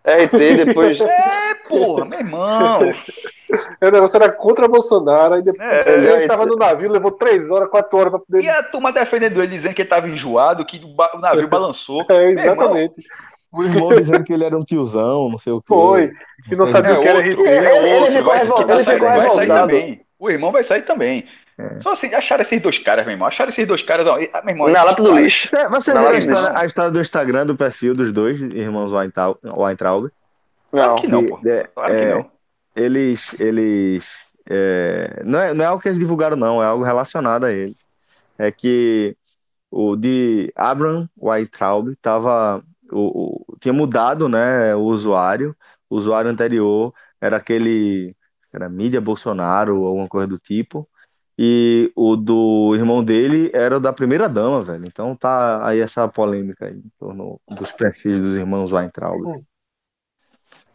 RT 0.06 0.66
depois. 0.66 1.00
é, 1.02 1.56
porra, 1.68 2.06
meu 2.06 2.20
irmão. 2.20 2.80
É, 3.82 3.88
o 3.88 3.92
negócio 3.92 4.16
era 4.18 4.32
contra 4.32 4.68
Bolsonaro, 4.68 5.36
aí 5.36 5.42
depois 5.42 5.68
é, 5.68 5.94
ele 5.94 6.22
estava 6.22 6.46
no 6.46 6.56
navio, 6.56 6.92
levou 6.92 7.12
três 7.12 7.50
horas, 7.50 7.70
quatro 7.70 7.98
horas 7.98 8.12
para 8.12 8.20
poder. 8.20 8.44
E 8.44 8.50
a 8.50 8.62
turma 8.62 8.92
defendendo 8.92 9.42
ele, 9.42 9.52
dizendo 9.52 9.74
que 9.74 9.82
ele 9.82 9.88
estava 9.88 10.08
enjoado, 10.08 10.66
que 10.66 10.80
o 10.84 11.20
navio 11.20 11.48
balançou. 11.50 12.06
É, 12.10 12.32
exatamente. 12.32 13.02
O 13.52 13.64
irmão 13.64 13.90
dizendo 13.96 14.24
que 14.24 14.34
ele 14.34 14.46
era 14.46 14.56
um 14.56 14.64
tiozão, 14.64 15.30
não 15.30 15.40
sei 15.40 15.52
o 15.54 15.62
que. 15.62 15.68
Foi, 15.68 16.12
que 16.48 16.56
não 16.56 16.68
sabia 16.68 16.92
é, 16.92 16.98
o 16.98 17.02
que 17.02 17.08
era 17.08 17.20
RT. 17.20 17.26
Ele, 17.26 17.40
ele, 17.40 17.90
ele 17.90 18.18
ficou, 18.18 18.24
vai, 18.24 18.42
ele 18.42 18.84
ficou 18.84 19.08
vai 19.08 19.32
sair 19.32 19.48
também. 19.48 20.02
O 20.20 20.30
irmão 20.30 20.52
vai 20.52 20.64
sair 20.64 20.82
também. 20.84 21.26
É. 21.58 21.80
Só 21.80 21.94
assim, 21.94 22.14
acharam 22.14 22.42
esses 22.44 22.62
dois 22.62 22.78
caras, 22.78 23.06
meu 23.06 23.14
irmão. 23.14 23.28
Acharam 23.28 23.50
esses 23.50 23.66
dois 23.66 23.82
caras. 23.82 24.06
Ó, 24.06 24.18
meu 24.18 24.30
irmão, 24.48 24.70
Na 24.70 24.84
lata 24.84 25.02
do 25.02 25.14
lixo. 25.14 25.50
Você, 25.50 25.68
você 25.68 25.92
viu 25.92 26.08
a 26.08 26.18
história, 26.18 26.52
a 26.58 26.66
história, 26.66 26.92
do 26.92 27.02
Instagram 27.02 27.48
do 27.48 27.56
perfil 27.56 27.96
dos 27.96 28.14
dois 28.14 28.40
irmãos 28.40 28.92
Weintraub? 28.92 30.12
Não. 30.72 30.84
Claro 30.84 31.02
que 31.02 31.08
não, 31.08 31.26
pô. 31.26 31.40
É, 31.46 31.64
claro 31.64 31.94
que 31.96 32.00
é, 32.00 32.14
não 32.14 32.39
eles, 32.80 33.34
eles 33.40 34.06
é, 34.50 35.24
não, 35.26 35.40
é, 35.40 35.54
não 35.54 35.64
é 35.66 35.68
algo 35.68 35.82
que 35.82 35.90
eles 35.90 36.00
divulgaram, 36.00 36.38
não, 36.38 36.62
é 36.64 36.66
algo 36.68 36.84
relacionado 36.84 37.46
a 37.46 37.52
ele. 37.52 37.76
É 38.38 38.52
que 38.52 39.18
o 39.72 39.96
de 39.96 40.52
Abraham 40.56 41.10
Weintraub 41.18 41.96
tava, 42.02 42.64
o, 42.92 43.44
o- 43.54 43.58
tinha 43.60 43.74
mudado, 43.74 44.30
né, 44.30 44.76
o 44.76 44.82
usuário. 44.84 45.56
O 45.90 45.98
usuário 45.98 46.30
anterior 46.32 46.94
era 47.22 47.38
aquele, 47.38 48.16
era 48.54 48.70
mídia 48.70 49.02
Bolsonaro 49.02 49.80
ou 49.82 49.88
alguma 49.88 50.08
coisa 50.08 50.28
do 50.28 50.40
tipo. 50.40 50.88
E 51.38 51.92
o 51.96 52.16
do 52.18 52.76
irmão 52.76 53.04
dele 53.04 53.50
era 53.54 53.78
o 53.78 53.80
da 53.80 53.94
primeira 53.94 54.28
dama, 54.28 54.62
velho. 54.62 54.86
Então 54.86 55.16
tá 55.16 55.66
aí 55.66 55.80
essa 55.80 56.08
polêmica 56.08 56.66
aí 56.68 56.76
em 56.76 56.92
torno 57.00 57.40
dos 57.50 57.72
perfis 57.72 58.22
dos 58.22 58.36
irmãos 58.36 58.72
Weintraub. 58.74 59.42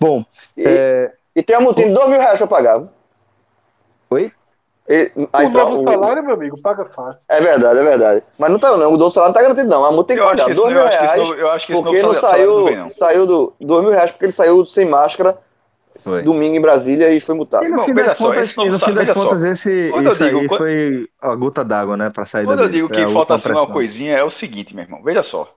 Bom, 0.01 0.25
é, 0.57 1.15
e 1.35 1.43
tem 1.43 1.57
a 1.57 1.61
multinha 1.61 1.89
de 1.89 1.95
2 1.95 2.09
mil 2.09 2.19
reais 2.19 2.39
pra 2.39 2.47
pagar. 2.47 2.83
Oi? 4.11 4.33
E- 4.87 5.11
O 5.17 5.29
aí 5.33 5.51
tá, 5.51 5.59
novo 5.61 5.73
o- 5.73 5.77
salário, 5.83 6.23
meu 6.23 6.35
amigo, 6.35 6.61
paga 6.61 6.85
fácil. 6.85 7.25
É 7.29 7.41
verdade, 7.41 7.79
é 7.79 7.83
verdade. 7.83 8.23
Mas 8.39 8.51
não 8.51 8.59
tá, 8.59 8.77
não. 8.77 8.93
O 8.93 8.97
novo 8.99 9.11
salário 9.15 9.31
não 9.33 9.35
tá 9.35 9.43
garantido, 9.43 9.69
não. 9.69 9.85
A 9.85 9.91
multa 9.91 10.09
tem 10.09 10.17
que 10.17 10.23
Eu 10.23 10.27
pagar 10.27 10.45
que 10.45 10.53
esse, 10.53 10.61
2 10.61 10.71
eu 10.75 10.79
mil 10.81 10.89
reais. 10.91 11.21
novo- 11.21 11.35
eu 11.35 11.51
acho 11.51 11.67
que 11.67 11.73
esse 11.73 11.83
Porque 11.83 12.03
novo 12.03 12.13
não 12.15 12.21
saiu, 12.21 12.65
vem, 12.65 12.77
não. 12.77 12.89
saiu 12.89 13.27
do 13.27 13.53
2 13.61 13.83
mil 13.83 13.91
reais 13.93 14.11
porque 14.11 14.27
ele 14.27 14.33
saiu 14.33 14.67
sem 14.67 14.85
máscara 14.85 15.39
Foi. 15.99 16.21
domingo 16.23 16.55
em 16.57 16.61
Brasília 16.61 17.11
e 17.15 17.19
foi 17.19 17.35
multado. 17.35 17.65
E 17.65 17.69
no 17.69 17.77
Bom, 17.79 17.85
fim 17.85 17.95
veja 17.95 18.09
das 18.09 18.19
só, 18.19 18.27
contas, 18.27 18.49
esse 18.49 18.57
novo 18.59 18.69
e 18.69 18.73
no 18.73 18.79
fim 18.79 18.85
das 18.87 18.95
veja 18.95 19.15
só. 19.15 19.25
contas 19.25 19.43
esse, 19.45 19.89
Quando 19.91 20.07
eu 20.07 20.13
isso 20.13 20.25
digo- 20.25 20.39
aí 20.41 20.49
quando- 20.49 20.59
foi 20.59 21.09
a 21.23 21.35
gota 21.35 21.65
d'água, 21.65 21.97
né, 21.97 22.11
para 22.11 22.27
sair 22.27 22.45
Quando 22.45 22.61
eu 22.61 22.69
dele. 22.69 22.87
digo 22.89 22.89
que 22.91 23.13
falta 23.13 23.35
assim 23.37 23.53
uma 23.53 23.67
coisinha, 23.67 24.15
é 24.19 24.23
o 24.23 24.31
seguinte, 24.31 24.75
meu 24.77 24.85
irmão. 24.85 25.03
Veja 25.03 25.23
só. 25.23 25.51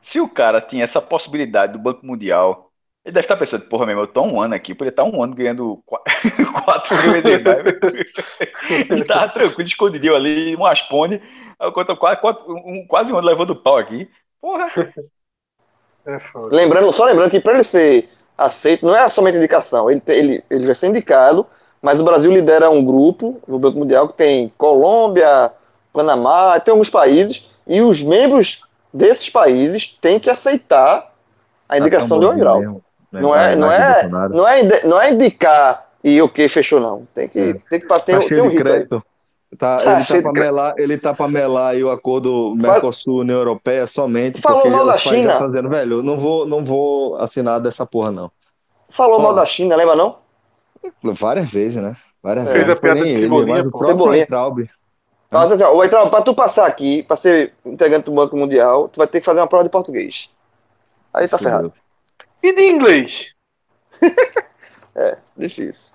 Se 0.00 0.20
o 0.20 0.28
cara 0.28 0.60
tinha 0.60 0.84
essa 0.84 1.00
possibilidade 1.02 1.72
do 1.72 1.80
Banco 1.80 2.06
Mundial, 2.06 2.67
ele 3.08 3.14
deve 3.14 3.24
estar 3.24 3.38
pensando, 3.38 3.64
porra, 3.64 3.86
meu 3.86 3.92
irmão, 3.92 4.04
eu 4.04 4.12
tô 4.12 4.22
um 4.22 4.38
ano 4.38 4.54
aqui, 4.54 4.74
podia 4.74 4.90
estar 4.90 5.02
um 5.02 5.22
ano 5.22 5.34
ganhando 5.34 5.82
4 5.86 6.94
mil 6.98 7.10
vezes 7.10 7.42
mais. 7.42 7.64
Ele 8.90 9.02
tava 9.04 9.32
tranquilo, 9.32 9.66
escondidinho 9.66 10.14
ali, 10.14 10.54
um 10.54 10.66
aspone, 10.66 11.22
eu 11.58 11.72
conto 11.72 11.96
quase, 11.96 12.20
quatro- 12.20 12.52
um, 12.52 12.86
quase 12.86 13.10
um 13.10 13.16
ano 13.16 13.26
levando 13.26 13.56
pau 13.56 13.78
aqui. 13.78 14.10
Porra, 14.42 14.68
É. 16.06 16.18
Lembrando, 16.50 16.92
só 16.92 17.06
lembrando 17.06 17.30
que 17.30 17.40
para 17.40 17.54
ele 17.54 17.64
ser 17.64 18.10
aceito, 18.36 18.84
não 18.84 18.94
é 18.94 19.08
somente 19.08 19.38
indicação, 19.38 19.90
ele, 19.90 20.02
ele, 20.06 20.44
ele 20.50 20.66
vai 20.66 20.74
ser 20.74 20.88
indicado, 20.88 21.46
mas 21.80 22.00
o 22.00 22.04
Brasil 22.04 22.30
lidera 22.30 22.68
um 22.68 22.84
grupo 22.84 23.40
no 23.48 23.58
Banco 23.58 23.78
Mundial 23.78 24.06
que 24.08 24.18
tem 24.18 24.52
Colômbia, 24.58 25.50
Panamá, 25.94 26.60
tem 26.60 26.72
alguns 26.72 26.90
países, 26.90 27.48
e 27.66 27.80
os 27.80 28.02
membros 28.02 28.62
desses 28.92 29.30
países 29.30 29.96
têm 30.00 30.20
que 30.20 30.28
aceitar 30.28 31.10
a 31.68 31.78
indicação 31.78 32.18
de 32.20 32.26
Tá 32.26 32.32
tão 32.32 32.58
Weintraub. 32.58 32.82
Né, 33.12 33.20
Não 33.20 33.30
pra 33.30 33.42
é, 33.42 33.56
não, 33.56 33.72
é, 33.72 34.08
não, 34.28 34.48
é, 34.48 34.84
não 34.84 35.00
é 35.00 35.10
indicar 35.10 35.86
e 36.02 36.20
o 36.22 36.28
que 36.28 36.48
fechou, 36.48 36.80
não. 36.80 37.06
Tem 37.14 37.28
que, 37.28 37.38
É. 37.38 37.52
tem 37.54 37.80
que 37.80 37.80
ter, 37.80 37.86
Tá 37.86 38.00
tem 38.00 38.20
cheio 38.22 38.44
um 38.44 38.54
crédito. 38.54 39.02
Tá, 39.56 39.78
Tá 39.78 40.00
ele, 40.00 40.04
tá 40.04 40.20
pra 40.22 40.32
melar, 40.32 40.74
ele 40.76 40.98
tá 40.98 41.14
pra 41.14 41.26
melar 41.28 41.70
aí 41.72 41.82
o 41.82 41.90
acordo 41.90 42.54
Mercosul-União 42.56 43.38
Europeia 43.38 43.86
somente 43.86 44.42
Falou 44.42 44.60
porque 44.60 44.76
mal 44.76 44.84
da 44.84 44.98
China. 44.98 45.46
dizendo, 45.46 45.70
velho, 45.70 46.02
não 46.02 46.18
vou, 46.18 46.46
não 46.46 46.62
vou 46.62 47.16
assinar 47.16 47.58
dessa 47.58 47.86
porra, 47.86 48.10
não. 48.10 48.30
Falou 48.90 49.18
Ó. 49.18 49.22
mal 49.22 49.34
da 49.34 49.46
China, 49.46 49.74
lembra 49.74 49.96
não? 49.96 50.16
Várias 51.02 51.48
vezes, 51.50 51.80
né? 51.82 51.96
Várias 52.22 52.46
É. 52.46 52.52
vezes. 52.52 52.66
Fez 52.66 52.76
a 52.76 52.80
piada 52.80 53.00
de 53.02 53.08
ele, 53.08 53.18
Cebolinha, 53.20 53.56
mas 53.56 53.66
o 53.66 53.70
pô. 53.70 53.84
Cebolinha. 53.86 54.18
Weintraub. 54.18 54.70
Fala 55.30 55.54
assim, 55.54 55.62
ó, 55.64 55.72
o 55.72 55.78
Weintraub, 55.78 56.10
pra 56.10 56.22
tu 56.22 56.34
passar 56.34 56.66
aqui, 56.66 57.02
pra 57.02 57.16
ser 57.16 57.54
integrante 57.64 58.04
do 58.04 58.12
Banco 58.12 58.36
Mundial, 58.36 58.88
tu 58.88 58.98
vai 58.98 59.06
ter 59.06 59.20
que 59.20 59.26
fazer 59.26 59.40
uma 59.40 59.46
prova 59.46 59.64
de 59.64 59.70
português. 59.70 60.30
Aí 61.12 61.26
tá 61.26 61.38
Fudeu. 61.38 61.50
ferrado. 61.50 61.72
E 62.42 62.52
de 62.52 62.62
inglês? 62.62 63.34
Difícil. 65.36 65.92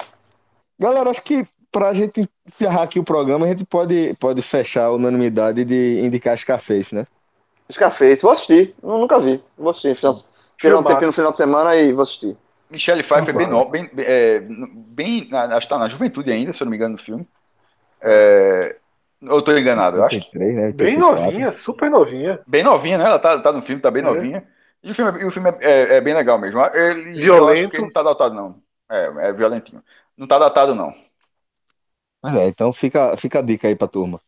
Galera, 0.80 1.10
acho 1.10 1.22
que 1.22 1.46
pra 1.72 1.94
gente 1.94 2.30
encerrar 2.48 2.84
aqui 2.84 3.00
o 3.00 3.04
programa, 3.04 3.46
a 3.46 3.50
gente 3.50 3.66
pode, 3.66 4.16
pode 4.20 4.42
fechar 4.42 4.86
a 4.86 4.92
unanimidade 4.92 5.66
de 5.66 6.00
indicar 6.02 6.38
Scarface, 6.38 6.94
né? 6.94 7.08
Scarface, 7.72 8.22
vou 8.22 8.32
assistir. 8.32 8.76
Eu 8.82 8.98
nunca 8.98 9.20
vi. 9.20 9.42
Vou 9.58 9.72
assistir. 9.72 9.96
Final, 9.96 10.16
tirar 10.58 10.78
um 10.78 10.84
tempinho 10.84 11.08
no 11.08 11.14
final 11.14 11.32
de 11.32 11.38
semana 11.38 11.76
e 11.76 11.92
vou 11.92 12.04
assistir. 12.04 12.38
Michelle 12.70 13.04
Pfeiffer 13.04 13.30
é 13.30 13.38
bem, 13.38 13.48
no, 13.48 13.70
bem, 13.70 13.90
é, 13.98 14.40
bem 14.40 15.28
na, 15.30 15.58
acho 15.58 15.68
que 15.68 15.74
tá 15.74 15.80
na 15.80 15.88
juventude 15.88 16.32
ainda, 16.32 16.54
se 16.54 16.62
eu 16.62 16.66
não 16.66 16.72
me 16.72 16.78
engano, 16.78 16.94
no 16.94 16.98
filme. 16.98 17.28
É, 18.02 18.76
eu 19.22 19.42
tô 19.42 19.56
enganado, 19.56 19.98
eu 19.98 20.04
acho 20.04 20.20
que 20.20 20.38
83, 20.38 20.56
né? 20.56 20.72
Bem 20.72 20.96
84. 20.96 21.26
novinha, 21.26 21.52
super 21.52 21.90
novinha. 21.90 22.40
bem 22.48 22.64
novinha, 22.64 22.98
né? 22.98 23.06
Ela 23.06 23.20
tá, 23.20 23.40
tá 23.40 23.52
no 23.52 23.62
filme, 23.62 23.82
tá 23.82 23.92
bem 23.92 24.02
É. 24.02 24.06
novinha. 24.06 24.44
E 24.84 24.92
o 24.92 24.96
filme, 24.96 25.22
e 25.22 25.26
o 25.26 25.32
filme 25.32 25.50
é, 25.50 25.56
é- 25.62 25.94
é 25.96 26.02
bem 26.02 26.14
legal 26.14 26.38
mesmo. 26.38 26.60
Ele, 26.74 27.14
Violento. 27.22 27.82
não 27.82 27.90
tá 27.90 28.04
datado, 28.04 28.36
não. 28.36 28.56
É, 28.90 29.30
é 29.30 29.34
violentinho. 29.34 29.82
Não 30.18 30.28
tá 30.28 30.38
datado, 30.38 30.76
não. 30.76 30.94
Mas 32.22 32.36
é, 32.36 32.48
então 32.48 32.72
fica, 32.72 33.16
fica 33.18 33.40
a 33.40 33.42
dica 33.42 33.68
aí 33.68 33.76
pra 33.76 33.88
turma. 33.88 34.20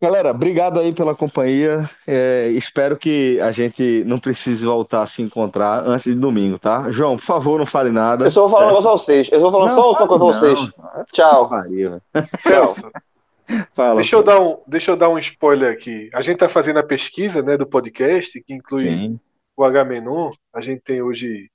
Galera, 0.00 0.30
obrigado 0.30 0.78
aí 0.78 0.92
pela 0.92 1.14
companhia. 1.14 1.88
É, 2.06 2.48
espero 2.48 2.98
que 2.98 3.40
a 3.40 3.50
gente 3.50 4.04
não 4.06 4.18
precise 4.18 4.66
voltar 4.66 5.02
a 5.02 5.06
se 5.06 5.22
encontrar 5.22 5.86
antes 5.86 6.04
de 6.12 6.14
domingo, 6.18 6.58
tá? 6.58 6.90
João, 6.90 7.16
por 7.16 7.24
favor, 7.24 7.58
não 7.58 7.64
fale 7.64 7.90
nada. 7.90 8.26
Eu 8.26 8.30
só 8.30 8.42
vou 8.42 8.50
falar 8.50 8.64
um 8.64 8.68
negócio 8.68 8.88
pra 8.90 8.98
vocês. 8.98 9.32
Eu 9.32 9.40
vou 9.40 9.50
falar 9.50 9.66
Não, 9.68 9.74
só 9.74 9.88
outra 9.88 10.06
coisa 10.06 10.24
pra 10.24 10.32
vocês. 10.54 10.72
Tchau. 11.12 11.48
Pariu. 11.48 12.02
Celso, 12.40 12.90
Fala. 13.74 13.94
deixa 13.94 14.16
eu, 14.16 14.22
dar 14.22 14.40
um, 14.40 14.58
deixa 14.66 14.90
eu 14.90 14.96
dar 14.96 15.08
um 15.08 15.18
spoiler 15.18 15.72
aqui. 15.72 16.10
A 16.12 16.20
gente 16.20 16.36
tá 16.38 16.48
fazendo 16.48 16.78
a 16.78 16.82
pesquisa 16.82 17.40
né, 17.42 17.56
do 17.56 17.66
podcast, 17.66 18.38
que 18.42 18.52
inclui 18.52 18.82
Sim. 18.84 19.20
O 19.56 19.64
H-Menon. 19.64 20.32
A 20.52 20.60
gente 20.60 20.82
tem 20.82 21.00
hoje 21.02 21.50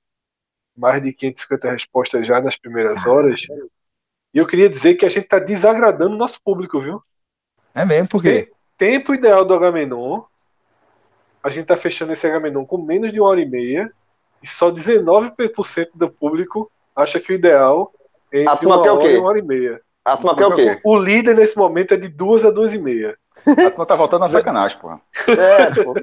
mais 0.76 1.02
de 1.02 1.12
550 1.12 1.70
respostas 1.70 2.26
já 2.26 2.40
nas 2.40 2.56
primeiras 2.56 3.06
horas. 3.06 3.42
E 4.34 4.38
eu 4.38 4.46
queria 4.46 4.68
dizer 4.68 4.94
que 4.94 5.04
a 5.04 5.08
gente 5.08 5.28
tá 5.28 5.38
desagradando 5.38 6.14
o 6.14 6.18
nosso 6.18 6.40
público, 6.42 6.80
viu? 6.80 7.02
É 7.74 7.84
mesmo, 7.84 8.08
por 8.08 8.22
quê? 8.22 8.50
Tempo 8.76 9.14
ideal 9.14 9.44
do 9.44 9.54
H-Menon. 9.54 10.22
A 11.42 11.50
gente 11.50 11.66
tá 11.66 11.76
fechando 11.76 12.12
esse 12.12 12.26
H-Menon 12.26 12.64
com 12.64 12.78
menos 12.78 13.12
de 13.12 13.20
uma 13.20 13.28
hora 13.28 13.40
e 13.40 13.48
meia. 13.48 13.92
E 14.42 14.46
só 14.46 14.70
19% 14.70 15.90
do 15.94 16.10
público 16.10 16.70
acha 16.96 17.20
que 17.20 17.32
o 17.32 17.34
ideal 17.34 17.92
é 18.32 18.42
entre 18.42 18.66
uma 18.66 18.78
hora 18.78 19.12
e 19.12 19.18
uma 19.18 19.28
hora 19.28 19.38
e 19.38 19.42
meia. 19.42 19.80
A 20.04 20.16
turma 20.16 20.36
quer 20.36 20.46
o 20.46 20.56
quê? 20.56 20.80
O 20.84 20.98
líder 20.98 21.36
nesse 21.36 21.56
momento 21.56 21.94
é 21.94 21.96
de 21.96 22.08
duas 22.08 22.44
a 22.44 22.50
duas 22.50 22.74
e 22.74 22.78
meia. 22.78 23.16
A 23.46 23.70
turma 23.70 23.86
tá 23.86 23.94
voltando 23.94 24.20
na 24.20 24.28
sacanagem, 24.28 24.78
porra. 24.78 25.00
É, 25.28 25.82
pô. 25.82 25.94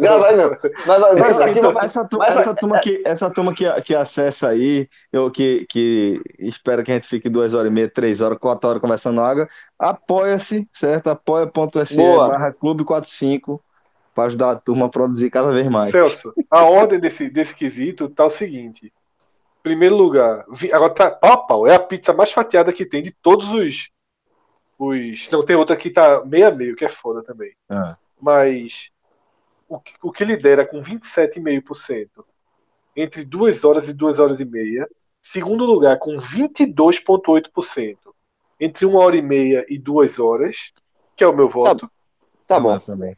Grava 0.00 0.26
aí, 0.28 0.36
meu. 0.36 0.50
Vai, 0.86 1.00
vai, 1.00 1.14
vai, 1.16 1.50
Então, 1.52 1.72
meu. 1.72 1.80
essa, 1.82 2.06
turma, 2.08 2.26
essa 2.26 2.54
turma 2.54 2.78
que, 2.80 3.02
essa 3.04 3.30
turma 3.30 3.54
que, 3.54 3.80
que 3.82 3.94
acessa 3.94 4.48
aí, 4.48 4.88
eu, 5.12 5.30
que, 5.30 5.66
que 5.68 6.20
espera 6.38 6.82
que 6.82 6.90
a 6.90 6.94
gente 6.94 7.08
fique 7.08 7.28
duas 7.28 7.54
horas 7.54 7.68
e 7.70 7.74
meia, 7.74 7.88
três 7.88 8.20
horas, 8.20 8.38
quatro 8.38 8.68
horas 8.68 8.80
conversando 8.80 9.20
água, 9.20 9.48
apoia-se, 9.78 10.68
certo? 10.74 11.08
Apoia.se 11.08 11.96
barra 12.28 12.52
Clube 12.52 12.84
45 12.84 13.62
para 14.14 14.24
ajudar 14.24 14.50
a 14.50 14.56
turma 14.56 14.86
a 14.86 14.88
produzir 14.88 15.30
cada 15.30 15.50
vez 15.50 15.66
mais. 15.68 15.90
Celso, 15.90 16.32
a 16.50 16.64
ordem 16.64 17.00
desse, 17.00 17.28
desse 17.30 17.54
quesito 17.54 18.08
tá 18.08 18.24
o 18.26 18.30
seguinte. 18.30 18.92
Primeiro 19.62 19.96
lugar, 19.96 20.44
vi- 20.52 20.72
agora 20.72 20.94
tá 20.94 21.10
pau 21.10 21.32
a 21.32 21.36
pau, 21.36 21.66
é 21.66 21.74
a 21.74 21.78
pizza 21.80 22.12
mais 22.12 22.32
fatiada 22.32 22.72
que 22.72 22.86
tem 22.86 23.02
de 23.02 23.10
todos 23.10 23.52
os. 23.52 23.90
Os 24.80 25.28
não, 25.30 25.44
tem 25.44 25.56
outra 25.56 25.76
que 25.76 25.90
tá 25.90 26.24
meio 26.24 26.48
a 26.48 26.50
meio, 26.50 26.74
que 26.74 26.84
é 26.84 26.88
foda 26.88 27.22
também. 27.22 27.52
Ah. 27.68 27.96
Mas 28.20 28.90
o, 29.68 29.78
que- 29.78 29.94
o 30.02 30.10
que 30.10 30.24
lidera 30.24 30.64
com 30.66 30.80
27,5% 30.82 32.24
entre 32.96 33.24
2 33.24 33.62
horas 33.64 33.88
e 33.88 33.92
2 33.92 34.18
horas 34.18 34.40
e 34.40 34.44
meia. 34.44 34.88
Segundo 35.22 35.66
lugar, 35.66 35.98
com 35.98 36.14
22,8% 36.14 37.96
entre 38.58 38.86
1 38.86 38.96
hora 38.96 39.16
e 39.16 39.22
meia 39.22 39.64
e 39.68 39.78
2 39.78 40.18
horas, 40.18 40.72
que 41.14 41.22
é 41.22 41.26
o 41.28 41.32
meu 41.36 41.48
voto. 41.48 41.90
Tá 42.46 42.58
bom. 42.58 42.70
Massa 42.70 42.86
também. 42.86 43.16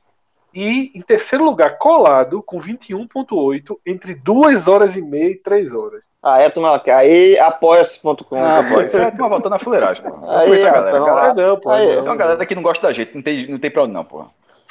E 0.54 0.92
em 0.94 1.00
terceiro 1.00 1.44
lugar, 1.44 1.78
colado, 1.78 2.42
com 2.42 2.60
21,8% 2.60 3.76
entre 3.86 4.14
2 4.14 4.68
horas 4.68 4.96
e 4.96 5.02
meia 5.02 5.30
e 5.30 5.36
3 5.36 5.72
horas. 5.74 6.02
Ah, 6.22 6.38
é, 6.40 6.48
turma, 6.50 6.80
aí 6.86 7.36
apoia-se.com. 7.38 8.36
Ah, 8.36 8.62
pô, 8.70 8.80
isso 8.80 8.96
é 8.96 9.04
a 9.06 9.10
turma 9.10 9.28
voltando 9.28 9.52
na 9.52 9.58
fuleiragem. 9.58 10.04
Eu 10.04 10.30
Aí, 10.30 10.46
conheço 10.48 10.66
a 10.68 10.70
galera. 10.70 10.98
lá. 11.00 11.06
galera- 11.06 11.30
Ah, 11.30 11.34
não, 11.48 11.56
pô. 11.60 11.70
Aí, 11.70 11.86
não, 11.86 11.92
Tem 11.94 12.02
uma 12.02 12.16
galera 12.16 12.46
que 12.46 12.54
não 12.54 12.62
gosta 12.62 12.86
da 12.86 12.92
gente, 12.92 13.14
não 13.14 13.22
tem, 13.22 13.50
não 13.50 13.58
tem 13.58 13.70
pra 13.70 13.82
onde 13.82 13.92
não, 13.92 14.04
porra. 14.04 14.28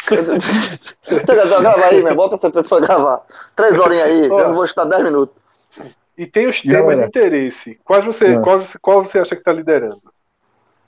Então, 1.11 1.35
grava 1.61 1.85
aí, 1.85 2.01
meu. 2.01 2.15
Bota 2.15 2.35
essa 2.35 2.49
pessoa 2.49 2.79
gravar. 2.79 3.21
Três 3.55 3.77
horinhas 3.77 4.07
aí, 4.07 4.25
eu 4.27 4.47
não 4.47 4.53
vou 4.53 4.63
estar 4.63 4.85
dez 4.85 5.03
minutos. 5.03 5.35
E 6.17 6.25
tem 6.25 6.47
os 6.47 6.61
temas 6.61 6.97
de 6.97 7.03
interesse. 7.05 7.79
Quais 7.83 8.05
você, 8.05 8.35
Ah. 8.35 8.39
qual, 8.39 8.61
você- 8.61 8.77
qual 8.79 9.03
você 9.03 9.19
acha 9.19 9.35
que 9.35 9.41
está 9.41 9.51
liderando? 9.51 10.01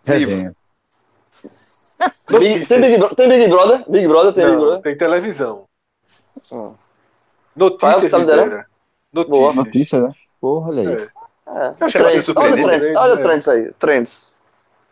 Resenha. 0.05 0.55
Big- 2.39 2.65
tem, 2.67 2.81
Big, 2.81 2.97
Bro- 2.97 3.15
tem 3.15 3.29
Big 3.29 3.47
Brother? 3.49 3.83
Big 3.89 4.07
Brother 4.07 4.33
tem 4.33 4.45
Big 4.45 4.55
Não, 4.55 4.61
Brother? 4.61 4.81
tem 4.81 4.97
televisão. 4.97 5.65
Ah. 6.51 6.71
Notícias 7.55 8.11
Tá. 8.11 8.17
Boa. 8.19 9.53
Notícias. 9.53 9.55
Notícia, 9.55 10.01
né? 10.01 10.11
Porra, 10.41 10.69
olha 10.69 10.81
aí. 10.81 10.95
É. 10.95 11.67
É. 11.67 11.73
Que 11.87 11.97
Trends. 11.97 12.35
Olha 12.35 12.53
o 12.55 12.61
Trends, 12.63 12.95
olha 12.95 13.13
o 13.13 13.15
né? 13.17 13.21
Trends 13.21 13.47
aí. 13.47 13.71
Trends. 13.77 14.33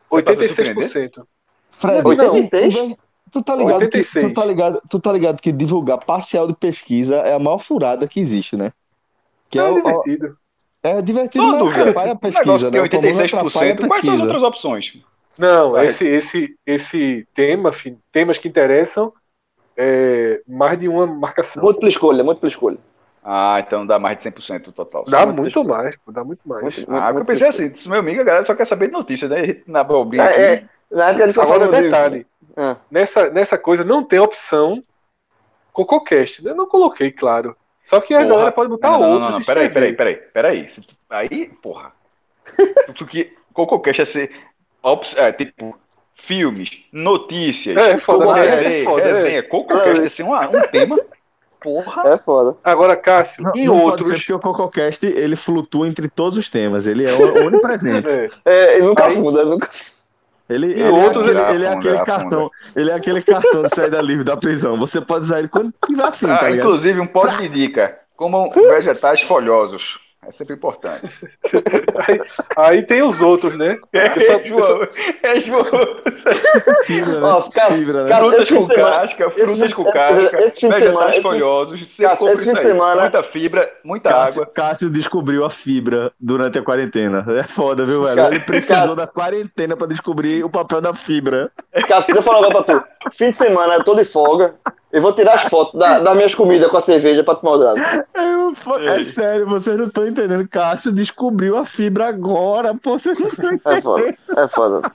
Você 0.10 0.22
tá 0.24 0.34
se 0.36 0.40
86%. 0.42 1.26
Fred, 1.72 2.06
86? 2.06 2.74
não, 2.76 2.98
tu 3.32 3.42
tá 3.42 3.56
ligado 3.56 3.80
que, 3.80 3.86
86. 3.86 4.28
tu 4.28 4.34
tá 4.34 4.46
ligado, 4.46 4.82
tu 4.90 5.00
tá 5.00 5.12
ligado 5.14 5.42
que 5.42 5.52
divulgar 5.52 5.98
parcial 6.04 6.46
de 6.48 6.54
pesquisa 6.54 7.16
é 7.18 7.34
a 7.34 7.40
maior 7.40 7.60
furada 7.60 8.08
que 8.08 8.20
existe, 8.20 8.58
né? 8.58 8.74
Que 9.50 9.58
É, 9.58 9.64
é, 9.64 9.70
o- 9.70 9.76
divertido. 9.76 10.38
É 10.84 11.02
divertido, 11.02 11.44
Só 11.46 11.64
mas 11.66 11.78
atrapalha 11.78 12.12
a 12.12 12.16
pesquisa, 12.16 12.70
que 12.72 12.78
né? 12.78 12.78
é 12.78 12.82
O 12.84 12.90
famoso 12.90 13.22
86%. 13.22 13.24
atrapalha 13.26 13.74
a 13.74 13.88
Quais 13.88 14.06
são 14.06 14.14
as 14.16 14.20
outras 14.22 14.44
opções? 14.44 14.98
Não, 15.42 15.72
Vai. 15.72 15.88
esse, 15.88 16.08
esse, 16.08 16.56
esse 16.66 17.28
tema, 17.34 17.72
temas 18.12 18.38
que 18.38 18.48
interessam, 18.48 19.12
é 19.76 20.42
mais 20.48 20.80
de 20.80 20.88
uma 20.88 21.08
marcação. 21.08 21.64
Múltipla 21.64 21.90
escolha, 21.90 22.24
múltipla 22.24 22.50
escolha. 22.50 22.78
Ah, 23.24 23.60
então 23.66 23.86
dá 23.86 24.00
mais 24.00 24.18
de 24.18 24.24
100% 24.24 24.70
o 24.70 24.72
total. 24.72 25.04
Dá 25.08 25.26
muito 25.26 25.42
muito 25.42 25.64
mais, 25.64 25.96
pô, 25.96 26.12
dá 26.12 26.24
muito 26.24 26.48
mais. 26.48 26.64
Muito- 26.64 26.92
Ah, 26.92 27.08
porque 27.14 27.22
eu 27.22 27.26
pensei 27.26 27.48
assim, 27.48 27.74
se 27.74 27.88
meu 27.88 28.00
amigo, 28.00 28.22
a 28.22 28.24
galera 28.24 28.44
só 28.44 28.56
quer 28.56 28.66
saber 28.66 28.88
de 28.88 28.94
notícia, 28.94 29.28
né? 29.28 29.62
Na 29.68 29.84
bobinha 29.84 30.24
É, 30.24 30.26
aqui. 30.26 30.42
é, 30.42 30.96
na 30.96 31.10
época 31.10 31.24
ele 31.24 31.34
foi 31.34 31.44
Agora, 31.44 31.68
de- 31.68 31.84
detalhe, 31.84 32.28
Ah, 32.58 32.78
nessa, 32.90 33.30
nessa 33.30 33.58
coisa 33.58 33.84
não 33.84 34.04
tem 34.04 34.20
opção 34.20 34.84
CocoCast. 35.72 36.46
Eu 36.46 36.56
não 36.56 36.68
coloquei, 36.68 37.12
claro. 37.12 37.56
Só 37.86 38.00
que 38.02 38.14
a 38.14 38.18
Porra. 38.20 38.30
galera 38.30 38.52
pode 38.52 38.70
botar 38.70 38.90
não, 38.92 39.00
não, 39.00 39.10
outros. 39.10 39.30
não, 39.30 39.32
não, 39.38 39.42
e 39.42 39.46
peraí, 39.46 39.70
peraí, 39.72 39.94
peraí, 39.94 40.16
peraí. 40.16 40.66
Tu- 40.68 40.96
Aí, 41.10 41.50
porra. 41.62 41.94
Tu 42.98 43.06
que 43.06 43.34
CocoCast 43.54 44.02
é 44.02 44.06
ser 44.06 44.32
é, 45.18 45.32
tipo 45.32 45.78
filmes, 46.16 46.70
notícias, 46.92 47.76
É, 47.78 47.98
foda, 47.98 48.34
né? 48.34 48.50
resenha, 48.50 48.78
É 48.82 48.84
foda, 48.84 49.04
resenha. 49.06 49.44
CocoCast 49.44 50.04
é 50.06 50.10
ser 50.10 50.24
um, 50.24 50.34
um 50.34 50.62
tema. 50.72 50.96
Porra. 51.60 52.10
é 52.14 52.18
foda. 52.18 52.58
Agora, 52.64 52.96
Cássio, 52.96 53.44
Não, 53.44 53.52
e 53.56 53.66
não 53.66 53.74
pode 53.82 53.86
outros. 53.92 54.08
ser 54.08 54.16
porque 54.16 54.34
o 54.34 54.40
CocoCast 54.40 55.06
ele 55.06 55.36
flutua 55.36 55.88
entre 55.88 56.08
todos 56.10 56.38
os 56.38 56.50
temas. 56.50 56.88
Ele 56.88 57.06
é 57.08 57.14
onipresente. 57.14 58.08
É, 58.10 58.30
É, 58.46 58.76
ele 58.78 58.86
nunca 58.88 59.06
Aí- 59.06 59.16
ele 59.18 59.44
nunca. 59.46 59.70
Ele, 60.50 60.68
E 60.68 60.72
ele 60.82 60.90
outros, 60.90 61.28
é 61.28 61.32
aquele, 61.32 61.40
ele 61.40 61.56
ele 61.56 61.64
é 61.64 61.68
afunda, 61.70 61.80
aquele 61.80 61.96
afunda. 61.96 62.06
cartão. 62.06 62.52
Ele 62.76 62.90
é 62.92 62.94
aquele 62.94 63.22
cartão 63.22 63.64
de 63.64 63.76
saída 63.76 64.02
livre 64.02 64.24
da 64.26 64.36
prisão. 64.36 64.78
Você 64.80 65.00
pode 65.00 65.22
usar 65.22 65.40
ele 65.40 65.48
quando 65.48 65.74
tiver 65.86 66.04
afim, 66.04 66.28
tá 66.28 66.40
Ah, 66.40 66.50
ligado? 66.50 66.56
inclusive, 66.66 67.00
um 67.00 67.08
pote 67.08 67.38
de 67.38 67.48
dica. 67.48 67.98
Comam 68.18 68.50
vegetais 68.52 69.22
folhosos. 69.22 69.98
É 70.28 70.32
sempre 70.32 70.54
importante. 70.56 71.18
aí, 72.08 72.22
aí 72.56 72.84
tem 72.86 73.02
os 73.02 73.20
outros, 73.20 73.58
né? 73.58 73.80
É, 73.92 74.20
só- 74.20 74.44
João. 74.44 74.88
É, 75.24 75.40
João. 75.40 75.64
Fibra, 76.86 77.20
né? 77.20 77.28
Ó, 77.28 77.42
cara, 77.50 77.74
Fibra, 77.74 78.04
né? 78.04 78.10
cara, 78.10 78.26
Frutas 78.26 78.42
esse 78.44 78.54
com 78.56 78.68
semana- 78.68 78.92
casca, 78.92 79.26
esse 79.28 79.46
frutas 79.46 79.74
com 79.74 79.84
casca, 79.86 80.42
esse 80.42 80.60
fim 80.60 80.70
de 80.70 80.76
semana- 80.76 80.78
vegetais 80.80 81.10
esse 81.10 81.16
fim- 81.18 81.24
folhosos. 81.24 81.80
Você 81.90 82.04
Cássio, 82.04 82.20
compra 82.20 82.34
esse 82.36 82.46
fim 82.46 82.56
de 82.56 82.62
semana- 82.62 83.02
Muita 83.02 83.24
fibra, 83.24 83.72
muita 83.84 84.10
Cássio, 84.10 84.42
água. 84.44 84.54
Cássio 84.54 84.90
descobriu 84.92 85.44
a 85.44 85.50
fibra 85.50 86.12
durante 86.20 86.60
a 86.60 86.64
quarentena. 86.64 87.26
É 87.40 87.44
foda, 87.44 87.84
viu, 87.86 88.04
velho? 88.04 88.16
Cara, 88.16 88.36
Ele 88.36 88.44
precisou 88.44 88.78
cara- 88.78 88.96
da 88.96 89.08
quarentena 89.08 89.76
pra 89.76 89.88
descobrir 89.88 90.44
o 90.44 90.50
papel 90.50 90.82
da 90.82 90.94
fibra. 90.94 91.52
Cara, 91.88 92.02
deixa 92.02 92.20
eu 92.20 92.22
falar 92.24 92.46
agora 92.48 92.64
pra 92.64 92.80
tu. 92.80 92.84
Fim 93.14 93.32
de 93.32 93.38
semana 93.38 93.74
eu 93.76 93.84
tô 93.84 93.96
de 93.96 94.06
folga. 94.06 94.54
Eu 94.92 95.02
vou 95.02 95.14
tirar 95.14 95.36
as 95.36 95.44
fotos 95.44 95.80
da- 95.80 96.00
das 96.00 96.16
minhas 96.16 96.36
comidas 96.36 96.70
com 96.70 96.78
a 96.78 96.82
cerveja 96.82 97.24
pra 97.24 97.36
tomar 97.36 97.52
o 97.54 97.58
dado. 97.58 97.80
É 98.88 99.04
sério, 99.06 99.48
vocês 99.48 99.78
não 99.78 99.88
estão 99.88 100.06
entendendo. 100.06 100.48
Cássio 100.48 100.92
descobriu 100.92 101.58
a 101.58 101.66
fibra 101.66 102.08
agora. 102.08 102.76
Pô, 102.76 103.00
vocês 103.00 103.18
não 103.18 103.28
estão 103.28 103.50
É 103.50 103.54
entendendo. 103.54 103.84
foda. 103.84 104.18
É 104.38 104.48
foda. 104.48 104.92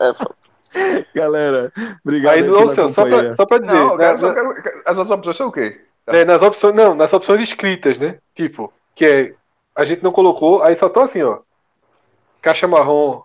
É 0.00 0.14
foda. 0.14 0.34
Galera, 1.14 1.72
obrigado 2.04 2.34
Aí, 2.34 2.42
Luciano, 2.42 2.88
só 2.88 3.04
pra, 3.04 3.32
só 3.32 3.46
pra 3.46 3.58
dizer, 3.58 3.74
Não, 3.74 3.96
né, 3.96 4.04
cara, 4.06 4.18
só 4.18 4.28
né, 4.28 4.34
quero- 4.34 4.82
as 4.86 4.98
outras 4.98 5.16
opções 5.18 5.36
são 5.36 5.46
o 5.48 5.52
quê? 5.52 5.80
né, 6.08 6.24
nas 6.24 6.42
opções, 6.42 6.74
não, 6.74 6.94
nas 6.96 7.12
opções 7.12 7.40
escritas, 7.40 7.98
né? 7.98 8.16
Tipo, 8.34 8.72
que 8.94 9.04
é, 9.04 9.34
a 9.76 9.84
gente 9.84 10.02
não 10.02 10.10
colocou, 10.10 10.62
aí 10.64 10.74
só 10.74 10.88
tô 10.88 11.00
assim, 11.00 11.22
ó. 11.22 11.38
Caixa 12.42 12.66
marrom, 12.66 13.22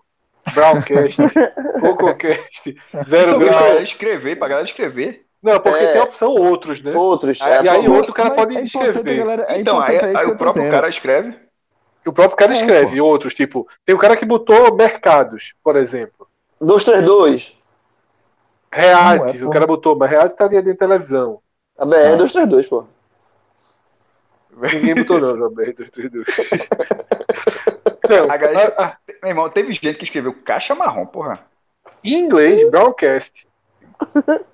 Browncast, 0.54 1.16
CocoCast, 1.80 2.76
Zero 3.08 3.30
é 3.30 3.34
pra 3.34 3.38
Grau. 3.38 3.60
galera 3.60 3.82
escrever, 3.82 4.36
pra 4.38 4.48
galera 4.48 4.66
escrever. 4.66 5.26
Não, 5.42 5.58
porque 5.58 5.78
É. 5.82 5.92
tem 5.92 6.00
a 6.00 6.04
opção 6.04 6.34
outros, 6.34 6.82
né? 6.82 6.92
Outros. 6.94 7.40
É, 7.40 7.62
E 7.62 7.68
aí 7.68 7.88
outro 7.88 8.12
cara 8.12 8.30
pode 8.32 8.56
é 8.56 8.62
escrever. 8.62 9.16
galera, 9.16 9.46
é 9.48 9.58
então, 9.60 9.80
aí, 9.80 9.96
é 9.96 10.04
aí 10.04 10.14
que 10.16 10.22
eu 10.24 10.34
o 10.34 10.36
próprio 10.36 10.62
dizendo. 10.62 10.70
cara 10.70 10.88
escreve. 10.88 11.38
O 12.06 12.12
próprio 12.12 12.36
cara 12.36 12.52
É, 12.52 12.54
escreve, 12.56 13.00
outros, 13.00 13.34
tipo, 13.34 13.66
tem 13.84 13.94
um 13.94 13.98
cara 13.98 14.16
que 14.16 14.24
botou 14.24 14.74
mercados, 14.74 15.54
por 15.62 15.76
exemplo. 15.76 16.26
232. 16.60 17.54
Realities, 18.72 19.40
Não, 19.40 19.46
é, 19.46 19.48
o 19.48 19.52
cara 19.52 19.66
botou, 19.66 19.96
mas 19.96 20.10
realities 20.10 20.36
tá 20.36 20.46
dentro 20.46 20.66
de 20.70 20.74
televisão. 20.78 21.40
A 21.78 21.84
BR 21.84 21.96
é 21.96 22.16
232, 22.16 22.66
pô. 22.66 22.84
Ninguém 24.74 24.94
botou 24.94 25.18
não, 25.20 25.36
João 25.36 25.50
BR 25.50 25.72
232. 25.72 26.26
Não, 28.08 28.30
A 28.30 28.36
galera- 28.36 28.74
a- 28.76 28.84
a- 28.84 28.96
Meu 29.22 29.30
irmão, 29.30 29.48
teve 29.48 29.72
gente 29.72 29.94
que 29.96 30.04
escreveu 30.04 30.34
caixa 30.44 30.74
marrom, 30.74 31.06
porra. 31.06 31.40
em 32.04 32.14
inglês, 32.18 32.68
Browncast. 32.70 33.46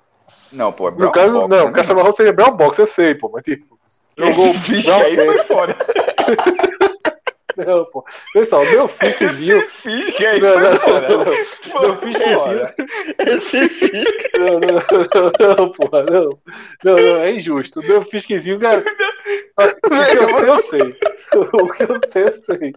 Não, 0.53 0.71
pô, 0.71 0.87
é 0.87 0.91
No 0.91 0.97
brown 0.97 1.11
caso, 1.11 1.39
box, 1.39 1.49
não, 1.49 1.65
né, 1.65 1.71
caixa 1.71 1.93
meu 1.93 2.03
marrom 2.03 2.15
seria 2.15 2.33
Brown 2.33 2.51
Box, 2.51 2.79
eu 2.79 2.87
sei, 2.87 3.15
pô, 3.15 3.29
mas 3.33 3.43
tipo. 3.43 3.77
Jogou 4.17 4.47
Esse 4.47 4.71
bicho 4.71 4.91
aí 4.91 5.15
foi 5.15 5.37
fora. 5.39 5.77
Não, 7.57 7.85
pô. 7.85 8.05
Pessoal, 8.33 8.63
meu 8.65 8.87
fiquezinho. 8.87 9.57
Esse 9.57 9.81
bicho 9.83 10.27
aí 10.27 10.39
Não, 10.39 10.53
não, 10.53 10.71
não, 10.71 11.25
não. 11.25 11.81
Meu 11.81 11.97
fiquezinho. 11.97 12.39
fora. 12.39 12.75
Esse 13.17 13.69
fica. 13.69 14.29
Não, 14.37 14.59
não, 14.59 14.69
não, 14.69 15.55
não, 15.55 15.71
porra, 15.71 16.03
não. 16.03 16.39
Não, 16.83 16.95
não, 17.01 17.21
é 17.23 17.31
injusto. 17.31 17.81
Meu 17.81 18.03
fisquezinho, 18.03 18.59
cara. 18.59 18.83
O 19.57 19.89
que 19.89 19.97
eu 20.17 20.29
sei, 20.29 20.49
eu 20.49 20.63
sei. 20.63 20.99
O 21.35 21.73
que 21.73 21.83
eu 21.83 21.99
sei, 22.07 22.23
eu 22.23 22.33
sei. 22.35 22.73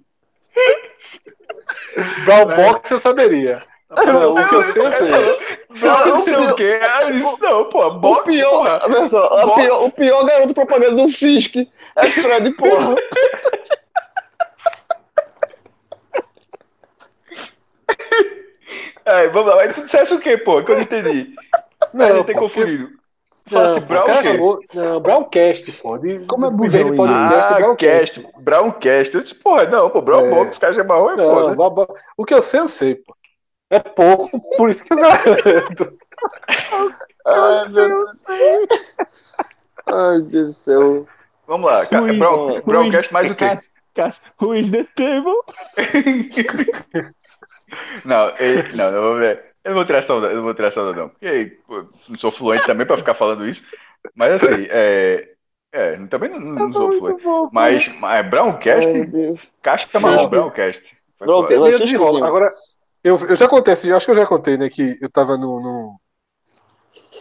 Brown 2.24 2.46
Box 2.46 2.90
eu 2.90 2.98
saberia. 2.98 3.62
Não, 3.90 4.34
o 4.34 4.48
que 4.48 4.54
eu 4.54 4.64
sei, 4.72 4.82
eu 4.86 4.92
sei. 4.92 5.58
Não, 5.82 6.06
não 6.06 6.22
sei 6.22 6.36
o 6.36 6.54
quê. 6.54 6.78
Ah, 6.80 7.10
Isso 7.12 7.36
não, 7.42 7.64
pô. 7.68 7.86
O 7.88 7.94
Box, 7.98 8.22
pior, 8.24 8.50
porra. 8.50 8.80
olha 8.84 9.08
só, 9.08 9.54
pior- 9.56 9.84
o 9.84 9.90
pior 9.92 10.24
garoto 10.24 10.54
propaganda 10.54 10.94
do 11.02 11.08
Fisk 11.10 11.56
é 11.56 12.10
Fred, 12.10 12.52
porra. 12.54 12.94
Aí, 19.06 19.28
vamos 19.30 19.48
lá. 19.48 19.56
Mas 19.56 19.74
tu 19.76 19.84
dissesse 19.84 20.14
o 20.14 20.20
quê, 20.20 20.36
pô? 20.38 20.62
Que 20.62 20.72
eu 20.72 20.76
não 20.76 20.82
entendi. 20.82 21.34
Não, 21.92 22.06
a 22.06 22.12
gente 22.12 22.26
tem 22.26 22.36
confundido. 22.36 22.88
Fala 23.48 23.64
Não, 23.68 23.76
assim, 23.76 23.80
pô, 23.80 23.86
Brown 23.88 24.02
o 24.02 24.06
cara 24.06 24.18
o 24.18 24.22
quê? 24.22 24.32
chamou- 24.32 24.60
Não, 24.74 25.00
Browncast, 25.00 25.72
pô. 25.72 25.98
De, 25.98 26.18
Como 26.26 26.46
é 26.46 26.68
vez 26.68 26.84
de 26.86 26.96
podcast, 26.96 27.52
Ah, 27.52 27.56
Browncast. 27.56 28.20
cast. 28.20 28.32
Browncast. 28.42 29.14
Eu 29.16 29.22
disse, 29.22 29.34
porra, 29.34 29.64
não, 29.66 29.90
pô. 29.90 30.00
Brown 30.00 30.26
É. 30.26 30.30
Box, 30.30 30.58
caixa 30.58 30.84
marrom 30.84 31.10
é 31.10 31.16
Não, 31.16 31.56
foda. 31.56 31.86
o 32.16 32.24
que 32.24 32.34
eu 32.34 32.42
sei, 32.42 32.60
eu 32.60 32.68
sei, 32.68 32.94
pô. 32.94 33.14
É 33.70 33.78
pouco, 33.78 34.30
por 34.56 34.68
isso 34.68 34.82
que 34.84 34.92
eu 34.92 34.96
garanto. 34.96 35.96
Ai, 37.26 37.68
meu 37.70 37.88
Deus. 37.88 38.24
Ai, 39.86 40.18
meu 40.18 40.22
Deus 40.22 40.48
do 40.48 40.52
céu. 40.60 41.06
Vamos 41.46 41.70
lá. 41.70 41.84
Is- 41.84 42.18
Brown, 42.18 42.60
Browncast 42.62 43.06
is- 43.06 43.10
mais 43.12 43.30
o 43.30 43.34
quê? 43.34 43.44
Cássio, 43.46 43.72
Cássio, 43.94 44.22
Who 44.40 44.54
is 44.54 44.70
the 44.70 44.84
table? 44.94 45.34
Não, 48.04 48.28
eh, 48.38 48.62
não, 48.76 48.90
não 48.92 49.02
vou 49.02 49.16
ver. 49.16 49.40
Eu 49.64 49.70
não 49.70 49.76
vou 49.76 49.84
tirar 49.84 49.98
essa 49.98 50.14
onda, 50.14 50.28
eu 50.28 50.36
não 50.36 50.42
vou 50.42 50.54
tirar 50.54 50.68
essa 50.68 50.80
onda, 50.82 50.92
não. 51.00 51.08
Porque 51.08 51.58
pô, 51.66 51.84
não 52.08 52.18
sou 52.18 52.30
fluente 52.32 52.66
também 52.66 52.86
pra 52.86 52.96
ficar 52.96 53.14
falando 53.14 53.48
isso. 53.48 53.62
Mas 54.14 54.32
assim, 54.32 54.66
é. 54.70 55.28
É, 55.72 55.96
também 56.08 56.30
não, 56.30 56.40
não 56.40 56.72
sou 56.72 56.92
fluente. 56.98 57.22
bom. 57.22 57.48
Mas, 57.52 57.86
mas 58.00 58.28
Browncast, 58.28 58.88
Ai, 58.88 58.92
meu 58.92 59.06
Deus. 59.06 59.52
casca 59.62 60.00
marrom. 60.00 60.28
Browncast. 60.28 60.82
Desenrola. 61.78 62.10
cozinho. 62.10 62.24
Agora, 62.24 62.48
eu, 63.02 63.16
eu 63.28 63.36
já 63.36 63.46
acontece, 63.46 63.92
acho 63.92 64.06
que 64.06 64.12
eu 64.12 64.16
já 64.16 64.26
contei, 64.26 64.56
né, 64.56 64.68
que 64.68 64.98
eu 65.00 65.10
tava 65.10 65.36
no, 65.36 65.60
no- 65.60 66.00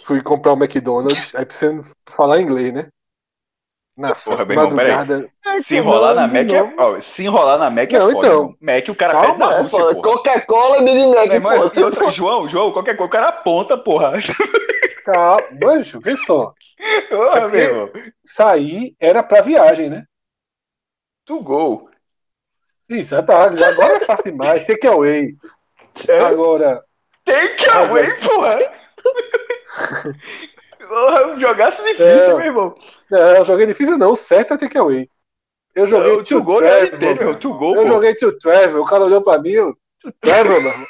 Fui 0.03 0.22
comprar 0.23 0.53
um 0.53 0.57
McDonald's, 0.57 1.35
aí 1.35 1.45
precisando 1.45 1.84
falar 2.07 2.39
inglês, 2.41 2.73
né? 2.73 2.88
Na 3.95 4.15
Porra, 4.15 4.45
meu 4.45 4.60
irmão, 4.61 4.76
peraí. 4.76 4.95
madrugada. 4.95 5.30
Se 5.61 5.76
enrolar 5.76 6.15
na 6.15 6.27
Mac 6.27 6.49
é. 6.49 6.73
ó, 6.77 7.01
se 7.01 7.23
enrolar 7.26 7.60
na 7.60 7.69
Mac 7.69 7.91
é 7.91 7.99
Não, 7.99 8.11
foda. 8.11 8.27
então. 8.27 8.56
Mac 8.61 8.88
o 8.89 8.95
cara 8.95 9.14
Calma, 9.14 9.27
pede 9.27 9.39
na 9.39 9.53
É 9.53 9.60
Rússia. 9.60 9.95
Coca-Cola 9.95 10.77
e 10.80 11.39
Mac, 11.39 11.77
outra, 11.77 12.11
João, 12.11 12.47
João, 12.47 12.72
qualquer 12.72 12.95
coisa, 12.95 13.07
o 13.07 13.11
cara 13.11 13.27
aponta, 13.27 13.77
porra. 13.77 14.14
Calma, 15.06 15.43
manjo, 15.61 15.99
vê 15.99 16.15
só. 16.15 16.53
Porra, 17.10 17.57
irmão. 17.57 17.91
Sair 18.23 18.95
era 18.99 19.22
pra 19.22 19.41
viagem, 19.41 19.89
né? 19.89 20.06
Tu 21.26 21.39
gol. 21.43 21.89
Isso, 22.89 23.22
tá, 23.23 23.43
agora 23.43 23.97
é 23.97 23.99
fácil 23.99 24.31
demais. 24.31 24.65
Take 24.65 24.88
away. 24.88 25.35
É, 26.07 26.20
Agora, 26.20 26.84
take 27.26 27.70
away, 27.70 28.14
porra. 28.16 28.60
Jogasse 31.38 31.84
difícil, 31.84 32.06
É. 32.06 32.28
meu 32.38 32.41
irmão. 32.45 32.76
não, 33.11 33.20
eu 33.36 33.45
joguei 33.45 33.66
difícil 33.66 33.98
não, 33.98 34.11
o 34.11 34.16
certo 34.16 34.53
é 34.53 34.57
take 34.57 34.78
away. 34.78 35.10
Eu 35.76 35.86
joguei 35.86 36.11
O 36.14 36.18
to 36.24 36.24
tu 36.40 36.44
gol 36.44 36.57
travel. 36.60 36.98
ter, 36.99 37.20
meu. 37.20 37.40
Tu 37.40 37.53
gol, 37.53 37.76
Eu 37.76 37.84
pô. 37.84 37.88
joguei 37.88 38.16
to 38.16 38.38
travel, 38.40 38.82
o 38.82 38.86
cara 38.86 39.03
olhou 39.06 39.22
pra 39.22 39.38
mim, 39.40 39.52
eu, 39.52 39.74
to 40.02 40.11
travel, 40.20 40.61
meu 40.61 40.72
irmão. 40.72 40.88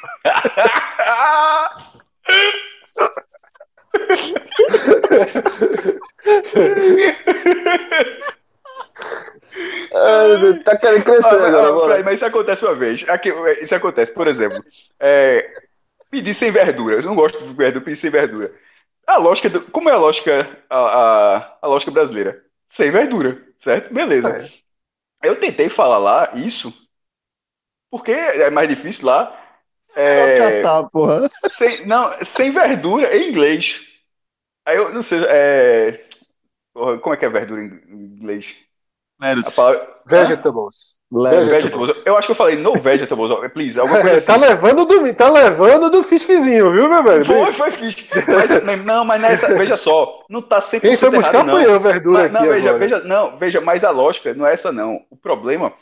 Tá 10.64 10.76
querendo 10.78 11.04
crescer 11.04 11.36
Ah, 11.36 11.46
agora, 11.46 11.72
bora. 11.72 11.94
peraí, 11.94 12.02
mas 12.02 12.14
isso 12.14 12.24
acontece 12.26 12.64
uma 12.64 12.74
vez. 12.74 13.04
Aqui, 13.08 13.30
isso 13.62 13.74
acontece, 13.74 14.12
por 14.12 14.26
exemplo. 14.26 14.62
É, 14.98 15.50
pedir 16.10 16.34
sem 16.34 16.50
verdura. 16.52 16.96
Eu 16.96 17.02
não 17.02 17.14
gosto 17.14 17.38
de 17.44 17.54
verdura, 17.54 17.84
pedir 17.84 17.96
sem 17.96 18.10
verdura. 18.10 18.52
A 19.06 19.18
lógica, 19.18 19.50
do- 19.50 19.62
como 19.70 19.88
é 19.90 19.92
a 19.92 19.98
lógica, 19.98 20.58
a, 20.70 21.36
a, 21.38 21.58
a 21.62 21.66
lógica 21.68 21.90
brasileira? 21.92 22.44
Sem 22.66 22.90
verdura, 22.90 23.42
certo? 23.58 23.92
Beleza. 23.92 24.36
É. 24.36 24.60
Eu 25.22 25.36
tentei 25.40 25.68
falar 25.70 25.98
lá 25.98 26.32
isso, 26.34 26.72
porque 27.90 28.12
é 28.12 28.50
mais 28.50 28.68
difícil 28.68 29.06
lá. 29.06 29.36
É, 29.96 30.34
Catar, 30.36 30.88
porra. 30.88 31.28
sem, 31.50 31.86
não, 31.86 32.10
sem 32.24 32.52
verdura 32.52 33.16
em 33.16 33.30
inglês. 33.30 33.80
Aí 34.66 34.76
eu 34.78 34.92
não 34.92 35.02
sei. 35.04 35.20
É, 35.28 36.04
porra, 36.74 36.98
como 37.00 37.14
é 37.14 37.18
que 37.18 37.24
é 37.26 37.28
verdura 37.30 37.62
em 37.64 37.68
inglês? 38.16 38.56
Palavra, 39.54 39.88
Vegetables. 40.06 40.98
Vegetables. 41.10 42.02
Eu 42.04 42.16
acho 42.16 42.26
que 42.26 42.32
eu 42.32 42.36
falei 42.36 42.56
no 42.56 42.74
vegetables, 42.74 43.52
please. 43.52 43.78
Alguma 43.78 44.00
coisa 44.00 44.14
É, 44.16 44.18
assim. 44.18 44.26
tá 44.26 44.36
levando 44.36 44.84
do, 44.84 45.14
tá 45.14 45.28
levando 45.30 45.90
do 45.90 46.02
fischzinho, 46.02 46.72
viu, 46.72 46.88
meu 46.88 47.02
velho? 47.02 47.24
Foi, 47.24 47.52
foi. 47.52 47.70
Mas, 48.64 48.84
não, 48.84 49.04
mas 49.04 49.20
nessa, 49.20 49.54
veja 49.54 49.76
só, 49.76 50.24
não 50.28 50.42
tá 50.42 50.58
100% 50.60 50.80
Quem 50.80 50.96
foi 50.96 51.10
buscar 51.10 51.34
errado, 51.34 51.46
não. 51.46 51.54
foi 51.54 51.66
eu, 51.66 51.78
verdura 51.80 52.22
Mas, 52.24 52.34
aqui 52.36 52.44
não, 52.44 52.52
veja, 52.52 52.68
agora. 52.70 52.78
veja, 52.78 53.00
não, 53.04 53.38
veja, 53.38 53.60
mas 53.60 53.84
a 53.84 53.90
lógica 53.90 54.34
não 54.34 54.46
é 54.46 54.54
essa, 54.54 54.72
não. 54.72 55.04
O 55.10 55.16
problema 55.16 55.72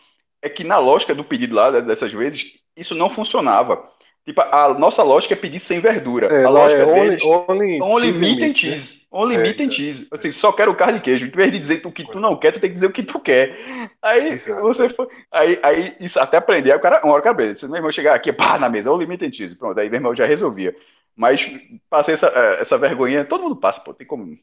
é 0.43 0.49
que 0.49 0.65
na 0.65 0.79
lógica 0.79 1.15
do 1.15 1.25
pedido 1.25 1.55
lá, 1.55 1.71
né, 1.71 1.81
dessas 1.81 2.13
vezes, 2.13 2.45
isso 2.77 2.95
não 2.95 3.09
funcionava. 3.09 3.83
Tipo, 4.29 4.43
a 4.43 4.75
nossa 4.75 5.03
lógica 5.03 5.33
é 5.33 5.37
pedir 5.39 5.59
sem 5.59 5.81
verdura. 5.81 6.27
É, 6.27 6.45
a 6.45 6.51
lógica 6.51 6.83
é 6.83 6.85
only, 6.85 7.09
deles, 7.09 7.25
only, 7.25 7.81
only 7.81 8.13
cheese 8.13 8.21
meat 8.21 8.43
and 8.43 8.49
né? 8.49 8.55
cheese. 8.55 9.07
Only 9.11 9.37
É, 9.37 9.39
meat 9.39 9.63
and 9.63 9.71
cheese. 9.71 10.07
Assim, 10.11 10.33
só 10.33 10.53
quero 10.53 10.75
carne 10.77 10.99
e 10.99 11.01
queijo. 11.01 11.25
Em 11.25 11.31
vez 11.31 11.51
de 11.51 11.59
dizer 11.59 11.81
o 11.83 11.91
que 11.91 12.05
tu 12.05 12.21
não 12.21 12.37
quer, 12.37 12.53
tu 12.53 12.61
tem 12.61 12.69
que 12.69 12.75
dizer 12.75 12.89
o 12.89 12.93
que 12.93 13.03
tu 13.03 13.19
quer. 13.19 13.57
Aí 14.03 14.33
Exato. 14.33 14.61
você 14.61 14.91
foi. 14.91 15.09
Aí, 15.33 15.59
aí 15.63 15.97
isso 15.99 16.21
até 16.21 16.37
aprender, 16.37 16.73
aí 16.73 16.77
o 16.77 16.81
cara, 16.81 17.01
uma 17.03 17.15
hora 17.15 17.21
o 17.21 17.25
cara, 17.25 17.35
beleza, 17.35 17.61
se 17.61 17.67
meu 17.69 17.77
irmão 17.77 17.91
chegar 17.91 18.15
aqui, 18.15 18.31
pá, 18.31 18.59
na 18.59 18.69
mesa, 18.69 18.93
only 18.93 19.07
meat 19.07 19.25
and 19.25 19.33
cheese. 19.33 19.57
Pronto, 19.57 19.81
aí 19.81 19.89
meu 19.89 19.97
irmão 19.97 20.15
já 20.15 20.27
resolvia. 20.27 20.77
Mas 21.17 21.51
passei 21.89 22.13
essa, 22.13 22.27
eh, 22.27 22.59
essa 22.61 22.77
vergonhinha, 22.77 23.25
todo 23.25 23.45
mundo 23.45 23.57
passa, 23.57 23.81
pô, 23.81 23.95
tem 23.95 24.07
como. 24.07 24.39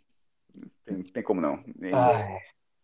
Tem, 0.83 1.03
tem 1.03 1.21
como 1.21 1.39
não. 1.39 1.59
Nem- 1.79 1.93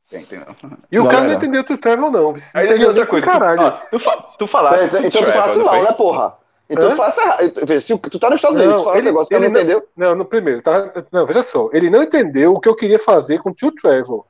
Tem, 0.07 0.23
tem 0.23 0.37
não. 0.37 0.55
E 0.91 0.99
o 0.99 1.07
cara 1.07 1.25
não 1.25 1.33
entendeu 1.33 1.61
o 1.61 1.77
travel, 1.79 2.11
não. 2.11 2.31
Não 2.31 2.35
Aí 2.53 2.67
entendeu 2.67 2.89
outra 2.89 3.07
coisa, 3.07 3.25
pro 3.25 3.39
caralho. 3.39 3.71
tu, 3.89 4.01
ó, 4.05 4.11
tu, 4.17 4.37
tu 4.37 4.47
falasse. 4.47 4.85
Então, 4.85 5.01
tu 5.09 5.25
tu 5.25 5.31
falasse 5.31 5.57
não 5.57 5.65
mal, 5.65 5.81
né, 5.81 5.91
porra? 5.93 6.40
Então 6.72 6.89
Hã? 6.91 6.93
errado. 6.95 7.65
Vê, 7.65 7.81
Se 7.81 7.98
tu 7.98 8.18
tá 8.18 8.30
nos 8.30 8.38
Estados 8.38 8.57
Unidos, 8.57 8.76
Não, 8.76 8.80
tu 8.80 8.84
fala 8.85 8.95
um 8.95 8.99
ele- 8.99 9.06
negócio 9.07 9.27
que 9.27 9.35
ele 9.35 9.45
não 9.48 9.53
não- 9.53 9.60
entendeu. 9.60 9.88
Não, 9.95 10.15
no 10.15 10.26
primeiro, 10.26 10.61
tá? 10.61 10.91
Não, 11.11 11.26
veja 11.26 11.43
só, 11.43 11.69
ele 11.73 11.89
não 11.89 12.02
entendeu 12.02 12.53
o 12.53 12.60
que 12.60 12.69
eu 12.69 12.76
queria 12.76 12.98
fazer 12.98 13.39
com 13.39 13.53
to 13.53 13.72
travel. 13.73 14.26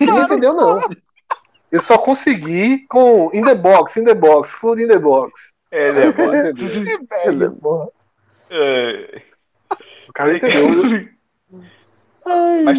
Ele 0.00 0.10
não 0.12 0.22
entendeu, 0.22 0.54
não. 0.54 0.80
Eu 1.72 1.80
só 1.80 1.98
consegui 1.98 2.86
com 2.86 3.30
in 3.32 3.42
the 3.42 3.54
box, 3.54 3.96
in 3.98 4.04
the 4.04 4.14
box, 4.14 4.50
food 4.52 4.82
in 4.82 4.86
the 4.88 4.98
box. 4.98 5.50
É, 5.70 5.90
né. 5.92 6.12
É, 8.54 9.22
O 10.08 10.12
cara 10.12 10.36
entendeu. 10.36 10.68
Mas 12.64 12.78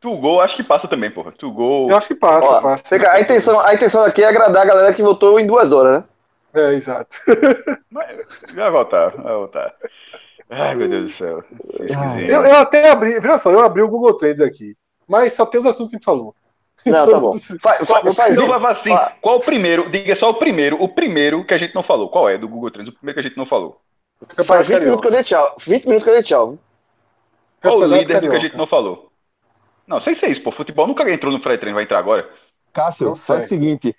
tu 0.00 0.16
gol, 0.18 0.40
acho 0.40 0.56
que 0.56 0.62
passa 0.64 0.88
também, 0.88 1.10
porra. 1.10 1.32
Tu 1.32 1.50
gol. 1.50 1.88
Eu 1.88 1.96
acho 1.96 2.08
que 2.08 2.14
passa, 2.16 2.46
Ó, 2.46 2.60
passa. 2.60 2.96
a, 3.12 3.20
intenção, 3.20 3.60
a 3.60 3.72
intenção 3.74 4.04
aqui 4.04 4.22
é 4.22 4.26
agradar 4.26 4.62
a 4.62 4.66
galera 4.66 4.92
que 4.92 5.02
votou 5.02 5.38
em 5.38 5.46
duas 5.46 5.72
horas, 5.72 5.98
né? 5.98 6.04
É, 6.54 6.72
exato. 6.72 7.16
Mas 7.90 8.16
vai 8.54 8.70
voltar, 8.70 9.10
vai 9.10 9.34
voltar. 9.34 9.74
Ai, 10.48 10.74
meu 10.74 10.88
Deus 10.88 11.04
do 11.04 11.16
céu. 11.16 11.44
Eu, 12.28 12.44
eu 12.44 12.56
até 12.56 12.90
abri, 12.90 13.18
veja 13.18 13.38
só, 13.38 13.50
eu 13.50 13.60
abri 13.60 13.82
o 13.82 13.88
Google 13.88 14.16
Trends 14.16 14.40
aqui. 14.40 14.76
Mas 15.06 15.32
só 15.32 15.44
tem 15.44 15.60
os 15.60 15.66
assuntos 15.66 15.90
que 15.90 15.96
a 15.96 15.98
gente 15.98 16.04
falou. 16.04 16.34
Não, 16.86 17.08
tá 17.08 17.18
bom. 17.18 17.38
Fa, 17.38 17.72
fa, 17.84 18.00
Qual, 18.02 18.14
faz 18.14 18.36
não, 18.36 18.42
isso. 18.42 18.60
mas 18.60 18.78
assim, 18.78 18.90
qual 19.20 19.36
o 19.36 19.40
primeiro? 19.40 19.88
Diga 19.88 20.14
só 20.14 20.30
o 20.30 20.34
primeiro, 20.34 20.82
o 20.82 20.88
primeiro 20.88 21.44
que 21.44 21.54
a 21.54 21.58
gente 21.58 21.74
não 21.74 21.82
falou. 21.82 22.08
Qual 22.08 22.28
é 22.28 22.36
do 22.36 22.48
Google 22.48 22.70
Trends? 22.70 22.92
O 22.92 22.96
primeiro 22.96 23.14
que 23.14 23.26
a 23.26 23.28
gente 23.28 23.38
não 23.38 23.46
falou. 23.46 23.80
Faz 24.44 24.66
20 24.66 24.80
minutos 24.80 25.00
que 25.00 25.06
eu 25.06 25.12
dei 25.12 25.24
tchau. 25.24 25.56
20 25.60 25.84
minutos 25.84 26.04
que 26.04 26.10
eu 26.10 26.14
dei 26.14 26.22
tchau. 26.22 26.58
Qual 27.60 27.78
o 27.78 27.84
líder 27.84 28.20
do 28.20 28.28
que 28.28 28.36
a 28.36 28.40
gente 28.40 28.56
não 28.56 28.66
falou? 28.66 29.10
Não, 29.86 30.00
sem 30.00 30.14
ser 30.14 30.28
isso, 30.28 30.42
pô. 30.42 30.50
Futebol 30.50 30.86
nunca 30.86 31.10
entrou 31.10 31.32
no 31.32 31.40
Fred 31.40 31.58
Trem, 31.58 31.74
vai 31.74 31.84
entrar 31.84 31.98
agora. 31.98 32.28
Cássio, 32.72 33.14
faz 33.16 33.44
o 33.44 33.46
sei. 33.46 33.58
seguinte. 33.58 33.96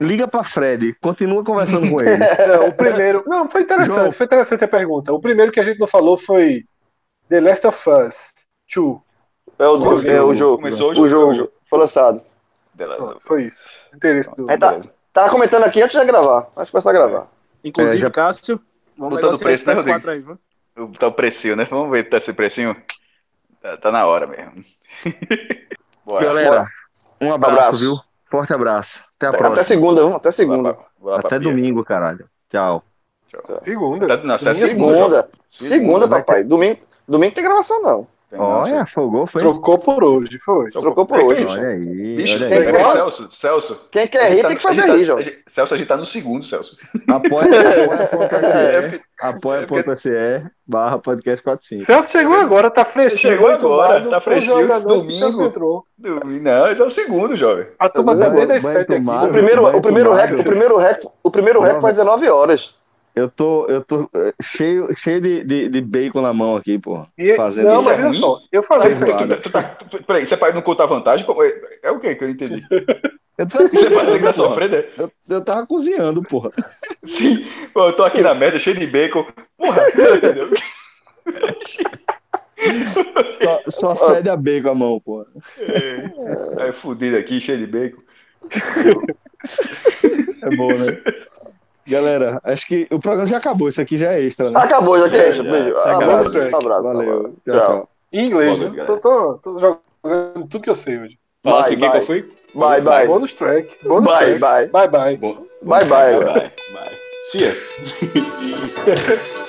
Liga 0.00 0.28
pra 0.28 0.44
Fred, 0.44 0.94
continua 1.00 1.42
conversando 1.44 1.90
com 1.90 2.00
ele. 2.00 2.16
Não, 2.18 2.68
o 2.68 2.76
primeiro. 2.76 3.24
Não, 3.26 3.48
foi 3.48 3.62
interessante, 3.62 3.94
João. 3.94 4.12
foi 4.12 4.26
interessante 4.26 4.64
a 4.64 4.68
pergunta. 4.68 5.12
O 5.12 5.20
primeiro 5.20 5.50
que 5.50 5.58
a 5.58 5.64
gente 5.64 5.80
não 5.80 5.88
falou 5.88 6.16
foi 6.16 6.64
The 7.28 7.40
Last 7.40 7.66
of 7.66 7.90
Us 7.90 8.32
2. 8.74 8.96
É 9.58 9.66
o, 9.66 10.00
Foi 10.00 10.08
é 10.08 10.22
o 10.22 10.34
jogo. 10.34 10.58
Começou 10.62 10.90
O 10.96 11.08
jogo. 11.08 11.50
Foi 11.68 11.78
lançado. 11.80 12.22
Pronto, 12.76 13.16
foi 13.20 13.44
isso. 13.44 13.68
Interesse 13.92 14.32
do. 14.36 14.48
Aí 14.48 14.56
tá, 14.56 14.80
tava 15.12 15.30
comentando 15.30 15.64
aqui 15.64 15.82
antes 15.82 15.98
de 15.98 16.06
gravar. 16.06 16.48
Antes 16.56 16.66
de 16.66 16.70
começar 16.70 16.90
a 16.90 16.92
gravar. 16.92 17.26
Inclusive, 17.64 17.96
É, 17.96 18.00
já- 18.00 18.10
Cássio, 18.10 18.60
vamos 18.96 19.16
Botando 19.16 19.32
negociar 19.32 19.46
preço, 19.48 19.62
esse 19.62 19.84
né, 19.86 19.94
PS4 19.98 20.04
Rodrigo? 20.06 20.10
aí, 20.10 20.20
viu? 20.76 20.92
Tá 20.96 21.08
o 21.08 21.12
precinho, 21.12 21.56
né? 21.56 21.66
Vamos 21.68 21.90
ver 21.90 22.04
se 22.04 22.10
tá 22.10 22.16
esse 22.18 22.32
precinho. 22.32 22.76
Tá, 23.60 23.76
tá 23.76 23.90
na 23.90 24.06
hora 24.06 24.28
mesmo. 24.28 24.64
Bora. 26.06 26.24
Galera, 26.24 26.66
um 27.20 27.32
abraço, 27.32 27.58
Abraço. 27.58 27.80
viu? 27.80 28.07
Forte 28.28 28.52
abraço. 28.52 29.02
Até 29.16 29.26
a 29.26 29.30
Até 29.30 29.38
próxima. 29.38 29.64
segunda, 29.64 30.00
viu? 30.06 30.16
Até 30.16 30.22
Vai 30.28 30.32
segunda. 30.32 30.72
vai 31.00 31.14
lá 31.14 31.18
pra 31.20 31.28
Até 31.28 31.38
pia. 31.40 31.48
domingo, 31.48 31.84
caralho. 31.84 32.26
Tchau. 32.50 32.82
Segunda. 33.60 34.06
Tá- 34.08 34.16
não, 34.24 34.34
é 34.34 34.38
segunda. 34.38 34.64
Segunda. 34.68 35.30
Segunda, 35.50 36.06
vai 36.06 36.20
papai. 36.20 36.44
Domingo, 36.44 36.80
domingo 37.06 37.34
tem 37.34 37.44
gravação, 37.44 37.80
não. 37.82 38.06
Olha, 38.36 38.84
folgou, 38.84 39.26
foi? 39.26 39.40
Trocou 39.40 39.78
por 39.78 40.04
hoje, 40.04 40.38
foi. 40.38 40.70
Trocou 40.70 41.06
por 41.06 41.18
hoje. 41.18 41.46
Olha 41.46 41.68
aí, 41.68 42.16
Bicho, 42.16 42.34
olha 42.34 42.48
tem 42.48 42.58
aí. 42.58 42.64
peraí, 42.66 42.80
igual- 42.82 42.92
Celso, 42.92 43.28
Celso. 43.30 43.80
Quem 43.90 44.06
quer 44.06 44.30
rir 44.32 44.42
tá- 44.42 44.48
tem 44.48 44.56
que 44.58 44.62
fazer 44.62 44.74
gente 44.82 44.86
tá- 44.90 44.96
rir, 44.96 45.04
João. 45.06 45.22
gente- 45.22 45.38
Celso, 45.46 45.74
a 45.74 45.76
gente 45.78 45.86
tá 45.86 45.96
no 45.96 46.04
segundo, 46.04 46.44
Celso. 46.44 46.76
Apoia- 47.08 47.48
É, 49.18 49.28
Apoia.se 49.28 49.64
apoia.se 49.64 50.42
barra 50.66 50.98
podcast 50.98 51.42
45. 51.42 51.84
Celso 51.84 52.10
chegou 52.10 52.34
agora, 52.36 52.70
tá 52.70 52.84
fresquinho. 52.84 53.32
Chegou 53.32 53.48
agora, 53.48 54.08
tá 54.10 54.20
fresquinho, 54.20 54.80
domingo. 54.82 55.42
Entrou. 55.44 55.84
Não, 55.98 56.70
esse 56.70 56.82
é 56.82 56.84
o 56.84 56.90
segundo, 56.90 57.34
jovem. 57.36 57.66
A 57.78 57.88
turma 57.88 58.14
tá 58.16 58.28
Banho- 58.28 58.46
desde 58.46 58.52
as 58.54 58.62
banho 58.62 58.78
7 58.86 58.92
aqui. 58.94 59.26
O 59.26 59.28
primeiro, 59.32 59.76
o 59.76 59.80
primeiro 59.80 60.12
rec, 60.12 60.38
o 60.38 60.44
primeiro 60.44 60.76
rec, 60.76 61.02
o 61.22 61.30
primeiro 61.30 61.60
rec 61.62 61.80
foi 61.80 61.90
19 61.92 62.28
horas. 62.28 62.74
Eu 63.14 63.28
tô, 63.28 63.66
eu 63.66 63.82
tô 63.84 64.08
eh, 64.14 64.32
cheio, 64.40 64.88
cheio 64.96 65.20
de, 65.20 65.42
de, 65.42 65.68
de 65.68 65.80
bacon 65.80 66.20
na 66.20 66.32
mão 66.32 66.54
aqui, 66.56 66.78
pô. 66.78 67.04
E- 67.18 67.34
Fazendo 67.34 67.68
não, 67.68 67.82
mas 67.82 67.98
é 67.98 68.02
olha 68.04 68.12
só, 68.12 68.40
eu 68.52 68.62
falei 68.62 68.92
isso 68.92 69.04
aqui. 69.04 69.50
tá- 69.50 69.76
Peraí, 70.06 70.24
você 70.24 70.36
não 70.52 70.62
contar 70.62 70.86
vantagem? 70.86 71.26
É, 71.28 71.88
é 71.88 71.90
o 71.90 71.98
que 71.98 72.14
que 72.14 72.24
eu 72.24 72.30
entendi? 72.30 72.62
Eu 73.36 73.46
Você 73.72 73.88
vai 73.88 74.06
dizer 74.06 74.18
que 74.18 74.24
tá 74.24 74.32
sofrendo? 74.32 74.76
é? 74.76 74.88
Eu, 74.96 75.12
eu 75.28 75.44
tava 75.44 75.66
cozinhando, 75.66 76.22
porra. 76.22 76.50
Sim, 77.04 77.44
pô, 77.72 77.86
eu 77.88 77.92
tô 77.96 78.04
aqui 78.04 78.20
na 78.20 78.34
merda, 78.34 78.58
cheio 78.58 78.76
de 78.78 78.86
bacon. 78.86 79.26
Porra, 79.56 79.80
entendeu? 80.16 80.50
Só, 83.34 83.62
só 83.68 83.96
fede 83.96 84.28
a 84.28 84.36
bacon 84.36 84.70
a 84.70 84.74
mão, 84.74 85.00
porra. 85.00 85.26
É, 85.58 86.62
aí 86.62 86.72
fudido 86.72 87.16
aqui, 87.16 87.40
cheio 87.40 87.58
de 87.58 87.66
bacon. 87.66 88.02
É 90.42 90.50
bom, 90.50 90.70
né? 90.78 90.96
Galera, 91.88 92.40
acho 92.44 92.66
que 92.66 92.86
o 92.90 92.98
programa 92.98 93.26
já 93.28 93.38
acabou. 93.38 93.68
Isso 93.68 93.80
aqui 93.80 93.96
já 93.96 94.12
é 94.12 94.22
extra, 94.22 94.50
né? 94.50 94.60
Acabou, 94.60 94.98
já 95.00 95.08
que 95.08 95.16
é 95.16 95.30
isso. 95.30 95.42
Já, 95.42 95.50
Beijo. 95.50 95.70
já 95.74 95.96
Abraço, 95.96 96.38
acabou. 96.38 96.58
abraço. 96.60 96.82
Valeu. 96.82 97.22
Tchau, 97.22 97.54
Tchau. 97.54 97.66
tchau. 97.66 97.88
Em 98.12 98.26
inglês, 98.26 98.58
Boa 98.58 98.70
né? 98.70 98.84
Tô, 98.84 98.96
tô, 98.98 99.34
tô 99.34 99.58
jogando 99.58 100.46
tudo 100.48 100.62
que 100.62 100.70
eu 100.70 100.74
sei 100.74 100.98
hoje. 100.98 101.18
Fala 101.42 101.60
assim, 101.60 101.76
quem 101.76 101.88
vai. 101.88 101.90
qual 101.98 102.06
foi? 102.06 102.30
Bye, 102.54 102.80
bye. 102.80 103.06
Bônus 103.06 103.32
track. 103.32 103.78
Bônus 103.84 104.10
Bye, 104.10 104.38
track. 104.38 104.40
bye. 104.40 104.66
Bye, 104.68 104.88
bye. 104.88 105.16
Bom, 105.16 105.46
Bye, 105.62 105.84
bye. 105.84 106.18
bye, 106.20 106.52
bye. 106.72 106.98
See 107.30 107.44
ya. 107.44 107.52